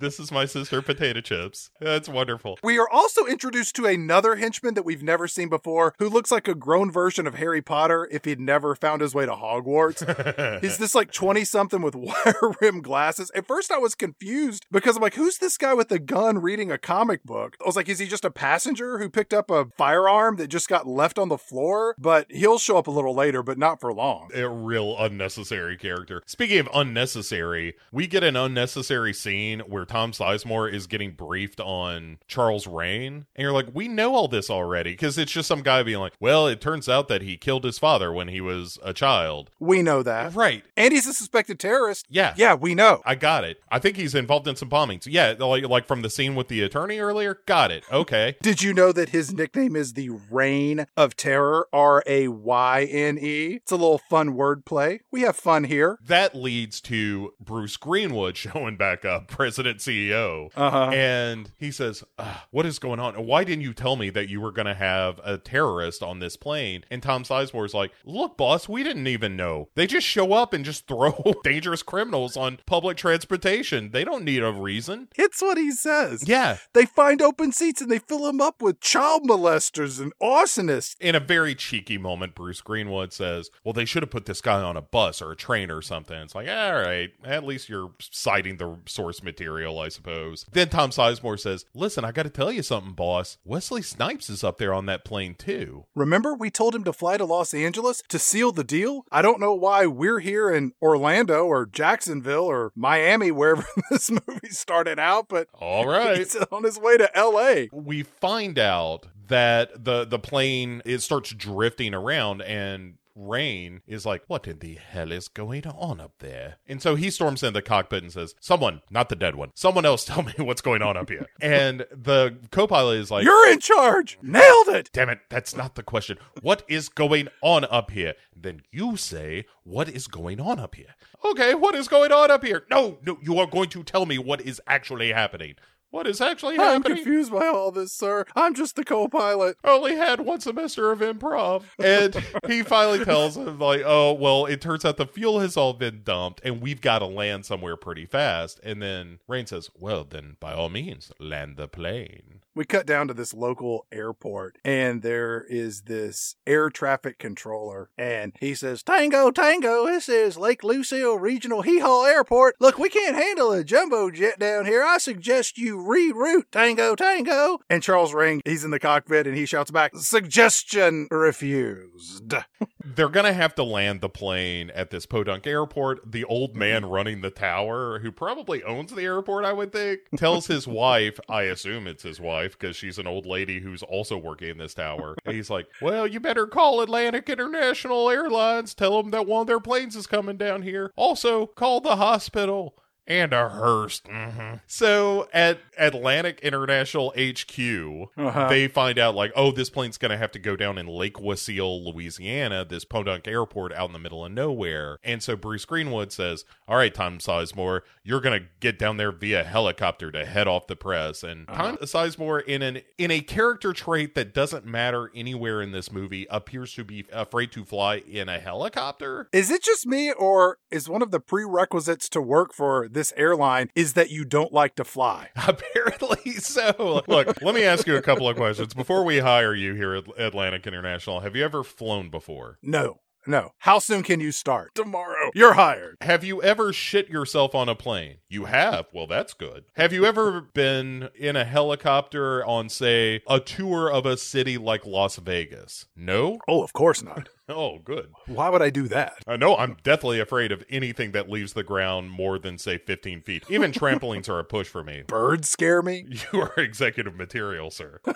This 0.03 0.19
is 0.19 0.31
my 0.31 0.45
sister 0.45 0.81
Potato 0.81 1.21
Chips. 1.21 1.71
That's 1.79 2.09
wonderful. 2.09 2.59
We 2.61 2.77
are 2.77 2.89
also 2.89 3.25
introduced 3.25 3.75
to 3.77 3.85
another 3.85 4.35
henchman 4.35 4.73
that 4.73 4.83
we've 4.83 5.01
never 5.01 5.27
seen 5.27 5.47
before 5.47 5.95
who 5.97 6.09
looks 6.09 6.29
like 6.29 6.47
a 6.47 6.55
grown 6.55 6.91
version 6.91 7.25
of 7.25 7.35
Harry 7.35 7.61
Potter 7.61 8.07
if 8.11 8.25
he'd 8.25 8.39
never 8.39 8.75
found 8.75 9.01
his 9.01 9.15
way 9.15 9.25
to 9.25 9.31
Hogwarts. 9.31 10.61
He's 10.61 10.77
this 10.77 10.93
like 10.93 11.11
20 11.11 11.45
something 11.45 11.81
with 11.81 11.95
wire 12.03 12.51
rimmed 12.59 12.83
glasses. 12.83 13.31
At 13.33 13.47
first, 13.47 13.71
I 13.71 13.77
was 13.77 13.95
confused 13.95 14.65
because 14.71 14.97
I'm 14.97 15.01
like, 15.01 15.15
who's 15.15 15.37
this 15.37 15.57
guy 15.57 15.73
with 15.73 15.91
a 15.91 15.99
gun 15.99 16.39
reading 16.39 16.71
a 16.71 16.77
comic 16.77 17.23
book? 17.23 17.55
I 17.61 17.65
was 17.65 17.75
like, 17.77 17.87
is 17.87 17.99
he 17.99 18.07
just 18.07 18.25
a 18.25 18.31
passenger 18.31 18.97
who 18.99 19.09
picked 19.09 19.33
up 19.33 19.49
a 19.49 19.65
firearm 19.77 20.35
that 20.35 20.47
just 20.47 20.67
got 20.67 20.85
left 20.85 21.17
on 21.17 21.29
the 21.29 21.37
floor? 21.37 21.95
But 21.97 22.29
he'll 22.29 22.59
show 22.59 22.77
up 22.77 22.87
a 22.87 22.91
little 22.91 23.15
later, 23.15 23.41
but 23.41 23.57
not 23.57 23.79
for 23.79 23.93
long. 23.93 24.29
a 24.35 24.49
real 24.49 24.97
unnecessary 24.99 25.77
character. 25.77 26.21
Speaking 26.25 26.59
of 26.59 26.69
unnecessary, 26.73 27.75
we 27.91 28.07
get 28.07 28.23
an 28.23 28.35
unnecessary 28.35 29.13
scene 29.13 29.61
where 29.61 29.85
Tom 29.93 30.11
Sizemore 30.11 30.73
is 30.73 30.87
getting 30.87 31.11
briefed 31.11 31.59
on 31.59 32.17
Charles 32.27 32.65
Rane, 32.65 33.27
and 33.35 33.43
you're 33.43 33.51
like, 33.51 33.67
we 33.75 33.87
know 33.87 34.15
all 34.15 34.27
this 34.27 34.49
already 34.49 34.93
because 34.93 35.19
it's 35.19 35.31
just 35.31 35.47
some 35.47 35.61
guy 35.61 35.83
being 35.83 35.99
like, 35.99 36.13
well, 36.19 36.47
it 36.47 36.59
turns 36.59 36.89
out 36.89 37.09
that 37.09 37.21
he 37.21 37.37
killed 37.37 37.63
his 37.63 37.77
father 37.77 38.11
when 38.11 38.27
he 38.27 38.41
was 38.41 38.79
a 38.81 38.91
child. 38.91 39.51
We 39.59 39.83
know 39.83 40.01
that. 40.01 40.33
Right. 40.33 40.63
And 40.75 40.95
he's 40.95 41.05
a 41.05 41.13
suspected 41.13 41.59
terrorist. 41.59 42.07
Yeah. 42.09 42.33
Yeah, 42.35 42.55
we 42.55 42.73
know. 42.73 43.03
I 43.05 43.13
got 43.13 43.43
it. 43.43 43.61
I 43.69 43.77
think 43.77 43.95
he's 43.95 44.15
involved 44.15 44.47
in 44.47 44.55
some 44.55 44.67
bombings. 44.67 45.05
Yeah, 45.07 45.35
like 45.37 45.69
like 45.69 45.85
from 45.85 46.01
the 46.01 46.09
scene 46.09 46.33
with 46.33 46.47
the 46.47 46.63
attorney 46.63 46.97
earlier. 46.97 47.41
Got 47.45 47.69
it. 47.69 47.83
Okay. 47.91 48.35
Did 48.41 48.63
you 48.63 48.73
know 48.73 48.91
that 48.93 49.09
his 49.09 49.31
nickname 49.31 49.75
is 49.75 49.93
the 49.93 50.09
Reign 50.09 50.87
of 50.97 51.15
Terror? 51.15 51.67
R 51.71 52.01
A 52.07 52.29
Y 52.29 52.83
N 52.89 53.19
E. 53.19 53.57
It's 53.57 53.71
a 53.71 53.75
little 53.75 54.01
fun 54.09 54.33
wordplay. 54.33 55.01
We 55.11 55.21
have 55.21 55.35
fun 55.35 55.65
here. 55.65 55.99
That 56.03 56.33
leads 56.33 56.81
to 56.81 57.35
Bruce 57.39 57.77
Greenwood 57.77 58.37
showing 58.43 58.75
back 58.75 59.05
up, 59.05 59.27
president 59.27 59.82
CEO. 59.85 60.49
Uh 60.55 60.69
huh. 60.69 60.89
And 60.93 61.51
he 61.57 61.71
says, 61.71 62.03
"Ah, 62.17 62.45
What 62.51 62.65
is 62.65 62.79
going 62.79 62.99
on? 62.99 63.15
Why 63.25 63.43
didn't 63.43 63.63
you 63.63 63.73
tell 63.73 63.95
me 63.95 64.09
that 64.11 64.29
you 64.29 64.41
were 64.41 64.51
going 64.51 64.65
to 64.65 64.73
have 64.73 65.19
a 65.23 65.37
terrorist 65.37 66.01
on 66.03 66.19
this 66.19 66.37
plane? 66.37 66.83
And 66.89 67.01
Tom 67.01 67.23
Sizemore 67.23 67.65
is 67.65 67.73
like, 67.73 67.91
Look, 68.05 68.37
boss, 68.37 68.67
we 68.69 68.83
didn't 68.83 69.07
even 69.07 69.35
know. 69.35 69.69
They 69.75 69.87
just 69.87 70.07
show 70.07 70.33
up 70.33 70.53
and 70.53 70.63
just 70.65 70.87
throw 70.87 71.13
dangerous 71.43 71.83
criminals 71.83 72.37
on 72.37 72.59
public 72.65 72.97
transportation. 72.97 73.91
They 73.91 74.03
don't 74.03 74.23
need 74.23 74.43
a 74.43 74.51
reason. 74.51 75.09
It's 75.15 75.41
what 75.41 75.57
he 75.57 75.71
says. 75.71 76.27
Yeah. 76.27 76.57
They 76.73 76.85
find 76.85 77.21
open 77.21 77.51
seats 77.51 77.81
and 77.81 77.89
they 77.89 77.99
fill 77.99 78.23
them 78.23 78.41
up 78.41 78.61
with 78.61 78.79
child 78.79 79.23
molesters 79.27 79.99
and 79.99 80.13
arsonists. 80.21 80.95
In 80.99 81.15
a 81.15 81.19
very 81.19 81.55
cheeky 81.55 81.97
moment, 81.97 82.35
Bruce 82.35 82.61
Greenwood 82.61 83.13
says, 83.13 83.49
Well, 83.63 83.73
they 83.73 83.85
should 83.85 84.03
have 84.03 84.09
put 84.11 84.25
this 84.25 84.41
guy 84.41 84.61
on 84.61 84.77
a 84.77 84.81
bus 84.81 85.21
or 85.21 85.31
a 85.31 85.35
train 85.35 85.71
or 85.71 85.81
something. 85.81 86.17
It's 86.17 86.35
like, 86.35 86.47
All 86.47 86.73
right, 86.73 87.11
at 87.23 87.43
least 87.43 87.69
you're 87.69 87.91
citing 87.99 88.57
the 88.57 88.77
source 88.85 89.23
material, 89.23 89.72
I 89.79 89.89
suppose. 89.89 90.45
Then 90.51 90.69
Tom 90.69 90.91
Sizemore 90.91 91.39
says, 91.39 91.65
Listen, 91.73 92.03
I 92.05 92.11
got 92.11 92.23
to 92.23 92.29
tell 92.29 92.51
you 92.51 92.63
something, 92.63 92.93
boss. 92.93 93.37
Wesley 93.43 93.81
Snipes 93.81 94.29
is 94.29 94.43
up 94.43 94.57
there 94.57 94.73
on 94.73 94.85
that 94.87 95.05
plane, 95.05 95.35
too. 95.35 95.85
Remember, 95.95 96.33
we 96.33 96.49
told 96.49 96.75
him 96.75 96.83
to 96.83 96.93
fly 96.93 97.17
to 97.17 97.25
Los 97.25 97.53
Angeles 97.53 98.03
to 98.09 98.19
seal 98.19 98.51
the 98.51 98.63
deal? 98.63 99.05
I 99.11 99.21
don't 99.21 99.39
know 99.39 99.53
why 99.53 99.85
we're 99.85 100.19
here 100.19 100.49
in 100.51 100.73
Orlando 100.81 101.45
or 101.45 101.65
Jacksonville 101.65 102.45
or 102.45 102.71
Miami, 102.75 103.31
wherever 103.31 103.65
this 103.91 104.09
movie 104.11 104.49
started 104.49 104.99
out, 104.99 105.27
but 105.29 105.47
All 105.53 105.87
right. 105.87 106.17
he's 106.17 106.35
on 106.51 106.63
his 106.63 106.77
way 106.79 106.97
to 106.97 107.09
LA. 107.15 107.65
we 107.71 108.03
find 108.03 108.57
out 108.59 109.07
that 109.27 109.85
the 109.85 110.03
the 110.05 110.19
plane 110.19 110.81
it 110.85 110.99
starts 110.99 111.31
drifting 111.31 111.93
around 111.93 112.41
and 112.41 112.95
Rane 113.15 113.81
is 113.87 114.05
like, 114.05 114.23
What 114.27 114.47
in 114.47 114.59
the 114.59 114.75
hell 114.75 115.11
is 115.11 115.27
going 115.27 115.65
on 115.67 115.99
up 115.99 116.13
there? 116.19 116.57
And 116.67 116.81
so 116.81 116.95
he 116.95 117.09
storms 117.09 117.43
in 117.43 117.53
the 117.53 117.61
cockpit 117.61 118.03
and 118.03 118.11
says, 118.11 118.35
Someone, 118.39 118.81
not 118.89 119.09
the 119.09 119.15
dead 119.15 119.35
one, 119.35 119.51
someone 119.55 119.85
else 119.85 120.05
tell 120.05 120.23
me 120.23 120.33
what's 120.37 120.61
going 120.61 120.81
on 120.81 120.97
up 120.97 121.09
here. 121.09 121.27
and 121.41 121.85
the 121.91 122.37
co 122.51 122.67
pilot 122.67 122.99
is 122.99 123.11
like, 123.11 123.23
You're 123.23 123.51
in 123.51 123.59
charge. 123.59 124.17
Nailed 124.21 124.69
it. 124.69 124.89
Damn 124.93 125.09
it, 125.09 125.19
that's 125.29 125.55
not 125.55 125.75
the 125.75 125.83
question. 125.83 126.17
What 126.41 126.63
is 126.67 126.89
going 126.89 127.27
on 127.41 127.65
up 127.65 127.91
here? 127.91 128.13
Then 128.35 128.61
you 128.71 128.97
say, 128.97 129.45
What 129.63 129.89
is 129.89 130.07
going 130.07 130.39
on 130.39 130.59
up 130.59 130.75
here? 130.75 130.95
Okay, 131.25 131.55
what 131.55 131.75
is 131.75 131.87
going 131.87 132.11
on 132.11 132.29
up 132.29 132.43
here? 132.43 132.65
No, 132.69 132.97
no, 133.05 133.17
you 133.21 133.39
are 133.39 133.47
going 133.47 133.69
to 133.69 133.83
tell 133.83 134.05
me 134.05 134.17
what 134.17 134.41
is 134.41 134.61
actually 134.67 135.13
happening. 135.13 135.55
What 135.93 136.07
is 136.07 136.21
actually 136.21 136.55
happening? 136.55 136.91
I'm 136.91 136.95
confused 136.95 137.31
by 137.31 137.45
all 137.45 137.69
this, 137.69 137.93
sir. 137.93 138.25
I'm 138.35 138.55
just 138.55 138.75
the 138.75 138.83
co-pilot. 138.83 139.57
only 139.63 139.95
had 139.95 140.21
one 140.21 140.39
semester 140.39 140.91
of 140.91 141.01
improv. 141.01 141.65
And 141.77 142.15
he 142.47 142.63
finally 142.63 143.05
tells 143.05 143.37
him, 143.37 143.59
like, 143.59 143.83
oh, 143.85 144.11
well, 144.13 144.47
it 144.47 144.59
turns 144.59 144.85
out 144.85 144.97
the 144.97 145.05
fuel 145.05 145.39
has 145.39 145.55
all 145.55 145.73
been 145.73 146.01
dumped 146.03 146.41
and 146.43 146.63
we've 146.63 146.81
got 146.81 146.99
to 146.99 147.05
land 147.05 147.45
somewhere 147.45 147.77
pretty 147.77 148.07
fast. 148.07 148.59
And 148.63 148.81
then 148.81 149.19
Rane 149.27 149.45
says, 149.45 149.69
well, 149.77 150.03
then 150.03 150.35
by 150.39 150.53
all 150.53 150.69
means, 150.69 151.11
land 151.19 151.57
the 151.57 151.67
plane. 151.67 152.41
We 152.55 152.65
cut 152.65 152.85
down 152.85 153.07
to 153.07 153.15
this 153.15 153.33
local 153.33 153.87
airport, 153.91 154.59
and 154.63 155.01
there 155.01 155.43
is 155.49 155.81
this 155.81 156.35
air 156.45 156.69
traffic 156.69 157.17
controller, 157.17 157.89
and 157.97 158.31
he 158.39 158.53
says, 158.53 158.83
Tango, 158.83 159.31
Tango, 159.31 159.87
this 159.87 160.07
is 160.07 160.37
Lake 160.37 160.63
Lucille 160.63 161.17
Regional 161.17 161.63
Hee 161.63 161.79
Haw 161.79 162.05
Airport. 162.05 162.55
Look, 162.59 162.77
we 162.77 162.89
can't 162.89 163.15
handle 163.15 163.51
a 163.51 163.63
jumbo 163.63 164.11
jet 164.11 164.37
down 164.37 164.67
here. 164.67 164.83
I 164.83 164.99
suggest 164.99 165.57
you 165.57 165.82
reroute, 165.83 166.51
Tango, 166.51 166.95
Tango. 166.95 167.59
And 167.69 167.83
Charles 167.83 168.13
Rane, 168.13 168.41
he's 168.45 168.63
in 168.63 168.71
the 168.71 168.79
cockpit, 168.79 169.27
and 169.27 169.35
he 169.35 169.45
shouts 169.45 169.71
back, 169.71 169.91
Suggestion 169.95 171.07
refused. 171.11 172.33
They're 172.85 173.09
going 173.09 173.25
to 173.25 173.33
have 173.33 173.55
to 173.55 173.63
land 173.63 174.01
the 174.01 174.09
plane 174.09 174.69
at 174.71 174.89
this 174.89 175.05
Podunk 175.05 175.47
airport. 175.47 176.11
The 176.11 176.25
old 176.25 176.51
mm-hmm. 176.51 176.59
man 176.59 176.85
running 176.85 177.21
the 177.21 177.29
tower, 177.29 177.99
who 177.99 178.11
probably 178.11 178.63
owns 178.63 178.93
the 178.93 179.03
airport, 179.03 179.45
I 179.45 179.53
would 179.53 179.71
think, 179.71 180.01
tells 180.17 180.47
his 180.47 180.67
wife, 180.73 181.19
I 181.29 181.43
assume 181.43 181.87
it's 181.87 182.03
his 182.03 182.19
wife, 182.19 182.57
because 182.57 182.75
she's 182.75 182.97
an 182.97 183.07
old 183.07 183.25
lady 183.25 183.61
who's 183.61 183.83
also 183.83 184.17
working 184.17 184.49
in 184.49 184.57
this 184.57 184.73
tower. 184.73 185.15
And 185.25 185.35
he's 185.35 185.49
like, 185.49 185.67
Well, 185.81 186.05
you 186.05 186.19
better 186.19 186.47
call 186.47 186.81
Atlantic 186.81 187.29
International 187.29 188.09
Airlines. 188.09 188.73
Tell 188.73 189.01
them 189.01 189.11
that 189.11 189.27
one 189.27 189.41
of 189.41 189.47
their 189.47 189.59
planes 189.59 189.95
is 189.95 190.07
coming 190.07 190.37
down 190.37 190.61
here. 190.61 190.91
Also, 190.95 191.47
call 191.47 191.81
the 191.81 191.95
hospital. 191.95 192.75
And 193.05 193.33
a 193.33 193.49
hearse. 193.49 194.01
hmm 194.09 194.53
So 194.65 195.27
at 195.33 195.59
Atlantic 195.77 196.39
International 196.41 197.13
HQ, 197.17 198.09
Uh-huh. 198.17 198.47
they 198.47 198.67
find 198.67 198.97
out 198.97 199.13
like, 199.15 199.31
oh, 199.35 199.51
this 199.51 199.69
plane's 199.69 199.97
gonna 199.97 200.17
have 200.17 200.31
to 200.31 200.39
go 200.39 200.55
down 200.55 200.77
in 200.77 200.87
Lake 200.87 201.19
Lucille, 201.19 201.83
Louisiana, 201.83 202.63
this 202.63 202.85
Podunk 202.85 203.27
airport 203.27 203.73
out 203.73 203.89
in 203.89 203.93
the 203.93 203.99
middle 203.99 204.23
of 204.25 204.31
nowhere. 204.31 204.99
And 205.03 205.21
so 205.21 205.35
Bruce 205.35 205.65
Greenwood 205.65 206.11
says, 206.11 206.45
All 206.67 206.77
right, 206.77 206.93
Tom 206.93 207.17
Sizemore, 207.19 207.81
you're 208.03 208.21
gonna 208.21 208.41
get 208.59 208.79
down 208.79 208.97
there 208.97 209.11
via 209.11 209.43
helicopter 209.43 210.11
to 210.11 210.25
head 210.25 210.47
off 210.47 210.67
the 210.67 210.75
press. 210.75 211.23
And 211.23 211.47
Tom 211.47 211.77
Sizemore, 211.77 212.43
in 212.45 212.61
an 212.61 212.81
in 212.97 213.11
a 213.11 213.19
character 213.21 213.73
trait 213.73 214.15
that 214.15 214.33
doesn't 214.33 214.65
matter 214.65 215.11
anywhere 215.13 215.61
in 215.61 215.71
this 215.71 215.91
movie, 215.91 216.25
appears 216.29 216.73
to 216.75 216.83
be 216.83 217.05
afraid 217.11 217.51
to 217.51 217.65
fly 217.65 217.95
in 217.97 218.29
a 218.29 218.39
helicopter. 218.39 219.27
Is 219.33 219.51
it 219.51 219.61
just 219.63 219.85
me, 219.85 220.11
or 220.13 220.57
is 220.71 220.87
one 220.87 221.01
of 221.01 221.11
the 221.11 221.19
prerequisites 221.19 222.07
to 222.09 222.21
work 222.21 222.53
for 222.53 222.87
this 222.93 223.13
airline 223.15 223.69
is 223.75 223.93
that 223.93 224.09
you 224.09 224.25
don't 224.25 224.53
like 224.53 224.75
to 224.75 224.83
fly? 224.83 225.29
Apparently 225.35 226.33
so. 226.33 227.03
Look, 227.07 227.41
let 227.41 227.55
me 227.55 227.63
ask 227.63 227.87
you 227.87 227.95
a 227.95 228.01
couple 228.01 228.27
of 228.27 228.35
questions 228.35 228.73
before 228.73 229.03
we 229.03 229.19
hire 229.19 229.53
you 229.53 229.73
here 229.73 229.93
at 229.95 230.05
Atlantic 230.17 230.67
International. 230.67 231.19
Have 231.21 231.35
you 231.35 231.43
ever 231.43 231.63
flown 231.63 232.09
before? 232.09 232.57
No, 232.61 232.99
no. 233.25 233.51
How 233.59 233.79
soon 233.79 234.03
can 234.03 234.19
you 234.19 234.31
start? 234.31 234.75
Tomorrow. 234.75 235.31
You're 235.33 235.53
hired. 235.53 235.97
Have 236.01 236.23
you 236.23 236.41
ever 236.43 236.73
shit 236.73 237.09
yourself 237.09 237.55
on 237.55 237.69
a 237.69 237.75
plane? 237.75 238.17
You 238.29 238.45
have. 238.45 238.85
Well, 238.93 239.07
that's 239.07 239.33
good. 239.33 239.65
Have 239.75 239.93
you 239.93 240.05
ever 240.05 240.41
been 240.41 241.09
in 241.15 241.35
a 241.35 241.45
helicopter 241.45 242.45
on, 242.45 242.69
say, 242.69 243.21
a 243.27 243.39
tour 243.39 243.89
of 243.91 244.05
a 244.05 244.17
city 244.17 244.57
like 244.57 244.85
Las 244.85 245.17
Vegas? 245.17 245.85
No? 245.95 246.39
Oh, 246.47 246.63
of 246.63 246.73
course 246.73 247.01
not. 247.01 247.29
Oh, 247.49 247.79
good. 247.79 248.11
Why 248.27 248.47
would 248.49 248.61
I 248.61 248.69
do 248.69 248.87
that? 248.87 249.15
Uh, 249.27 249.31
I 249.33 249.37
know 249.37 249.57
I'm 249.57 249.77
deathly 249.83 250.19
afraid 250.19 250.51
of 250.51 250.63
anything 250.69 251.11
that 251.11 251.29
leaves 251.29 251.53
the 251.53 251.63
ground 251.63 252.09
more 252.09 252.39
than, 252.39 252.57
say, 252.57 252.77
15 252.77 253.21
feet. 253.21 253.43
Even 253.49 253.71
trampolines 253.73 254.29
are 254.29 254.39
a 254.39 254.45
push 254.45 254.67
for 254.67 254.83
me. 254.83 255.03
Birds 255.07 255.49
scare 255.49 255.81
me. 255.81 256.05
You 256.33 256.41
are 256.41 256.53
executive 256.57 257.15
material, 257.15 257.69
sir. 257.69 257.99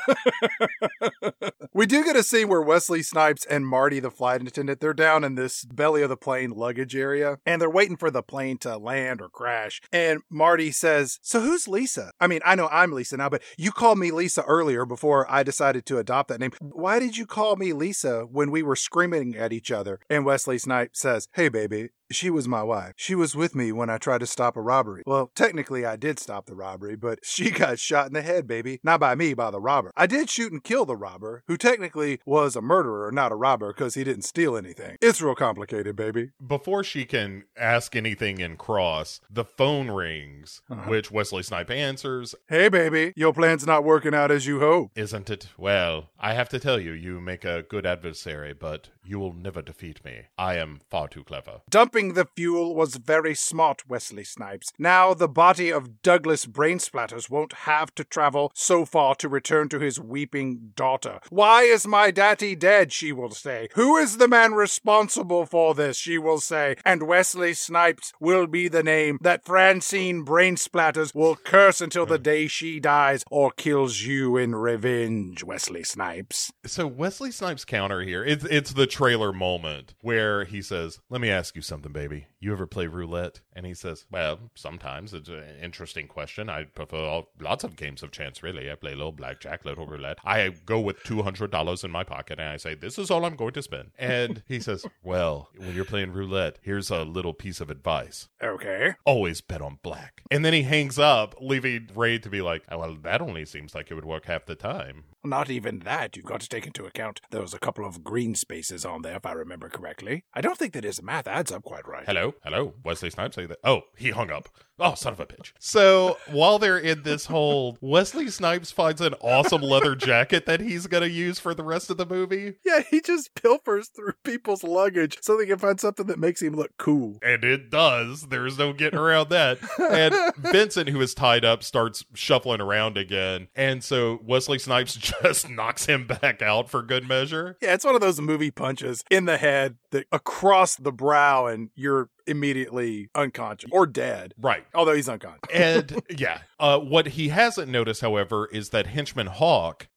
We 1.77 1.85
do 1.85 2.03
get 2.03 2.15
a 2.15 2.23
scene 2.23 2.47
where 2.47 2.61
Wesley 2.61 3.03
Snipes 3.03 3.45
and 3.45 3.67
Marty, 3.67 3.99
the 3.99 4.09
flight 4.09 4.41
attendant, 4.41 4.79
they're 4.79 4.95
down 4.95 5.23
in 5.23 5.35
this 5.35 5.63
belly 5.63 6.01
of 6.01 6.09
the 6.09 6.17
plane 6.17 6.49
luggage 6.49 6.95
area 6.95 7.37
and 7.45 7.61
they're 7.61 7.69
waiting 7.69 7.97
for 7.97 8.09
the 8.09 8.23
plane 8.23 8.57
to 8.59 8.77
land 8.77 9.21
or 9.21 9.29
crash. 9.29 9.79
And 9.91 10.21
Marty 10.27 10.71
says, 10.71 11.19
So 11.21 11.39
who's 11.39 11.67
Lisa? 11.67 12.09
I 12.19 12.25
mean, 12.25 12.39
I 12.43 12.55
know 12.55 12.67
I'm 12.71 12.93
Lisa 12.93 13.17
now, 13.17 13.29
but 13.29 13.43
you 13.59 13.71
called 13.71 13.99
me 13.99 14.09
Lisa 14.09 14.41
earlier 14.47 14.87
before 14.87 15.31
I 15.31 15.43
decided 15.43 15.85
to 15.85 15.99
adopt 15.99 16.29
that 16.29 16.39
name. 16.39 16.53
Why 16.61 16.97
did 16.97 17.15
you 17.15 17.27
call 17.27 17.57
me 17.57 17.73
Lisa 17.73 18.21
when 18.21 18.49
we 18.49 18.63
were 18.63 18.75
screaming 18.75 19.16
at 19.35 19.53
each 19.53 19.71
other? 19.71 19.99
And 20.09 20.25
Wesley 20.25 20.57
Snipes 20.57 20.99
says, 20.99 21.27
Hey, 21.33 21.49
baby, 21.49 21.89
she 22.11 22.29
was 22.29 22.47
my 22.47 22.63
wife. 22.63 22.93
She 22.95 23.15
was 23.15 23.35
with 23.35 23.55
me 23.55 23.71
when 23.71 23.89
I 23.89 23.97
tried 23.97 24.19
to 24.19 24.25
stop 24.27 24.55
a 24.57 24.61
robbery. 24.61 25.03
Well, 25.05 25.31
technically, 25.35 25.85
I 25.85 25.95
did 25.95 26.19
stop 26.19 26.45
the 26.45 26.55
robbery, 26.55 26.95
but 26.95 27.19
she 27.23 27.51
got 27.51 27.79
shot 27.79 28.07
in 28.07 28.13
the 28.13 28.21
head, 28.21 28.47
baby. 28.47 28.79
Not 28.83 28.99
by 28.99 29.15
me, 29.15 29.33
by 29.33 29.51
the 29.51 29.59
robber. 29.59 29.91
I 29.95 30.05
did 30.07 30.29
shoot 30.29 30.51
and 30.51 30.63
kill 30.63 30.85
the 30.85 30.95
robber, 30.95 31.43
who 31.47 31.57
technically 31.57 32.19
was 32.25 32.55
a 32.55 32.61
murderer, 32.61 33.11
not 33.11 33.31
a 33.31 33.35
robber, 33.35 33.73
because 33.73 33.95
he 33.95 34.03
didn't 34.03 34.23
steal 34.23 34.55
anything. 34.57 34.97
It's 35.01 35.21
real 35.21 35.35
complicated, 35.35 35.95
baby. 35.95 36.31
Before 36.45 36.83
she 36.83 37.05
can 37.05 37.43
ask 37.57 37.95
anything 37.95 38.39
in 38.39 38.57
cross, 38.57 39.19
the 39.29 39.45
phone 39.45 39.89
rings, 39.91 40.61
Uh-huh. 40.69 40.89
which 40.89 41.11
Wesley 41.11 41.43
Snipe 41.43 41.71
answers. 41.71 42.35
Hey, 42.47 42.69
baby, 42.69 43.13
your 43.15 43.33
plan's 43.33 43.65
not 43.65 43.83
working 43.83 44.13
out 44.13 44.31
as 44.31 44.45
you 44.45 44.59
hope. 44.59 44.91
Isn't 44.95 45.29
it? 45.29 45.47
Well, 45.57 46.09
I 46.19 46.33
have 46.33 46.49
to 46.49 46.59
tell 46.59 46.79
you, 46.79 46.91
you 46.91 47.19
make 47.19 47.43
a 47.45 47.63
good 47.63 47.85
adversary, 47.85 48.53
but 48.53 48.89
you 49.03 49.19
will 49.19 49.33
never 49.33 49.61
defeat 49.61 50.03
me. 50.03 50.23
I 50.37 50.55
am 50.55 50.81
far 50.89 51.07
too 51.07 51.23
clever. 51.23 51.61
The 51.97 52.27
fuel 52.35 52.75
was 52.75 52.97
very 52.97 53.33
smart, 53.33 53.89
Wesley 53.89 54.23
Snipes. 54.23 54.71
Now 54.77 55.15
the 55.15 55.27
body 55.27 55.71
of 55.71 56.03
Douglas 56.03 56.45
Brainsplatters 56.45 57.27
won't 57.27 57.53
have 57.53 57.93
to 57.95 58.03
travel 58.03 58.51
so 58.53 58.85
far 58.85 59.15
to 59.15 59.27
return 59.27 59.67
to 59.69 59.79
his 59.79 59.99
weeping 59.99 60.73
daughter. 60.75 61.19
Why 61.31 61.63
is 61.63 61.87
my 61.87 62.11
daddy 62.11 62.55
dead? 62.55 62.93
She 62.93 63.11
will 63.11 63.31
say. 63.31 63.69
Who 63.73 63.97
is 63.97 64.17
the 64.17 64.27
man 64.27 64.53
responsible 64.53 65.47
for 65.47 65.73
this? 65.73 65.97
She 65.97 66.19
will 66.19 66.39
say. 66.39 66.75
And 66.85 67.07
Wesley 67.07 67.55
Snipes 67.55 68.13
will 68.19 68.45
be 68.45 68.67
the 68.67 68.83
name 68.83 69.17
that 69.21 69.43
Francine 69.43 70.23
Brainsplatters 70.23 71.15
will 71.15 71.35
curse 71.35 71.81
until 71.81 72.05
the 72.05 72.19
day 72.19 72.45
she 72.47 72.79
dies 72.79 73.23
or 73.31 73.49
kills 73.51 74.01
you 74.01 74.37
in 74.37 74.53
revenge, 74.53 75.43
Wesley 75.43 75.83
Snipes. 75.83 76.51
So 76.63 76.85
Wesley 76.85 77.31
Snipes' 77.31 77.65
counter 77.65 78.01
here, 78.01 78.23
it's 78.23 78.45
it's 78.45 78.73
the 78.73 78.85
trailer 78.85 79.33
moment 79.33 79.95
where 80.01 80.45
he 80.45 80.61
says, 80.61 80.99
"Let 81.09 81.21
me 81.21 81.29
ask 81.29 81.55
you 81.55 81.61
something, 81.61 81.86
baby. 81.89 82.27
You 82.39 82.53
ever 82.53 82.67
play 82.67 82.87
roulette?" 82.87 83.41
And 83.53 83.65
he 83.65 83.73
says, 83.73 84.05
"Well, 84.11 84.39
sometimes. 84.55 85.13
It's 85.13 85.29
an 85.29 85.43
interesting 85.61 86.07
question. 86.07 86.49
I 86.49 86.65
prefer 86.65 86.97
all, 86.97 87.29
lots 87.39 87.63
of 87.63 87.75
games 87.75 88.03
of 88.03 88.11
chance. 88.11 88.43
Really, 88.43 88.71
I 88.71 88.75
play 88.75 88.93
a 88.93 88.95
little 88.95 89.11
blackjack, 89.11 89.65
little 89.65 89.87
roulette. 89.87 90.19
I 90.23 90.49
go 90.65 90.79
with 90.79 91.03
two 91.03 91.23
hundred 91.23 91.51
dollars 91.51 91.83
in 91.83 91.91
my 91.91 92.03
pocket 92.03 92.39
and 92.39 92.49
I 92.49 92.57
say, 92.57 92.75
"This 92.75 92.97
is 92.97 93.09
all 93.11 93.25
I'm 93.25 93.35
going 93.35 93.53
to 93.53 93.61
spend." 93.61 93.91
And 93.97 94.43
he 94.47 94.59
says, 94.59 94.85
"Well, 95.03 95.49
when 95.57 95.73
you're 95.73 95.85
playing 95.85 96.13
roulette, 96.13 96.59
here's 96.61 96.89
a 96.89 97.03
little 97.03 97.33
piece 97.33 97.59
of 97.61 97.69
advice." 97.69 98.27
Okay. 98.43 98.93
always 99.05 99.41
bet 99.41 99.61
on 99.61 99.79
black. 99.81 100.21
And 100.29 100.43
then 100.43 100.53
he 100.53 100.63
hangs 100.63 100.99
up, 100.99 101.35
leaving 101.39 101.89
Rane 101.95 102.21
to 102.21 102.29
be 102.29 102.41
like, 102.41 102.63
oh, 102.69 102.79
well, 102.79 102.97
that 103.03 103.21
only 103.21 103.45
seems 103.45 103.73
like 103.73 103.89
it 103.89 103.95
would 103.95 104.05
work 104.05 104.25
half 104.25 104.45
the 104.45 104.55
time. 104.55 105.05
Not 105.23 105.49
even 105.49 105.79
that. 105.79 106.15
You've 106.15 106.25
got 106.25 106.41
to 106.41 106.49
take 106.49 106.65
into 106.65 106.85
account 106.85 107.21
there 107.31 107.41
was 107.41 107.53
a 107.53 107.59
couple 107.59 107.85
of 107.85 108.03
green 108.03 108.35
spaces 108.35 108.85
on 108.85 109.01
there, 109.01 109.15
if 109.17 109.25
I 109.25 109.31
remember 109.33 109.69
correctly. 109.69 110.23
I 110.33 110.41
don't 110.41 110.57
think 110.57 110.73
that 110.73 110.83
his 110.83 111.01
math 111.01 111.27
adds 111.27 111.51
up 111.51 111.63
quite 111.63 111.76
right. 111.85 112.05
Hello? 112.05 112.33
Hello? 112.43 112.73
Wesley 112.83 113.09
Snipes? 113.09 113.37
Oh, 113.63 113.81
he 113.97 114.11
hung 114.11 114.31
up. 114.31 114.49
Oh, 114.79 114.93
son 114.93 115.13
of 115.13 115.19
a 115.19 115.25
bitch. 115.25 115.53
So 115.59 116.17
while 116.29 116.59
they're 116.59 116.77
in 116.77 117.03
this 117.03 117.25
hold, 117.25 117.77
Wesley 117.81 118.29
Snipes 118.29 118.71
finds 118.71 119.01
an 119.01 119.15
awesome 119.21 119.61
leather 119.61 119.95
jacket 119.95 120.45
that 120.45 120.61
he's 120.61 120.87
going 120.87 121.03
to 121.03 121.09
use 121.09 121.39
for 121.39 121.53
the 121.53 121.63
rest 121.63 121.89
of 121.89 121.97
the 121.97 122.05
movie. 122.05 122.55
Yeah, 122.63 122.81
he 122.89 123.01
just 123.01 123.33
pilfers 123.35 123.87
through 123.87 124.13
people's 124.23 124.63
luggage 124.63 125.17
so 125.21 125.37
they 125.37 125.45
can 125.47 125.57
find 125.57 125.79
something 125.79 126.05
that 126.07 126.19
makes 126.19 126.41
him 126.41 126.53
look 126.53 126.71
cool. 126.77 127.17
And 127.23 127.43
it 127.43 127.69
does. 127.71 128.27
There's 128.27 128.57
no 128.57 128.71
getting 128.73 128.99
around 128.99 129.29
that. 129.29 129.57
And 129.79 130.13
Vincent, 130.37 130.89
who 130.89 131.01
is 131.01 131.13
tied 131.13 131.43
up, 131.43 131.63
starts 131.63 132.05
shuffling 132.13 132.61
around 132.61 132.97
again. 132.97 133.47
And 133.55 133.83
so 133.83 134.19
Wesley 134.23 134.59
Snipes 134.59 134.95
just 135.23 135.49
knocks 135.49 135.87
him 135.87 136.05
back 136.05 136.41
out 136.41 136.69
for 136.69 136.83
good 136.83 137.07
measure. 137.07 137.57
Yeah, 137.61 137.73
it's 137.73 137.85
one 137.85 137.95
of 137.95 138.01
those 138.01 138.21
movie 138.21 138.51
punches 138.51 139.03
in 139.09 139.25
the 139.25 139.37
head 139.37 139.77
that 139.91 140.05
across 140.11 140.75
the 140.75 140.91
brow, 140.91 141.47
and 141.47 141.69
you're 141.75 142.09
immediately 142.27 143.09
unconscious 143.15 143.69
or 143.71 143.85
dead. 143.87 144.33
Right. 144.39 144.65
Although 144.73 144.93
he's 144.93 145.09
unconscious. 145.09 145.49
And 145.53 146.01
yeah, 146.17 146.39
uh, 146.59 146.79
what 146.79 147.07
he 147.07 147.29
hasn't 147.29 147.69
noticed, 147.69 148.01
however, 148.01 148.47
is 148.51 148.69
that 148.69 148.87
henchman 148.87 149.27
Hawk! 149.27 149.87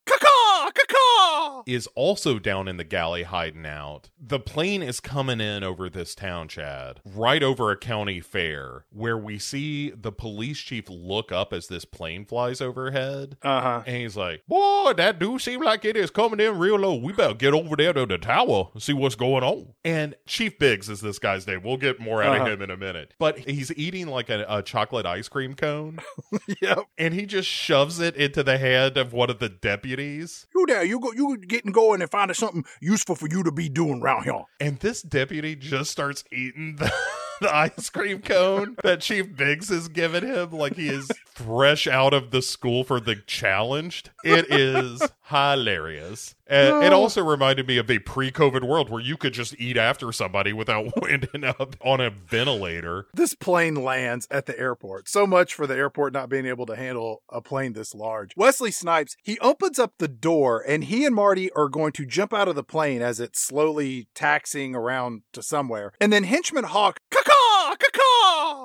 Is 1.67 1.87
also 1.95 2.39
down 2.39 2.69
in 2.69 2.77
the 2.77 2.85
galley 2.85 3.23
hiding 3.25 3.67
out. 3.67 4.11
The 4.21 4.41
plane 4.41 4.83
is 4.83 5.01
coming 5.01 5.41
in 5.41 5.63
over 5.65 5.89
this 5.91 6.15
town, 6.15 6.49
Chad, 6.49 7.01
right 7.05 7.43
over 7.43 7.71
a 7.71 7.77
county 7.77 8.21
fair, 8.21 8.85
where 8.91 9.17
we 9.19 9.39
see 9.39 9.91
the 9.91 10.13
police 10.13 10.59
chief 10.59 10.85
look 10.89 11.33
up 11.33 11.53
as 11.53 11.69
this 11.69 11.85
plane 11.85 12.25
flies 12.25 12.61
overhead. 12.61 13.37
Uh 13.43 13.61
huh. 13.61 13.83
And 13.87 13.97
he's 13.97 14.17
like, 14.17 14.43
Boy, 14.47 14.93
that 14.97 15.19
do 15.19 15.39
seem 15.39 15.63
like 15.63 15.85
it 15.85 15.97
is 15.97 16.11
coming 16.11 16.41
in 16.41 16.59
real 16.59 16.77
low. 16.77 16.95
We 16.97 17.13
better 17.13 17.35
get 17.35 17.55
over 17.55 17.77
there 17.77 17.93
to 17.93 18.07
the 18.07 18.19
tower 18.19 18.69
and 18.73 18.83
see 18.83 18.93
what's 18.93 19.15
going 19.15 19.45
on. 19.45 19.75
And 19.85 20.15
Chief 20.27 20.59
Biggs 20.59 20.89
is 20.89 21.01
this 21.01 21.19
guy's 21.19 21.47
name. 21.47 21.63
We'll 21.63 21.77
get 21.77 22.01
more 22.01 22.23
out 22.23 22.37
Uh-huh. 22.37 22.45
of 22.47 22.53
him 22.53 22.63
in 22.63 22.71
a 22.71 22.77
minute. 22.77 23.15
But 23.19 23.39
he's 23.39 23.73
eating 23.77 24.07
like 24.09 24.29
a, 24.31 24.45
a 24.49 24.63
chocolate 24.63 25.07
ice 25.07 25.29
cream 25.29 25.55
cone 25.55 25.99
Yep. 26.63 26.85
and 26.99 27.15
he 27.15 27.27
just 27.27 27.49
shoves 27.49 28.01
it 28.01 28.17
into 28.17 28.43
the 28.43 28.59
hand 28.59 28.97
of 28.97 29.13
one 29.13 29.31
of 29.31 29.39
the 29.39 29.49
deputies. 29.49 30.47
You 30.55 30.67
there? 30.67 30.85
You 30.85 31.01
go. 31.01 31.13
You 31.13 31.37
getting 31.51 31.73
going 31.73 32.01
and 32.01 32.11
finding 32.11 32.35
something 32.35 32.65
useful 32.81 33.15
for 33.15 33.29
you 33.29 33.43
to 33.43 33.53
be 33.53 33.69
doing 33.69 34.01
around 34.03 34.25
here. 34.25 34.43
And 34.61 34.79
this 34.79 35.03
deputy 35.03 35.57
just 35.57 35.91
starts 35.91 36.25
eating 36.33 36.77
the, 36.77 36.91
the 37.41 37.55
ice 37.55 37.91
cream 37.91 38.23
cone 38.23 38.77
that 38.83 39.01
Chief 39.01 39.37
Biggs 39.37 39.69
has 39.69 39.89
given 39.89 40.25
him 40.25 40.53
like 40.53 40.77
he 40.77 40.89
is 40.89 41.11
fresh 41.27 41.87
out 41.87 42.15
of 42.15 42.31
the 42.31 42.41
school 42.41 42.85
for 42.85 43.01
the 43.01 43.17
challenged. 43.17 44.11
It 44.25 44.51
is 44.51 45.03
hilarious. 45.25 46.35
And 46.51 46.85
it 46.85 46.93
also 46.93 47.25
reminded 47.25 47.67
me 47.69 47.79
of 47.79 47.91
a 47.91 48.01
pre 48.01 48.33
COVID 48.33 48.67
world 48.67 48.91
where 48.91 49.01
you 49.01 49.17
could 49.17 49.33
just 49.33 49.59
eat 49.59 49.77
after 49.77 50.13
somebody 50.13 50.53
without 50.53 50.93
ending 51.09 51.45
up 51.45 51.77
on 51.81 52.01
a 52.01 52.11
ventilator. 52.11 53.07
This 53.15 53.35
plane 53.35 53.77
lands 53.77 54.27
at 54.31 54.47
the 54.47 54.59
airport. 54.59 55.09
So 55.09 55.27
much 55.27 55.55
for 55.55 55.67
the 55.67 55.77
airport 55.77 56.13
not 56.13 56.29
being 56.29 56.47
able 56.47 56.67
to 56.67 56.77
handle 56.77 57.23
a 57.29 57.41
plane 57.41 57.73
this 57.73 57.95
large. 57.95 58.33
Wesley 58.37 58.73
Snipes, 58.73 59.17
he 59.23 59.39
opens 59.39 59.79
up 59.79 59.95
the 59.99 60.09
door 60.09 60.65
and 60.67 60.85
he 60.85 61.05
and 61.05 61.15
Marty 61.15 61.53
are 61.53 61.69
going 61.69 61.93
to 61.93 62.05
jump 62.05 62.35
out 62.35 62.49
of 62.49 62.57
the 62.57 62.65
plane 62.65 63.01
as 63.01 63.21
it's 63.21 63.41
slowly 63.41 64.09
taxiing 64.15 64.75
around 64.75 65.23
to 65.33 65.43
somewhere. 65.43 65.93
And 66.01 66.13
then 66.13 66.25
henchman 66.25 66.65
Hawk, 66.65 66.99
caw 67.11 67.23
caw 67.23 67.77
caw, 67.77 67.77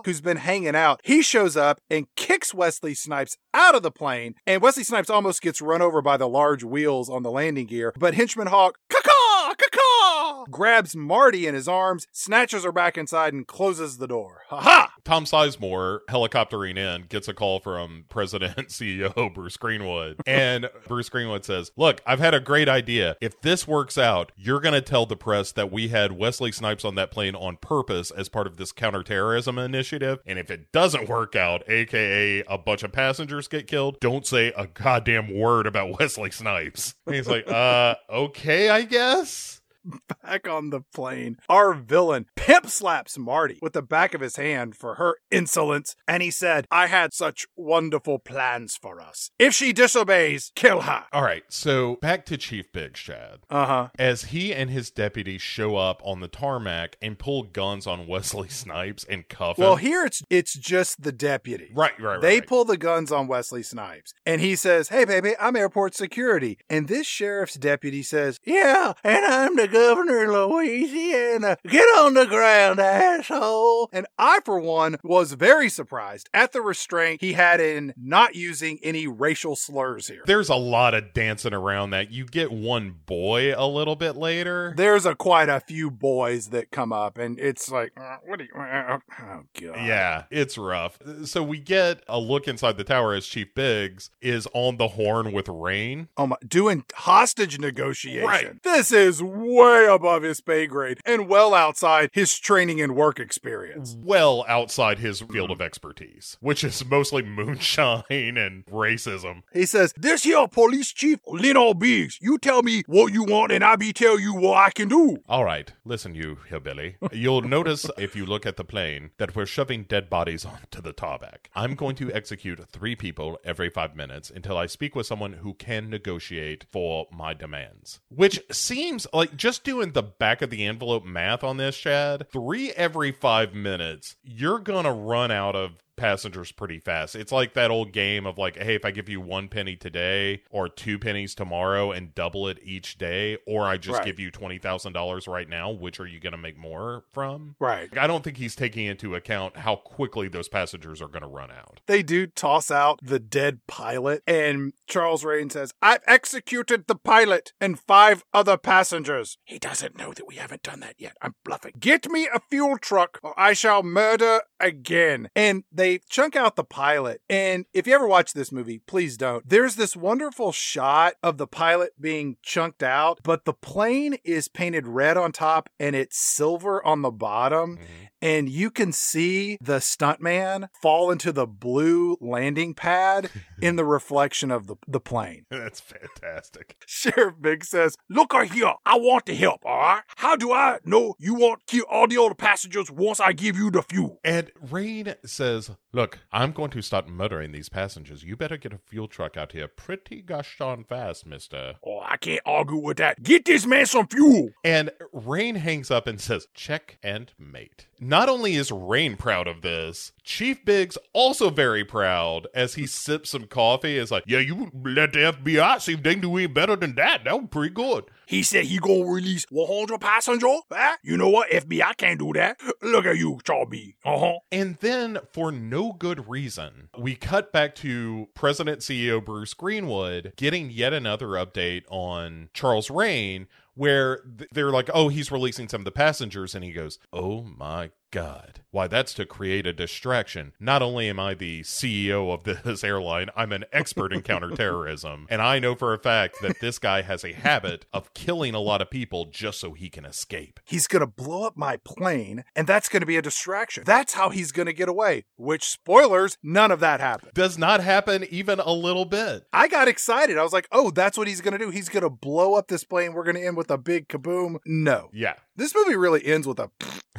who's 0.03 0.21
been 0.21 0.37
hanging 0.37 0.75
out, 0.75 0.99
he 1.03 1.21
shows 1.21 1.55
up 1.55 1.79
and 1.89 2.07
kicks 2.15 2.53
Wesley 2.53 2.93
Snipes 2.93 3.37
out 3.53 3.75
of 3.75 3.83
the 3.83 3.91
plane. 3.91 4.35
And 4.45 4.61
Wesley 4.61 4.83
Snipes 4.83 5.09
almost 5.09 5.41
gets 5.41 5.61
run 5.61 5.81
over 5.81 6.01
by 6.01 6.17
the 6.17 6.27
large 6.27 6.63
wheels 6.63 7.09
on 7.09 7.23
the 7.23 7.31
landing 7.31 7.67
gear. 7.67 7.93
But 7.97 8.15
henchman 8.15 8.47
Hawk, 8.47 8.77
caw 8.89 9.53
caw, 9.55 10.45
grabs 10.49 10.95
Marty 10.95 11.47
in 11.47 11.55
his 11.55 11.67
arms, 11.67 12.07
snatches 12.11 12.63
her 12.63 12.71
back 12.71 12.97
inside, 12.97 13.33
and 13.33 13.47
closes 13.47 13.97
the 13.97 14.07
door. 14.07 14.41
Ha 14.49 14.59
ha! 14.59 14.91
Tom 15.05 15.25
Sizemore, 15.25 15.99
helicoptering 16.09 16.77
in, 16.77 17.03
gets 17.03 17.27
a 17.27 17.33
call 17.33 17.59
from 17.59 18.05
President 18.09 18.69
CEO 18.69 19.33
Bruce 19.33 19.55
Greenwood. 19.57 20.19
And 20.25 20.69
Bruce 20.87 21.09
Greenwood 21.09 21.45
says, 21.45 21.71
Look, 21.77 22.01
I've 22.05 22.19
had 22.19 22.33
a 22.33 22.39
great 22.39 22.67
idea. 22.67 23.15
If 23.21 23.39
this 23.41 23.67
works 23.67 23.97
out, 23.97 24.31
you're 24.35 24.59
going 24.59 24.73
to 24.73 24.81
tell 24.81 25.05
the 25.05 25.15
press 25.15 25.51
that 25.53 25.71
we 25.71 25.89
had 25.89 26.13
Wesley 26.13 26.51
Snipes 26.51 26.83
on 26.83 26.95
that 26.95 27.11
plane 27.11 27.35
on 27.35 27.57
purpose 27.57 28.09
as 28.11 28.29
part 28.29 28.47
of 28.47 28.57
this 28.57 28.71
counterterrorism 28.71 29.57
initiative. 29.59 30.19
And 30.25 30.39
if 30.39 30.49
it 30.49 30.71
doesn't 30.71 31.07
work 31.07 31.35
out, 31.35 31.63
aka 31.69 32.43
a 32.47 32.57
bunch 32.57 32.83
of 32.83 32.91
passengers 32.91 33.47
get 33.47 33.67
killed, 33.67 33.99
don't 33.99 34.25
say 34.25 34.51
a 34.57 34.67
goddamn 34.67 35.33
word 35.37 35.67
about 35.67 35.99
Wesley 35.99 36.31
Snipes. 36.31 36.95
And 37.05 37.15
he's 37.15 37.27
like, 37.27 37.47
Uh, 37.47 37.95
okay, 38.09 38.69
I 38.69 38.81
guess. 38.81 39.61
back 40.23 40.47
on 40.47 40.69
the 40.69 40.81
plane. 40.93 41.37
Our 41.49 41.73
villain 41.73 42.25
pimp 42.35 42.67
slaps 42.69 43.17
Marty 43.17 43.59
with 43.61 43.73
the 43.73 43.81
back 43.81 44.13
of 44.13 44.21
his 44.21 44.35
hand 44.35 44.75
for 44.75 44.95
her 44.95 45.17
insolence, 45.31 45.95
and 46.07 46.21
he 46.23 46.31
said, 46.31 46.65
I 46.71 46.87
had 46.87 47.13
such 47.13 47.47
wonderful 47.55 48.19
plans 48.19 48.75
for 48.75 48.99
us. 49.01 49.31
If 49.39 49.53
she 49.53 49.73
disobeys, 49.73 50.51
kill 50.55 50.81
her. 50.81 51.05
All 51.13 51.23
right, 51.23 51.43
so 51.49 51.95
back 52.01 52.25
to 52.27 52.37
Chief 52.37 52.71
Biggs, 52.71 52.99
Chad. 52.99 53.39
Uh 53.49 53.65
huh. 53.65 53.87
as 53.99 54.25
he 54.25 54.53
and 54.53 54.69
his 54.69 54.89
deputies 54.91 55.41
show 55.41 55.75
up 55.75 56.01
on 56.03 56.19
the 56.19 56.27
tarmac 56.27 56.97
and 57.01 57.17
pull 57.19 57.43
guns 57.43 57.85
on 57.87 58.07
Wesley 58.15 58.49
Snipes 58.49 59.05
and 59.09 59.27
cuff 59.27 59.57
him. 59.57 59.63
Well, 59.65 59.75
here 59.77 60.05
it's 60.05 60.21
it's 60.29 60.53
just 60.53 61.01
the 61.03 61.11
deputy. 61.11 61.71
right, 61.73 61.99
right, 61.99 62.21
They 62.21 62.39
right. 62.39 62.47
pull 62.47 62.65
the 62.65 62.77
guns 62.77 63.11
on 63.11 63.27
Wesley 63.27 63.63
Snipes. 63.63 64.13
And 64.25 64.41
he 64.41 64.55
says, 64.55 64.89
Hey, 64.89 65.05
baby, 65.05 65.33
I'm 65.39 65.55
airport 65.55 65.95
security. 65.95 66.57
And 66.69 66.87
this 66.87 67.05
sheriff's 67.07 67.55
deputy 67.55 68.03
says, 68.03 68.39
Yeah, 68.45 68.93
and 69.03 69.25
I'm 69.25 69.55
the 69.55 69.67
governor 69.75 70.23
of 70.23 70.51
Louisiana. 70.51 71.57
Get 71.67 71.85
on 71.97 72.13
the 72.13 72.25
ground, 72.25 72.79
asshole. 72.79 73.89
And 73.91 74.07
I, 74.17 74.39
for 74.45 74.59
one, 74.59 74.97
was 75.03 75.33
very 75.33 75.69
surprised 75.69 76.29
at 76.33 76.53
the 76.53 76.61
restraint 76.61 77.21
he 77.21 77.33
had 77.33 77.59
in 77.59 77.93
not 77.97 78.35
using 78.35 78.79
any 78.81 79.05
racial 79.07 79.55
slurs 79.55 80.07
here. 80.07 80.23
There's 80.25 80.49
a 80.49 80.55
lot 80.55 80.93
of 80.93 81.13
dancing 81.13 81.53
around 81.53 81.89
that. 81.91 82.11
You 82.11 82.25
get 82.25 82.51
one 82.51 82.95
boy 83.05 83.53
a 83.55 83.67
little 83.67 83.95
bit 83.95 84.15
later. 84.15 84.73
There's 84.77 85.05
a 85.05 85.15
quite 85.15 85.49
a 85.49 85.59
few 85.59 85.91
boys 85.91 86.49
that 86.49 86.71
come 86.71 86.93
up, 86.93 87.17
and 87.17 87.37
it's 87.39 87.69
like, 87.69 87.91
uh, 87.97 88.17
what 88.25 88.39
are 88.39 88.43
you? 88.43 88.53
Uh, 88.55 88.99
oh 89.21 89.41
god. 89.59 89.85
yeah, 89.85 90.23
it's 90.31 90.57
rough. 90.57 90.97
So 91.25 91.43
we 91.43 91.59
get 91.59 92.01
a 92.07 92.19
look 92.19 92.47
inside 92.47 92.77
the 92.77 92.83
tower 92.83 93.13
as 93.13 93.27
Chief 93.27 93.53
Biggs 93.53 94.09
is 94.21 94.47
on 94.53 94.77
the 94.77 94.89
horn 94.89 95.31
with 95.31 95.49
Rane. 95.49 96.07
Oh 96.17 96.27
my, 96.27 96.37
doing 96.47 96.85
hostage 96.93 97.59
negotiation. 97.59 98.25
Right. 98.25 98.63
This 98.63 98.91
is 98.91 99.21
way 99.21 99.64
above 99.65 100.23
his 100.23 100.41
pay 100.41 100.67
grade 100.67 100.99
and 101.05 101.27
well 101.27 101.53
outside 101.53 102.09
his 102.13 102.37
training 102.37 102.81
and 102.81 102.95
work 102.95 103.19
experience. 103.19 103.97
Well 103.99 104.45
outside 104.47 104.99
his 104.99 105.21
field 105.21 105.51
of 105.51 105.61
expertise, 105.61 106.37
which 106.39 106.63
is 106.63 106.85
mostly 106.85 107.23
moonshine 107.23 108.03
and 108.09 108.65
racism. 108.67 109.43
He 109.53 109.65
says, 109.65 109.93
This 109.97 110.23
here 110.23 110.47
police 110.47 110.91
chief, 110.91 111.19
Leno 111.27 111.73
Biggs, 111.73 112.19
you 112.21 112.37
tell 112.37 112.63
me 112.63 112.83
what 112.87 113.13
you 113.13 113.23
want 113.23 113.51
and 113.51 113.63
I 113.63 113.75
be 113.75 113.93
tell 113.93 114.19
you 114.19 114.33
what 114.35 114.57
I 114.57 114.69
can 114.71 114.87
do. 114.87 115.17
All 115.27 115.45
right, 115.45 115.71
listen, 115.83 116.15
you 116.15 116.37
hillbilly. 116.47 116.97
You'll 117.11 117.41
notice 117.57 117.85
if 117.97 118.15
you 118.15 118.25
look 118.25 118.45
at 118.45 118.57
the 118.57 118.63
plane 118.63 119.11
that 119.17 119.35
we're 119.35 119.45
shoving 119.45 119.83
dead 119.83 120.09
bodies 120.09 120.45
onto 120.45 120.81
the 120.81 120.93
tarmac. 120.93 121.49
I'm 121.55 121.75
going 121.75 121.95
to 121.95 122.11
execute 122.13 122.59
three 122.69 122.95
people 122.95 123.39
every 123.43 123.69
five 123.69 123.95
minutes 123.95 124.29
until 124.29 124.57
I 124.57 124.65
speak 124.65 124.95
with 124.95 125.07
someone 125.07 125.33
who 125.33 125.53
can 125.53 125.89
negotiate 125.89 126.65
for 126.71 127.07
my 127.11 127.33
demands. 127.33 127.99
Which 128.09 128.41
seems 128.51 129.07
like 129.13 129.35
just 129.35 129.54
doing 129.63 129.91
the 129.91 130.03
back 130.03 130.41
of 130.41 130.49
the 130.49 130.65
envelope 130.65 131.05
math 131.05 131.43
on 131.43 131.57
this, 131.57 131.77
Chad. 131.77 132.27
Three 132.31 132.71
every 132.71 133.11
five 133.11 133.53
minutes, 133.53 134.15
you're 134.23 134.59
gonna 134.59 134.93
run 134.93 135.31
out 135.31 135.55
of 135.55 135.83
passengers 135.95 136.51
pretty 136.51 136.79
fast. 136.79 137.15
It's 137.15 137.31
like 137.31 137.53
that 137.53 137.71
old 137.71 137.91
game 137.91 138.25
of 138.25 138.37
like, 138.37 138.57
hey, 138.57 138.75
if 138.75 138.85
I 138.85 138.91
give 138.91 139.09
you 139.09 139.21
one 139.21 139.47
penny 139.47 139.75
today 139.75 140.43
or 140.49 140.67
two 140.69 140.99
pennies 140.99 141.35
tomorrow 141.35 141.91
and 141.91 142.13
double 142.15 142.47
it 142.47 142.59
each 142.63 142.97
day, 142.97 143.37
or 143.45 143.65
I 143.65 143.77
just 143.77 143.97
Right. 143.99 144.05
give 144.05 144.19
you 144.19 144.31
twenty 144.31 144.57
thousand 144.57 144.93
dollars 144.93 145.27
right 145.27 145.47
now, 145.47 145.71
which 145.71 145.99
are 145.99 146.07
you 146.07 146.19
going 146.19 146.31
to 146.31 146.37
make 146.37 146.57
more 146.57 147.03
from? 147.11 147.55
Right. 147.59 147.89
Like, 147.91 147.97
I 147.99 148.07
don't 148.07 148.23
think 148.23 148.37
he's 148.37 148.55
taking 148.55 148.85
into 148.85 149.15
account 149.15 149.57
how 149.57 149.75
quickly 149.77 150.27
those 150.27 150.49
passengers 150.49 151.01
are 151.01 151.07
going 151.07 151.21
to 151.21 151.27
run 151.27 151.51
out. 151.51 151.81
They 151.87 152.03
do 152.03 152.27
toss 152.27 152.69
out 152.71 152.99
the 153.01 153.19
dead 153.19 153.59
pilot, 153.67 154.21
and 154.27 154.73
Charles 154.87 155.23
Rane 155.23 155.49
says, 155.49 155.73
I've 155.81 156.01
executed 156.07 156.87
the 156.87 156.95
pilot 156.95 157.53
and 157.61 157.79
five 157.79 158.23
other 158.33 158.57
passengers. 158.57 159.37
He 159.45 159.59
doesn't 159.59 159.97
know 159.97 160.13
that 160.13 160.27
we 160.27 160.35
haven't 160.35 160.63
done 160.63 160.79
that 160.81 160.95
yet. 160.97 161.15
I'm 161.21 161.35
bluffing. 161.43 161.73
Get 161.79 162.09
me 162.09 162.27
a 162.33 162.39
fuel 162.49 162.77
truck 162.77 163.19
or 163.23 163.33
I 163.39 163.53
shall 163.53 163.83
murder 163.83 164.41
again. 164.59 165.29
And 165.35 165.63
they 165.71 165.84
chunk 166.09 166.35
out 166.35 166.55
the 166.55 166.63
pilot. 166.63 167.21
And 167.29 167.65
if 167.73 167.87
you 167.87 167.93
ever 167.93 168.07
watch 168.07 168.33
this 168.33 168.51
movie, 168.51 168.79
please 168.79 169.17
don't. 169.17 169.47
There's 169.47 169.75
this 169.75 169.95
wonderful 169.95 170.51
shot 170.51 171.15
of 171.23 171.37
the 171.37 171.47
pilot 171.47 171.91
being 171.99 172.37
chunked 172.41 172.83
out, 172.83 173.19
but 173.23 173.45
the 173.45 173.53
plane 173.53 174.17
is 174.23 174.47
painted 174.47 174.87
red 174.87 175.17
on 175.17 175.31
top 175.31 175.69
and 175.79 175.95
it's 175.95 176.17
silver 176.17 176.85
on 176.85 177.01
the 177.01 177.11
bottom 177.11 177.77
mm-hmm. 177.77 178.05
and 178.21 178.49
you 178.49 178.69
can 178.71 178.91
see 178.91 179.57
the 179.61 179.77
stuntman 179.77 180.67
fall 180.81 181.11
into 181.11 181.31
the 181.31 181.47
blue 181.47 182.17
landing 182.19 182.73
pad 182.73 183.29
in 183.61 183.75
the 183.75 183.85
reflection 183.85 184.51
of 184.51 184.67
the, 184.67 184.75
the 184.87 184.99
plane. 184.99 185.45
That's 185.49 185.79
fantastic. 185.79 186.77
Sheriff 186.85 187.35
Big 187.39 187.63
says, 187.63 187.95
Look 188.09 188.33
here, 188.51 188.73
I 188.85 188.97
want 188.97 189.25
to 189.27 189.35
help, 189.35 189.65
all 189.65 189.77
right? 189.77 190.01
How 190.17 190.35
do 190.35 190.51
I 190.51 190.79
know 190.83 191.15
you 191.19 191.33
want 191.35 191.65
to 191.67 191.77
kill 191.77 191.85
all 191.89 192.07
the 192.07 192.21
other 192.21 192.35
passengers 192.35 192.91
once 192.91 193.19
I 193.19 193.33
give 193.33 193.57
you 193.57 193.71
the 193.71 193.81
fuel? 193.81 194.19
And 194.23 194.51
Rane 194.59 195.15
says, 195.25 195.71
Look, 195.93 196.19
I'm 196.31 196.51
going 196.51 196.71
to 196.71 196.81
start 196.81 197.07
murdering 197.07 197.51
these 197.51 197.69
passengers. 197.69 198.23
You 198.23 198.35
better 198.35 198.57
get 198.57 198.73
a 198.73 198.77
fuel 198.77 199.07
truck 199.07 199.37
out 199.37 199.51
here 199.53 199.67
pretty 199.67 200.21
gosh 200.21 200.57
darn 200.57 200.83
fast, 200.83 201.25
mister. 201.25 201.75
Oh, 201.85 201.99
I 201.99 202.17
can't 202.17 202.41
argue 202.45 202.77
with 202.77 202.97
that. 202.97 203.23
Get 203.23 203.45
this 203.45 203.65
man 203.65 203.85
some 203.85 204.07
fuel. 204.07 204.49
And 204.63 204.91
Rane 205.11 205.55
hangs 205.55 205.91
up 205.91 206.07
and 206.07 206.19
says, 206.19 206.47
check 206.53 206.97
and 207.01 207.31
mate. 207.39 207.87
Not 207.99 208.29
only 208.29 208.55
is 208.55 208.71
Rane 208.71 209.15
proud 209.15 209.47
of 209.47 209.61
this, 209.61 210.11
Chief 210.23 210.63
Biggs 210.65 210.97
also 211.13 211.49
very 211.49 211.85
proud 211.85 212.47
as 212.53 212.75
he 212.75 212.85
sips 212.87 213.29
some 213.31 213.47
coffee. 213.47 213.97
Is 213.97 214.11
like, 214.11 214.23
yeah, 214.27 214.39
you 214.39 214.71
let 214.83 215.13
the 215.13 215.33
FBI 215.33 215.81
see 215.81 215.93
if 215.93 216.03
they 216.03 216.13
can 216.13 216.21
do 216.21 216.37
any 216.37 216.47
better 216.47 216.75
than 216.75 216.95
that. 216.95 217.23
That 217.23 217.39
was 217.39 217.49
pretty 217.49 217.73
good. 217.73 218.05
He 218.27 218.43
said 218.43 218.65
he 218.65 218.79
gonna 218.79 219.05
release 219.05 219.45
100 219.49 219.99
passengers. 219.99 220.61
Huh? 220.71 220.97
You 221.03 221.17
know 221.17 221.29
what? 221.29 221.49
FBI 221.51 221.95
can't 221.97 222.19
do 222.19 222.33
that. 222.33 222.59
Look 222.81 223.05
at 223.05 223.17
you, 223.17 223.39
Charlie. 223.43 223.95
Uh-huh. 224.03 224.39
And 224.51 224.77
then, 224.77 225.19
for 225.31 225.51
no 225.51 225.93
good 225.93 226.27
reason, 226.27 226.89
we 226.97 227.15
cut 227.15 227.51
back 227.51 227.75
to 227.75 228.27
President 228.33 228.79
CEO 228.79 229.23
Bruce 229.23 229.53
Greenwood 229.53 230.33
getting 230.35 230.69
yet 230.71 230.93
another 230.93 231.27
update 231.27 231.83
on 231.89 232.49
Charles 232.53 232.89
Rane 232.89 233.47
where 233.75 234.21
they're 234.51 234.71
like, 234.71 234.89
oh, 234.93 235.09
he's 235.09 235.31
releasing 235.31 235.69
some 235.69 235.81
of 235.81 235.85
the 235.85 235.91
passengers. 235.91 236.55
And 236.55 236.63
he 236.63 236.71
goes, 236.71 236.97
oh 237.13 237.43
my 237.43 237.91
God. 238.15 238.61
Why, 238.71 238.87
that's 238.87 239.13
to 239.15 239.25
create 239.25 239.67
a 239.67 239.73
distraction. 239.73 240.53
Not 240.57 240.81
only 240.81 241.09
am 241.09 241.19
I 241.19 241.33
the 241.33 241.63
CEO 241.63 242.33
of 242.33 242.43
this 242.63 242.81
airline, 242.81 243.29
I'm 243.35 243.51
an 243.51 243.65
expert 243.73 244.13
in 244.13 244.21
counterterrorism. 244.21 245.27
And 245.29 245.41
I 245.41 245.59
know 245.59 245.75
for 245.75 245.93
a 245.93 245.99
fact 245.99 246.37
that 246.41 246.61
this 246.61 246.79
guy 246.79 247.01
has 247.01 247.25
a 247.25 247.33
habit 247.33 247.85
of 247.91 248.13
killing 248.13 248.55
a 248.55 248.61
lot 248.61 248.81
of 248.81 248.89
people 248.89 249.25
just 249.25 249.59
so 249.59 249.73
he 249.73 249.89
can 249.89 250.05
escape. 250.05 250.61
He's 250.63 250.87
going 250.87 251.01
to 251.01 251.07
blow 251.07 251.45
up 251.45 251.57
my 251.57 251.75
plane, 251.83 252.45
and 252.55 252.67
that's 252.67 252.87
going 252.87 253.01
to 253.01 253.05
be 253.05 253.17
a 253.17 253.21
distraction. 253.21 253.83
That's 253.85 254.13
how 254.13 254.29
he's 254.29 254.53
going 254.53 254.67
to 254.67 254.73
get 254.73 254.87
away. 254.87 255.25
Which, 255.35 255.65
spoilers, 255.65 256.37
none 256.41 256.71
of 256.71 256.79
that 256.79 257.01
happened. 257.01 257.33
Does 257.33 257.57
not 257.57 257.81
happen 257.81 258.25
even 258.29 258.61
a 258.61 258.71
little 258.71 259.05
bit. 259.05 259.45
I 259.51 259.67
got 259.67 259.89
excited. 259.89 260.37
I 260.37 260.43
was 260.43 260.53
like, 260.53 260.69
oh, 260.71 260.89
that's 260.89 261.17
what 261.17 261.27
he's 261.27 261.41
going 261.41 261.57
to 261.57 261.65
do. 261.65 261.69
He's 261.69 261.89
going 261.89 262.03
to 262.03 262.09
blow 262.09 262.53
up 262.55 262.69
this 262.69 262.85
plane. 262.85 263.13
We're 263.13 263.25
going 263.25 263.35
to 263.35 263.45
end 263.45 263.57
with 263.57 263.71
a 263.71 263.77
big 263.77 264.07
kaboom. 264.07 264.59
No. 264.65 265.09
Yeah. 265.11 265.35
This 265.55 265.73
movie 265.75 265.95
really 265.95 266.25
ends 266.25 266.45
with 266.47 266.59
a 266.59 266.69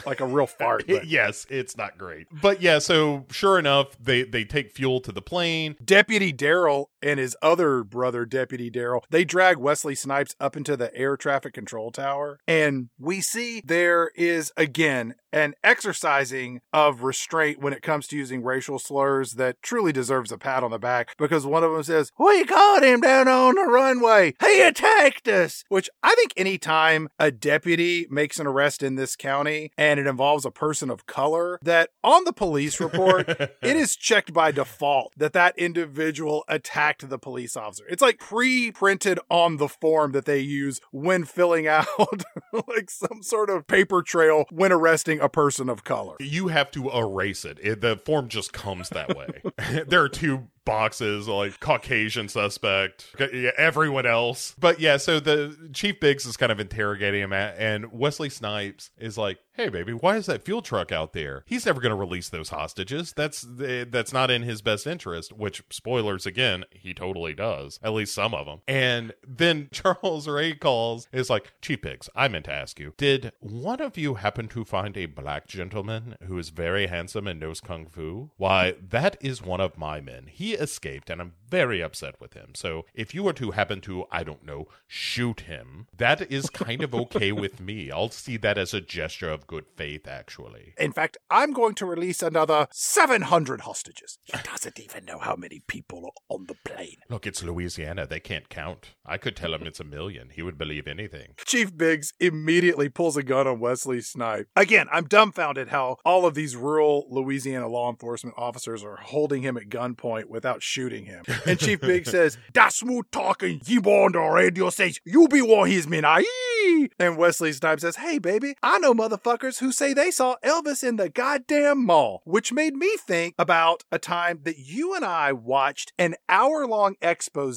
like 0.05 0.21
a 0.21 0.27
real 0.27 0.47
fart. 0.59 0.85
yes, 0.89 1.47
it's 1.49 1.77
not 1.77 1.97
great. 1.97 2.27
But 2.31 2.61
yeah, 2.61 2.79
so 2.79 3.25
sure 3.31 3.59
enough, 3.59 3.97
they 3.99 4.23
they 4.25 4.45
take 4.45 4.73
fuel 4.73 5.01
to 5.01 5.13
the 5.13 5.23
plane. 5.23 5.77
Deputy 5.85 6.33
Daryl 6.33 6.87
and 7.07 7.21
his 7.21 7.37
other 7.41 7.85
brother, 7.85 8.25
Deputy 8.25 8.71
Daryl, 8.71 9.03
they 9.11 9.25
drag 9.25 9.59
Wesley 9.59 9.95
Snipes 9.95 10.35
up 10.41 10.57
into 10.57 10.77
the 10.77 10.95
air 10.95 11.17
traffic 11.17 11.55
control 11.55 11.93
tower. 11.93 12.41
And 12.49 12.89
we 12.99 13.21
see 13.21 13.63
there 13.65 14.11
is 14.17 14.53
again 14.57 15.15
an 15.33 15.55
exercising 15.63 16.61
of 16.73 17.03
restraint 17.03 17.61
when 17.61 17.75
it 17.75 17.83
comes 17.83 18.07
to 18.09 18.17
using 18.17 18.43
racial 18.43 18.79
slurs 18.79 19.33
that 19.33 19.61
truly 19.63 19.93
deserves 19.93 20.33
a 20.33 20.39
pat 20.39 20.65
on 20.65 20.71
the 20.71 20.79
back 20.79 21.15
because 21.19 21.47
one 21.47 21.63
of 21.63 21.73
them 21.73 21.83
says, 21.83 22.11
We 22.19 22.45
caught 22.45 22.83
him 22.83 23.03
down 23.03 23.29
on 23.29 23.55
the 23.55 23.63
runway. 23.63 24.35
He 24.41 24.63
attacked 24.63 25.29
us. 25.29 25.63
Which 25.69 25.91
I 26.03 26.15
think 26.15 26.33
anytime 26.37 27.09
a 27.19 27.31
deputy 27.31 28.07
makes 28.11 28.41
an 28.41 28.47
arrest 28.47 28.83
in 28.83 28.97
this 28.97 29.15
county 29.15 29.71
and 29.77 30.01
it 30.01 30.07
involves 30.07 30.47
a 30.47 30.51
person 30.51 30.91
of 30.91 31.07
color, 31.07 31.59
that 31.63 31.91
on 32.03 32.25
the 32.25 32.33
police 32.33 32.81
report, 32.81 33.29
it 33.29 33.53
is 33.63 33.95
checked 33.95 34.33
by 34.33 34.51
default 34.51 35.13
that 35.17 35.35
that 35.35 35.59
individual 35.59 36.45
attacked 36.49 36.96
the 37.05 37.19
police 37.19 37.57
officer. 37.57 37.85
It's 37.89 38.01
like 38.01 38.19
pre-printed 38.19 39.19
on 39.29 39.59
the 39.59 39.69
form 39.69 40.13
that 40.13 40.25
they 40.25 40.39
use 40.39 40.81
when 40.93 41.25
filling 41.25 41.67
out 41.67 41.87
like 42.69 42.89
some 42.91 43.23
sort 43.23 43.51
of 43.51 43.67
paper 43.67 44.03
trail 44.03 44.47
when 44.51 44.73
arresting 44.73 45.21
a 45.21 45.29
person 45.29 45.69
of 45.69 45.85
color. 45.85 46.17
You 46.21 46.49
have 46.49 46.71
to 46.71 46.89
erase 46.91 47.45
it. 47.45 47.59
it 47.61 47.81
the 47.81 47.97
form 47.97 48.29
just 48.29 48.53
comes 48.53 48.89
that 48.91 49.17
way. 49.17 49.43
there 49.87 50.03
are 50.03 50.09
two 50.09 50.49
boxes 50.67 51.27
like 51.29 51.59
Caucasian 51.61 52.29
suspect, 52.29 53.15
everyone 53.57 54.05
else. 54.05 54.55
But 54.59 54.81
yeah, 54.81 54.99
so 54.99 55.19
the 55.19 55.71
Chief 55.73 55.99
Biggs 55.99 56.27
is 56.27 56.37
kind 56.37 56.53
of 56.53 56.61
interrogating 56.61 57.23
him, 57.23 57.33
at, 57.33 57.57
and 57.59 57.91
Wesley 57.93 58.29
Snipes 58.29 58.91
is 58.99 59.17
like, 59.17 59.39
"Hey, 59.55 59.71
baby, 59.71 59.95
why 59.95 60.17
is 60.17 60.27
that 60.27 60.45
fuel 60.45 60.61
truck 60.61 60.93
out 60.93 61.15
there? 61.15 61.45
He's 61.47 61.65
never 61.65 61.81
going 61.81 61.91
to 61.91 61.97
release 61.97 62.29
those 62.29 62.51
hostages. 62.51 63.15
That's 63.17 63.47
eh, 63.63 63.87
that's 63.89 64.13
not 64.13 64.31
in 64.31 64.43
his 64.43 64.61
best 64.61 64.87
interest." 64.87 65.33
Which 65.33 65.63
spoilers 65.71 66.27
again, 66.27 66.65
he 66.71 66.93
totally 66.93 67.33
does. 67.33 67.79
At 67.83 67.95
least 67.95 68.15
some 68.15 68.35
of 68.35 68.45
them. 68.45 68.61
And 68.69 69.15
then 69.27 69.69
Charles 69.73 70.29
Rane 70.29 70.59
calls, 70.59 71.09
is 71.13 71.31
like, 71.31 71.53
"Chief 71.63 71.81
Biggs, 71.81 72.11
I 72.15 72.29
meant 72.29 72.45
to 72.47 72.53
ask 72.53 72.79
you, 72.79 72.93
did 72.97 73.33
one 73.39 73.81
of 73.81 73.97
you 73.97 74.15
happen 74.15 74.49
to 74.49 74.65
find 74.65 74.97
a 74.97 75.07
black 75.07 75.47
gentleman 75.47 76.17
who 76.27 76.37
is 76.39 76.49
very 76.51 76.89
handsome 76.89 77.29
and 77.29 77.39
knows 77.39 77.61
kung 77.61 77.87
fu? 77.87 78.31
Why, 78.37 78.75
that 78.91 79.17
is 79.21 79.43
one 79.43 79.61
of 79.61 79.79
my 79.79 80.01
men. 80.01 80.27
He 80.27 80.56
escaped, 80.57 81.11
and 81.11 81.21
I'm 81.21 81.35
very 81.49 81.81
upset 81.81 82.21
with 82.21 82.35
him. 82.35 82.53
So 82.55 82.85
if 82.95 83.15
you 83.15 83.23
were 83.23 83.33
to 83.35 83.53
happen 83.53 83.81
to, 83.83 84.05
I 84.11 84.25
don't 84.25 84.45
know, 84.45 84.67
shoot 84.87 85.41
him, 85.41 85.87
that 85.97 86.31
is 86.31 86.51
kind 86.51 86.83
of 86.83 86.95
okay 86.95 87.33
with 87.45 87.61
me. 87.61 87.91
I'll 87.91 88.11
see 88.11 88.37
that 88.39 88.59
as 88.59 88.75
a 88.75 88.81
gesture 88.81 89.31
of 89.31 89.47
good 89.47 89.67
faith, 89.77 90.09
actually. 90.09 90.75
In 90.79 90.93
fact, 90.93 91.17
I'm 91.31 91.53
going 91.53 91.75
to 91.77 91.87
release 91.87 92.23
another 92.23 92.69
700 92.73 93.63
hostages. 93.63 94.19
He 94.25 94.35
doesn't 94.43 94.79
even 94.81 95.05
know 95.05 95.19
how 95.19 95.37
many 95.37 95.63
people 95.67 96.05
are 96.05 96.37
on 96.37 96.47
the 96.47 96.57
plane. 96.65 96.97
Look, 97.09 97.27
it's 97.27 97.43
Louisiana. 97.43 98.07
They 98.07 98.21
can't 98.21 98.49
count. 98.49 98.95
I 99.05 99.19
could 99.19 99.37
tell 99.37 99.55
him 99.55 99.67
it's 99.67 99.81
a 99.81 99.85
million. 99.85 100.31
He 100.31 100.43
would 100.43 100.59
believe 100.59 100.89
anything. 100.89 101.35
Chief 101.45 101.77
Biggs 101.77 102.13
immediately 102.21 102.89
pulls 102.89 103.17
a 103.17 103.23
gun 103.23 103.47
on 103.47 103.61
Wesley 103.61 104.01
Snipe. 104.01 104.49
Again, 104.57 104.89
I'm 104.93 105.07
dumbfounded 105.07 105.69
how 105.69 105.97
all 106.05 106.27
of 106.27 106.35
these 106.35 106.57
rural 106.57 107.07
Louisiana 107.11 107.69
law 107.69 107.91
enforcement 107.91 108.37
officers 108.39 108.83
are 108.83 108.97
holding 108.97 109.43
him 109.43 109.57
at 109.57 109.69
gunpoint 109.69 110.27
without 110.47 110.63
shooting 110.63 111.05
him. 111.07 111.25
And 111.47 111.59
Chief 111.59 111.81
Big 111.81 112.07
says, 112.07 112.39
That's 112.55 112.77
smooth 112.77 113.07
talking. 113.11 113.61
You 113.67 113.81
on 113.83 114.13
the 114.13 114.21
radio 114.21 114.71
says 114.71 115.01
you 115.05 115.29
be 115.29 115.43
one 115.43 115.69
his 115.71 115.87
men. 115.87 116.05
Aye. 116.05 116.89
And 116.99 117.17
Wesley 117.17 117.53
Snipes 117.53 117.83
says, 117.83 117.97
Hey, 117.97 118.19
baby, 118.19 118.55
I 118.63 118.79
know 118.79 118.95
motherfuckers 118.95 119.59
who 119.59 119.73
say 119.73 119.93
they 119.93 120.11
saw 120.11 120.37
Elvis 120.45 120.87
in 120.87 120.97
the 120.97 121.09
goddamn 121.09 121.85
mall, 121.85 122.23
which 122.25 122.53
made 122.53 122.75
me 122.75 122.97
think 122.97 123.35
about 123.39 123.85
a 123.93 123.99
time 123.99 124.41
that 124.45 124.59
you 124.59 124.95
and 124.95 125.05
I 125.05 125.33
watched 125.33 125.93
an 125.99 126.15
hour 126.29 126.67
long 126.67 126.97
expose 127.03 127.57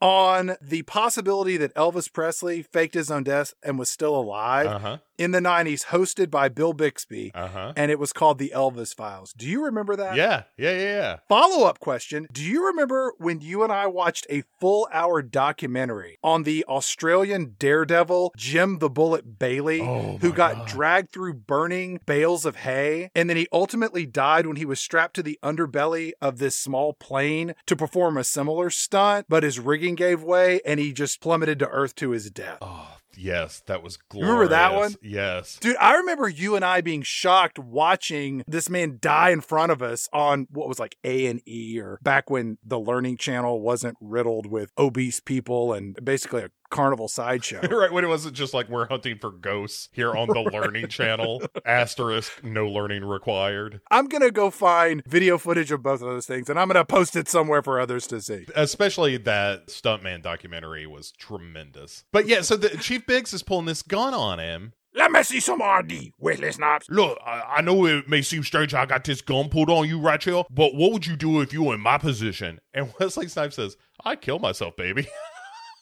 on 0.00 0.56
the 0.60 0.82
possibility 0.82 1.56
that 1.56 1.74
Elvis 1.74 2.12
Presley 2.12 2.62
faked 2.62 2.94
his 2.94 3.10
own 3.10 3.24
death 3.24 3.54
and 3.62 3.78
was 3.78 3.90
still 3.90 4.14
alive 4.14 4.66
Uh 4.66 4.78
huh. 4.78 4.98
In 5.22 5.30
the 5.30 5.40
90s, 5.40 5.86
hosted 5.86 6.30
by 6.30 6.48
Bill 6.48 6.72
Bixby. 6.72 7.30
Uh 7.34 7.48
huh. 7.48 7.72
And 7.76 7.90
it 7.90 7.98
was 7.98 8.12
called 8.12 8.38
The 8.38 8.52
Elvis 8.54 8.94
Files. 8.94 9.32
Do 9.36 9.46
you 9.48 9.64
remember 9.64 9.96
that? 9.96 10.16
Yeah. 10.16 10.42
Yeah. 10.56 10.72
Yeah. 10.72 10.78
Yeah. 10.82 11.16
Follow 11.28 11.66
up 11.66 11.78
question 11.80 12.26
Do 12.32 12.42
you 12.42 12.66
remember 12.66 13.12
when 13.18 13.40
you 13.40 13.62
and 13.62 13.72
I 13.72 13.86
watched 13.86 14.26
a 14.28 14.42
full 14.60 14.88
hour 14.92 15.22
documentary 15.22 16.18
on 16.22 16.42
the 16.42 16.64
Australian 16.66 17.54
daredevil 17.58 18.32
Jim 18.36 18.78
the 18.78 18.90
Bullet 18.90 19.38
Bailey, 19.38 19.80
Oh, 19.80 20.18
who 20.20 20.32
got 20.32 20.54
God. 20.56 20.68
dragged 20.68 21.12
through 21.12 21.34
burning 21.34 22.00
bales 22.06 22.44
of 22.44 22.56
hay? 22.56 23.10
And 23.14 23.28
then 23.30 23.36
he 23.36 23.46
ultimately 23.52 24.06
died 24.06 24.46
when 24.46 24.56
he 24.56 24.64
was 24.64 24.80
strapped 24.80 25.14
to 25.16 25.22
the 25.22 25.38
underbelly 25.42 26.12
of 26.20 26.38
this 26.38 26.56
small 26.56 26.92
plane 26.94 27.54
to 27.66 27.76
perform 27.76 28.16
a 28.16 28.24
similar 28.24 28.70
stunt, 28.70 29.26
but 29.28 29.42
his 29.42 29.58
rigging 29.60 29.94
gave 29.94 30.22
way 30.22 30.60
and 30.64 30.80
he 30.80 30.92
just 30.92 31.20
plummeted 31.20 31.58
to 31.60 31.68
earth 31.68 31.94
to 31.96 32.10
his 32.10 32.30
death. 32.30 32.58
Oh, 32.60 32.96
yes. 33.16 33.62
That 33.66 33.82
was 33.82 33.96
glorious. 33.96 34.30
remember 34.30 34.48
that 34.48 34.74
one? 34.74 34.94
Yes. 35.02 35.58
Dude, 35.60 35.76
I 35.76 35.94
remember 35.96 36.28
you 36.28 36.56
and 36.56 36.64
I 36.64 36.80
being 36.80 37.02
shocked 37.02 37.58
watching 37.58 38.42
this 38.46 38.68
man 38.68 38.98
die 39.00 39.30
in 39.30 39.40
front 39.40 39.72
of 39.72 39.82
us 39.82 40.08
on 40.12 40.46
what 40.50 40.68
was 40.68 40.78
like 40.78 40.96
A 41.04 41.26
and 41.26 41.40
E 41.46 41.78
or 41.80 41.98
back 42.02 42.30
when 42.30 42.58
the 42.64 42.78
Learning 42.78 43.16
Channel 43.16 43.60
wasn't 43.60 43.96
riddled 44.00 44.46
with 44.46 44.72
obese 44.78 45.20
people 45.20 45.72
and 45.72 45.96
basically 46.04 46.42
a 46.42 46.50
carnival 46.72 47.06
sideshow. 47.06 47.60
right 47.70 47.92
when 47.92 48.02
it 48.04 48.08
wasn't 48.08 48.34
just 48.34 48.52
like 48.54 48.68
we're 48.68 48.88
hunting 48.88 49.18
for 49.18 49.30
ghosts 49.30 49.88
here 49.92 50.12
on 50.16 50.26
the 50.26 50.40
learning 50.40 50.88
channel 50.98 51.40
asterisk 51.64 52.42
no 52.42 52.66
learning 52.66 53.04
required 53.04 53.80
I'm 53.90 54.06
gonna 54.08 54.30
go 54.32 54.50
find 54.50 55.02
video 55.06 55.38
footage 55.38 55.70
of 55.70 55.82
both 55.82 56.00
of 56.02 56.08
those 56.08 56.26
things 56.26 56.48
and 56.50 56.58
I'm 56.58 56.66
gonna 56.68 56.84
post 56.84 57.14
it 57.14 57.28
somewhere 57.28 57.62
for 57.62 57.78
others 57.78 58.06
to 58.08 58.20
see. 58.20 58.46
especially 58.56 59.16
that 59.18 59.68
stuntman 59.68 60.22
documentary 60.22 60.86
was 60.86 61.12
tremendous 61.12 62.04
but 62.10 62.26
yeah 62.26 62.40
so 62.40 62.56
the 62.56 62.68
chief 62.80 63.06
biggs 63.06 63.32
is 63.32 63.42
pulling 63.42 63.66
this 63.66 63.82
gun 63.82 64.14
on 64.14 64.38
him 64.40 64.72
Let 64.94 65.10
me 65.10 65.22
see 65.22 65.40
some 65.40 65.62
RD, 65.62 66.12
Wesley 66.18 66.52
Snipes. 66.52 66.86
Look, 66.90 67.18
I, 67.24 67.42
I 67.56 67.60
know 67.62 67.86
it 67.86 68.08
may 68.10 68.20
seem 68.22 68.42
strange 68.42 68.74
I 68.74 68.84
got 68.84 69.04
this 69.04 69.22
gun 69.22 69.48
pulled 69.48 69.70
on 69.70 69.88
you 69.88 69.98
right 69.98 70.22
here, 70.22 70.42
but 70.50 70.74
what 70.74 70.92
would 70.92 71.06
you 71.06 71.16
do 71.16 71.40
if 71.40 71.50
you 71.52 71.62
were 71.62 71.74
in 71.74 71.80
my 71.80 71.96
position? 71.96 72.60
And 72.74 72.92
Wesley 73.00 73.28
Snipes 73.28 73.56
says, 73.56 73.76
I'd 74.04 74.20
kill 74.20 74.38
myself, 74.38 74.76
baby. 74.76 75.08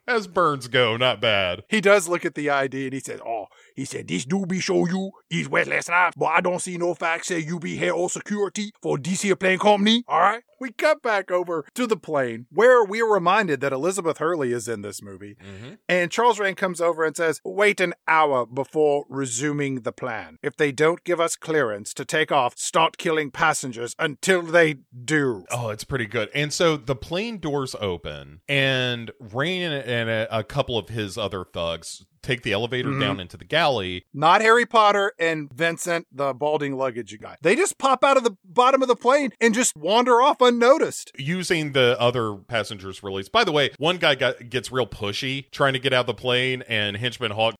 As 0.06 0.26
burns 0.26 0.68
go, 0.68 0.96
not 0.96 1.20
bad. 1.20 1.62
He 1.68 1.80
does 1.80 2.08
look 2.08 2.24
at 2.24 2.34
the 2.34 2.50
ID 2.50 2.84
and 2.84 2.92
he 2.92 3.00
says, 3.00 3.20
Oh, 3.24 3.46
he 3.80 3.86
said, 3.86 4.08
This 4.08 4.26
do 4.26 4.44
be 4.44 4.60
show 4.60 4.86
you 4.86 5.10
is 5.30 5.48
Wesley 5.48 5.80
Snipes, 5.80 6.14
but 6.14 6.26
I 6.26 6.42
don't 6.42 6.60
see 6.60 6.76
no 6.76 6.92
facts 6.92 7.28
say 7.28 7.38
you 7.38 7.58
be 7.58 7.76
here 7.76 7.94
on 7.94 8.10
security 8.10 8.72
for 8.82 8.98
DC 8.98 9.38
plane 9.40 9.58
company. 9.58 10.04
All 10.06 10.20
right. 10.20 10.42
We 10.60 10.72
cut 10.72 11.00
back 11.02 11.30
over 11.30 11.64
to 11.74 11.86
the 11.86 11.96
plane 11.96 12.44
where 12.50 12.84
we 12.84 13.00
are 13.00 13.10
reminded 13.10 13.62
that 13.62 13.72
Elizabeth 13.72 14.18
Hurley 14.18 14.52
is 14.52 14.68
in 14.68 14.82
this 14.82 15.00
movie. 15.00 15.36
Mm-hmm. 15.36 15.74
And 15.88 16.10
Charles 16.10 16.38
Rane 16.38 16.54
comes 16.54 16.82
over 16.82 17.02
and 17.02 17.16
says, 17.16 17.40
Wait 17.42 17.80
an 17.80 17.94
hour 18.06 18.44
before 18.44 19.06
resuming 19.08 19.76
the 19.76 19.92
plan. 19.92 20.36
If 20.42 20.58
they 20.58 20.72
don't 20.72 21.02
give 21.02 21.18
us 21.18 21.34
clearance 21.34 21.94
to 21.94 22.04
take 22.04 22.30
off, 22.30 22.58
start 22.58 22.98
killing 22.98 23.30
passengers 23.30 23.94
until 23.98 24.42
they 24.42 24.80
do. 25.02 25.46
Oh, 25.50 25.70
it's 25.70 25.84
pretty 25.84 26.06
good. 26.06 26.28
And 26.34 26.52
so 26.52 26.76
the 26.76 26.96
plane 26.96 27.38
doors 27.38 27.74
open, 27.80 28.42
and 28.46 29.10
Rane 29.18 29.72
and 29.72 30.10
a, 30.10 30.38
a 30.38 30.44
couple 30.44 30.76
of 30.76 30.90
his 30.90 31.16
other 31.16 31.46
thugs 31.46 32.04
take 32.22 32.42
the 32.42 32.52
elevator 32.52 32.88
Mhm. 32.90 33.00
down 33.00 33.20
into 33.20 33.36
the 33.36 33.44
galley. 33.44 34.04
Not 34.12 34.40
Harry 34.42 34.66
Potter 34.66 35.12
and 35.18 35.50
Vincent, 35.52 36.06
the 36.12 36.32
balding 36.34 36.76
luggage 36.76 37.18
guy. 37.20 37.36
They 37.42 37.56
just 37.56 37.78
pop 37.78 38.04
out 38.04 38.16
of 38.16 38.24
the 38.24 38.36
bottom 38.44 38.82
of 38.82 38.88
the 38.88 38.96
plane 38.96 39.32
and 39.40 39.54
just 39.54 39.76
wander 39.76 40.20
off 40.20 40.40
unnoticed. 40.40 41.12
Using 41.18 41.72
the 41.72 41.96
other 41.98 42.34
passengers' 42.34 43.02
release. 43.02 43.28
By 43.28 43.44
the 43.44 43.52
way, 43.52 43.70
one 43.78 43.96
guy 43.98 44.14
got, 44.14 44.48
gets 44.50 44.70
real 44.70 44.86
pushy 44.86 45.50
trying 45.50 45.72
to 45.72 45.78
get 45.78 45.92
out 45.92 46.00
of 46.00 46.06
the 46.06 46.14
plane, 46.14 46.62
and 46.68 46.96
Henchman 46.96 47.30
Hawk! 47.32 47.54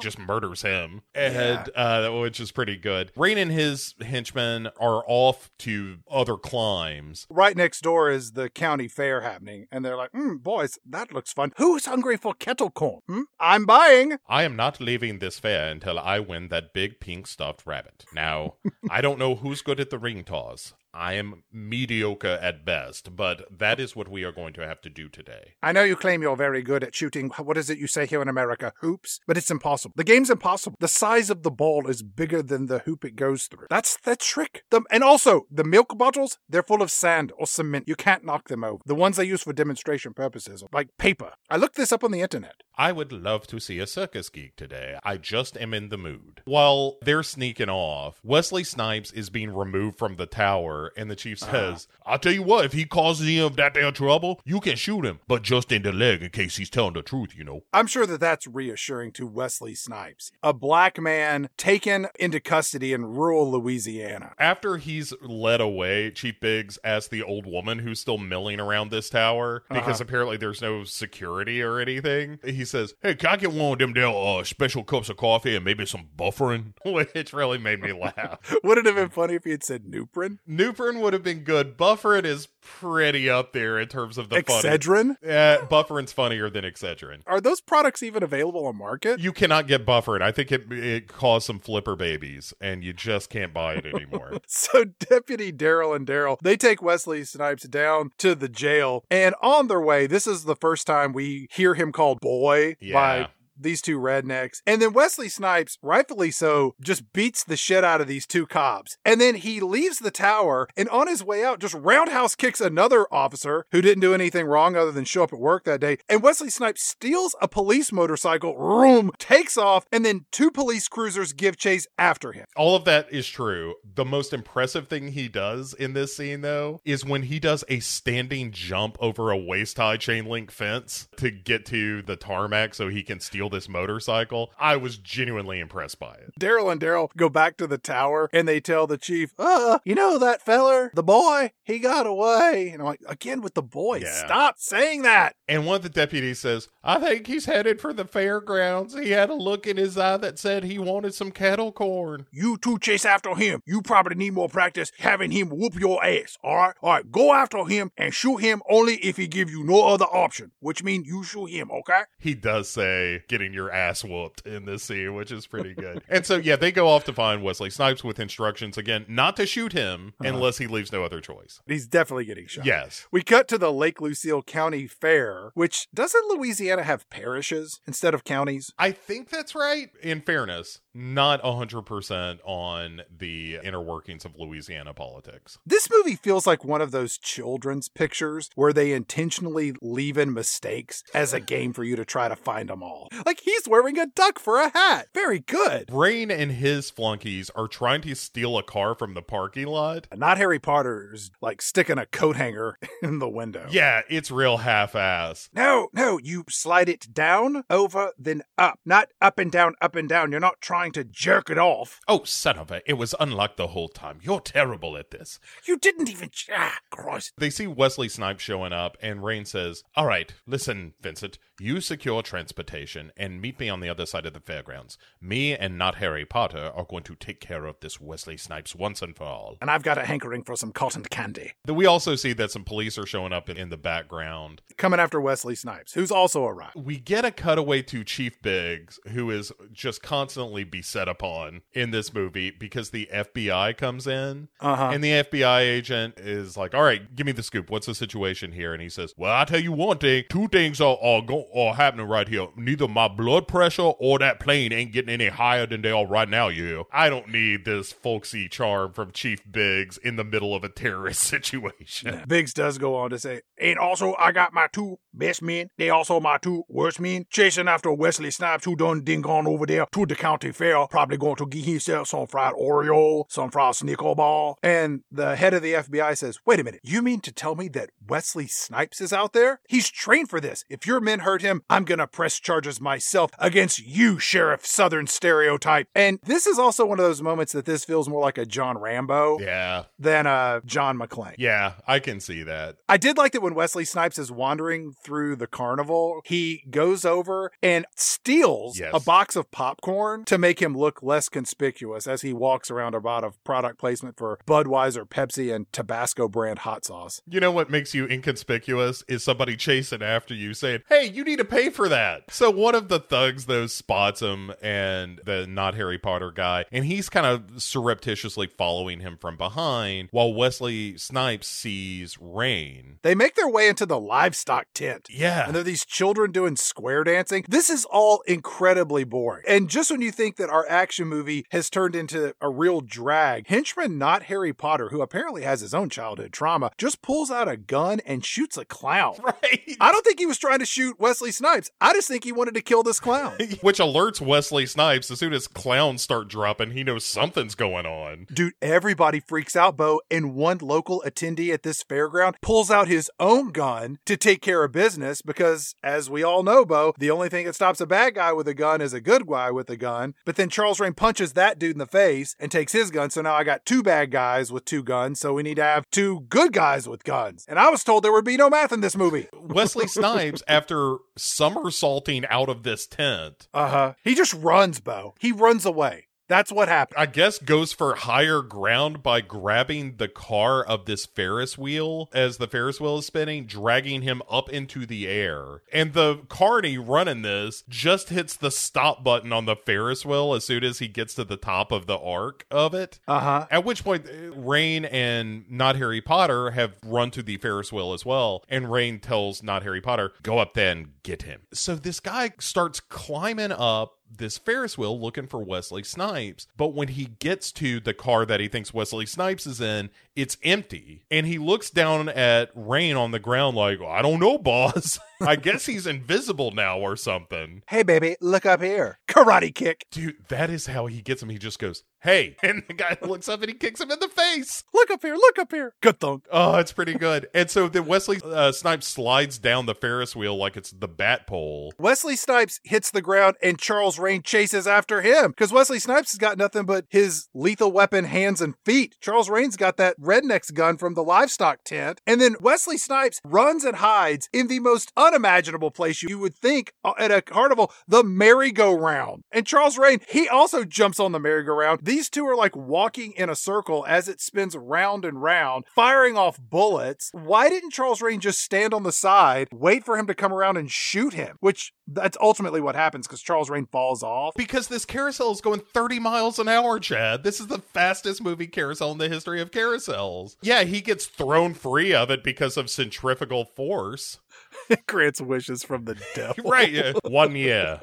Just 0.00 0.18
murders 0.18 0.62
him, 0.62 1.02
and 1.14 1.70
uh, 1.74 2.10
which 2.10 2.40
is 2.40 2.52
pretty 2.52 2.76
good. 2.76 3.12
Rane 3.16 3.38
and 3.38 3.50
his 3.50 3.94
henchmen 4.00 4.68
are 4.80 5.04
off 5.06 5.50
to 5.58 5.98
other 6.10 6.36
climbs. 6.36 7.26
Right 7.30 7.56
next 7.56 7.82
door 7.82 8.10
is 8.10 8.32
the 8.32 8.48
county 8.48 8.88
fair 8.88 9.20
happening, 9.22 9.66
and 9.70 9.84
they're 9.84 9.96
like, 9.96 10.12
mm, 10.12 10.42
boys, 10.42 10.78
that 10.86 11.12
looks 11.12 11.32
fun. 11.32 11.52
Who's 11.56 11.86
hungry 11.86 12.16
for 12.16 12.34
kettle 12.34 12.70
corn? 12.70 13.00
Hmm? 13.08 13.22
I'm 13.40 13.66
buying. 13.66 14.18
I 14.28 14.44
am 14.44 14.56
not 14.56 14.80
leaving 14.80 15.18
this 15.18 15.38
fair 15.38 15.68
until 15.70 15.98
I 15.98 16.20
win 16.20 16.48
that 16.48 16.72
big 16.72 17.00
pink 17.00 17.26
stuffed 17.26 17.66
rabbit. 17.66 18.04
Now, 18.14 18.54
I 18.90 19.00
don't 19.00 19.18
know 19.18 19.36
who's 19.36 19.62
good 19.62 19.80
at 19.80 19.90
the 19.90 19.98
ring 19.98 20.24
toss. 20.24 20.74
I 20.98 21.12
am 21.12 21.44
mediocre 21.52 22.40
at 22.42 22.64
best, 22.64 23.14
but 23.14 23.46
that 23.56 23.78
is 23.78 23.94
what 23.94 24.08
we 24.08 24.24
are 24.24 24.32
going 24.32 24.52
to 24.54 24.66
have 24.66 24.80
to 24.80 24.90
do 24.90 25.08
today. 25.08 25.54
I 25.62 25.70
know 25.70 25.84
you 25.84 25.94
claim 25.94 26.22
you're 26.22 26.34
very 26.34 26.60
good 26.60 26.82
at 26.82 26.92
shooting, 26.94 27.28
what 27.38 27.56
is 27.56 27.70
it 27.70 27.78
you 27.78 27.86
say 27.86 28.04
here 28.04 28.20
in 28.20 28.28
America? 28.28 28.72
Hoops? 28.80 29.20
But 29.24 29.36
it's 29.36 29.50
impossible. 29.50 29.94
The 29.96 30.02
game's 30.02 30.28
impossible. 30.28 30.76
The 30.80 30.88
size 30.88 31.30
of 31.30 31.44
the 31.44 31.52
ball 31.52 31.86
is 31.86 32.02
bigger 32.02 32.42
than 32.42 32.66
the 32.66 32.80
hoop 32.80 33.04
it 33.04 33.14
goes 33.14 33.44
through. 33.44 33.68
That's 33.70 33.96
the 33.96 34.16
trick. 34.16 34.64
The, 34.70 34.82
and 34.90 35.04
also, 35.04 35.46
the 35.52 35.62
milk 35.62 35.96
bottles, 35.96 36.38
they're 36.48 36.64
full 36.64 36.82
of 36.82 36.90
sand 36.90 37.32
or 37.38 37.46
cement. 37.46 37.86
You 37.86 37.94
can't 37.94 38.24
knock 38.24 38.48
them 38.48 38.64
over. 38.64 38.82
The 38.84 38.96
ones 38.96 39.18
they 39.18 39.24
use 39.24 39.44
for 39.44 39.52
demonstration 39.52 40.14
purposes, 40.14 40.64
are 40.64 40.68
like 40.72 40.88
paper. 40.98 41.32
I 41.48 41.58
looked 41.58 41.76
this 41.76 41.92
up 41.92 42.02
on 42.02 42.10
the 42.10 42.22
internet. 42.22 42.62
I 42.76 42.92
would 42.92 43.12
love 43.12 43.46
to 43.48 43.58
see 43.58 43.80
a 43.80 43.88
circus 43.88 44.28
geek 44.28 44.54
today. 44.56 44.98
I 45.02 45.16
just 45.16 45.56
am 45.56 45.74
in 45.74 45.88
the 45.88 45.98
mood. 45.98 46.42
While 46.44 46.96
they're 47.02 47.24
sneaking 47.24 47.68
off, 47.68 48.20
Wesley 48.22 48.62
Snipes 48.62 49.10
is 49.10 49.30
being 49.30 49.52
removed 49.52 49.98
from 49.98 50.14
the 50.14 50.26
tower, 50.26 50.87
and 50.96 51.10
the 51.10 51.16
chief 51.16 51.38
says, 51.38 51.88
I'll 52.04 52.18
tell 52.18 52.32
you 52.32 52.42
what, 52.42 52.64
if 52.64 52.72
he 52.72 52.84
causes 52.84 53.26
any 53.26 53.40
of 53.40 53.56
that 53.56 53.74
damn 53.74 53.92
trouble, 53.92 54.40
you 54.44 54.60
can 54.60 54.76
shoot 54.76 55.04
him, 55.04 55.20
but 55.28 55.42
just 55.42 55.72
in 55.72 55.82
the 55.82 55.92
leg 55.92 56.22
in 56.22 56.30
case 56.30 56.56
he's 56.56 56.70
telling 56.70 56.94
the 56.94 57.02
truth, 57.02 57.36
you 57.36 57.44
know. 57.44 57.62
I'm 57.72 57.86
sure 57.86 58.06
that 58.06 58.20
that's 58.20 58.46
reassuring 58.46 59.12
to 59.12 59.26
Wesley 59.26 59.74
Snipes, 59.74 60.32
a 60.42 60.52
black 60.52 61.00
man 61.00 61.48
taken 61.56 62.08
into 62.18 62.40
custody 62.40 62.92
in 62.92 63.04
rural 63.04 63.50
Louisiana. 63.50 64.32
After 64.38 64.76
he's 64.76 65.12
led 65.20 65.60
away, 65.60 66.10
Chief 66.10 66.38
Biggs 66.40 66.78
asks 66.84 67.08
the 67.08 67.22
old 67.22 67.46
woman 67.46 67.80
who's 67.80 68.00
still 68.00 68.18
milling 68.18 68.60
around 68.60 68.90
this 68.90 69.10
tower, 69.10 69.64
because 69.70 70.00
apparently 70.00 70.36
there's 70.36 70.62
no 70.62 70.84
security 70.84 71.62
or 71.62 71.78
anything. 71.78 72.38
He 72.44 72.64
says, 72.64 72.94
Hey, 73.02 73.14
can 73.14 73.30
I 73.30 73.36
get 73.36 73.52
one 73.52 73.72
of 73.72 73.78
them 73.78 73.92
there 73.92 74.08
uh, 74.08 74.44
special 74.44 74.84
cups 74.84 75.08
of 75.08 75.16
coffee 75.16 75.54
and 75.54 75.64
maybe 75.64 75.86
some 75.86 76.08
Bufferin? 76.16 76.74
Which 76.84 77.32
really 77.32 77.58
made 77.58 77.80
me 77.80 77.92
laugh. 77.92 78.38
Would 78.64 78.78
it 78.78 78.86
have 78.86 78.96
been 78.96 79.08
funny 79.08 79.34
if 79.34 79.44
he 79.44 79.50
had 79.50 79.64
said 79.64 79.84
Nuprin? 79.84 80.38
Nuprin 80.48 80.67
would 80.76 81.12
have 81.12 81.22
been 81.22 81.40
good. 81.40 81.76
Bufferin 81.76 82.24
is 82.24 82.48
pretty 82.60 83.30
up 83.30 83.52
there 83.52 83.78
in 83.78 83.88
terms 83.88 84.18
of 84.18 84.28
the 84.28 84.42
funny. 84.42 84.62
Excedrin? 84.68 85.16
Yeah, 85.22 85.58
Bufferin's 85.68 86.12
funnier 86.12 86.50
than 86.50 86.64
Excedrin. 86.64 87.22
Are 87.26 87.40
those 87.40 87.60
products 87.60 88.02
even 88.02 88.22
available 88.22 88.66
on 88.66 88.76
market? 88.76 89.20
You 89.20 89.32
cannot 89.32 89.66
get 89.66 89.86
Bufferin. 89.86 90.22
I 90.22 90.32
think 90.32 90.52
it 90.52 90.70
it 90.72 91.08
caused 91.08 91.46
some 91.46 91.58
flipper 91.58 91.96
babies, 91.96 92.52
and 92.60 92.84
you 92.84 92.92
just 92.92 93.30
can't 93.30 93.54
buy 93.54 93.74
it 93.74 93.86
anymore. 93.86 94.32
So 94.46 94.84
Deputy 94.84 95.52
Daryl 95.52 95.94
and 95.94 96.06
Daryl, 96.06 96.36
they 96.42 96.56
take 96.56 96.82
Wesley 96.82 97.24
Snipes 97.24 97.64
down 97.64 98.10
to 98.18 98.34
the 98.34 98.48
jail, 98.48 99.04
and 99.10 99.34
on 99.42 99.68
their 99.68 99.80
way, 99.80 100.06
this 100.06 100.26
is 100.26 100.44
the 100.44 100.56
first 100.56 100.86
time 100.86 101.12
we 101.12 101.48
hear 101.50 101.74
him 101.74 101.92
called 101.92 102.20
boy 102.20 102.76
Yeah. 102.80 102.92
by 102.94 103.28
these 103.58 103.82
two 103.82 103.98
rednecks. 103.98 104.58
And 104.66 104.80
then 104.80 104.92
Wesley 104.92 105.28
Snipes, 105.28 105.78
rightfully 105.82 106.30
so, 106.30 106.74
just 106.80 107.12
beats 107.12 107.44
the 107.44 107.56
shit 107.56 107.84
out 107.84 108.00
of 108.00 108.06
these 108.06 108.26
two 108.26 108.46
cops. 108.46 108.96
And 109.04 109.20
then 109.20 109.36
he 109.36 109.60
leaves 109.60 109.98
the 109.98 110.10
tower 110.10 110.68
and 110.76 110.88
on 110.88 111.08
his 111.08 111.24
way 111.24 111.44
out, 111.44 111.60
just 111.60 111.74
roundhouse 111.74 112.34
kicks 112.34 112.60
another 112.60 113.06
officer 113.12 113.66
who 113.72 113.80
didn't 113.80 114.00
do 114.00 114.14
anything 114.14 114.46
wrong 114.46 114.76
other 114.76 114.92
than 114.92 115.04
show 115.04 115.24
up 115.24 115.32
at 115.32 115.38
work 115.38 115.64
that 115.64 115.80
day. 115.80 115.98
And 116.08 116.22
Wesley 116.22 116.50
Snipes 116.50 116.82
steals 116.82 117.34
a 117.40 117.48
police 117.48 117.92
motorcycle, 117.92 118.56
room, 118.56 119.10
takes 119.18 119.56
off, 119.56 119.86
and 119.92 120.04
then 120.04 120.26
two 120.30 120.50
police 120.50 120.88
cruisers 120.88 121.32
give 121.32 121.56
chase 121.56 121.86
after 121.98 122.32
him. 122.32 122.46
All 122.56 122.76
of 122.76 122.84
that 122.84 123.12
is 123.12 123.26
true. 123.26 123.74
The 123.94 124.04
most 124.04 124.32
impressive 124.32 124.88
thing 124.88 125.08
he 125.12 125.28
does 125.28 125.74
in 125.74 125.92
this 125.92 126.16
scene, 126.16 126.40
though, 126.40 126.80
is 126.84 127.04
when 127.04 127.24
he 127.24 127.38
does 127.38 127.64
a 127.68 127.80
standing 127.80 128.52
jump 128.52 128.96
over 129.00 129.30
a 129.30 129.36
waist 129.36 129.76
high 129.76 129.96
chain 129.96 130.26
link 130.26 130.50
fence 130.50 131.08
to 131.16 131.30
get 131.30 131.66
to 131.66 132.02
the 132.02 132.16
tarmac 132.16 132.74
so 132.74 132.88
he 132.88 133.02
can 133.02 133.20
steal 133.20 133.47
this 133.48 133.68
motorcycle. 133.68 134.50
I 134.58 134.76
was 134.76 134.96
genuinely 134.98 135.60
impressed 135.60 135.98
by 135.98 136.14
it. 136.14 136.32
Daryl 136.40 136.70
and 136.70 136.80
Daryl 136.80 137.08
go 137.16 137.28
back 137.28 137.56
to 137.58 137.66
the 137.66 137.78
tower 137.78 138.28
and 138.32 138.46
they 138.48 138.60
tell 138.60 138.86
the 138.86 138.98
chief, 138.98 139.32
uh, 139.38 139.78
you 139.84 139.94
know 139.94 140.18
that 140.18 140.42
feller, 140.42 140.90
the 140.94 141.02
boy, 141.02 141.52
he 141.64 141.78
got 141.78 142.06
away. 142.06 142.70
And 142.72 142.82
I'm 142.82 142.86
like, 142.86 143.00
again 143.08 143.40
with 143.40 143.54
the 143.54 143.62
boy, 143.62 143.98
Yeah. 143.98 144.12
stop 144.26 144.54
saying 144.58 145.02
that. 145.02 145.34
And 145.48 145.66
one 145.66 145.76
of 145.76 145.82
the 145.82 145.88
deputies 145.88 146.40
says, 146.40 146.68
I 146.84 146.98
think 147.00 147.26
he's 147.26 147.46
headed 147.46 147.80
for 147.80 147.92
the 147.92 148.04
fairgrounds. 148.04 148.94
He 148.94 149.10
had 149.10 149.30
a 149.30 149.34
look 149.34 149.66
in 149.66 149.76
his 149.76 149.96
eye 149.98 150.16
that 150.18 150.38
said 150.38 150.64
he 150.64 150.78
wanted 150.78 151.14
some 151.14 151.30
kettle 151.30 151.72
corn. 151.72 152.26
You 152.30 152.56
two 152.58 152.78
chase 152.78 153.04
after 153.04 153.34
him. 153.34 153.62
You 153.66 153.82
probably 153.82 154.14
need 154.16 154.34
more 154.34 154.48
practice 154.48 154.92
having 154.98 155.30
him 155.30 155.48
whoop 155.48 155.74
your 155.78 156.04
ass. 156.04 156.36
All 156.42 156.56
right, 156.56 156.74
all 156.82 156.92
right. 156.92 157.10
Go 157.10 157.32
after 157.32 157.64
him 157.64 157.90
and 157.96 158.12
shoot 158.14 158.38
him 158.38 158.62
only 158.68 158.96
if 158.96 159.16
he 159.16 159.26
give 159.26 159.50
you 159.50 159.64
no 159.64 159.86
other 159.86 160.04
option, 160.06 160.52
which 160.60 160.82
means 160.82 161.06
you 161.06 161.24
shoot 161.24 161.46
him. 161.50 161.70
Okay. 161.70 162.02
He 162.18 162.34
does 162.34 162.68
say 162.68 163.22
getting 163.38 163.54
your 163.54 163.70
ass 163.70 164.04
whooped 164.04 164.46
in 164.46 164.64
this 164.64 164.82
scene, 164.82 165.14
which 165.14 165.30
is 165.30 165.46
pretty 165.46 165.74
good. 165.74 166.02
and 166.08 166.26
so, 166.26 166.36
yeah, 166.36 166.56
they 166.56 166.72
go 166.72 166.88
off 166.88 167.04
to 167.04 167.12
find 167.12 167.42
Wesley 167.42 167.70
Snipes 167.70 168.02
with 168.02 168.18
instructions 168.18 168.76
again 168.76 169.04
not 169.08 169.36
to 169.36 169.46
shoot 169.46 169.72
him 169.72 170.14
uh-huh. 170.20 170.34
unless 170.34 170.58
he 170.58 170.66
leaves 170.66 170.92
no 170.92 171.04
other 171.04 171.20
choice. 171.20 171.60
He's 171.66 171.86
definitely 171.86 172.24
getting 172.24 172.46
shot. 172.46 172.66
Yes. 172.66 173.06
We 173.12 173.22
cut 173.22 173.46
to 173.48 173.58
the 173.58 173.72
Lake 173.72 174.00
Lucille 174.00 174.42
County 174.42 174.86
Fair, 174.86 175.52
which 175.54 175.86
doesn't 175.94 176.28
Louisiana 176.28 176.82
have 176.82 177.08
parishes 177.10 177.80
instead 177.86 178.14
of 178.14 178.24
counties? 178.24 178.72
I 178.78 178.90
think 178.90 179.30
that's 179.30 179.54
right. 179.54 179.90
In 180.02 180.20
fairness, 180.20 180.80
not 180.98 181.40
100% 181.42 182.40
on 182.44 183.02
the 183.16 183.58
inner 183.62 183.80
workings 183.80 184.24
of 184.24 184.36
Louisiana 184.36 184.92
politics. 184.92 185.58
This 185.64 185.88
movie 185.90 186.16
feels 186.16 186.46
like 186.46 186.64
one 186.64 186.82
of 186.82 186.90
those 186.90 187.16
children's 187.16 187.88
pictures 187.88 188.50
where 188.56 188.72
they 188.72 188.92
intentionally 188.92 189.74
leave 189.80 190.18
in 190.18 190.34
mistakes 190.34 191.04
as 191.14 191.32
a 191.32 191.40
game 191.40 191.72
for 191.72 191.84
you 191.84 191.94
to 191.94 192.04
try 192.04 192.28
to 192.28 192.34
find 192.34 192.68
them 192.68 192.82
all. 192.82 193.08
Like 193.24 193.40
he's 193.40 193.68
wearing 193.68 193.96
a 193.96 194.06
duck 194.06 194.40
for 194.40 194.58
a 194.58 194.70
hat. 194.70 195.08
Very 195.14 195.38
good. 195.38 195.88
Rane 195.92 196.32
and 196.32 196.50
his 196.52 196.90
flunkies 196.90 197.50
are 197.50 197.68
trying 197.68 198.00
to 198.02 198.14
steal 198.16 198.58
a 198.58 198.62
car 198.64 198.96
from 198.96 199.14
the 199.14 199.22
parking 199.22 199.66
lot. 199.66 200.08
Not 200.14 200.38
Harry 200.38 200.58
Potter's 200.58 201.30
like 201.40 201.62
sticking 201.62 201.98
a 201.98 202.06
coat 202.06 202.36
hanger 202.36 202.76
in 203.02 203.20
the 203.20 203.28
window. 203.28 203.68
Yeah, 203.70 204.02
it's 204.08 204.32
real 204.32 204.58
half 204.58 204.96
ass. 204.96 205.48
No, 205.54 205.88
no, 205.92 206.18
you 206.18 206.44
slide 206.48 206.88
it 206.88 207.14
down, 207.14 207.62
over, 207.70 208.12
then 208.18 208.42
up. 208.56 208.80
Not 208.84 209.08
up 209.20 209.38
and 209.38 209.52
down, 209.52 209.74
up 209.80 209.94
and 209.94 210.08
down. 210.08 210.32
You're 210.32 210.40
not 210.40 210.60
trying 210.60 210.87
to 210.92 211.04
jerk 211.04 211.50
it 211.50 211.58
off. 211.58 212.00
Oh, 212.08 212.24
son 212.24 212.58
of 212.58 212.70
a, 212.70 212.82
it 212.88 212.94
was 212.94 213.14
unlocked 213.20 213.56
the 213.56 213.68
whole 213.68 213.88
time. 213.88 214.18
You're 214.22 214.40
terrible 214.40 214.96
at 214.96 215.10
this. 215.10 215.38
You 215.66 215.78
didn't 215.78 216.08
even. 216.08 216.30
Ah, 216.54 216.78
Christ. 216.90 217.32
They 217.38 217.50
see 217.50 217.66
Wesley 217.66 218.08
Snipes 218.08 218.42
showing 218.42 218.72
up, 218.72 218.96
and 219.00 219.24
Rane 219.24 219.44
says, 219.44 219.82
All 219.96 220.06
right, 220.06 220.32
listen, 220.46 220.94
Vincent, 221.00 221.38
you 221.60 221.80
secure 221.80 222.22
transportation 222.22 223.12
and 223.16 223.40
meet 223.40 223.58
me 223.58 223.68
on 223.68 223.80
the 223.80 223.88
other 223.88 224.06
side 224.06 224.26
of 224.26 224.32
the 224.32 224.40
fairgrounds. 224.40 224.98
Me 225.20 225.56
and 225.56 225.76
not 225.76 225.96
Harry 225.96 226.24
Potter 226.24 226.72
are 226.74 226.84
going 226.84 227.02
to 227.04 227.14
take 227.14 227.40
care 227.40 227.64
of 227.66 227.80
this 227.80 228.00
Wesley 228.00 228.36
Snipes 228.36 228.74
once 228.74 229.02
and 229.02 229.16
for 229.16 229.24
all. 229.24 229.56
And 229.60 229.70
I've 229.70 229.82
got 229.82 229.98
a 229.98 230.04
hankering 230.04 230.42
for 230.42 230.56
some 230.56 230.72
cotton 230.72 231.04
candy. 231.04 231.52
We 231.66 231.86
also 231.86 232.14
see 232.16 232.32
that 232.34 232.50
some 232.50 232.64
police 232.64 232.98
are 232.98 233.06
showing 233.06 233.32
up 233.32 233.48
in, 233.48 233.68
the 233.68 233.76
background. 233.76 234.62
Coming 234.78 234.98
after 234.98 235.20
Wesley 235.20 235.54
Snipes, 235.54 235.92
who's 235.92 236.10
also 236.10 236.46
arrived. 236.46 236.74
We 236.74 236.98
get 236.98 237.24
a 237.24 237.30
cutaway 237.30 237.82
to 237.82 238.02
Chief 238.02 238.40
Biggs, 238.40 238.98
who 239.08 239.30
is 239.30 239.52
just 239.72 240.02
constantly 240.02 240.64
beset 240.64 241.06
upon 241.06 241.62
in 241.74 241.90
this 241.90 242.14
movie 242.14 242.50
because 242.50 242.90
the 242.90 243.10
FBI 243.12 243.76
comes 243.76 244.06
in. 244.06 244.48
Uh-huh. 244.60 244.90
And 244.92 245.04
the 245.04 245.10
FBI 245.10 245.60
agent 245.60 246.18
is 246.18 246.56
like, 246.56 246.74
All 246.74 246.82
right, 246.82 247.14
give 247.14 247.26
me 247.26 247.32
the 247.32 247.42
scoop. 247.42 247.68
What's 247.68 247.86
the 247.86 247.94
situation 247.94 248.52
here? 248.52 248.72
And 248.72 248.80
he 248.82 248.88
says, 248.88 249.12
Well, 249.16 249.32
I'll 249.32 249.44
tell 249.46 249.60
you 249.60 249.72
one 249.72 249.98
thing. 249.98 250.24
Two 250.30 250.48
things 250.48 250.80
are, 250.80 250.96
are, 251.02 251.20
go- 251.20 251.47
are 251.54 251.74
happening 251.74 252.06
right 252.06 252.28
here. 252.28 252.48
Neither 252.56 252.88
my 252.88 253.08
blood 253.08 253.48
pressure 253.48 253.82
or 253.82 254.18
that 254.18 254.40
plane 254.40 254.72
ain't 254.72 254.92
getting 254.92 255.10
any 255.10 255.28
higher 255.28 255.66
than 255.66 255.82
they 255.82 255.90
are 255.90 256.06
right 256.06 256.28
now, 256.28 256.48
you. 256.48 256.86
I 256.92 257.08
don't 257.08 257.28
need 257.28 257.64
this 257.64 257.92
folksy 257.92 258.48
charm 258.48 258.92
from 258.92 259.12
Chief 259.12 259.40
Biggs 259.50 259.98
in 259.98 260.16
the 260.16 260.24
middle 260.24 260.54
of 260.54 260.64
a 260.64 260.68
terrorist 260.68 261.22
situation. 261.22 262.24
Biggs 262.26 262.54
does 262.54 262.78
go 262.78 262.96
on 262.96 263.10
to 263.10 263.18
say, 263.18 263.42
and 263.60 263.78
also 263.78 264.14
I 264.18 264.32
got 264.32 264.52
my 264.52 264.68
two 264.72 264.98
best 265.12 265.42
men. 265.42 265.70
They 265.76 265.90
also 265.90 266.20
my 266.20 266.38
two 266.38 266.64
worst 266.68 267.00
men. 267.00 267.26
Chasing 267.30 267.68
after 267.68 267.92
Wesley 267.92 268.30
Snipes, 268.30 268.64
who 268.64 268.76
done 268.76 269.02
ding 269.02 269.22
gone 269.22 269.46
over 269.46 269.66
there 269.66 269.86
to 269.92 270.06
the 270.06 270.14
county 270.14 270.52
fair, 270.52 270.86
probably 270.86 271.16
going 271.16 271.36
to 271.36 271.46
get 271.46 271.64
himself 271.64 272.08
some 272.08 272.26
fried 272.26 272.54
Oreo, 272.54 273.24
some 273.28 273.50
fried 273.50 273.74
Snicker 273.74 274.14
ball. 274.14 274.58
And 274.62 275.02
the 275.10 275.36
head 275.36 275.54
of 275.54 275.62
the 275.62 275.74
FBI 275.74 276.16
says, 276.16 276.38
wait 276.46 276.60
a 276.60 276.64
minute, 276.64 276.80
you 276.82 277.02
mean 277.02 277.20
to 277.20 277.32
tell 277.32 277.54
me 277.54 277.68
that 277.68 277.90
Wesley 278.06 278.46
Snipes 278.46 279.00
is 279.00 279.12
out 279.12 279.32
there? 279.32 279.60
He's 279.68 279.90
trained 279.90 280.30
for 280.30 280.40
this. 280.40 280.64
If 280.68 280.86
your 280.86 281.00
men 281.00 281.20
him, 281.42 281.62
I'm 281.70 281.84
gonna 281.84 282.06
press 282.06 282.38
charges 282.38 282.80
myself 282.80 283.30
against 283.38 283.78
you, 283.84 284.18
Sheriff 284.18 284.64
Southern 284.66 285.06
Stereotype. 285.06 285.88
And 285.94 286.18
this 286.24 286.46
is 286.46 286.58
also 286.58 286.84
one 286.86 286.98
of 286.98 287.04
those 287.04 287.22
moments 287.22 287.52
that 287.52 287.64
this 287.64 287.84
feels 287.84 288.08
more 288.08 288.20
like 288.20 288.38
a 288.38 288.46
John 288.46 288.78
Rambo 288.78 289.38
Yeah. 289.40 289.84
than 289.98 290.26
a 290.26 290.60
John 290.64 290.98
McClane. 290.98 291.34
Yeah, 291.38 291.74
I 291.86 291.98
can 291.98 292.20
see 292.20 292.42
that. 292.42 292.76
I 292.88 292.96
did 292.96 293.16
like 293.16 293.32
that 293.32 293.42
when 293.42 293.54
Wesley 293.54 293.84
Snipes 293.84 294.18
is 294.18 294.30
wandering 294.32 294.92
through 295.04 295.36
the 295.36 295.46
carnival, 295.46 296.20
he 296.24 296.64
goes 296.70 297.04
over 297.04 297.50
and 297.62 297.86
steals 297.96 298.78
Yes. 298.78 298.90
a 298.94 299.00
box 299.00 299.36
of 299.36 299.50
popcorn 299.50 300.24
to 300.26 300.38
make 300.38 300.60
him 300.60 300.76
look 300.76 301.02
less 301.02 301.28
conspicuous 301.28 302.06
as 302.06 302.22
he 302.22 302.32
walks 302.32 302.70
around 302.70 302.94
about 302.94 303.24
of 303.24 303.42
product 303.44 303.78
placement 303.78 304.16
for 304.16 304.38
Budweiser, 304.46 305.04
Pepsi, 305.08 305.54
and 305.54 305.70
Tabasco 305.72 306.28
brand 306.28 306.60
hot 306.60 306.84
sauce. 306.84 307.20
You 307.28 307.40
know 307.40 307.50
what 307.50 307.70
makes 307.70 307.94
you 307.94 308.06
inconspicuous 308.06 309.04
is 309.08 309.22
somebody 309.24 309.56
chasing 309.56 310.02
after 310.02 310.34
you 310.34 310.54
saying, 310.54 310.80
Hey, 310.88 311.06
you 311.06 311.24
need 311.28 311.38
to 311.38 311.44
pay 311.44 311.70
for 311.70 311.88
that. 311.88 312.24
So 312.30 312.50
one 312.50 312.74
of 312.74 312.88
the 312.88 312.98
thugs, 312.98 313.46
though, 313.46 313.66
spots 313.66 314.20
him 314.20 314.52
and 314.60 315.20
the 315.24 315.46
not 315.46 315.74
Harry 315.74 315.98
Potter 315.98 316.30
guy, 316.30 316.64
and 316.72 316.84
he's 316.84 317.08
kind 317.08 317.26
of 317.26 317.62
surreptitiously 317.62 318.48
following 318.48 319.00
him 319.00 319.16
from 319.16 319.36
behind 319.36 320.08
while 320.10 320.32
Wesley 320.34 320.96
Snipes 320.96 321.46
sees 321.46 322.18
Rane. 322.20 322.98
They 323.02 323.14
make 323.14 323.34
their 323.34 323.48
way 323.48 323.68
into 323.68 323.86
the 323.86 324.00
livestock 324.00 324.66
tent. 324.74 325.08
Yeah. 325.10 325.44
And 325.46 325.54
there 325.54 325.60
are 325.60 325.64
these 325.64 325.84
children 325.84 326.32
doing 326.32 326.56
square 326.56 327.04
dancing. 327.04 327.44
This 327.48 327.70
is 327.70 327.84
all 327.84 328.22
incredibly 328.26 329.04
boring. 329.04 329.44
And 329.46 329.68
just 329.68 329.90
when 329.90 330.00
you 330.00 330.10
think 330.10 330.36
that 330.36 330.50
our 330.50 330.66
action 330.68 331.08
movie 331.08 331.44
has 331.50 331.70
turned 331.70 331.94
into 331.94 332.34
a 332.40 332.48
real 332.48 332.80
drag, 332.80 333.48
henchman 333.48 333.98
not 333.98 334.24
Harry 334.24 334.52
Potter, 334.52 334.88
who 334.88 335.02
apparently 335.02 335.42
has 335.42 335.60
his 335.60 335.74
own 335.74 335.90
childhood 335.90 336.32
trauma, 336.32 336.70
just 336.78 337.02
pulls 337.02 337.30
out 337.30 337.48
a 337.48 337.56
gun 337.56 338.00
and 338.06 338.24
shoots 338.24 338.56
a 338.56 338.64
clown. 338.64 339.16
Right. 339.28 339.76
I 339.78 339.92
don't 339.92 340.04
think 340.04 340.18
he 340.18 340.26
was 340.26 340.38
trying 340.38 340.60
to 340.60 340.66
shoot 340.66 340.98
Wesley 341.18 341.32
Snipes. 341.32 341.68
I 341.80 341.94
just 341.94 342.06
think 342.06 342.22
he 342.22 342.30
wanted 342.30 342.54
to 342.54 342.60
kill 342.60 342.84
this 342.84 343.00
clown. 343.00 343.32
Which 343.60 343.80
alerts 343.80 344.20
Wesley 344.20 344.66
Snipes 344.66 345.10
as 345.10 345.18
soon 345.18 345.32
as 345.32 345.48
clowns 345.48 346.00
start 346.00 346.28
dropping, 346.28 346.70
he 346.70 346.84
knows 346.84 347.04
something's 347.04 347.56
going 347.56 347.86
on. 347.86 348.28
Dude, 348.32 348.52
everybody 348.62 349.18
freaks 349.18 349.56
out, 349.56 349.76
Bo, 349.76 350.00
and 350.12 350.36
one 350.36 350.58
local 350.58 351.02
attendee 351.04 351.52
at 351.52 351.64
this 351.64 351.82
fairground 351.82 352.34
pulls 352.40 352.70
out 352.70 352.86
his 352.86 353.10
own 353.18 353.50
gun 353.50 353.98
to 354.06 354.16
take 354.16 354.40
care 354.40 354.62
of 354.62 354.70
business 354.70 355.20
because, 355.20 355.74
as 355.82 356.08
we 356.08 356.22
all 356.22 356.44
know, 356.44 356.64
Bo, 356.64 356.94
the 356.96 357.10
only 357.10 357.28
thing 357.28 357.46
that 357.46 357.56
stops 357.56 357.80
a 357.80 357.86
bad 357.86 358.14
guy 358.14 358.32
with 358.32 358.46
a 358.46 358.54
gun 358.54 358.80
is 358.80 358.92
a 358.92 359.00
good 359.00 359.26
guy 359.26 359.50
with 359.50 359.68
a 359.70 359.76
gun. 359.76 360.14
But 360.24 360.36
then 360.36 360.48
Charles 360.48 360.78
Rane 360.78 360.94
punches 360.94 361.32
that 361.32 361.58
dude 361.58 361.72
in 361.72 361.78
the 361.78 361.86
face 361.86 362.36
and 362.38 362.52
takes 362.52 362.70
his 362.70 362.92
gun, 362.92 363.10
so 363.10 363.22
now 363.22 363.34
I 363.34 363.42
got 363.42 363.66
two 363.66 363.82
bad 363.82 364.12
guys 364.12 364.52
with 364.52 364.64
two 364.64 364.84
guns, 364.84 365.18
so 365.18 365.32
we 365.32 365.42
need 365.42 365.56
to 365.56 365.64
have 365.64 365.90
two 365.90 366.26
good 366.28 366.52
guys 366.52 366.88
with 366.88 367.02
guns. 367.02 367.44
And 367.48 367.58
I 367.58 367.70
was 367.70 367.82
told 367.82 368.04
there 368.04 368.12
would 368.12 368.24
be 368.24 368.36
no 368.36 368.48
math 368.48 368.70
in 368.70 368.82
this 368.82 368.96
movie. 368.96 369.26
Wesley 369.32 369.88
Snipes, 369.88 370.44
after 370.46 370.98
somersaulting 371.16 372.26
out 372.26 372.48
of 372.48 372.62
this 372.62 372.86
tent, 372.86 373.48
Uh 373.54 373.68
huh. 373.68 373.92
He 374.02 374.14
just 374.14 374.34
runs, 374.34 374.80
Bo. 374.80 375.14
He 375.20 375.32
runs 375.32 375.64
away. 375.64 376.07
That's 376.28 376.52
what 376.52 376.68
happened. 376.68 376.98
I 376.98 377.06
guess 377.06 377.38
goes 377.38 377.72
for 377.72 377.94
higher 377.94 378.42
ground 378.42 379.02
by 379.02 379.20
grabbing 379.22 379.96
the 379.96 380.08
car 380.08 380.62
of 380.62 380.84
this 380.84 381.06
Ferris 381.06 381.56
wheel 381.56 382.10
as 382.12 382.36
the 382.36 382.46
Ferris 382.46 382.80
wheel 382.80 382.98
is 382.98 383.06
spinning, 383.06 383.46
dragging 383.46 384.02
him 384.02 384.22
up 384.30 384.50
into 384.50 384.86
the 384.86 385.08
air. 385.08 385.62
And 385.72 385.94
the 385.94 386.20
carny 386.28 386.76
running 386.78 387.22
this 387.22 387.64
just 387.68 388.10
hits 388.10 388.36
the 388.36 388.50
stop 388.50 389.02
button 389.02 389.32
on 389.32 389.46
the 389.46 389.56
Ferris 389.56 390.04
wheel 390.04 390.34
as 390.34 390.44
soon 390.44 390.64
as 390.64 390.78
he 390.78 390.88
gets 390.88 391.14
to 391.14 391.24
the 391.24 391.36
top 391.36 391.72
of 391.72 391.86
the 391.86 391.98
arc 391.98 392.44
of 392.50 392.74
it. 392.74 393.00
Uh 393.08 393.20
huh. 393.20 393.46
At 393.50 393.64
which 393.64 393.82
point, 393.82 394.06
uh, 394.06 394.32
Rane 394.32 394.84
and 394.84 395.50
not 395.50 395.76
Harry 395.76 396.00
Potter 396.00 396.50
have 396.50 396.74
run 396.84 397.10
to 397.12 397.22
the 397.22 397.38
Ferris 397.38 397.72
wheel 397.72 397.92
as 397.94 398.04
well. 398.04 398.44
And 398.48 398.70
Rane 398.70 399.00
tells 399.00 399.42
not 399.42 399.62
Harry 399.62 399.80
Potter, 399.80 400.12
go 400.22 400.38
up 400.38 400.54
there 400.54 400.72
and 400.72 401.02
get 401.02 401.22
him. 401.22 401.42
So 401.52 401.74
this 401.74 402.00
guy 402.00 402.32
starts 402.38 402.80
climbing 402.80 403.52
up 403.52 403.97
this 404.16 404.38
Ferris 404.38 404.76
wheel 404.78 404.98
looking 404.98 405.26
for 405.26 405.42
Wesley 405.42 405.82
Snipes. 405.82 406.46
But 406.56 406.74
when 406.74 406.88
he 406.88 407.06
gets 407.18 407.52
to 407.52 407.80
the 407.80 407.94
car 407.94 408.24
that 408.26 408.40
he 408.40 408.48
thinks 408.48 408.74
Wesley 408.74 409.06
Snipes 409.06 409.46
is 409.46 409.60
in, 409.60 409.90
it's 410.18 410.36
empty. 410.42 411.04
And 411.12 411.26
he 411.26 411.38
looks 411.38 411.70
down 411.70 412.08
at 412.08 412.50
Rane 412.52 412.96
on 412.96 413.12
the 413.12 413.20
ground 413.20 413.56
like, 413.56 413.80
I 413.80 414.02
don't 414.02 414.18
know, 414.18 414.36
boss. 414.36 414.98
I 415.20 415.36
guess 415.36 415.66
he's 415.66 415.86
invisible 415.86 416.50
now 416.50 416.78
or 416.78 416.96
something. 416.96 417.62
Hey, 417.68 417.82
baby, 417.82 418.16
look 418.20 418.44
up 418.44 418.62
here. 418.62 418.98
Karate 419.08 419.54
kick. 419.54 419.86
Dude, 419.90 420.16
that 420.28 420.50
is 420.50 420.66
how 420.66 420.86
he 420.86 421.02
gets 421.02 421.22
him. 421.22 421.28
He 421.28 421.38
just 421.38 421.58
goes, 421.58 421.84
hey. 422.00 422.36
And 422.48 422.62
the 422.66 422.74
guy 422.74 422.96
looks 423.02 423.28
up 423.28 423.42
and 423.42 423.50
he 423.50 423.54
kicks 423.54 423.80
him 423.80 423.90
in 423.90 424.00
the 424.00 424.08
face. 424.08 424.64
Look 424.72 424.90
up 424.90 425.02
here. 425.02 425.14
Look 425.14 425.38
up 425.38 425.52
here. 425.52 425.74
Good 425.82 426.00
thunk. 426.00 426.24
Oh, 426.32 426.56
it's 426.56 426.72
pretty 426.72 426.94
good. 426.94 427.28
And 427.34 427.50
so 427.50 427.68
then 427.68 427.84
Wesley 427.84 428.20
uh, 428.24 428.52
Snipes 428.52 428.86
slides 428.86 429.38
down 429.38 429.66
the 429.66 429.74
Ferris 429.74 430.16
wheel 430.16 430.34
like 430.36 430.56
it's 430.56 430.70
the 430.70 430.88
bat 430.88 431.26
pole. 431.26 431.72
Wesley 431.78 432.16
Snipes 432.16 432.58
hits 432.64 432.90
the 432.90 433.02
ground 433.02 433.36
and 433.42 433.58
Charles 433.58 433.98
Rane 433.98 434.22
chases 434.22 434.66
after 434.66 435.02
him 435.02 435.30
because 435.30 435.52
Wesley 435.52 435.78
Snipes 435.78 436.12
has 436.12 436.18
got 436.18 436.38
nothing 436.38 436.64
but 436.64 436.86
his 436.88 437.28
lethal 437.34 437.70
weapon 437.70 438.06
hands 438.06 438.40
and 438.40 438.54
feet. 438.64 438.96
Charles 439.00 439.28
Rane's 439.28 439.56
got 439.56 439.76
that 439.76 439.96
redneck's 440.08 440.50
gun 440.50 440.76
from 440.78 440.94
the 440.94 441.04
livestock 441.04 441.62
tent. 441.64 442.00
And 442.06 442.20
then 442.20 442.36
Wesley 442.40 442.78
Snipes 442.78 443.20
runs 443.24 443.64
and 443.64 443.76
hides 443.76 444.28
in 444.32 444.48
the 444.48 444.60
most 444.60 444.92
unimaginable 444.96 445.70
place 445.70 446.02
you 446.02 446.18
would 446.18 446.34
think 446.34 446.72
uh, 446.84 446.94
at 446.98 447.10
a 447.10 447.22
carnival, 447.22 447.72
the 447.86 448.02
merry-go-round. 448.02 449.22
And 449.30 449.46
Charles 449.46 449.78
Rane, 449.78 450.00
he 450.08 450.28
also 450.28 450.64
jumps 450.64 450.98
on 450.98 451.12
the 451.12 451.20
merry-go-round. 451.20 451.80
These 451.82 452.08
two 452.08 452.26
are 452.26 452.36
like 452.36 452.56
walking 452.56 453.12
in 453.12 453.28
a 453.28 453.36
circle 453.36 453.84
as 453.86 454.08
it 454.08 454.20
spins 454.20 454.56
round 454.56 455.04
and 455.04 455.22
round, 455.22 455.64
firing 455.74 456.16
off 456.16 456.38
bullets. 456.40 457.10
Why 457.12 457.48
didn't 457.48 457.72
Charles 457.72 458.00
Rane 458.00 458.20
just 458.20 458.40
stand 458.40 458.72
on 458.72 458.82
the 458.82 458.92
side, 458.92 459.48
wait 459.52 459.84
for 459.84 459.98
him 459.98 460.06
to 460.06 460.14
come 460.14 460.32
around 460.32 460.56
and 460.56 460.70
shoot 460.70 461.12
him? 461.12 461.36
Which 461.40 461.72
that's 461.86 462.18
ultimately 462.20 462.60
what 462.60 462.74
happens 462.74 463.06
because 463.06 463.22
Charles 463.22 463.50
Rane 463.50 463.66
falls 463.66 464.02
off. 464.02 464.34
Because 464.36 464.68
this 464.68 464.84
carousel 464.84 465.32
is 465.32 465.40
going 465.40 465.60
30 465.60 465.98
miles 465.98 466.38
an 466.38 466.48
hour, 466.48 466.78
Chad. 466.78 467.24
This 467.24 467.40
is 467.40 467.46
the 467.46 467.58
fastest 467.58 468.22
movie 468.22 468.46
carousel 468.46 468.92
in 468.92 468.98
the 468.98 469.08
history 469.08 469.40
of 469.40 469.50
carousels. 469.98 470.36
Yeah, 470.42 470.64
he 470.64 470.80
gets 470.80 471.06
thrown 471.06 471.54
free 471.54 471.94
of 471.94 472.10
it 472.10 472.22
because 472.22 472.56
of 472.56 472.70
centrifugal 472.70 473.44
force. 473.44 474.18
grants 474.86 475.20
wishes 475.20 475.62
from 475.62 475.84
the 475.84 475.96
devil. 476.14 476.44
Right, 476.48 476.72
yeah. 476.72 476.92
One 477.04 477.36
year. 477.36 477.80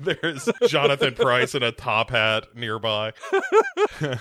There's 0.00 0.48
Jonathan 0.66 1.14
Pryce 1.14 1.54
in 1.54 1.62
a 1.62 1.72
top 1.72 2.10
hat 2.10 2.46
nearby. 2.54 3.12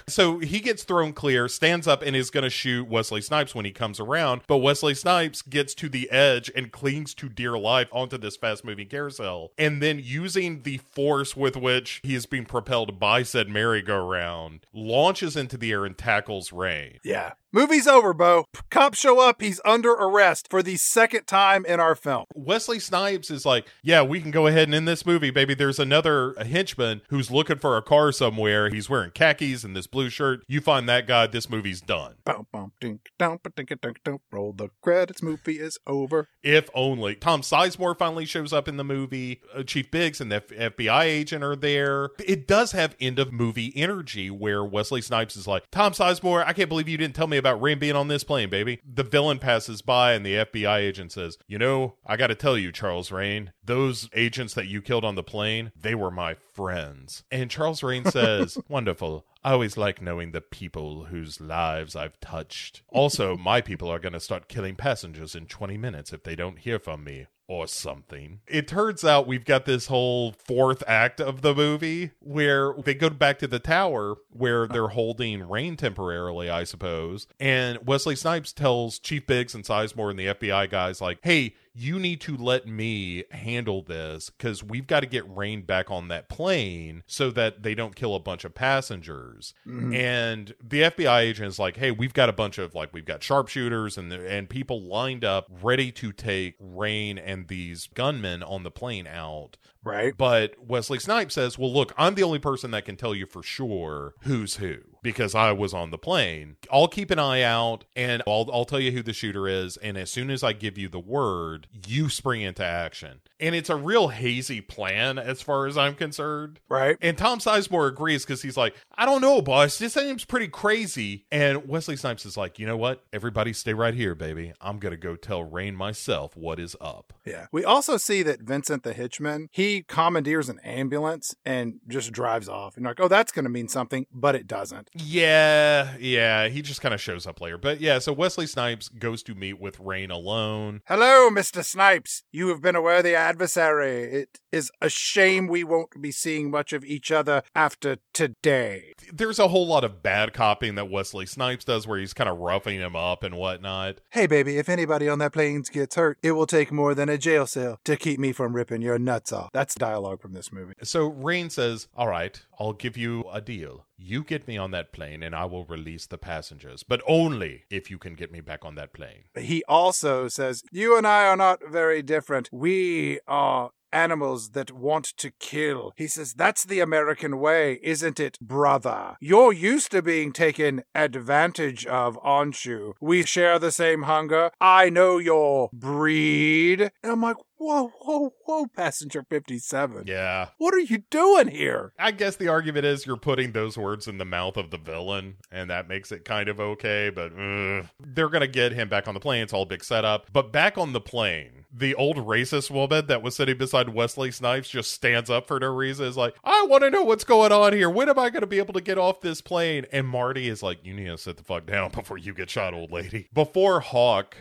so 0.07 0.39
he 0.39 0.59
gets 0.59 0.83
thrown 0.83 1.13
clear, 1.13 1.47
stands 1.47 1.87
up, 1.87 2.01
and 2.01 2.15
is 2.15 2.29
going 2.29 2.43
to 2.43 2.49
shoot 2.49 2.87
Wesley 2.87 3.21
Snipes 3.21 3.53
when 3.53 3.65
he 3.65 3.71
comes 3.71 3.99
around. 3.99 4.41
But 4.47 4.57
Wesley 4.57 4.93
Snipes 4.93 5.41
gets 5.41 5.73
to 5.75 5.89
the 5.89 6.09
edge 6.09 6.49
and 6.55 6.71
clings 6.71 7.13
to 7.15 7.27
dear 7.27 7.57
life 7.57 7.89
onto 7.91 8.17
this 8.17 8.37
fast 8.37 8.63
moving 8.63 8.87
carousel. 8.87 9.51
And 9.57 9.81
then, 9.81 9.99
using 10.01 10.63
the 10.63 10.77
force 10.77 11.35
with 11.35 11.55
which 11.57 11.99
he 12.03 12.15
is 12.15 12.25
being 12.25 12.45
propelled 12.45 12.99
by 12.99 13.23
said 13.23 13.49
merry-go-round, 13.49 14.65
launches 14.73 15.35
into 15.35 15.57
the 15.57 15.71
air 15.71 15.85
and 15.85 15.97
tackles 15.97 16.51
Rane. 16.53 16.99
Yeah. 17.03 17.33
Movie's 17.53 17.85
over, 17.85 18.13
Bo. 18.13 18.45
Cops 18.69 18.97
show 18.97 19.19
up. 19.19 19.41
He's 19.41 19.59
under 19.65 19.91
arrest 19.91 20.47
for 20.49 20.63
the 20.63 20.77
second 20.77 21.25
time 21.27 21.65
in 21.65 21.81
our 21.81 21.95
film. 21.95 22.23
Wesley 22.33 22.79
Snipes 22.79 23.29
is 23.29 23.45
like, 23.45 23.67
yeah, 23.83 24.01
we 24.03 24.21
can 24.21 24.31
go 24.31 24.47
ahead 24.47 24.69
and 24.69 24.75
end 24.75 24.87
this 24.87 25.05
movie, 25.05 25.31
baby. 25.31 25.53
There's 25.53 25.77
another 25.77 26.33
henchman 26.41 27.01
who's 27.09 27.29
looking 27.29 27.57
for 27.57 27.75
a 27.75 27.81
car 27.81 28.13
somewhere. 28.13 28.69
He's 28.69 28.89
wearing 28.89 29.11
khakis 29.11 29.65
and 29.65 29.75
this 29.75 29.85
blue 29.85 30.09
shirt. 30.09 30.45
You 30.47 30.61
find 30.61 30.87
that 30.87 31.07
guy, 31.07 31.27
this 31.27 31.49
movie's 31.49 31.81
done. 31.81 32.15
Bum, 32.23 32.47
bum, 32.53 32.71
dink, 32.79 33.09
dum, 33.19 33.39
dink, 33.53 33.67
dink, 33.81 33.99
dink. 34.01 34.21
Roll 34.31 34.53
the 34.53 34.69
credits. 34.81 35.21
Movie 35.21 35.59
is 35.59 35.77
over. 35.85 36.29
If 36.41 36.69
only. 36.73 37.15
Tom 37.15 37.41
Sizemore 37.41 37.97
finally 37.97 38.25
shows 38.25 38.53
up 38.53 38.69
in 38.69 38.77
the 38.77 38.85
movie. 38.85 39.41
Uh, 39.53 39.63
Chief 39.63 39.91
Biggs 39.91 40.21
and 40.21 40.31
the 40.31 40.37
F- 40.37 40.77
FBI 40.77 41.03
agent 41.03 41.43
are 41.43 41.57
there. 41.57 42.11
It 42.25 42.47
does 42.47 42.71
have 42.71 42.95
end 43.01 43.19
of 43.19 43.33
movie 43.33 43.73
energy 43.75 44.29
where 44.29 44.63
Wesley 44.63 45.01
Snipes 45.01 45.35
is 45.35 45.47
like, 45.47 45.69
Tom 45.69 45.91
Sizemore, 45.91 46.45
I 46.47 46.53
can't 46.53 46.69
believe 46.69 46.87
you 46.87 46.95
didn't 46.95 47.15
tell 47.15 47.27
me 47.27 47.40
about 47.41 47.61
Rane 47.61 47.79
being 47.79 47.95
on 47.95 48.07
this 48.07 48.23
plane, 48.23 48.49
baby. 48.49 48.79
The 48.85 49.03
villain 49.03 49.39
passes 49.39 49.81
by 49.81 50.13
and 50.13 50.25
the 50.25 50.35
FBI 50.35 50.77
agent 50.77 51.11
says, 51.11 51.37
You 51.47 51.59
know, 51.59 51.95
I 52.05 52.15
got 52.15 52.27
to 52.27 52.35
tell 52.35 52.57
you, 52.57 52.71
Charles 52.71 53.11
Rane, 53.11 53.51
those 53.63 54.09
agents 54.13 54.53
that 54.53 54.67
you 54.67 54.81
killed 54.81 55.03
on 55.03 55.15
the 55.15 55.23
plane, 55.23 55.71
they 55.79 55.95
were 55.95 56.11
my 56.11 56.35
friends. 56.53 57.23
And 57.29 57.51
Charles 57.51 57.83
Rane 57.83 58.05
says, 58.05 58.57
Wonderful. 58.69 59.25
I 59.43 59.53
always 59.53 59.77
like 59.77 60.01
knowing 60.01 60.31
the 60.31 60.41
people 60.41 61.05
whose 61.05 61.41
lives 61.41 61.95
I've 61.95 62.19
touched. 62.19 62.83
Also, 62.89 63.37
my 63.51 63.61
people 63.61 63.89
are 63.89 63.99
going 63.99 64.13
to 64.13 64.19
start 64.19 64.47
killing 64.47 64.75
passengers 64.75 65.35
in 65.35 65.47
20 65.47 65.77
minutes 65.77 66.13
if 66.13 66.23
they 66.23 66.35
don't 66.35 66.59
hear 66.59 66.79
from 66.79 67.03
me 67.03 67.27
or 67.51 67.67
something. 67.67 68.39
It 68.47 68.65
turns 68.65 69.03
out 69.03 69.27
we've 69.27 69.43
got 69.43 69.65
this 69.65 69.87
whole 69.87 70.31
fourth 70.31 70.83
act 70.87 71.19
of 71.19 71.41
the 71.41 71.53
movie 71.53 72.11
where 72.19 72.73
they 72.73 72.93
go 72.93 73.09
back 73.09 73.39
to 73.39 73.47
the 73.47 73.59
tower 73.59 74.15
where 74.29 74.67
they're 74.67 74.87
holding 74.89 75.49
Rane 75.49 75.75
temporarily, 75.75 76.49
I 76.49 76.63
suppose. 76.63 77.27
And 77.41 77.85
Wesley 77.85 78.15
Snipes 78.15 78.53
tells 78.53 78.99
Chief 78.99 79.27
Biggs 79.27 79.53
and 79.53 79.65
Sizemore 79.65 80.11
and 80.11 80.17
the 80.17 80.27
FBI 80.27 80.69
guys, 80.69 81.01
like, 81.01 81.19
hey, 81.23 81.55
you 81.73 81.99
need 81.99 82.19
to 82.21 82.35
let 82.35 82.67
me 82.67 83.23
handle 83.31 83.81
this 83.81 84.29
because 84.29 84.63
we've 84.63 84.87
got 84.87 85.01
to 85.01 85.05
get 85.05 85.23
Rane 85.27 85.61
back 85.61 85.89
on 85.89 86.09
that 86.09 86.27
plane 86.27 87.03
so 87.07 87.31
that 87.31 87.63
they 87.63 87.75
don't 87.75 87.95
kill 87.95 88.13
a 88.13 88.19
bunch 88.19 88.43
of 88.43 88.53
passengers. 88.53 89.53
Mm-hmm. 89.65 89.93
And 89.93 90.53
the 90.61 90.81
FBI 90.83 91.21
agent 91.21 91.47
is 91.47 91.59
like, 91.59 91.77
"Hey, 91.77 91.91
we've 91.91 92.13
got 92.13 92.29
a 92.29 92.33
bunch 92.33 92.57
of 92.57 92.75
like 92.75 92.93
we've 92.93 93.05
got 93.05 93.21
sharpshooters 93.21 93.97
and 93.97 94.11
and 94.11 94.49
people 94.49 94.81
lined 94.81 95.23
up 95.23 95.47
ready 95.61 95.91
to 95.93 96.11
take 96.11 96.55
Rane 96.59 97.17
and 97.17 97.47
these 97.47 97.87
gunmen 97.93 98.43
on 98.43 98.63
the 98.63 98.71
plane 98.71 99.07
out." 99.07 99.57
Right. 99.83 100.15
But 100.15 100.55
Wesley 100.63 100.99
Snipes 100.99 101.35
says, 101.35 101.57
Well, 101.57 101.73
look, 101.73 101.93
I'm 101.97 102.15
the 102.15 102.23
only 102.23 102.39
person 102.39 102.71
that 102.71 102.85
can 102.85 102.97
tell 102.97 103.15
you 103.15 103.25
for 103.25 103.43
sure 103.43 104.13
who's 104.21 104.57
who 104.57 104.77
because 105.01 105.33
I 105.35 105.51
was 105.51 105.73
on 105.73 105.89
the 105.89 105.97
plane. 105.97 106.57
I'll 106.71 106.87
keep 106.87 107.11
an 107.11 107.19
eye 107.19 107.41
out 107.41 107.85
and 107.95 108.21
I'll, 108.27 108.49
I'll 108.51 108.65
tell 108.65 108.79
you 108.79 108.91
who 108.91 109.01
the 109.01 109.13
shooter 109.13 109.47
is. 109.47 109.77
And 109.77 109.97
as 109.97 110.11
soon 110.11 110.29
as 110.29 110.43
I 110.43 110.53
give 110.53 110.77
you 110.77 110.89
the 110.89 110.99
word, 110.99 111.67
you 111.87 112.09
spring 112.09 112.41
into 112.41 112.63
action. 112.63 113.21
And 113.39 113.55
it's 113.55 113.69
a 113.69 113.75
real 113.75 114.09
hazy 114.09 114.61
plan 114.61 115.17
as 115.17 115.41
far 115.41 115.65
as 115.65 115.77
I'm 115.77 115.95
concerned. 115.95 116.59
Right. 116.69 116.97
And 117.01 117.17
Tom 117.17 117.39
Sizemore 117.39 117.87
agrees 117.87 118.23
because 118.23 118.41
he's 118.41 118.57
like, 118.57 118.75
I 118.95 119.05
don't 119.05 119.21
know, 119.21 119.41
boss. 119.41 119.79
This 119.79 119.93
seems 119.93 120.25
pretty 120.25 120.47
crazy. 120.47 121.25
And 121.31 121.67
Wesley 121.67 121.95
Snipes 121.95 122.25
is 122.25 122.37
like, 122.37 122.59
you 122.59 122.67
know 122.67 122.77
what? 122.77 123.03
Everybody 123.11 123.53
stay 123.53 123.73
right 123.73 123.95
here, 123.95 124.13
baby. 124.13 124.53
I'm 124.61 124.77
going 124.77 124.91
to 124.91 124.97
go 124.97 125.15
tell 125.15 125.43
Rane 125.43 125.75
myself 125.75 126.37
what 126.37 126.59
is 126.59 126.75
up. 126.79 127.13
Yeah. 127.25 127.47
We 127.51 127.65
also 127.65 127.97
see 127.97 128.21
that 128.23 128.41
Vincent 128.41 128.83
the 128.83 128.93
Hitchman, 128.93 129.47
he 129.51 129.70
commandeers 129.79 130.49
an 130.49 130.59
ambulance 130.59 131.33
and 131.45 131.79
just 131.87 132.11
drives 132.11 132.49
off. 132.49 132.75
And 132.75 132.83
you're 132.83 132.91
like, 132.91 132.99
oh, 132.99 133.07
that's 133.07 133.31
going 133.31 133.45
to 133.45 133.49
mean 133.49 133.69
something, 133.69 134.05
but 134.11 134.35
it 134.35 134.47
doesn't. 134.47 134.89
Yeah, 134.93 135.95
yeah. 135.99 136.49
He 136.49 136.61
just 136.61 136.81
kind 136.81 136.93
of 136.93 136.99
shows 136.99 137.25
up 137.25 137.39
later. 137.39 137.57
But 137.57 137.79
yeah, 137.79 137.99
so 137.99 138.11
Wesley 138.11 138.47
Snipes 138.47 138.89
goes 138.89 139.23
to 139.23 139.33
meet 139.35 139.59
with 139.59 139.79
Rane 139.79 140.11
alone. 140.11 140.81
Hello, 140.87 141.29
Mr. 141.31 141.63
Snipes. 141.63 142.23
You 142.31 142.49
have 142.49 142.61
been 142.61 142.75
a 142.75 142.81
worthy 142.81 143.15
adversary. 143.15 144.03
It 144.03 144.39
is 144.51 144.69
a 144.81 144.89
shame 144.89 145.47
we 145.47 145.63
won't 145.63 146.01
be 146.01 146.11
seeing 146.11 146.51
much 146.51 146.73
of 146.73 146.83
each 146.83 147.11
other 147.11 147.43
after 147.55 147.97
today. 148.13 148.93
There's 149.11 149.39
a 149.39 149.47
whole 149.47 149.67
lot 149.67 149.83
of 149.83 150.03
bad 150.03 150.33
copying 150.33 150.75
that 150.75 150.89
Wesley 150.89 151.25
Snipes 151.25 151.65
does 151.65 151.87
where 151.87 151.99
he's 151.99 152.13
kind 152.13 152.29
of 152.29 152.37
roughing 152.37 152.79
him 152.79 152.95
up 152.95 153.23
and 153.23 153.35
whatnot. 153.35 154.01
Hey, 154.09 154.27
baby, 154.27 154.57
if 154.57 154.67
anybody 154.67 155.07
on 155.07 155.19
that 155.19 155.33
plane 155.33 155.63
gets 155.71 155.95
hurt, 155.95 156.17
it 156.21 156.31
will 156.33 156.47
take 156.47 156.71
more 156.71 156.93
than 156.93 157.09
a 157.09 157.17
jail 157.17 157.45
cell 157.45 157.79
to 157.85 157.95
keep 157.95 158.19
me 158.19 158.31
from 158.31 158.55
ripping 158.55 158.81
your 158.81 158.99
nuts 158.99 159.31
off. 159.31 159.49
That's 159.61 159.75
dialogue 159.75 160.23
from 160.23 160.33
this 160.33 160.51
movie. 160.51 160.73
So 160.81 161.05
Rane 161.05 161.51
says, 161.51 161.87
All 161.95 162.07
right, 162.07 162.43
I'll 162.59 162.73
give 162.73 162.97
you 162.97 163.25
a 163.31 163.41
deal. 163.41 163.85
You 163.95 164.23
get 164.23 164.47
me 164.47 164.57
on 164.57 164.71
that 164.71 164.91
plane 164.91 165.21
and 165.21 165.35
I 165.35 165.45
will 165.45 165.65
release 165.65 166.07
the 166.07 166.17
passengers, 166.17 166.81
but 166.81 166.99
only 167.07 167.65
if 167.69 167.91
you 167.91 167.99
can 167.99 168.15
get 168.15 168.31
me 168.31 168.41
back 168.41 168.65
on 168.65 168.73
that 168.73 168.91
plane. 168.91 169.25
He 169.37 169.63
also 169.67 170.27
says, 170.29 170.63
You 170.71 170.97
and 170.97 171.05
I 171.05 171.27
are 171.27 171.37
not 171.37 171.59
very 171.69 172.01
different. 172.01 172.49
We 172.51 173.19
are 173.27 173.69
animals 173.93 174.51
that 174.51 174.71
want 174.71 175.05
to 175.17 175.31
kill. 175.31 175.93
He 175.95 176.07
says, 176.07 176.33
That's 176.33 176.63
the 176.63 176.79
American 176.79 177.39
way, 177.39 177.79
isn't 177.83 178.19
it, 178.19 178.39
brother? 178.39 179.15
You're 179.19 179.53
used 179.53 179.91
to 179.91 180.01
being 180.01 180.31
taken 180.31 180.83
advantage 180.95 181.85
of, 181.85 182.17
aren't 182.21 182.65
you? 182.65 182.95
We 183.01 183.23
share 183.23 183.59
the 183.59 183.71
same 183.71 184.03
hunger. 184.03 184.51
I 184.59 184.89
know 184.89 185.17
your 185.17 185.69
breed. 185.73 186.91
And 187.03 187.11
I'm 187.11 187.21
like, 187.21 187.37
Whoa, 187.61 187.91
whoa, 188.01 188.33
whoa, 188.45 188.65
passenger 188.75 189.23
57. 189.29 190.05
Yeah. 190.07 190.47
What 190.57 190.73
are 190.73 190.79
you 190.79 191.03
doing 191.11 191.47
here? 191.47 191.93
I 191.99 192.09
guess 192.09 192.35
the 192.35 192.47
argument 192.47 192.87
is 192.87 193.05
you're 193.05 193.17
putting 193.17 193.51
those 193.51 193.77
words 193.77 194.07
in 194.07 194.17
the 194.17 194.25
mouth 194.25 194.57
of 194.57 194.71
the 194.71 194.79
villain, 194.79 195.35
and 195.51 195.69
that 195.69 195.87
makes 195.87 196.11
it 196.11 196.25
kind 196.25 196.49
of 196.49 196.59
okay, 196.59 197.11
but 197.11 197.31
ugh. 197.33 197.87
they're 197.99 198.29
going 198.29 198.41
to 198.41 198.47
get 198.47 198.71
him 198.71 198.89
back 198.89 199.07
on 199.07 199.13
the 199.13 199.19
plane. 199.19 199.43
It's 199.43 199.53
all 199.53 199.61
a 199.61 199.67
big 199.67 199.83
setup. 199.83 200.25
But 200.33 200.51
back 200.51 200.79
on 200.79 200.93
the 200.93 200.99
plane, 200.99 201.60
the 201.73 201.95
old 201.95 202.17
racist 202.17 202.69
woman 202.69 203.07
that 203.07 203.21
was 203.21 203.35
sitting 203.35 203.57
beside 203.57 203.89
Wesley 203.89 204.31
Snipes 204.31 204.69
just 204.69 204.91
stands 204.91 205.29
up 205.29 205.47
for 205.47 205.59
no 205.59 205.73
reason. 205.73 206.05
Is 206.05 206.17
like, 206.17 206.35
I 206.43 206.65
want 206.69 206.83
to 206.83 206.89
know 206.89 207.03
what's 207.03 207.23
going 207.23 207.51
on 207.51 207.73
here. 207.73 207.89
When 207.89 208.09
am 208.09 208.19
I 208.19 208.29
going 208.29 208.41
to 208.41 208.47
be 208.47 208.59
able 208.59 208.73
to 208.73 208.81
get 208.81 208.97
off 208.97 209.21
this 209.21 209.41
plane? 209.41 209.85
And 209.91 210.07
Marty 210.07 210.49
is 210.49 210.61
like, 210.61 210.83
You 210.83 210.93
need 210.93 211.05
to 211.05 211.17
sit 211.17 211.37
the 211.37 211.43
fuck 211.43 211.65
down 211.65 211.91
before 211.93 212.17
you 212.17 212.33
get 212.33 212.49
shot, 212.49 212.73
old 212.73 212.91
lady. 212.91 213.29
Before 213.33 213.79
Hawk 213.79 214.37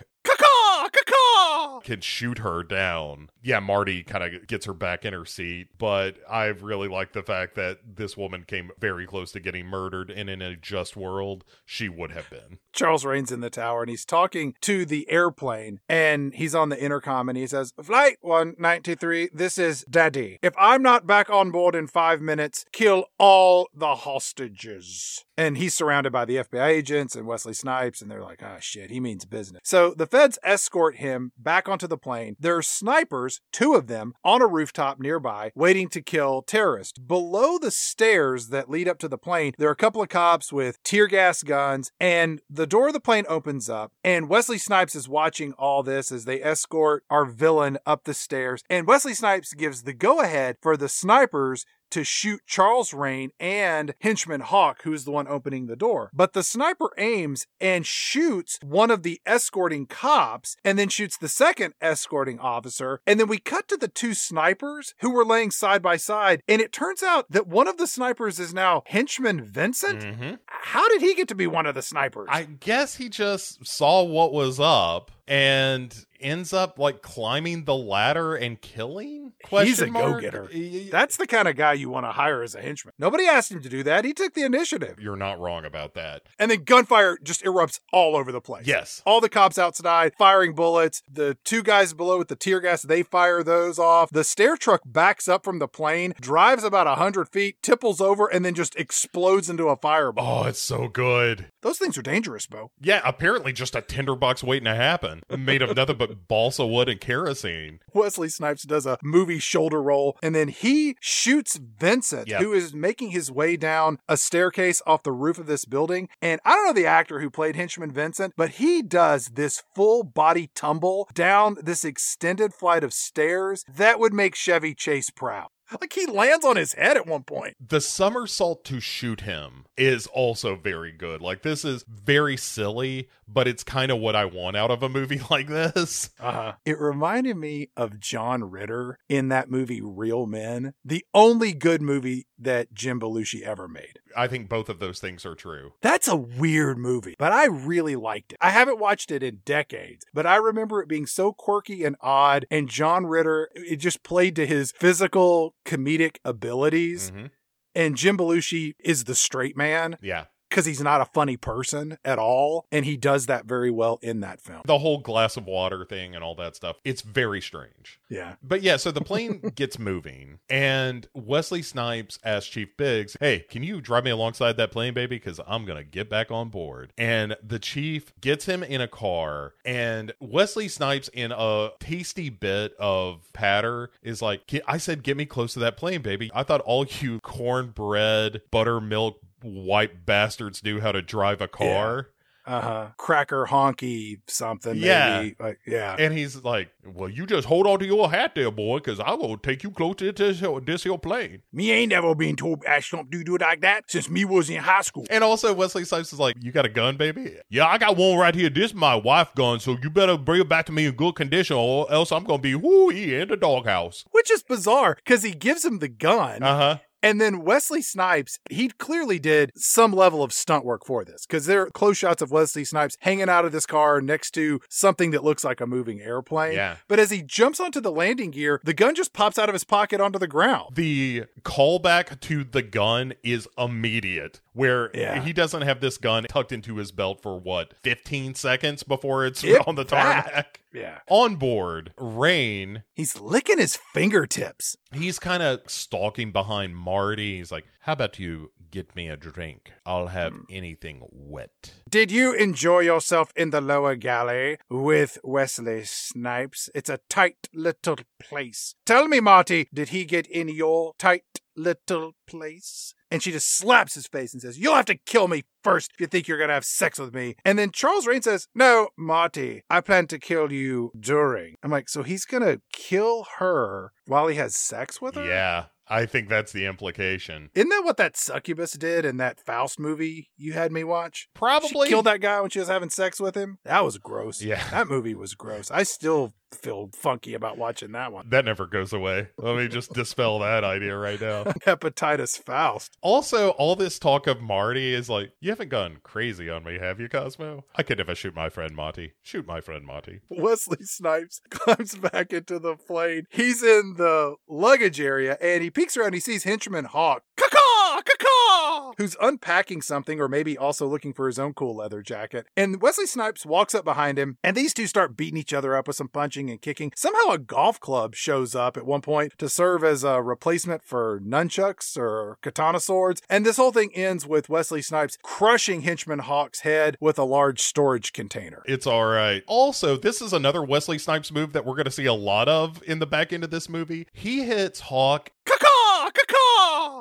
can 1.82 2.00
shoot 2.00 2.38
her 2.38 2.62
down. 2.62 3.30
Yeah, 3.42 3.60
Marty 3.60 4.02
kind 4.02 4.22
of 4.22 4.46
gets 4.46 4.66
her 4.66 4.74
back 4.74 5.04
in 5.04 5.12
her 5.12 5.24
seat, 5.24 5.68
but 5.78 6.16
I 6.28 6.46
really 6.46 6.88
like 6.88 7.12
the 7.12 7.22
fact 7.22 7.54
that 7.56 7.78
this 7.96 8.16
woman 8.16 8.44
came 8.46 8.70
very 8.78 9.06
close 9.06 9.32
to 9.32 9.40
getting 9.40 9.66
murdered, 9.66 10.10
and 10.10 10.28
in 10.28 10.42
a 10.42 10.56
just 10.56 10.96
world, 10.96 11.44
she 11.64 11.88
would 11.88 12.12
have 12.12 12.28
been. 12.30 12.58
Charles 12.72 13.04
Rane's 13.04 13.32
in 13.32 13.40
the 13.40 13.50
tower 13.50 13.82
and 13.82 13.90
he's 13.90 14.04
talking 14.04 14.54
to 14.60 14.84
the 14.84 15.10
airplane 15.10 15.80
and 15.88 16.32
he's 16.34 16.54
on 16.54 16.68
the 16.68 16.82
intercom 16.82 17.28
and 17.28 17.36
he 17.36 17.46
says, 17.46 17.72
Flight 17.82 18.18
193, 18.20 19.30
this 19.32 19.58
is 19.58 19.84
Daddy. 19.90 20.38
If 20.42 20.54
I'm 20.58 20.82
not 20.82 21.06
back 21.06 21.30
on 21.30 21.50
board 21.50 21.74
in 21.74 21.86
five 21.86 22.20
minutes, 22.20 22.64
kill 22.72 23.06
all 23.18 23.68
the 23.74 23.96
hostages. 23.96 25.24
And 25.40 25.56
he's 25.56 25.74
surrounded 25.74 26.12
by 26.12 26.26
the 26.26 26.36
FBI 26.36 26.66
agents 26.66 27.16
and 27.16 27.26
Wesley 27.26 27.54
Snipes, 27.54 28.02
and 28.02 28.10
they're 28.10 28.22
like, 28.22 28.42
ah, 28.44 28.58
shit, 28.60 28.90
he 28.90 29.00
means 29.00 29.24
business. 29.24 29.62
So 29.64 29.94
the 29.94 30.06
feds 30.06 30.38
escort 30.42 30.96
him 30.96 31.32
back 31.38 31.66
onto 31.66 31.86
the 31.86 31.96
plane. 31.96 32.36
There 32.38 32.58
are 32.58 32.62
snipers, 32.62 33.40
two 33.50 33.72
of 33.72 33.86
them, 33.86 34.12
on 34.22 34.42
a 34.42 34.46
rooftop 34.46 35.00
nearby, 35.00 35.50
waiting 35.54 35.88
to 35.88 36.02
kill 36.02 36.42
terrorists. 36.42 36.98
Below 36.98 37.56
the 37.56 37.70
stairs 37.70 38.48
that 38.48 38.68
lead 38.68 38.86
up 38.86 38.98
to 38.98 39.08
the 39.08 39.16
plane, 39.16 39.54
there 39.56 39.70
are 39.70 39.72
a 39.72 39.76
couple 39.76 40.02
of 40.02 40.10
cops 40.10 40.52
with 40.52 40.82
tear 40.82 41.06
gas 41.06 41.42
guns, 41.42 41.90
and 41.98 42.42
the 42.50 42.66
door 42.66 42.88
of 42.88 42.92
the 42.92 43.00
plane 43.00 43.24
opens 43.26 43.70
up, 43.70 43.92
and 44.04 44.28
Wesley 44.28 44.58
Snipes 44.58 44.94
is 44.94 45.08
watching 45.08 45.54
all 45.54 45.82
this 45.82 46.12
as 46.12 46.26
they 46.26 46.42
escort 46.42 47.02
our 47.08 47.24
villain 47.24 47.78
up 47.86 48.04
the 48.04 48.12
stairs. 48.12 48.62
And 48.68 48.86
Wesley 48.86 49.14
Snipes 49.14 49.54
gives 49.54 49.84
the 49.84 49.94
go 49.94 50.20
ahead 50.20 50.56
for 50.60 50.76
the 50.76 50.90
snipers 50.90 51.64
to 51.90 52.04
shoot 52.04 52.40
Charles 52.46 52.92
Rane 52.92 53.30
and 53.38 53.94
henchman 54.00 54.40
Hawk, 54.40 54.82
who's 54.84 55.04
the 55.04 55.10
one 55.10 55.28
opening 55.28 55.66
the 55.66 55.76
door. 55.76 56.10
But 56.12 56.32
the 56.32 56.42
sniper 56.42 56.90
aims 56.98 57.46
and 57.60 57.86
shoots 57.86 58.58
one 58.62 58.90
of 58.90 59.02
the 59.02 59.20
escorting 59.26 59.86
cops 59.86 60.56
and 60.64 60.78
then 60.78 60.88
shoots 60.88 61.16
the 61.16 61.28
second 61.28 61.74
escorting 61.80 62.38
officer. 62.38 63.00
And 63.06 63.18
then 63.18 63.28
we 63.28 63.38
cut 63.38 63.68
to 63.68 63.76
the 63.76 63.88
two 63.88 64.14
snipers 64.14 64.94
who 65.00 65.10
were 65.10 65.24
laying 65.24 65.50
side 65.50 65.82
by 65.82 65.96
side. 65.96 66.42
And 66.48 66.60
it 66.60 66.72
turns 66.72 67.02
out 67.02 67.30
that 67.30 67.46
one 67.46 67.68
of 67.68 67.76
the 67.76 67.86
snipers 67.86 68.38
is 68.38 68.54
now 68.54 68.82
henchman 68.86 69.44
Vincent. 69.44 70.00
Mm-hmm. 70.00 70.34
How 70.46 70.88
did 70.88 71.00
he 71.00 71.14
get 71.14 71.28
to 71.28 71.34
be 71.34 71.46
one 71.46 71.66
of 71.66 71.74
the 71.74 71.82
snipers? 71.82 72.28
I 72.30 72.44
guess 72.44 72.96
he 72.96 73.08
just 73.08 73.66
saw 73.66 74.02
what 74.02 74.32
was 74.32 74.60
up 74.60 75.10
and 75.30 76.06
ends 76.20 76.52
up 76.52 76.78
like 76.78 77.02
climbing 77.02 77.64
the 77.64 77.74
ladder 77.74 78.34
and 78.34 78.60
killing. 78.60 79.32
He's 79.48 79.80
a 79.80 79.86
mark? 79.86 80.22
go-getter. 80.22 80.50
That's 80.90 81.16
the 81.16 81.26
kind 81.26 81.48
of 81.48 81.56
guy 81.56 81.72
you 81.72 81.88
want 81.88 82.04
to 82.04 82.12
hire 82.12 82.42
as 82.42 82.54
a 82.54 82.60
henchman. 82.60 82.92
Nobody 82.98 83.26
asked 83.26 83.50
him 83.50 83.62
to 83.62 83.68
do 83.68 83.82
that. 83.84 84.04
He 84.04 84.12
took 84.12 84.34
the 84.34 84.42
initiative. 84.42 84.98
You're 85.00 85.16
not 85.16 85.40
wrong 85.40 85.64
about 85.64 85.94
that. 85.94 86.24
And 86.38 86.50
then 86.50 86.64
gunfire 86.64 87.16
just 87.22 87.42
erupts 87.42 87.80
all 87.92 88.16
over 88.16 88.32
the 88.32 88.40
place. 88.40 88.66
Yes. 88.66 89.02
All 89.06 89.20
the 89.20 89.28
cops 89.30 89.56
outside 89.56 90.12
firing 90.18 90.54
bullets. 90.54 91.02
The 91.10 91.38
two 91.44 91.62
guys 91.62 91.94
below 91.94 92.18
with 92.18 92.28
the 92.28 92.36
tear 92.36 92.60
gas, 92.60 92.82
they 92.82 93.02
fire 93.02 93.42
those 93.42 93.78
off. 93.78 94.10
The 94.10 94.24
stair 94.24 94.56
truck 94.56 94.82
backs 94.84 95.26
up 95.26 95.44
from 95.44 95.58
the 95.58 95.68
plane, 95.68 96.12
drives 96.20 96.64
about 96.64 96.86
100 96.86 97.28
feet, 97.30 97.62
tipples 97.62 98.00
over, 98.00 98.26
and 98.26 98.44
then 98.44 98.54
just 98.54 98.76
explodes 98.76 99.48
into 99.48 99.68
a 99.68 99.76
fireball. 99.76 100.44
Oh, 100.44 100.48
it's 100.48 100.60
so 100.60 100.88
good. 100.88 101.46
Those 101.62 101.78
things 101.78 101.96
are 101.96 102.02
dangerous, 102.02 102.46
Bo. 102.46 102.72
Yeah, 102.80 103.00
apparently 103.04 103.52
just 103.52 103.74
a 103.74 103.80
tinderbox 103.80 104.42
waiting 104.42 104.66
to 104.66 104.74
happen. 104.74 105.19
Made 105.38 105.62
of 105.62 105.76
nothing 105.76 105.96
but 105.96 106.28
balsa 106.28 106.66
wood 106.66 106.88
and 106.88 107.00
kerosene. 107.00 107.80
Wesley 107.92 108.28
Snipes 108.28 108.62
does 108.62 108.86
a 108.86 108.98
movie 109.02 109.38
shoulder 109.38 109.82
roll, 109.82 110.18
and 110.22 110.34
then 110.34 110.48
he 110.48 110.96
shoots 111.00 111.56
Vincent, 111.56 112.28
Yep. 112.28 112.40
who 112.42 112.52
is 112.52 112.74
making 112.74 113.10
his 113.10 113.30
way 113.30 113.56
down 113.56 113.98
a 114.08 114.16
staircase 114.16 114.82
off 114.86 115.02
the 115.02 115.12
roof 115.12 115.38
of 115.38 115.46
this 115.46 115.64
building. 115.64 116.08
And 116.22 116.40
I 116.44 116.54
don't 116.54 116.66
know 116.66 116.72
the 116.72 116.86
actor 116.86 117.20
who 117.20 117.30
played 117.30 117.56
Henchman 117.56 117.92
Vincent, 117.92 118.34
but 118.36 118.50
he 118.50 118.82
does 118.82 119.26
this 119.34 119.62
full 119.74 120.02
body 120.04 120.50
tumble 120.54 121.08
down 121.14 121.56
this 121.62 121.84
extended 121.84 122.54
flight 122.54 122.84
of 122.84 122.92
stairs 122.92 123.64
that 123.68 123.98
would 123.98 124.12
make 124.12 124.34
Chevy 124.34 124.74
Chase 124.74 125.10
proud. 125.10 125.48
Like 125.80 125.92
he 125.92 126.06
lands 126.06 126.44
on 126.44 126.56
his 126.56 126.72
head 126.72 126.96
at 126.96 127.06
one 127.06 127.22
point. 127.22 127.56
The 127.64 127.80
somersault 127.80 128.64
to 128.66 128.80
shoot 128.80 129.22
him 129.22 129.66
is 129.76 130.06
also 130.08 130.56
very 130.56 130.92
good. 130.92 131.20
Like 131.20 131.42
this 131.42 131.64
is 131.64 131.84
very 131.88 132.36
silly, 132.36 133.08
but 133.28 133.46
it's 133.46 133.64
kind 133.64 133.90
of 133.90 133.98
what 133.98 134.16
I 134.16 134.24
want 134.24 134.56
out 134.56 134.70
of 134.70 134.82
a 134.82 134.88
movie 134.88 135.20
like 135.30 135.48
this. 135.48 136.10
Uh-huh. 136.18 136.54
It 136.64 136.78
reminded 136.78 137.36
me 137.36 137.70
of 137.76 138.00
John 138.00 138.50
Ritter 138.50 138.98
in 139.08 139.28
that 139.28 139.50
movie 139.50 139.80
Real 139.82 140.26
Men, 140.26 140.74
the 140.84 141.04
only 141.14 141.52
good 141.52 141.82
movie 141.82 142.26
that 142.40 142.72
Jim 142.72 142.98
Belushi 143.00 143.42
ever 143.42 143.68
made. 143.68 144.00
I 144.16 144.26
think 144.26 144.48
both 144.48 144.68
of 144.68 144.78
those 144.80 144.98
things 144.98 145.24
are 145.24 145.34
true. 145.34 145.74
That's 145.82 146.08
a 146.08 146.16
weird 146.16 146.78
movie, 146.78 147.14
but 147.18 147.32
I 147.32 147.46
really 147.46 147.96
liked 147.96 148.32
it. 148.32 148.38
I 148.40 148.50
haven't 148.50 148.78
watched 148.80 149.10
it 149.10 149.22
in 149.22 149.40
decades, 149.44 150.04
but 150.12 150.26
I 150.26 150.36
remember 150.36 150.80
it 150.82 150.88
being 150.88 151.06
so 151.06 151.32
quirky 151.32 151.84
and 151.84 151.96
odd. 152.00 152.46
And 152.50 152.68
John 152.68 153.06
Ritter, 153.06 153.50
it 153.54 153.76
just 153.76 154.02
played 154.02 154.34
to 154.36 154.46
his 154.46 154.72
physical 154.72 155.54
comedic 155.64 156.16
abilities. 156.24 157.10
Mhm. 157.10 157.30
And 157.74 157.96
Jim 157.96 158.16
Belushi 158.18 158.74
is 158.80 159.04
the 159.04 159.14
straight 159.14 159.56
man. 159.56 159.96
Yeah. 160.02 160.24
Because 160.50 160.66
he's 160.66 160.82
not 160.82 161.00
a 161.00 161.06
funny 161.06 161.36
person 161.36 161.96
at 162.04 162.18
all. 162.18 162.66
And 162.72 162.84
he 162.84 162.96
does 162.96 163.26
that 163.26 163.46
very 163.46 163.70
well 163.70 163.98
in 164.02 164.20
that 164.20 164.40
film. 164.40 164.62
The 164.66 164.78
whole 164.78 164.98
glass 164.98 165.36
of 165.36 165.46
water 165.46 165.84
thing 165.84 166.14
and 166.14 166.22
all 166.24 166.34
that 166.34 166.56
stuff. 166.56 166.76
It's 166.84 167.02
very 167.02 167.40
strange. 167.40 168.00
Yeah. 168.08 168.34
But 168.42 168.62
yeah, 168.62 168.76
so 168.76 168.90
the 168.90 169.00
plane 169.00 169.38
gets 169.54 169.78
moving, 169.78 170.40
and 170.48 171.06
Wesley 171.14 171.62
Snipes 171.62 172.18
asks 172.24 172.50
Chief 172.50 172.76
Biggs, 172.76 173.16
Hey, 173.20 173.46
can 173.48 173.62
you 173.62 173.80
drive 173.80 174.04
me 174.04 174.10
alongside 174.10 174.56
that 174.56 174.72
plane, 174.72 174.92
baby? 174.92 175.16
Because 175.16 175.40
I'm 175.46 175.64
going 175.64 175.78
to 175.78 175.84
get 175.84 176.10
back 176.10 176.30
on 176.30 176.48
board. 176.48 176.92
And 176.98 177.36
the 177.42 177.58
chief 177.58 178.12
gets 178.20 178.46
him 178.46 178.62
in 178.62 178.80
a 178.80 178.88
car, 178.88 179.54
and 179.64 180.12
Wesley 180.20 180.68
Snipes, 180.68 181.08
in 181.08 181.32
a 181.32 181.70
tasty 181.78 182.28
bit 182.28 182.74
of 182.78 183.32
patter, 183.32 183.90
is 184.02 184.20
like, 184.20 184.42
I 184.66 184.78
said, 184.78 185.04
get 185.04 185.16
me 185.16 185.26
close 185.26 185.54
to 185.54 185.60
that 185.60 185.76
plane, 185.76 186.02
baby. 186.02 186.30
I 186.34 186.42
thought 186.42 186.60
all 186.62 186.84
you 186.84 187.20
cornbread, 187.22 188.42
buttermilk, 188.50 189.20
white 189.42 190.04
bastards 190.06 190.62
knew 190.64 190.80
how 190.80 190.92
to 190.92 191.02
drive 191.02 191.40
a 191.40 191.48
car. 191.48 192.08
Uh 192.46 192.60
huh. 192.60 192.88
Cracker 192.96 193.46
honky 193.46 194.20
something. 194.26 194.74
Yeah. 194.74 195.28
Like, 195.38 195.60
yeah. 195.66 195.94
And 195.98 196.12
he's 196.12 196.42
like, 196.42 196.70
Well, 196.84 197.08
you 197.08 197.26
just 197.26 197.46
hold 197.46 197.66
on 197.66 197.78
to 197.80 197.86
your 197.86 198.10
hat 198.10 198.34
there, 198.34 198.50
boy, 198.50 198.78
because 198.78 198.98
I 198.98 199.12
will 199.12 199.36
take 199.36 199.62
you 199.62 199.70
close 199.70 199.96
to 199.96 200.10
this, 200.10 200.42
this 200.64 200.82
here 200.82 200.98
plane. 200.98 201.42
Me 201.52 201.70
ain't 201.70 201.90
never 201.90 202.14
been 202.14 202.36
told 202.36 202.64
astronaut 202.64 203.10
do 203.10 203.22
do 203.22 203.36
it 203.36 203.42
like 203.42 203.60
that 203.60 203.84
since 203.88 204.08
me 204.08 204.24
was 204.24 204.48
in 204.48 204.56
high 204.56 204.80
school. 204.80 205.06
And 205.10 205.22
also, 205.22 205.52
Wesley 205.52 205.84
Snipes 205.84 206.12
is 206.12 206.18
like, 206.18 206.34
You 206.40 206.50
got 206.50 206.64
a 206.64 206.70
gun, 206.70 206.96
baby? 206.96 207.36
Yeah, 207.50 207.66
I 207.66 207.78
got 207.78 207.96
one 207.96 208.18
right 208.18 208.34
here. 208.34 208.50
This 208.50 208.70
is 208.70 208.74
my 208.74 208.94
wife 208.94 209.34
gun, 209.34 209.60
so 209.60 209.76
you 209.80 209.90
better 209.90 210.16
bring 210.16 210.40
it 210.40 210.48
back 210.48 210.66
to 210.66 210.72
me 210.72 210.86
in 210.86 210.94
good 210.94 211.14
condition, 211.14 211.56
or 211.56 211.92
else 211.92 212.10
I'm 212.10 212.24
going 212.24 212.38
to 212.38 212.42
be 212.42 212.54
whoo 212.54 212.90
in 212.90 213.28
the 213.28 213.36
doghouse. 213.36 214.04
Which 214.10 214.30
is 214.30 214.42
bizarre 214.42 214.96
because 214.96 215.22
he 215.22 215.32
gives 215.32 215.64
him 215.64 215.78
the 215.78 215.88
gun. 215.88 216.42
Uh 216.42 216.56
huh. 216.56 216.78
And 217.02 217.20
then 217.20 217.42
Wesley 217.42 217.82
Snipes, 217.82 218.38
he 218.50 218.68
clearly 218.68 219.18
did 219.18 219.52
some 219.56 219.92
level 219.92 220.22
of 220.22 220.32
stunt 220.32 220.64
work 220.64 220.84
for 220.84 221.04
this 221.04 221.26
because 221.26 221.46
there 221.46 221.62
are 221.62 221.70
close 221.70 221.96
shots 221.96 222.20
of 222.22 222.30
Wesley 222.30 222.64
Snipes 222.64 222.96
hanging 223.00 223.28
out 223.28 223.44
of 223.44 223.52
this 223.52 223.66
car 223.66 224.00
next 224.00 224.32
to 224.32 224.60
something 224.68 225.10
that 225.12 225.24
looks 225.24 225.44
like 225.44 225.60
a 225.60 225.66
moving 225.66 226.00
airplane. 226.00 226.54
Yeah. 226.54 226.76
But 226.88 226.98
as 226.98 227.10
he 227.10 227.22
jumps 227.22 227.60
onto 227.60 227.80
the 227.80 227.92
landing 227.92 228.30
gear, 228.30 228.60
the 228.64 228.74
gun 228.74 228.94
just 228.94 229.12
pops 229.12 229.38
out 229.38 229.48
of 229.48 229.54
his 229.54 229.64
pocket 229.64 230.00
onto 230.00 230.18
the 230.18 230.28
ground. 230.28 230.74
The 230.76 231.24
callback 231.42 232.20
to 232.20 232.44
the 232.44 232.62
gun 232.62 233.14
is 233.22 233.48
immediate, 233.56 234.40
where 234.60 234.90
Yeah. 234.94 235.22
he 235.24 235.32
doesn't 235.32 235.62
have 235.62 235.80
this 235.80 235.96
gun 235.98 236.24
tucked 236.24 236.52
into 236.52 236.76
his 236.76 236.92
belt 236.92 237.22
for 237.22 237.38
what, 237.40 237.74
15 237.82 238.34
seconds 238.34 238.82
before 238.82 239.24
it's 239.26 239.42
If 239.42 239.66
on 239.66 239.74
the 239.74 239.84
that. 239.84 240.24
tarmac? 240.24 240.60
Yeah. 240.72 240.98
On 241.08 241.36
board, 241.36 241.92
Rane 241.98 242.84
He's 242.94 243.18
licking 243.20 243.58
his 243.58 243.76
fingertips. 243.94 244.76
he's 244.92 245.18
kind 245.18 245.42
of 245.42 245.60
stalking 245.66 246.30
behind 246.32 246.76
Marty. 246.76 247.38
He's 247.38 247.50
like, 247.52 247.64
How 247.84 247.94
about 247.94 248.18
you 248.18 248.52
get 248.70 248.94
me 248.94 249.08
a 249.08 249.16
drink? 249.16 249.72
I'll 249.86 250.08
have 250.08 250.32
Hmm. 250.32 250.40
anything 250.50 251.02
wet. 251.10 251.72
Did 251.88 252.12
you 252.12 252.34
enjoy 252.34 252.80
yourself 252.80 253.32
in 253.34 253.50
the 253.50 253.60
lower 253.62 253.96
galley 253.96 254.58
with 254.68 255.18
Wesley 255.24 255.84
Snipes? 255.84 256.68
It's 256.74 256.90
a 256.90 257.00
tight 257.08 257.48
little 257.54 257.96
place. 258.22 258.74
Tell 258.84 259.08
me, 259.08 259.18
Marty, 259.20 259.66
did 259.72 259.88
he 259.88 260.04
get 260.04 260.26
in 260.26 260.48
your 260.50 260.92
tight 260.98 261.24
little 261.62 262.12
place? 262.26 262.94
And 263.10 263.22
she 263.22 263.32
just 263.32 263.56
slaps 263.56 263.94
his 263.94 264.06
face 264.06 264.32
and 264.32 264.40
says, 264.40 264.58
You'll 264.58 264.76
have 264.76 264.84
to 264.86 264.94
kill 264.94 265.28
me 265.28 265.42
first 265.64 265.90
if 265.94 266.00
you 266.00 266.06
think 266.06 266.28
you're 266.28 266.38
going 266.38 266.48
to 266.48 266.54
have 266.54 266.64
sex 266.64 266.98
with 266.98 267.12
me. 267.14 267.34
And 267.44 267.58
then 267.58 267.70
Charles 267.72 268.06
Rane 268.06 268.22
says, 268.22 268.46
No, 268.54 268.90
Marty, 268.96 269.62
I 269.68 269.80
plan 269.80 270.06
to 270.08 270.18
kill 270.18 270.52
you 270.52 270.92
during. 270.98 271.56
I'm 271.62 271.70
like, 271.70 271.88
So 271.88 272.02
he's 272.02 272.24
going 272.24 272.42
to 272.42 272.60
kill 272.72 273.26
her 273.38 273.92
while 274.06 274.28
he 274.28 274.36
has 274.36 274.54
sex 274.54 275.00
with 275.00 275.16
her? 275.16 275.24
Yeah, 275.24 275.66
I 275.90 276.06
think 276.06 276.28
that's 276.28 276.52
the 276.52 276.66
implication. 276.66 277.50
Isn't 277.54 277.68
that 277.68 277.84
what 277.84 277.96
that 277.96 278.16
succubus 278.16 278.72
did 278.72 279.04
in 279.04 279.16
that 279.16 279.40
Faust 279.40 279.78
movie 279.78 280.30
you 280.36 280.52
had 280.52 280.72
me 280.72 280.84
watch? 280.84 281.28
Probably. 281.34 281.88
She 281.88 281.90
killed 281.90 282.06
that 282.06 282.20
guy 282.20 282.40
when 282.40 282.50
she 282.50 282.60
was 282.60 282.68
having 282.68 282.90
sex 282.90 283.20
with 283.20 283.34
him. 283.34 283.58
That 283.64 283.84
was 283.84 283.98
gross. 283.98 284.40
Yeah. 284.40 284.66
That 284.70 284.88
movie 284.88 285.14
was 285.14 285.34
gross. 285.34 285.70
I 285.70 285.82
still 285.82 286.32
feel 286.54 286.90
funky 286.94 287.34
about 287.34 287.58
watching 287.58 287.92
that 287.92 288.12
one. 288.12 288.28
That 288.28 288.44
never 288.44 288.66
goes 288.66 288.92
away. 288.92 289.28
Let 289.38 289.56
me 289.56 289.68
just 289.68 289.92
dispel 289.92 290.40
that 290.40 290.64
idea 290.64 290.96
right 290.96 291.20
now. 291.20 291.44
Hepatitis 291.66 292.38
Faust. 292.42 292.96
Also, 293.02 293.50
all 293.50 293.76
this 293.76 293.98
talk 293.98 294.26
of 294.26 294.40
Marty 294.40 294.92
is 294.94 295.08
like, 295.08 295.32
you 295.40 295.50
haven't 295.50 295.68
gone 295.68 295.98
crazy 296.02 296.50
on 296.50 296.64
me, 296.64 296.78
have 296.78 297.00
you, 297.00 297.08
Cosmo? 297.08 297.64
I 297.76 297.82
could 297.82 297.98
never 297.98 298.14
shoot 298.14 298.34
my 298.34 298.48
friend 298.48 298.74
Marty. 298.74 299.12
Shoot 299.22 299.46
my 299.46 299.60
friend 299.60 299.84
Marty. 299.84 300.20
Wesley 300.28 300.82
Snipes 300.82 301.40
climbs 301.50 301.96
back 301.96 302.32
into 302.32 302.58
the 302.58 302.76
plane. 302.76 303.24
He's 303.30 303.62
in 303.62 303.94
the 303.96 304.36
luggage 304.48 305.00
area 305.00 305.36
and 305.40 305.62
he 305.62 305.70
peeks 305.80 305.96
around. 305.96 306.12
He 306.12 306.20
sees 306.20 306.44
henchman 306.44 306.84
Hawk. 306.84 307.22
Caw 307.38 308.02
caw 308.18 308.92
Who's 308.98 309.16
unpacking 309.20 309.80
something 309.80 310.20
or 310.20 310.28
maybe 310.28 310.58
also 310.58 310.86
looking 310.86 311.14
for 311.14 311.26
his 311.26 311.38
own 311.38 311.54
cool 311.54 311.76
leather 311.76 312.02
jacket. 312.02 312.46
And 312.54 312.82
Wesley 312.82 313.06
Snipes 313.06 313.46
walks 313.46 313.74
up 313.74 313.84
behind 313.84 314.18
him 314.18 314.36
and 314.44 314.54
these 314.54 314.74
two 314.74 314.86
start 314.86 315.16
beating 315.16 315.38
each 315.38 315.54
other 315.54 315.74
up 315.74 315.86
with 315.86 315.96
some 315.96 316.08
punching 316.08 316.50
and 316.50 316.60
kicking. 316.60 316.92
Somehow 316.94 317.30
a 317.30 317.38
golf 317.38 317.80
club 317.80 318.14
shows 318.14 318.54
up 318.54 318.76
at 318.76 318.84
one 318.84 319.00
point 319.00 319.32
to 319.38 319.48
serve 319.48 319.82
as 319.82 320.04
a 320.04 320.20
replacement 320.20 320.84
for 320.84 321.18
nunchucks 321.20 321.96
or 321.96 322.36
katana 322.42 322.78
swords. 322.78 323.22
And 323.30 323.46
this 323.46 323.56
whole 323.56 323.72
thing 323.72 323.90
ends 323.94 324.26
with 324.26 324.50
Wesley 324.50 324.82
Snipes 324.82 325.16
crushing 325.22 325.80
henchman 325.80 326.18
Hawk's 326.18 326.60
head 326.60 326.98
with 327.00 327.18
a 327.18 327.24
large 327.24 327.60
storage 327.60 328.12
container. 328.12 328.62
It's 328.66 328.86
all 328.86 329.06
right. 329.06 329.42
Also, 329.46 329.96
this 329.96 330.20
is 330.20 330.34
another 330.34 330.62
Wesley 330.62 330.98
Snipes 330.98 331.32
move 331.32 331.54
that 331.54 331.64
we're 331.64 331.76
going 331.76 331.84
to 331.86 331.90
see 331.90 332.06
a 332.06 332.12
lot 332.12 332.48
of 332.48 332.82
in 332.82 332.98
the 332.98 333.06
back 333.06 333.32
end 333.32 333.44
of 333.44 333.50
this 333.50 333.68
movie. 333.68 334.06
He 334.12 334.44
hits 334.44 334.80
Hawk 334.80 335.30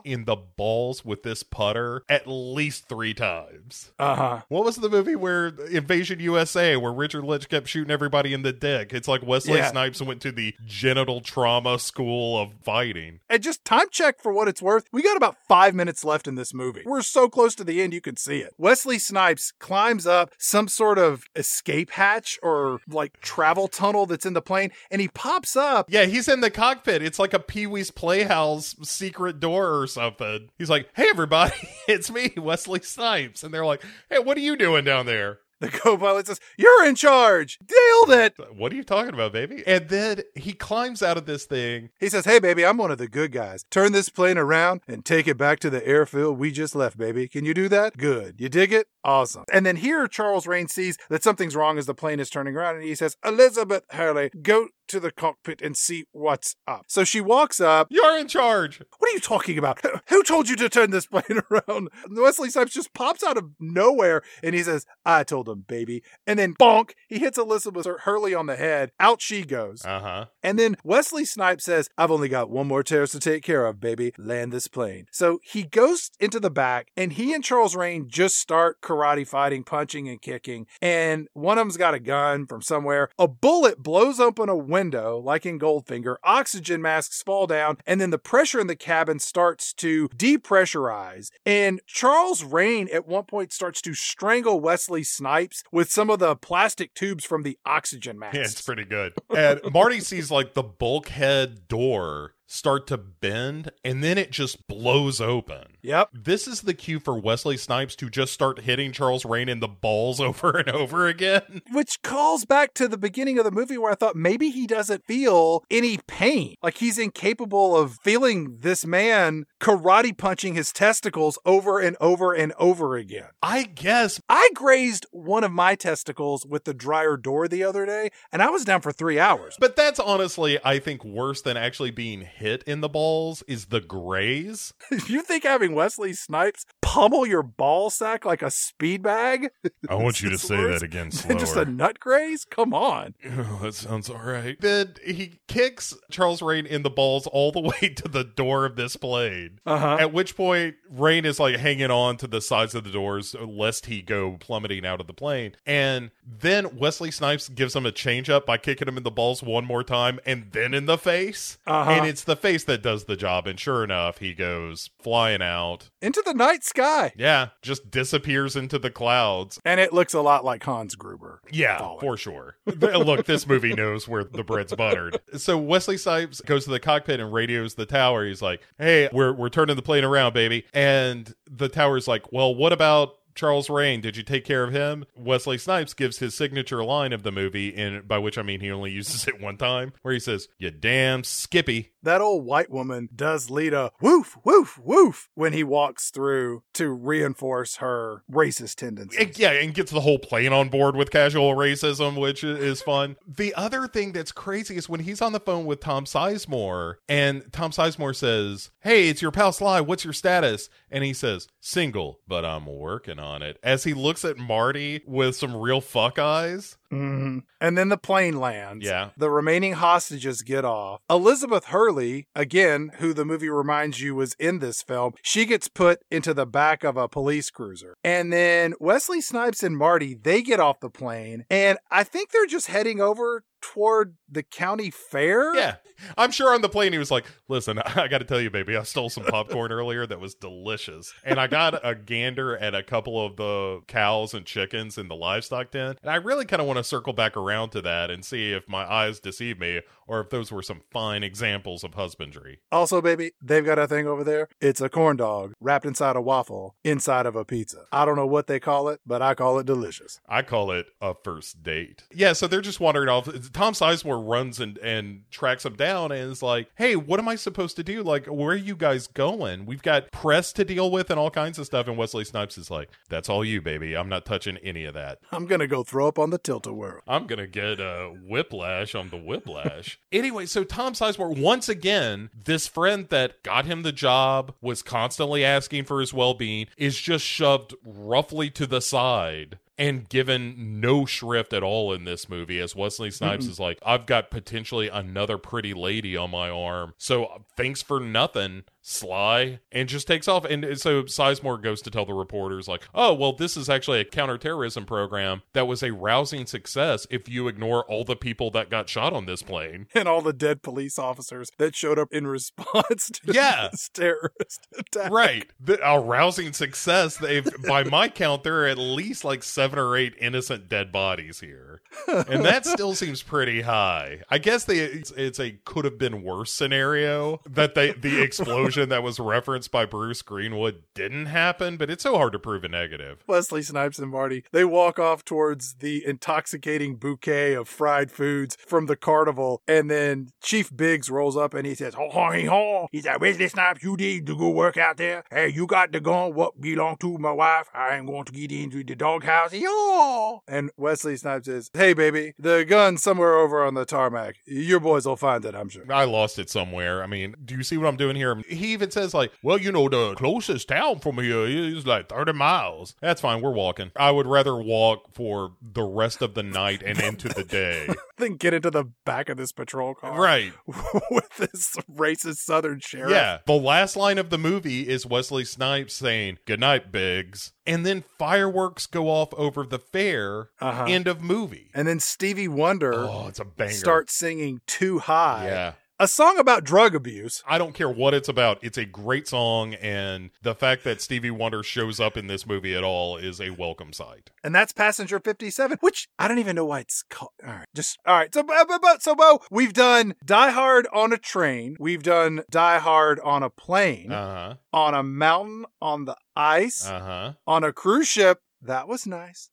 in 0.04 0.26
the 0.26 0.36
balls 0.36 1.04
with 1.06 1.24
this 1.24 1.44
putter 1.44 2.04
at 2.10 2.24
least 2.28 2.88
three 2.88 3.14
times. 3.14 3.92
Uh 4.00 4.16
huh. 4.16 4.42
What 4.50 4.66
was 4.66 4.76
the 4.78 4.90
movie 4.90 5.16
where 5.16 5.48
Invasion 5.48 6.20
USA, 6.20 6.76
where 6.76 6.92
Richard 6.92 7.24
Lynch 7.24 7.50
kept 7.50 7.68
shooting 7.68 7.92
everybody 7.92 8.34
in 8.34 8.42
the 8.44 8.54
dick? 8.54 8.94
It's 8.94 9.08
like 9.08 9.22
Wesley 9.26 9.58
Yeah. 9.58 9.72
Snipes 9.72 10.02
went 10.02 10.22
to 10.22 10.32
the 10.32 10.56
genital 10.66 11.22
trauma 11.22 11.80
school 11.80 12.38
of 12.40 12.54
fighting. 12.64 13.20
And 13.30 13.42
just 13.44 13.64
time 13.66 13.88
check 13.92 14.22
for 14.22 14.32
what 14.34 14.48
it's 14.48 14.62
worth. 14.62 14.86
We 14.92 15.02
got 15.04 15.18
about 15.18 15.38
five 15.48 15.76
minutes 15.76 16.04
left 16.04 16.28
in 16.28 16.36
this 16.36 16.54
movie. 16.54 16.84
We're 16.86 17.02
so 17.02 17.30
close 17.30 17.56
to 17.56 17.64
the 17.64 17.82
end, 17.82 17.94
you 17.94 18.02
can 18.02 18.16
see 18.16 18.40
it. 18.40 18.54
Wesley 18.58 19.00
Snipes 19.00 19.52
climbs 19.60 20.06
up 20.08 20.32
some 20.38 20.68
sort 20.68 20.98
of 20.98 21.26
escape 21.36 21.92
hatch 21.92 22.40
or 22.42 22.80
like 22.88 23.20
travel 23.22 23.68
tunnel 23.68 24.06
that's 24.06 24.26
in 24.26 24.34
the 24.34 24.42
plane, 24.42 24.72
and 24.92 25.02
he 25.02 25.08
pops 25.08 25.56
up. 25.56 25.88
Yeah, 25.90 26.06
he's 26.06 26.28
in 26.28 26.42
the 26.42 26.52
cockpit. 26.52 27.02
It's 27.02 27.20
like 27.20 27.34
a 27.34 27.40
Pee 27.40 27.68
Wee's 27.68 27.92
Playhouse 27.92 28.76
secret 28.84 29.40
door 29.40 29.80
or 29.80 29.88
something. 29.90 30.50
He's 30.58 30.70
like, 30.70 30.90
"Hey, 30.96 31.08
everybody, 31.10 31.56
it's 31.88 32.10
me, 32.12 32.34
Wesley 32.38 32.82
Snipes," 32.82 33.44
and 33.44 33.54
they're 33.54 33.66
like, 33.66 33.84
"Hey, 34.10 34.20
what 34.20 34.38
are 34.38 34.42
you 34.42 34.56
doing 34.56 34.86
down 34.86 35.06
there?" 35.06 35.40
The 35.60 35.70
co 35.70 35.98
pilot 35.98 36.28
says, 36.28 36.40
You're 36.58 36.86
in 36.86 36.96
charge. 36.96 37.60
Nailed 37.62 38.20
it. 38.20 38.36
What 38.56 38.72
are 38.72 38.76
you 38.76 38.84
talking 38.84 39.14
about, 39.14 39.34
baby? 39.34 39.64
And 39.68 39.90
then 39.90 40.22
he 40.36 40.54
climbs 40.54 41.04
out 41.04 41.18
of 41.18 41.26
this 41.26 41.46
thing. 41.46 41.90
He 42.00 42.10
says, 42.10 42.26
Hey, 42.26 42.40
baby, 42.40 42.66
I'm 42.66 42.78
one 42.78 42.92
of 42.92 42.98
the 42.98 43.08
good 43.08 43.32
guys. 43.32 43.66
Turn 43.70 43.92
this 43.92 44.10
plane 44.10 44.38
around 44.38 44.82
and 44.88 45.04
take 45.04 45.28
it 45.28 45.38
back 45.38 45.60
to 45.60 45.70
the 45.70 45.86
airfield 45.86 46.40
we 46.40 46.52
just 46.52 46.76
left, 46.76 46.98
baby. 46.98 47.28
Can 47.28 47.46
you 47.46 47.54
do 47.54 47.68
that? 47.70 47.98
Good. 47.98 48.36
You 48.40 48.50
dig 48.50 48.72
it? 48.72 48.88
Awesome. 49.04 49.46
And 49.52 49.66
then 49.66 49.78
here, 49.78 50.08
Charles 50.08 50.48
Rane 50.48 50.68
sees 50.68 50.98
that 51.10 51.24
something's 51.24 51.56
wrong 51.56 51.78
as 51.78 51.86
the 51.86 51.94
plane 51.94 52.20
is 52.20 52.30
turning 52.30 52.56
around, 52.56 52.76
and 52.76 52.84
he 52.84 52.96
says, 52.96 53.16
Elizabeth 53.24 53.84
Hurley, 53.92 54.30
go 54.42 54.68
to 54.90 55.00
the 55.00 55.12
cockpit 55.12 55.62
and 55.62 55.78
see 55.78 56.06
what's 56.12 56.56
up. 56.68 56.86
So 56.88 57.04
she 57.04 57.22
walks 57.22 57.62
up. 57.62 57.88
You're 57.92 58.18
in 58.18 58.28
charge. 58.28 58.82
What 58.98 59.10
are 59.10 59.14
you 59.14 59.20
talking 59.20 59.58
about? 59.58 59.80
Who 60.10 60.24
told 60.24 60.50
you 60.50 60.56
to 60.58 60.68
turn 60.68 60.90
this 60.90 61.06
plane 61.08 61.42
around? 61.52 61.90
Wesley 62.10 62.50
Snipes 62.50 62.74
just 62.74 62.94
pops 62.94 63.24
out 63.24 63.38
of 63.38 63.52
nowhere 63.60 64.24
and 64.44 64.56
he 64.56 64.64
says, 64.64 64.86
I 65.06 65.24
told 65.24 65.48
him, 65.50 65.66
baby. 65.68 66.04
And 66.26 66.40
then 66.40 66.56
bonk, 66.56 66.92
he 67.08 67.20
hits 67.20 67.38
Elizabeth 67.38 67.86
Hurley 67.86 68.34
on 68.34 68.46
the 68.46 68.56
head. 68.56 68.92
Out 69.00 69.22
she 69.22 69.44
goes. 69.44 69.84
Uh 69.86 70.00
huh. 70.00 70.26
And 70.44 70.58
then 70.58 70.78
Wesley 70.84 71.26
Snipes 71.26 71.66
says, 71.66 71.90
I've 71.98 72.12
only 72.12 72.30
got 72.30 72.50
one 72.50 72.68
more 72.68 72.84
terrorist 72.84 73.14
to 73.14 73.20
take 73.20 73.44
care 73.44 73.66
of, 73.66 73.80
baby. 73.80 74.14
Land 74.18 74.52
this 74.52 74.68
plane. 74.68 75.08
So 75.12 75.40
he 75.44 75.64
goes 75.64 76.12
into 76.20 76.40
the 76.40 76.50
back 76.50 76.92
and 76.96 77.14
he 77.14 77.34
and 77.34 77.44
Charles 77.44 77.76
Rane 77.76 78.08
just 78.08 78.38
start 78.38 78.82
karate 78.82 79.28
fighting, 79.28 79.64
punching 79.64 80.08
and 80.08 80.22
kicking. 80.22 80.68
And 80.82 81.28
one 81.34 81.58
of 81.58 81.62
them's 81.62 81.78
got 81.78 81.94
a 81.94 82.00
gun 82.00 82.46
from 82.46 82.62
somewhere. 82.62 83.10
A 83.18 83.28
bullet 83.28 83.80
blows 83.80 84.20
open 84.20 84.50
a 84.50 84.56
window, 84.56 85.18
like 85.18 85.46
in 85.46 85.60
Goldfinger. 85.60 86.16
Oxygen 86.24 86.82
masks 86.82 87.22
fall 87.22 87.48
down. 87.48 87.78
And 87.86 88.00
then 88.00 88.10
the 88.10 88.18
pressure 88.18 88.60
in 88.60 88.68
the 88.68 88.76
cabin 88.76 89.20
starts 89.20 89.74
to 89.74 90.10
depressurize. 90.10 91.30
And 91.46 91.82
Charles 91.88 92.44
Rane 92.44 92.90
at 92.92 93.08
one 93.08 93.26
point 93.26 93.52
starts 93.52 93.82
to 93.82 93.94
strangle 93.94 94.60
Wesley 94.60 95.04
Snipes 95.04 95.39
with 95.72 95.92
some 95.92 96.10
of 96.10 96.20
the 96.20 96.36
plastic 96.36 96.94
tubes 96.94 97.26
from 97.26 97.44
the 97.44 97.58
oxygen 97.66 98.18
mask. 98.20 98.36
Yeah, 98.36 98.42
it's 98.42 98.62
pretty 98.62 98.86
good. 98.86 99.14
And 99.36 99.62
Marty 99.72 100.00
sees 100.00 100.32
like 100.32 100.54
the 100.54 100.64
bulkhead 100.64 101.68
door 101.68 102.36
start 102.50 102.88
to 102.88 102.98
bend 102.98 103.72
and 103.86 104.04
then 104.04 104.18
it 104.18 104.32
just 104.32 104.68
blows 104.68 105.22
open. 105.22 105.64
Yep. 105.84 106.10
This 106.14 106.48
is 106.48 106.62
the 106.62 106.74
cue 106.74 107.00
for 107.00 107.18
Wesley 107.18 107.58
Snipes 107.58 107.96
to 107.98 108.10
just 108.10 108.34
start 108.34 108.62
hitting 108.62 108.92
Charles 108.92 109.24
Rane 109.24 109.48
in 109.48 109.60
the 109.60 109.68
balls 109.68 110.20
over 110.30 110.58
and 110.58 110.70
over 110.70 111.08
again. 111.08 111.62
Which 111.72 112.02
calls 112.02 112.46
back 112.46 112.74
to 112.74 112.88
the 112.88 112.98
beginning 112.98 113.38
of 113.38 113.46
the 113.46 113.52
movie 113.52 113.78
where 113.78 113.92
I 113.92 113.96
thought 113.96 114.16
maybe 114.16 114.50
he 114.50 114.66
doesn't 114.66 115.06
feel 115.06 115.64
any 115.70 116.00
pain. 116.08 116.56
Like 116.64 116.78
he's 116.78 116.98
incapable 116.98 117.78
of 117.78 117.98
feeling 118.04 118.58
this 118.62 118.86
man 118.86 119.46
karate 119.62 120.18
punching 120.18 120.56
his 120.56 120.74
testicles 120.74 121.38
over 121.46 121.80
and 121.80 121.96
over 122.02 122.34
and 122.34 122.52
over 122.58 122.98
again. 122.98 123.28
I 123.44 123.64
guess. 123.64 124.20
I 124.28 124.50
grazed 124.56 125.06
one 125.12 125.44
of 125.44 125.52
my 125.52 125.76
testicles 125.76 126.48
with 126.48 126.64
the 126.64 126.74
dryer 126.74 127.16
door 127.16 127.48
the 127.48 127.64
other 127.64 127.86
day, 127.86 128.10
and 128.32 128.42
I 128.42 128.50
was 128.50 128.66
down 128.66 128.82
for 128.82 128.92
three 128.92 129.20
hours. 129.20 129.56
But 129.60 129.76
that's 129.76 130.00
honestly, 130.00 130.58
I 130.64 130.80
think, 130.80 131.06
worse 131.06 131.42
than 131.42 131.56
actually 131.56 131.92
being 131.92 132.22
hit 132.22 132.39
in 132.42 132.82
the 132.82 132.90
balls 132.90 133.44
is 133.48 133.66
the 133.66 133.82
graze. 133.82 134.74
you 135.08 135.22
think 135.22 135.44
having 135.44 135.74
Wesley 135.74 136.14
Snipes 136.14 136.66
pummel 136.82 137.26
your 137.26 137.44
ball 137.44 137.90
sack 137.90 138.26
like 138.26 138.42
a 138.42 138.52
speed 138.52 139.02
bag? 139.02 139.50
I 139.90 139.96
want 139.96 140.22
you 140.22 140.30
to 140.30 140.38
say 140.38 140.56
that 140.56 140.82
again 140.82 141.10
than 141.28 141.38
Just 141.38 141.56
a 141.56 141.66
nut 141.66 142.00
graze? 142.00 142.46
Come 142.50 142.74
on. 142.74 143.16
Oh, 143.26 143.60
that 143.64 143.74
sounds 143.74 144.10
all 144.10 144.22
right. 144.22 144.60
Then 144.60 144.96
he 145.04 145.40
kicks 145.48 145.94
Charles 146.10 146.42
Rane 146.42 146.66
in 146.66 146.84
the 146.84 146.90
balls 146.90 147.28
all 147.28 147.52
the 147.52 147.62
way 147.62 147.90
to 147.90 148.08
the 148.08 148.24
door 148.24 148.66
of 148.66 148.76
this 148.76 148.96
plane. 148.96 149.60
Uh 149.66 149.78
huh. 149.78 149.98
At 150.00 150.14
which 150.14 150.36
point, 150.36 150.76
Rane 150.90 151.26
is 151.26 151.40
like 151.40 151.58
hanging 151.58 151.92
on 151.92 152.18
to 152.18 152.28
the 152.28 152.42
sides 152.42 152.76
of 152.76 152.84
the 152.84 152.92
doors 152.92 153.36
lest 153.40 153.88
he 153.88 154.02
go 154.02 154.38
plummeting 154.40 154.86
out 154.86 155.02
of 155.02 155.08
the 155.08 155.14
plane. 155.14 155.56
And 155.66 156.12
then 156.40 156.78
Wesley 156.78 157.12
Snipes 157.12 157.50
gives 157.50 157.76
him 157.76 157.86
a 157.86 157.92
change 157.92 158.30
up 158.30 158.46
by 158.46 158.58
kicking 158.58 158.88
him 158.88 158.98
in 158.98 159.04
the 159.04 159.12
balls 159.12 159.42
one 159.42 159.66
more 159.66 159.84
time 159.84 160.20
and 160.26 160.52
then 160.52 160.74
in 160.74 160.86
the 160.86 160.98
face. 160.98 161.58
Uh-huh. 161.66 161.90
And 161.90 162.06
it's 162.06 162.24
the 162.24 162.36
face 162.36 162.64
that 162.66 162.84
does 162.84 163.06
the 163.06 163.16
job. 163.16 163.48
And 163.48 163.60
sure 163.60 163.84
enough, 163.84 164.20
he 164.20 164.34
goes 164.34 164.90
flying 165.02 165.42
out. 165.42 165.90
Into 166.02 166.22
the 166.26 166.34
night 166.34 166.64
sky. 166.64 167.14
Yeah, 167.18 167.50
just 167.62 167.90
disappears 167.90 168.56
into 168.56 168.78
the 168.78 168.92
clouds. 168.92 169.60
And 169.66 169.80
it 169.80 169.94
looks 169.94 170.14
a 170.14 170.22
lot 170.22 170.46
like 170.46 170.64
Hans 170.64 170.96
Gruber. 170.96 171.42
Yeah, 171.52 171.80
Falling. 171.80 172.00
for 172.00 172.18
sure. 172.18 172.56
Look, 172.66 173.26
this 173.26 173.48
movie 173.48 173.74
knows 173.74 174.08
where 174.08 174.24
the 174.24 174.44
bread's 174.44 174.74
buttered. 174.76 175.20
So 175.38 175.58
Wesley 175.58 175.98
Snipes 175.98 176.42
goes 176.42 176.66
to 176.66 176.72
the 176.72 176.80
cockpit 176.80 177.20
and 177.20 177.34
radios 177.34 177.76
the 177.76 177.86
tower. 177.86 178.26
He's 178.26 178.42
like, 178.42 178.62
"Hey, 178.78 179.10
we're 179.12 179.34
we're 179.34 179.50
turning 179.50 179.76
the 179.76 179.82
plane 179.82 180.04
around, 180.04 180.34
baby." 180.34 180.66
And 180.74 181.34
the 181.50 181.70
tower's 181.70 182.08
like, 182.08 182.32
"Well, 182.32 182.54
what 182.54 182.74
about 182.74 183.16
Charles 183.36 183.70
Rane? 183.70 184.02
Did 184.02 184.18
you 184.18 184.24
take 184.24 184.46
care 184.46 184.64
of 184.64 184.74
him?" 184.74 185.06
Wesley 185.16 185.58
Snipes 185.58 185.94
gives 185.94 186.20
his 186.20 186.36
signature 186.36 186.84
line 186.84 187.14
of 187.14 187.24
the 187.24 187.32
movie, 187.32 187.76
and 187.76 188.08
by 188.08 188.18
which 188.18 188.38
I 188.38 188.42
mean 188.42 188.60
he 188.60 188.72
only 188.72 188.92
uses 189.00 189.28
it 189.28 189.42
one 189.42 189.58
time, 189.58 189.94
where 190.02 190.14
he 190.14 190.20
says, 190.20 190.48
"You 190.58 190.72
damn 190.72 191.24
Skippy." 191.24 191.92
That 192.04 192.22
old 192.22 192.46
white 192.46 192.70
woman 192.70 193.10
does 193.16 193.50
lead 193.50 193.74
a 193.74 193.92
woof, 194.02 194.38
woof, 194.44 194.80
woof 194.82 195.30
when 195.36 195.54
he 195.54 195.64
walks 195.64 196.12
through 196.12 196.64
to 196.76 196.90
reinforce 196.90 197.78
her 197.78 198.24
racist 198.32 198.76
tendencies. 198.76 199.20
And- 199.20 199.38
yeah, 199.38 199.52
and 199.52 199.74
gets 199.74 199.92
the 199.92 200.02
whole 200.02 200.20
plane 200.20 200.54
on 200.54 200.70
board 200.70 200.96
with 200.96 201.12
casual 201.12 201.56
racism, 201.56 202.20
which 202.20 202.44
is 202.44 202.82
fun. 202.82 203.16
The 203.40 203.54
other 203.56 203.88
thing 203.88 204.12
that's 204.12 204.32
crazy 204.32 204.76
is 204.76 204.90
when 204.90 205.00
he's 205.02 205.22
on 205.22 205.32
the 205.32 205.40
phone 205.40 205.66
with 205.66 205.80
Tom 205.80 206.06
Sizemore, 206.06 206.96
and 207.08 207.52
Tom 207.54 207.72
Sizemore 207.72 208.16
says, 208.16 208.70
Hey, 208.82 209.08
it's 209.10 209.22
your 209.22 209.32
pal 209.32 209.52
Sly. 209.54 209.80
What's 209.82 210.04
your 210.04 210.14
status? 210.14 210.70
And 210.92 211.04
he 211.04 211.14
says, 211.14 211.48
Single, 211.62 212.20
but 212.28 212.44
I'm 212.44 212.66
working 212.66 213.18
on 213.20 213.42
it. 213.42 213.58
As 213.64 213.84
he 213.86 213.94
looks 213.94 214.26
at 214.26 214.38
Marty 214.38 215.02
with 215.08 215.36
some 215.36 215.56
real 215.56 215.80
fuck 215.82 216.20
eyes. 216.20 216.78
Mhm. 216.92 217.44
And 217.62 217.78
then 217.78 217.90
the 217.90 217.98
plane 217.98 218.40
lands. 218.40 218.86
Yeah. 218.86 219.10
The 219.18 219.30
remaining 219.30 219.74
hostages 219.74 220.42
get 220.42 220.66
off. 220.66 221.02
Elizabeth 221.10 221.66
Hurley, 221.66 222.28
again, 222.36 222.92
who 223.00 223.14
the 223.14 223.26
movie 223.26 223.50
reminds 223.50 224.02
you 224.02 224.16
was 224.16 224.34
in 224.40 224.60
this 224.60 224.82
film, 224.82 225.14
she 225.22 225.46
gets 225.46 225.68
put 225.68 226.00
into 226.10 226.34
the 226.34 226.46
back 226.46 226.84
of 226.84 226.98
a 226.98 227.08
police 227.08 227.50
cruiser. 227.50 227.96
And 228.04 228.32
then 228.34 228.74
Wesley 228.80 229.22
Snipes 229.22 229.62
and 229.64 229.78
Marty, 229.78 230.16
they 230.16 230.42
get 230.42 230.60
off 230.60 230.80
the 230.80 230.90
plane. 230.90 231.46
And 231.50 231.78
I 231.92 232.04
think 232.04 232.32
they're 232.32 232.46
just 232.46 232.68
heading 232.68 233.00
over 233.02 233.44
toward 233.62 234.16
the 234.30 234.44
county 234.44 234.90
fair. 234.92 235.56
Yeah. 235.56 235.76
I'm 236.18 236.32
sure 236.32 236.54
on 236.54 236.62
the 236.62 236.70
plane 236.70 236.94
he 236.94 236.98
was 236.98 237.12
like, 237.12 237.26
Listen, 237.48 237.80
I 237.86 238.08
got 238.08 238.20
to 238.20 238.26
tell 238.26 238.40
you, 238.40 238.50
baby, 238.50 238.78
I 238.78 238.84
stole 238.84 239.10
some 239.10 239.26
popcorn 239.26 239.72
earlier 239.72 240.06
that 240.06 240.20
was 240.20 240.36
delicious. 240.36 241.14
And 241.24 241.40
I 241.40 241.48
got 241.48 241.80
a 241.84 241.96
gander 241.96 242.58
at 242.58 242.76
a 242.76 242.84
couple 242.84 243.24
of 243.24 243.36
the 243.36 243.82
cows 243.88 244.34
and 244.34 244.46
chickens 244.46 244.98
in 244.98 245.08
the 245.08 245.16
livestock 245.16 245.72
den. 245.72 245.98
And 246.02 246.12
I 246.12 246.16
really 246.16 246.46
kind 246.46 246.62
of 246.62 246.68
want 246.68 246.78
to 246.78 246.84
circle 246.84 247.14
back 247.14 247.36
around 247.36 247.72
to 247.72 247.82
that 247.82 248.12
and 248.12 248.24
see 248.24 248.54
if 248.54 248.68
my 248.70 248.90
eyes 248.90 249.20
deceive 249.20 249.60
me 249.60 249.82
or 250.08 250.22
if 250.22 250.30
those 250.30 250.52
were 250.52 250.64
some 250.64 250.82
fine 250.92 251.24
examples 251.24 251.84
of 251.84 251.94
husbandry. 251.94 252.60
Also, 252.72 253.02
baby, 253.02 253.32
they've 253.42 253.66
got 253.66 253.78
a 253.78 253.88
thing 253.88 254.08
over 254.08 254.24
there. 254.24 254.48
It's 254.60 254.82
a 254.82 254.90
corn 254.90 255.18
dog 255.18 255.54
wrapped 255.60 255.86
inside 255.86 256.16
a 256.16 256.22
waffle 256.22 256.76
inside 256.84 257.26
of 257.26 257.36
a 257.36 257.46
pizza. 257.46 257.86
I 257.92 258.06
don't 258.06 258.16
know 258.16 258.26
what 258.26 258.48
they 258.48 258.60
call 258.60 258.90
it, 258.90 259.02
but 259.06 259.22
I 259.22 259.36
call 259.36 259.60
it 259.60 259.66
delicious. 259.66 260.20
I 260.28 260.42
call 260.42 260.72
it 260.72 260.88
a 261.02 261.14
first 261.24 261.62
date. 261.62 262.04
Yeah, 262.12 262.34
so 262.34 262.48
they're 262.48 262.62
just 262.62 262.80
wandering 262.80 263.10
off. 263.10 263.28
Tom 263.54 263.74
Sizemore 263.74 264.28
runs 264.28 264.60
and, 264.60 264.78
and 264.80 265.24
tracks 265.32 265.66
him 265.66 265.76
down 265.76 266.12
and 266.12 266.32
is 266.32 266.44
like, 266.44 266.70
hey, 266.76 266.96
what 266.96 267.20
am 267.20 267.28
I 267.28 267.36
supposed 267.36 267.76
to 267.78 267.84
do? 267.84 268.04
Like, 268.04 268.26
where 268.28 268.54
are 268.54 268.56
you 268.56 268.76
guys 268.76 269.08
going? 269.08 269.66
We've 269.66 269.82
got 269.82 270.12
press 270.12 270.54
to 270.54 270.66
deal 270.66 270.92
with 270.92 271.10
and 271.10 271.20
all 271.20 271.32
kinds 271.32 271.60
of 271.60 271.66
stuff. 271.66 271.88
And 271.88 271.98
Wesley 271.98 272.26
Snipes 272.26 272.58
is 272.58 272.70
like, 272.72 272.90
that's 273.10 273.30
all 273.30 273.44
you, 273.44 273.62
baby. 273.62 273.96
I'm 273.96 274.10
not 274.10 274.26
touching 274.26 274.58
any 274.58 274.86
of 274.86 274.94
that. 274.94 275.20
I'm 275.32 275.46
gonna 275.46 275.68
go 275.68 275.84
throw 275.84 276.08
up 276.08 276.20
on 276.20 276.30
the 276.30 276.38
tilt-a-whirl. 276.38 277.02
I'm 277.08 277.28
going 277.28 277.40
to 277.40 277.48
get 277.48 277.80
a 277.80 278.14
whiplash 278.28 278.96
on 278.96 279.10
the 279.10 279.18
whiplash. 279.18 280.00
anyway, 280.12 280.46
so 280.46 280.64
Tom 280.64 280.94
Sizemore, 280.94 281.40
once 281.40 281.70
again, 281.70 282.30
this 282.34 282.68
friend 282.68 283.08
that 283.10 283.42
got 283.44 283.66
him 283.66 283.84
the 283.84 283.92
job, 283.92 284.54
was 284.62 284.82
constantly 284.82 285.44
asking 285.44 285.86
for 285.86 286.00
his 286.00 286.14
well 286.14 286.34
being, 286.34 286.68
is 286.78 287.00
just 287.00 287.26
shoved 287.26 287.74
roughly 287.84 288.50
to 288.52 288.68
the 288.68 288.82
side. 288.82 289.58
And 289.80 290.10
given 290.10 290.82
no 290.82 291.06
shrift 291.06 291.54
at 291.54 291.64
all 291.64 291.94
in 291.94 292.04
this 292.04 292.28
movie, 292.28 292.60
as 292.60 292.76
Wesley 292.76 293.12
Snipes 293.12 293.46
is 293.46 293.62
like, 293.62 293.80
I've 293.86 294.06
got 294.06 294.30
potentially 294.30 294.90
another 294.90 295.38
pretty 295.38 295.74
lady 295.74 296.18
on 296.18 296.32
my 296.32 296.50
arm. 296.50 296.96
So 296.98 297.24
uh, 297.24 297.38
thanks 297.56 297.82
for 297.82 298.02
nothing, 298.02 298.66
Sly, 298.90 299.60
and 299.72 299.88
just 299.88 300.08
takes 300.08 300.28
off. 300.28 300.46
And 300.46 300.66
so 300.80 301.04
Sizemore 301.04 301.62
goes 301.62 301.80
to 301.84 301.92
tell 301.92 302.06
the 302.06 302.14
reporters, 302.14 302.68
like, 302.68 302.88
oh, 302.96 303.14
well, 303.14 303.34
this 303.34 303.56
is 303.56 303.70
actually 303.70 304.00
a 304.00 304.06
counterterrorism 304.06 304.86
program 304.86 305.44
that 305.54 305.68
was 305.68 305.84
a 305.84 305.94
rousing 305.94 306.48
success 306.48 307.06
if 307.12 307.30
you 307.30 307.48
ignore 307.48 307.84
all 307.86 308.04
the 308.04 308.16
people 308.16 308.50
that 308.52 308.72
got 308.72 308.90
shot 308.90 309.14
on 309.14 309.26
this 309.28 309.44
plane. 309.44 309.86
And 310.00 310.08
all 310.08 310.22
the 310.22 310.34
dead 310.34 310.64
police 310.64 310.98
officers 310.98 311.50
that 311.58 311.76
showed 311.76 312.00
up 312.00 312.08
in 312.14 312.26
response 312.26 313.10
to 313.12 313.34
Yeah. 313.34 313.68
this 313.72 313.90
terrorist 313.94 314.66
attack. 314.78 315.12
Right. 315.12 315.46
The, 315.60 315.78
a 315.88 316.00
rousing 316.00 316.54
success. 316.54 317.18
They've, 317.18 317.46
by 317.68 317.84
my 317.84 318.08
count, 318.08 318.44
there 318.44 318.64
are 318.64 318.68
at 318.68 318.78
least 318.78 319.24
like 319.26 319.44
seven 319.44 319.78
or 319.78 319.98
eight 319.98 320.14
innocent 320.20 320.70
dead 320.70 320.92
bodies 320.94 321.42
here. 321.42 321.82
And 322.08 322.46
that 322.46 322.66
still 322.66 322.96
seems 322.96 323.22
pretty 323.22 323.62
high. 323.62 324.22
I 324.30 324.38
guess 324.38 324.64
they, 324.64 324.80
it's, 324.80 325.12
it's 325.12 325.40
a 325.40 325.52
could 325.66 325.84
have 325.86 325.98
been 325.98 326.24
worse 326.24 326.52
scenario 326.52 327.42
that 327.50 327.76
they, 327.76 327.92
the 327.92 328.22
explosion 328.22 328.79
that 328.86 329.04
was 329.04 329.20
referenced 329.20 329.72
by 329.72 329.86
Bruce 329.86 330.22
Greenwood 330.22 330.84
didn't 330.96 331.28
happen, 331.28 331.78
but 331.78 331.90
it's 331.90 332.04
so 332.04 332.16
hard 332.16 332.34
to 332.34 332.40
prove 332.40 332.64
a 332.64 332.70
negative. 332.70 333.24
Wesley 333.28 333.62
Snipes 333.62 334.00
and 334.00 334.12
Marty, 334.12 334.44
they 334.52 334.66
walk 334.66 335.00
off 335.00 335.26
towards 335.26 335.76
the 335.76 336.06
intoxicating 336.06 336.96
bouquet 336.96 337.54
of 337.54 337.68
fried 337.68 338.12
foods 338.12 338.58
from 338.66 338.86
the 338.86 338.96
carnival. 338.96 339.62
And 339.68 339.90
then 339.90 340.32
Chief 340.42 340.76
Biggs 340.76 341.10
rolls 341.10 341.38
up 341.38 341.54
and 341.54 341.66
he 341.66 341.76
says, 341.76 341.94
Ho, 341.96 342.10
ho, 342.10 342.32
he, 342.32 342.46
ho. 342.46 342.88
He 342.92 343.02
said, 343.02 343.22
Wesley 343.22 343.48
Snipes, 343.48 343.84
you 343.84 343.96
need 343.96 344.26
to 344.28 344.38
go 344.38 344.50
work 344.50 344.78
out 344.78 344.98
there. 344.98 345.24
Hey, 345.32 345.50
you 345.50 345.68
got 345.68 345.92
the 345.92 346.00
gun 346.00 346.34
what 346.34 346.60
belong 346.60 346.98
to 346.98 347.18
my 347.18 347.32
wife. 347.32 347.70
I 347.74 347.98
ain't 347.98 348.08
going 348.08 348.26
to 348.26 348.32
get 348.32 348.52
into 348.52 348.84
the 348.84 348.96
doghouse. 348.96 349.54
Yo! 349.54 350.42
And 350.48 350.72
Wesley 350.78 351.18
Snipes 351.18 351.46
says, 351.46 351.70
Hey, 351.74 351.94
baby, 351.94 352.34
the 352.38 352.66
gun's 352.68 353.04
somewhere 353.04 353.36
over 353.36 353.64
on 353.64 353.74
the 353.74 353.86
tarmac. 353.86 354.36
Your 354.46 354.80
boys 354.80 355.06
will 355.06 355.16
find 355.16 355.44
it, 355.46 355.56
I'm 355.56 355.70
sure. 355.70 355.84
I 355.92 356.06
lost 356.06 356.40
it 356.40 356.50
somewhere. 356.50 357.04
I 357.04 357.08
mean, 357.08 357.36
do 357.44 357.56
you 357.56 357.64
see 357.64 357.78
what 357.78 357.88
I'm 357.88 357.98
doing 357.98 358.16
here? 358.16 358.42
He 358.48 358.69
even 358.72 358.92
says 358.92 359.14
like, 359.14 359.32
"Well, 359.44 359.58
you 359.58 359.72
know, 359.72 359.90
the 359.90 360.16
closest 360.16 360.68
town 360.70 361.00
from 361.00 361.18
here 361.18 361.46
is 361.46 361.86
like 361.86 362.10
30 362.10 362.34
miles." 362.34 362.96
That's 363.02 363.22
fine. 363.22 363.42
We're 363.42 363.52
walking. 363.52 363.92
I 363.96 364.12
would 364.12 364.28
rather 364.28 364.56
walk 364.56 365.14
for 365.14 365.54
the 365.62 365.84
rest 365.84 366.22
of 366.22 366.34
the 366.34 366.44
night 366.44 366.82
and 366.86 367.00
into 367.00 367.30
the 367.30 367.44
day. 367.44 367.88
Then 368.20 368.36
get 368.36 368.54
into 368.54 368.70
the 368.70 368.84
back 369.06 369.30
of 369.30 369.38
this 369.38 369.54
patrol 369.54 369.96
car. 369.96 370.20
right. 370.22 370.52
with 371.10 371.30
this 371.38 371.74
racist 371.90 372.40
southern 372.40 372.82
sheriff. 372.82 373.12
Yeah. 373.12 373.38
The 373.46 373.54
last 373.54 373.96
line 373.96 374.18
of 374.18 374.30
the 374.30 374.38
movie 374.38 374.90
is 374.90 375.06
Wesley 375.06 375.46
Snipes 375.46 375.94
saying, 375.94 376.40
"Good 376.46 376.60
night, 376.60 376.92
Biggs," 376.92 377.54
and 377.66 377.86
then 377.86 378.04
fireworks 378.18 378.88
go 378.88 379.08
off 379.08 379.34
over 379.36 379.66
the 379.66 379.80
fair. 379.80 380.50
Uh-huh. 380.60 380.84
End 380.90 381.08
of 381.08 381.22
movie. 381.22 381.72
And 381.74 381.88
then 381.88 382.02
Stevie 382.02 382.50
Wonder 382.50 382.94
Oh, 382.94 383.28
it's 383.30 383.40
a 383.40 383.46
banger. 383.46 383.72
starts 383.72 384.18
singing 384.18 384.60
Too 384.68 385.00
High. 385.00 385.46
Yeah. 385.48 385.74
A 386.00 386.08
song 386.08 386.38
about 386.40 386.64
drug 386.64 386.96
abuse. 386.96 387.44
I 387.48 387.58
don't 387.58 387.74
care 387.74 387.90
what 387.90 388.14
it's 388.14 388.30
about. 388.30 388.58
It's 388.62 388.78
a 388.78 388.86
great 388.86 389.28
song, 389.28 389.74
and 389.76 390.30
the 390.42 390.56
fact 390.56 390.84
that 390.86 391.02
Stevie 391.02 391.32
Wonder 391.32 391.62
shows 391.64 392.00
up 392.00 392.16
in 392.16 392.28
this 392.28 392.48
movie 392.48 392.74
at 392.76 392.84
all 392.84 393.18
is 393.18 393.42
a 393.42 393.50
welcome 393.52 393.92
sight. 393.94 394.30
And 394.44 394.56
that's 394.56 394.72
Passenger 394.72 395.20
57, 395.20 395.78
which 395.82 396.08
I 396.18 396.28
don't 396.28 396.40
even 396.40 396.56
know 396.56 396.66
why 396.66 396.80
it's 396.80 397.04
called. 397.10 397.32
All 397.46 397.52
right, 397.52 397.68
just 397.76 397.98
all 398.06 398.16
right. 398.16 398.34
So, 398.34 398.44
but 398.44 399.04
so 399.04 399.16
Bo, 399.16 399.42
we've 399.52 399.74
done 399.74 400.16
Die 400.24 400.52
Hard 400.52 400.88
on 400.94 401.12
a 401.12 401.18
train. 401.18 401.76
We've 401.80 402.04
done 402.04 402.44
Die 402.50 402.80
Hard 402.80 403.20
on 403.20 403.44
a 403.44 403.50
plane, 403.50 404.12
Uh 404.12 404.56
on 404.72 404.94
a 404.94 405.04
mountain, 405.04 405.66
on 405.82 406.06
the 406.06 406.16
ice. 406.36 406.88
Uh 406.88 407.00
huh. 407.02 407.34
on 407.46 407.64
a 407.64 407.74
cruise 407.74 408.08
ship. 408.08 408.40
That 408.62 408.88
was 408.88 409.06
nice. 409.08 409.50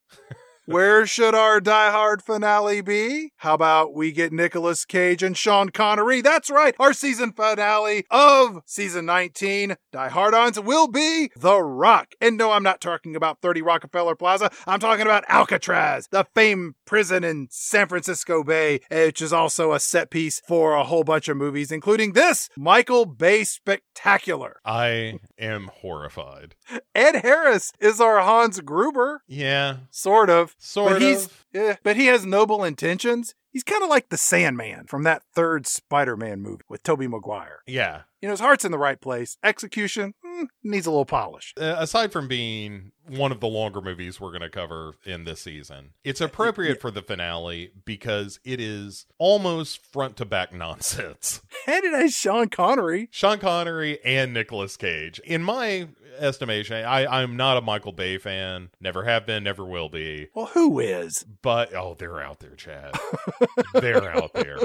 Where 0.67 1.07
should 1.07 1.33
our 1.33 1.61
Die 1.61 1.91
Hard 1.91 2.21
finale 2.21 2.81
be? 2.81 3.31
How 3.37 3.53
about 3.53 3.93
we 3.93 4.11
get 4.11 4.33
Nicolas 4.33 4.83
Cage 4.83 5.23
and 5.23 5.37
Sean 5.37 5.69
Connery? 5.69 6.19
That's 6.19 6.49
right, 6.49 6.75
our 6.77 6.91
season 6.91 7.31
finale 7.31 8.03
of 8.11 8.61
season 8.65 9.05
19, 9.05 9.77
Die 9.93 10.09
Hard 10.09 10.33
Ons, 10.33 10.59
will 10.59 10.89
be 10.89 11.31
The 11.37 11.63
Rock. 11.63 12.15
And 12.19 12.35
no, 12.35 12.51
I'm 12.51 12.63
not 12.63 12.81
talking 12.81 13.15
about 13.15 13.39
30 13.41 13.61
Rockefeller 13.61 14.13
Plaza. 14.17 14.51
I'm 14.67 14.81
talking 14.81 15.05
about 15.05 15.23
Alcatraz, 15.29 16.09
the 16.11 16.25
famed 16.35 16.75
prison 16.83 17.23
in 17.23 17.47
San 17.49 17.87
Francisco 17.87 18.43
Bay, 18.43 18.81
which 18.91 19.21
is 19.21 19.31
also 19.31 19.71
a 19.71 19.79
set 19.79 20.09
piece 20.11 20.41
for 20.49 20.73
a 20.73 20.83
whole 20.83 21.05
bunch 21.05 21.29
of 21.29 21.37
movies, 21.37 21.71
including 21.71 22.11
this 22.11 22.49
Michael 22.57 23.05
Bay 23.05 23.45
Spectacular. 23.45 24.59
I 24.65 25.19
am 25.39 25.69
horrified. 25.75 26.55
Ed 26.93 27.21
Harris 27.21 27.71
is 27.79 28.01
our 28.01 28.19
Hans 28.19 28.59
Gruber, 28.59 29.21
Yeah, 29.27 29.77
sort 29.91 30.29
of. 30.29 30.55
Sort 30.57 30.93
but 30.93 31.01
he's 31.01 31.25
of. 31.25 31.45
yeah, 31.53 31.75
but 31.83 31.95
he 31.95 32.07
has 32.07 32.25
noble 32.25 32.63
intentions. 32.63 33.35
He's 33.51 33.63
kind 33.63 33.81
of 33.81 33.89
like 33.89 34.09
the 34.09 34.17
Sandman 34.17 34.85
from 34.85 35.03
that 35.03 35.23
third 35.33 35.65
Spider-Man 35.65 36.41
movie 36.41 36.63
with 36.69 36.83
Tobey 36.83 37.07
Maguire. 37.07 37.63
Yeah. 37.65 38.01
You 38.21 38.27
know, 38.27 38.33
his 38.33 38.39
heart's 38.39 38.65
in 38.65 38.71
the 38.71 38.77
right 38.77 39.01
place. 39.01 39.37
Execution 39.43 40.13
hmm, 40.23 40.43
needs 40.63 40.85
a 40.85 40.91
little 40.91 41.05
polish. 41.05 41.55
Uh, 41.59 41.75
aside 41.79 42.11
from 42.11 42.27
being 42.27 42.91
one 43.07 43.31
of 43.31 43.39
the 43.39 43.47
longer 43.47 43.81
movies 43.81 44.19
we're 44.19 44.29
going 44.29 44.41
to 44.41 44.49
cover 44.49 44.93
in 45.05 45.23
this 45.23 45.41
season, 45.41 45.91
it's 46.03 46.21
appropriate 46.21 46.79
for 46.79 46.91
the 46.91 47.01
finale 47.01 47.71
because 47.83 48.39
it 48.43 48.59
is 48.59 49.07
almost 49.17 49.83
front 49.83 50.17
to 50.17 50.25
back 50.25 50.53
nonsense. 50.53 51.41
And 51.69 51.83
it 51.83 51.93
has 51.93 52.13
Sean 52.13 52.47
Connery. 52.47 53.09
Sean 53.11 53.39
Connery 53.39 53.99
and 54.05 54.33
Nicolas 54.33 54.77
Cage. 54.77 55.19
In 55.25 55.43
my 55.43 55.89
estimation, 56.19 56.85
I, 56.85 57.21
I'm 57.21 57.35
not 57.35 57.57
a 57.57 57.61
Michael 57.61 57.91
Bay 57.91 58.17
fan. 58.17 58.69
Never 58.79 59.03
have 59.03 59.25
been, 59.25 59.43
never 59.43 59.65
will 59.65 59.89
be. 59.89 60.27
Well, 60.33 60.47
who 60.47 60.79
is? 60.79 61.25
But 61.41 61.73
oh, 61.73 61.95
they're 61.97 62.21
out 62.21 62.39
there, 62.39 62.55
Chad. 62.55 62.93
they're 63.73 64.11
out 64.15 64.33
there. 64.33 64.59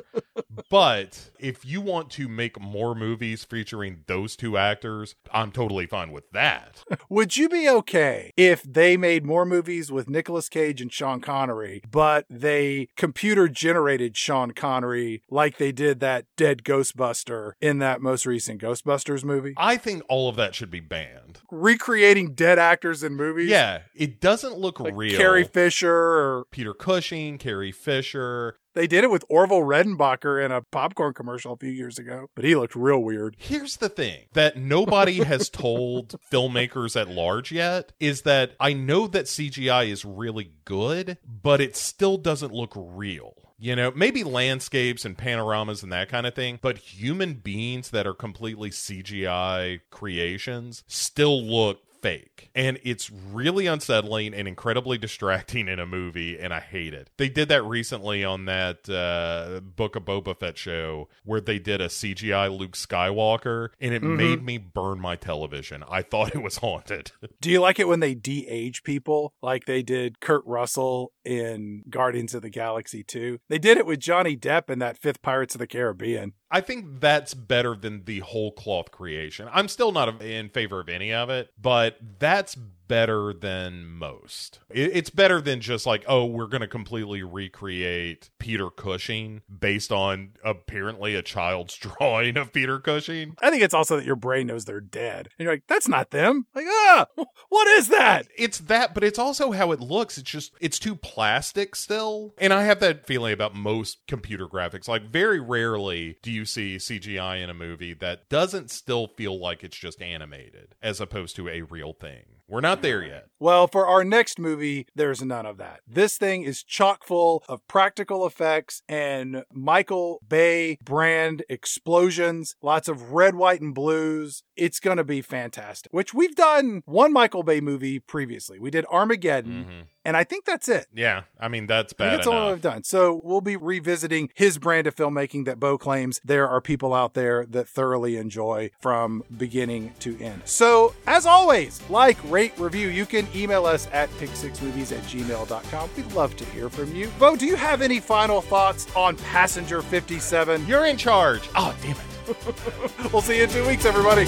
But 0.70 1.30
if 1.38 1.64
you 1.64 1.80
want 1.80 2.10
to 2.12 2.28
make 2.28 2.60
more 2.60 2.94
movies 2.94 3.44
featuring 3.44 4.04
those 4.06 4.36
two 4.36 4.56
actors, 4.56 5.14
I'm 5.30 5.52
totally 5.52 5.86
fine 5.86 6.12
with 6.12 6.30
that. 6.32 6.82
Would 7.08 7.36
you 7.36 7.48
be 7.48 7.68
okay 7.68 8.32
if 8.36 8.62
they 8.62 8.96
made 8.96 9.24
more 9.24 9.44
movies 9.44 9.92
with 9.92 10.08
Nicolas 10.08 10.48
Cage 10.48 10.80
and 10.80 10.92
Sean 10.92 11.20
Connery, 11.20 11.82
but 11.90 12.24
they 12.30 12.88
computer 12.96 13.48
generated 13.48 14.16
Sean 14.16 14.52
Connery 14.52 15.22
like 15.30 15.58
they 15.58 15.72
did 15.72 16.00
that 16.00 16.24
dead 16.36 16.62
Ghostbuster 16.64 17.52
in 17.60 17.78
that 17.78 18.00
most 18.00 18.26
recent 18.26 18.60
Ghostbusters 18.60 19.24
movie? 19.24 19.54
I 19.56 19.76
think 19.76 20.02
all 20.08 20.28
of 20.28 20.36
that 20.36 20.54
should 20.54 20.70
be 20.70 20.80
banned. 20.80 21.40
Recreating 21.50 22.34
dead 22.34 22.58
actors 22.58 23.02
in 23.02 23.14
movies? 23.14 23.48
Yeah, 23.48 23.80
it 23.94 24.20
doesn't 24.20 24.56
look 24.56 24.80
Like 24.80 24.94
real. 24.96 25.16
Carrie 25.16 25.44
Fisher 25.44 25.92
or 25.94 26.46
Peter 26.50 26.74
Cushing, 26.74 27.38
Carrie 27.38 27.72
Fisher. 27.72 28.56
They 28.74 28.86
did 28.86 29.04
it 29.04 29.10
with 29.10 29.24
Orville 29.28 29.60
Redenbacher 29.60 30.42
in 30.42 30.50
a 30.50 30.62
popcorn 30.62 31.12
commercial 31.12 31.52
a 31.52 31.56
few 31.58 31.70
years 31.70 31.98
ago, 31.98 32.28
but 32.34 32.44
he 32.44 32.56
looked 32.56 32.74
real 32.74 33.00
weird. 33.00 33.36
Here's 33.38 33.76
the 33.76 33.90
thing 33.90 34.26
that 34.32 34.56
nobody 34.56 35.22
has 35.22 35.50
told 35.50 36.14
filmmakers 36.32 36.98
at 36.98 37.08
large 37.08 37.52
yet 37.52 37.92
is 38.00 38.22
that 38.22 38.52
I 38.58 38.72
know 38.72 39.06
that 39.08 39.26
CGI 39.26 39.88
is 39.88 40.06
really 40.06 40.52
good, 40.64 41.18
but 41.26 41.60
it 41.60 41.76
still 41.76 42.16
doesn't 42.16 42.52
look 42.54 42.72
real. 42.74 43.34
You 43.62 43.76
know, 43.76 43.92
maybe 43.94 44.24
landscapes 44.24 45.04
and 45.04 45.16
panoramas 45.16 45.84
and 45.84 45.92
that 45.92 46.08
kind 46.08 46.26
of 46.26 46.34
thing, 46.34 46.58
but 46.60 46.78
human 46.78 47.34
beings 47.34 47.90
that 47.90 48.08
are 48.08 48.12
completely 48.12 48.70
CGI 48.70 49.82
creations 49.88 50.82
still 50.88 51.40
look 51.40 51.78
fake. 52.02 52.50
And 52.54 52.78
it's 52.82 53.10
really 53.10 53.66
unsettling 53.66 54.34
and 54.34 54.46
incredibly 54.48 54.98
distracting 55.06 55.68
in 55.68 55.78
a 55.78 55.86
movie, 55.86 56.38
and 56.38 56.52
I 56.52 56.60
hate 56.60 56.92
it. 56.94 57.10
They 57.16 57.28
did 57.28 57.48
that 57.48 57.62
recently 57.64 58.24
on 58.24 58.44
that 58.46 58.88
uh, 58.90 59.60
Book 59.60 59.96
of 59.96 60.04
Boba 60.04 60.38
Fett 60.38 60.58
show 60.58 61.08
where 61.24 61.40
they 61.40 61.58
did 61.58 61.80
a 61.80 61.86
CGI 61.88 62.48
Luke 62.56 62.72
Skywalker, 62.76 63.68
and 63.80 63.94
it 63.94 64.02
Mhm. 64.02 64.16
made 64.16 64.42
me 64.42 64.58
burn 64.58 65.00
my 65.00 65.16
television. 65.16 65.84
I 65.88 66.02
thought 66.02 66.34
it 66.34 66.42
was 66.42 66.56
haunted. 66.58 67.12
Do 67.40 67.50
you 67.50 67.60
like 67.60 67.78
it 67.78 67.88
when 67.88 68.00
they 68.00 68.14
de 68.14 68.46
age 68.48 68.82
people 68.82 69.34
like 69.42 69.64
they 69.66 69.82
did 69.82 70.20
Kurt 70.20 70.42
Russell 70.46 71.12
in 71.24 71.82
Guardians 71.88 72.34
of 72.34 72.42
the 72.42 72.50
Galaxy 72.50 73.02
2? 73.04 73.38
They 73.48 73.58
did 73.58 73.78
it 73.78 73.86
with 73.86 74.00
Johnny 74.00 74.36
Depp 74.36 74.68
in 74.68 74.78
that 74.80 74.98
fifth 74.98 75.22
Pirates 75.22 75.54
of 75.54 75.58
the 75.60 75.66
Caribbean. 75.66 76.32
I 76.52 76.60
think 76.60 77.00
that's 77.00 77.32
better 77.32 77.74
than 77.74 78.04
the 78.04 78.20
whole 78.20 78.52
cloth 78.52 78.90
creation. 78.90 79.48
I'm 79.50 79.68
still 79.68 79.90
not 79.90 80.20
in 80.20 80.50
favor 80.50 80.80
of 80.80 80.90
any 80.90 81.12
of 81.12 81.30
it, 81.30 81.50
but 81.60 81.96
that's 82.18 82.54
better 82.92 83.32
than 83.32 83.86
most. 83.86 84.58
It's 84.68 85.08
better 85.08 85.40
than 85.40 85.62
just 85.62 85.86
like, 85.86 86.04
oh, 86.06 86.26
we're 86.26 86.46
going 86.46 86.60
to 86.60 86.68
completely 86.68 87.22
recreate 87.22 88.28
Peter 88.38 88.68
Cushing 88.68 89.40
based 89.48 89.90
on 89.90 90.32
apparently 90.44 91.14
a 91.14 91.22
child's 91.22 91.74
drawing 91.78 92.36
of 92.36 92.52
Peter 92.52 92.78
Cushing. 92.78 93.34
I 93.40 93.48
think 93.48 93.62
it's 93.62 93.72
also 93.72 93.96
that 93.96 94.04
your 94.04 94.16
brain 94.16 94.48
knows 94.48 94.66
they're 94.66 94.82
dead. 94.82 95.30
And 95.38 95.44
you're 95.44 95.54
like, 95.54 95.62
that's 95.66 95.88
not 95.88 96.10
them. 96.10 96.44
Like, 96.54 96.66
ah, 96.68 97.06
what 97.48 97.66
is 97.78 97.88
that? 97.88 98.28
It's 98.36 98.58
that, 98.58 98.92
but 98.92 99.04
it's 99.04 99.18
also 99.18 99.52
how 99.52 99.72
it 99.72 99.80
looks. 99.80 100.18
It's 100.18 100.30
just, 100.30 100.52
it's 100.60 100.78
too 100.78 100.94
plastic 100.94 101.74
still. 101.74 102.34
And 102.36 102.52
I 102.52 102.64
have 102.64 102.80
that 102.80 103.06
feeling 103.06 103.32
about 103.32 103.54
most 103.54 104.06
computer 104.06 104.46
graphics. 104.46 104.86
Like, 104.86 105.10
very 105.10 105.40
rarely 105.40 106.18
do 106.22 106.30
you 106.30 106.44
see 106.44 106.76
CGI 106.76 107.42
in 107.42 107.48
a 107.48 107.54
movie 107.54 107.94
that 107.94 108.28
doesn't 108.28 108.70
still 108.70 109.06
feel 109.16 109.40
like 109.40 109.64
it's 109.64 109.78
just 109.78 110.02
animated 110.02 110.74
as 110.82 111.00
opposed 111.00 111.36
to 111.36 111.48
a 111.48 111.62
real 111.62 111.94
thing. 111.94 112.24
We're 112.52 112.60
not 112.60 112.82
there 112.82 113.02
yet. 113.02 113.28
Well, 113.40 113.66
for 113.66 113.86
our 113.86 114.04
next 114.04 114.38
movie, 114.38 114.86
there's 114.94 115.22
none 115.22 115.46
of 115.46 115.56
that. 115.56 115.80
This 115.88 116.18
thing 116.18 116.42
is 116.42 116.62
chock 116.62 117.02
full 117.02 117.42
of 117.48 117.66
practical 117.66 118.26
effects 118.26 118.82
and 118.86 119.44
Michael 119.50 120.20
Bay 120.28 120.76
brand 120.84 121.44
explosions, 121.48 122.54
lots 122.60 122.88
of 122.88 123.12
red, 123.12 123.36
white, 123.36 123.62
and 123.62 123.74
blues. 123.74 124.42
It's 124.54 124.80
going 124.80 124.98
to 124.98 125.02
be 125.04 125.22
fantastic, 125.22 125.90
which 125.94 126.12
we've 126.12 126.36
done 126.36 126.82
one 126.84 127.10
Michael 127.10 127.42
Bay 127.42 127.62
movie 127.62 127.98
previously. 127.98 128.58
We 128.58 128.70
did 128.70 128.84
Armageddon, 128.90 129.64
hmm 129.64 129.80
and 130.04 130.16
I 130.16 130.24
think 130.24 130.44
that's 130.44 130.68
it. 130.68 130.86
Yeah, 130.94 131.22
I 131.40 131.48
mean, 131.48 131.66
that's 131.66 131.92
bad 131.92 132.18
that's 132.18 132.26
all. 132.26 132.50
I've 132.50 132.60
done. 132.60 132.84
So 132.84 133.20
we'll 133.22 133.40
be 133.40 133.56
revisiting 133.56 134.30
his 134.34 134.58
brand 134.58 134.86
of 134.86 134.94
filmmaking 134.94 135.44
that 135.46 135.58
Bo 135.60 135.78
claims 135.78 136.20
there 136.24 136.48
are 136.48 136.60
people 136.60 136.94
out 136.94 137.14
there 137.14 137.46
that 137.46 137.68
thoroughly 137.68 138.16
enjoy 138.16 138.70
from 138.80 139.22
beginning 139.36 139.94
to 140.00 140.18
end. 140.20 140.42
So 140.44 140.94
as 141.06 141.26
always, 141.26 141.80
like, 141.88 142.18
rate, 142.30 142.52
review. 142.58 142.88
You 142.88 143.06
can 143.06 143.26
email 143.34 143.66
us 143.66 143.88
at 143.92 144.10
pick6movies 144.12 144.92
at 144.92 145.02
gmail.com. 145.04 145.90
We'd 145.96 146.12
love 146.12 146.36
to 146.36 146.44
hear 146.46 146.68
from 146.68 146.94
you. 146.94 147.10
Bo, 147.18 147.36
do 147.36 147.46
you 147.46 147.56
have 147.56 147.82
any 147.82 148.00
final 148.00 148.40
thoughts 148.40 148.86
on 148.96 149.16
Passenger 149.16 149.82
57? 149.82 150.66
You're 150.66 150.86
in 150.86 150.96
charge. 150.96 151.48
Oh, 151.54 151.74
damn 151.82 151.92
it. 151.92 151.96
We'll 153.12 153.20
see 153.20 153.38
you 153.38 153.44
in 153.44 153.50
two 153.50 153.66
weeks, 153.66 153.84
everybody. 153.84 154.26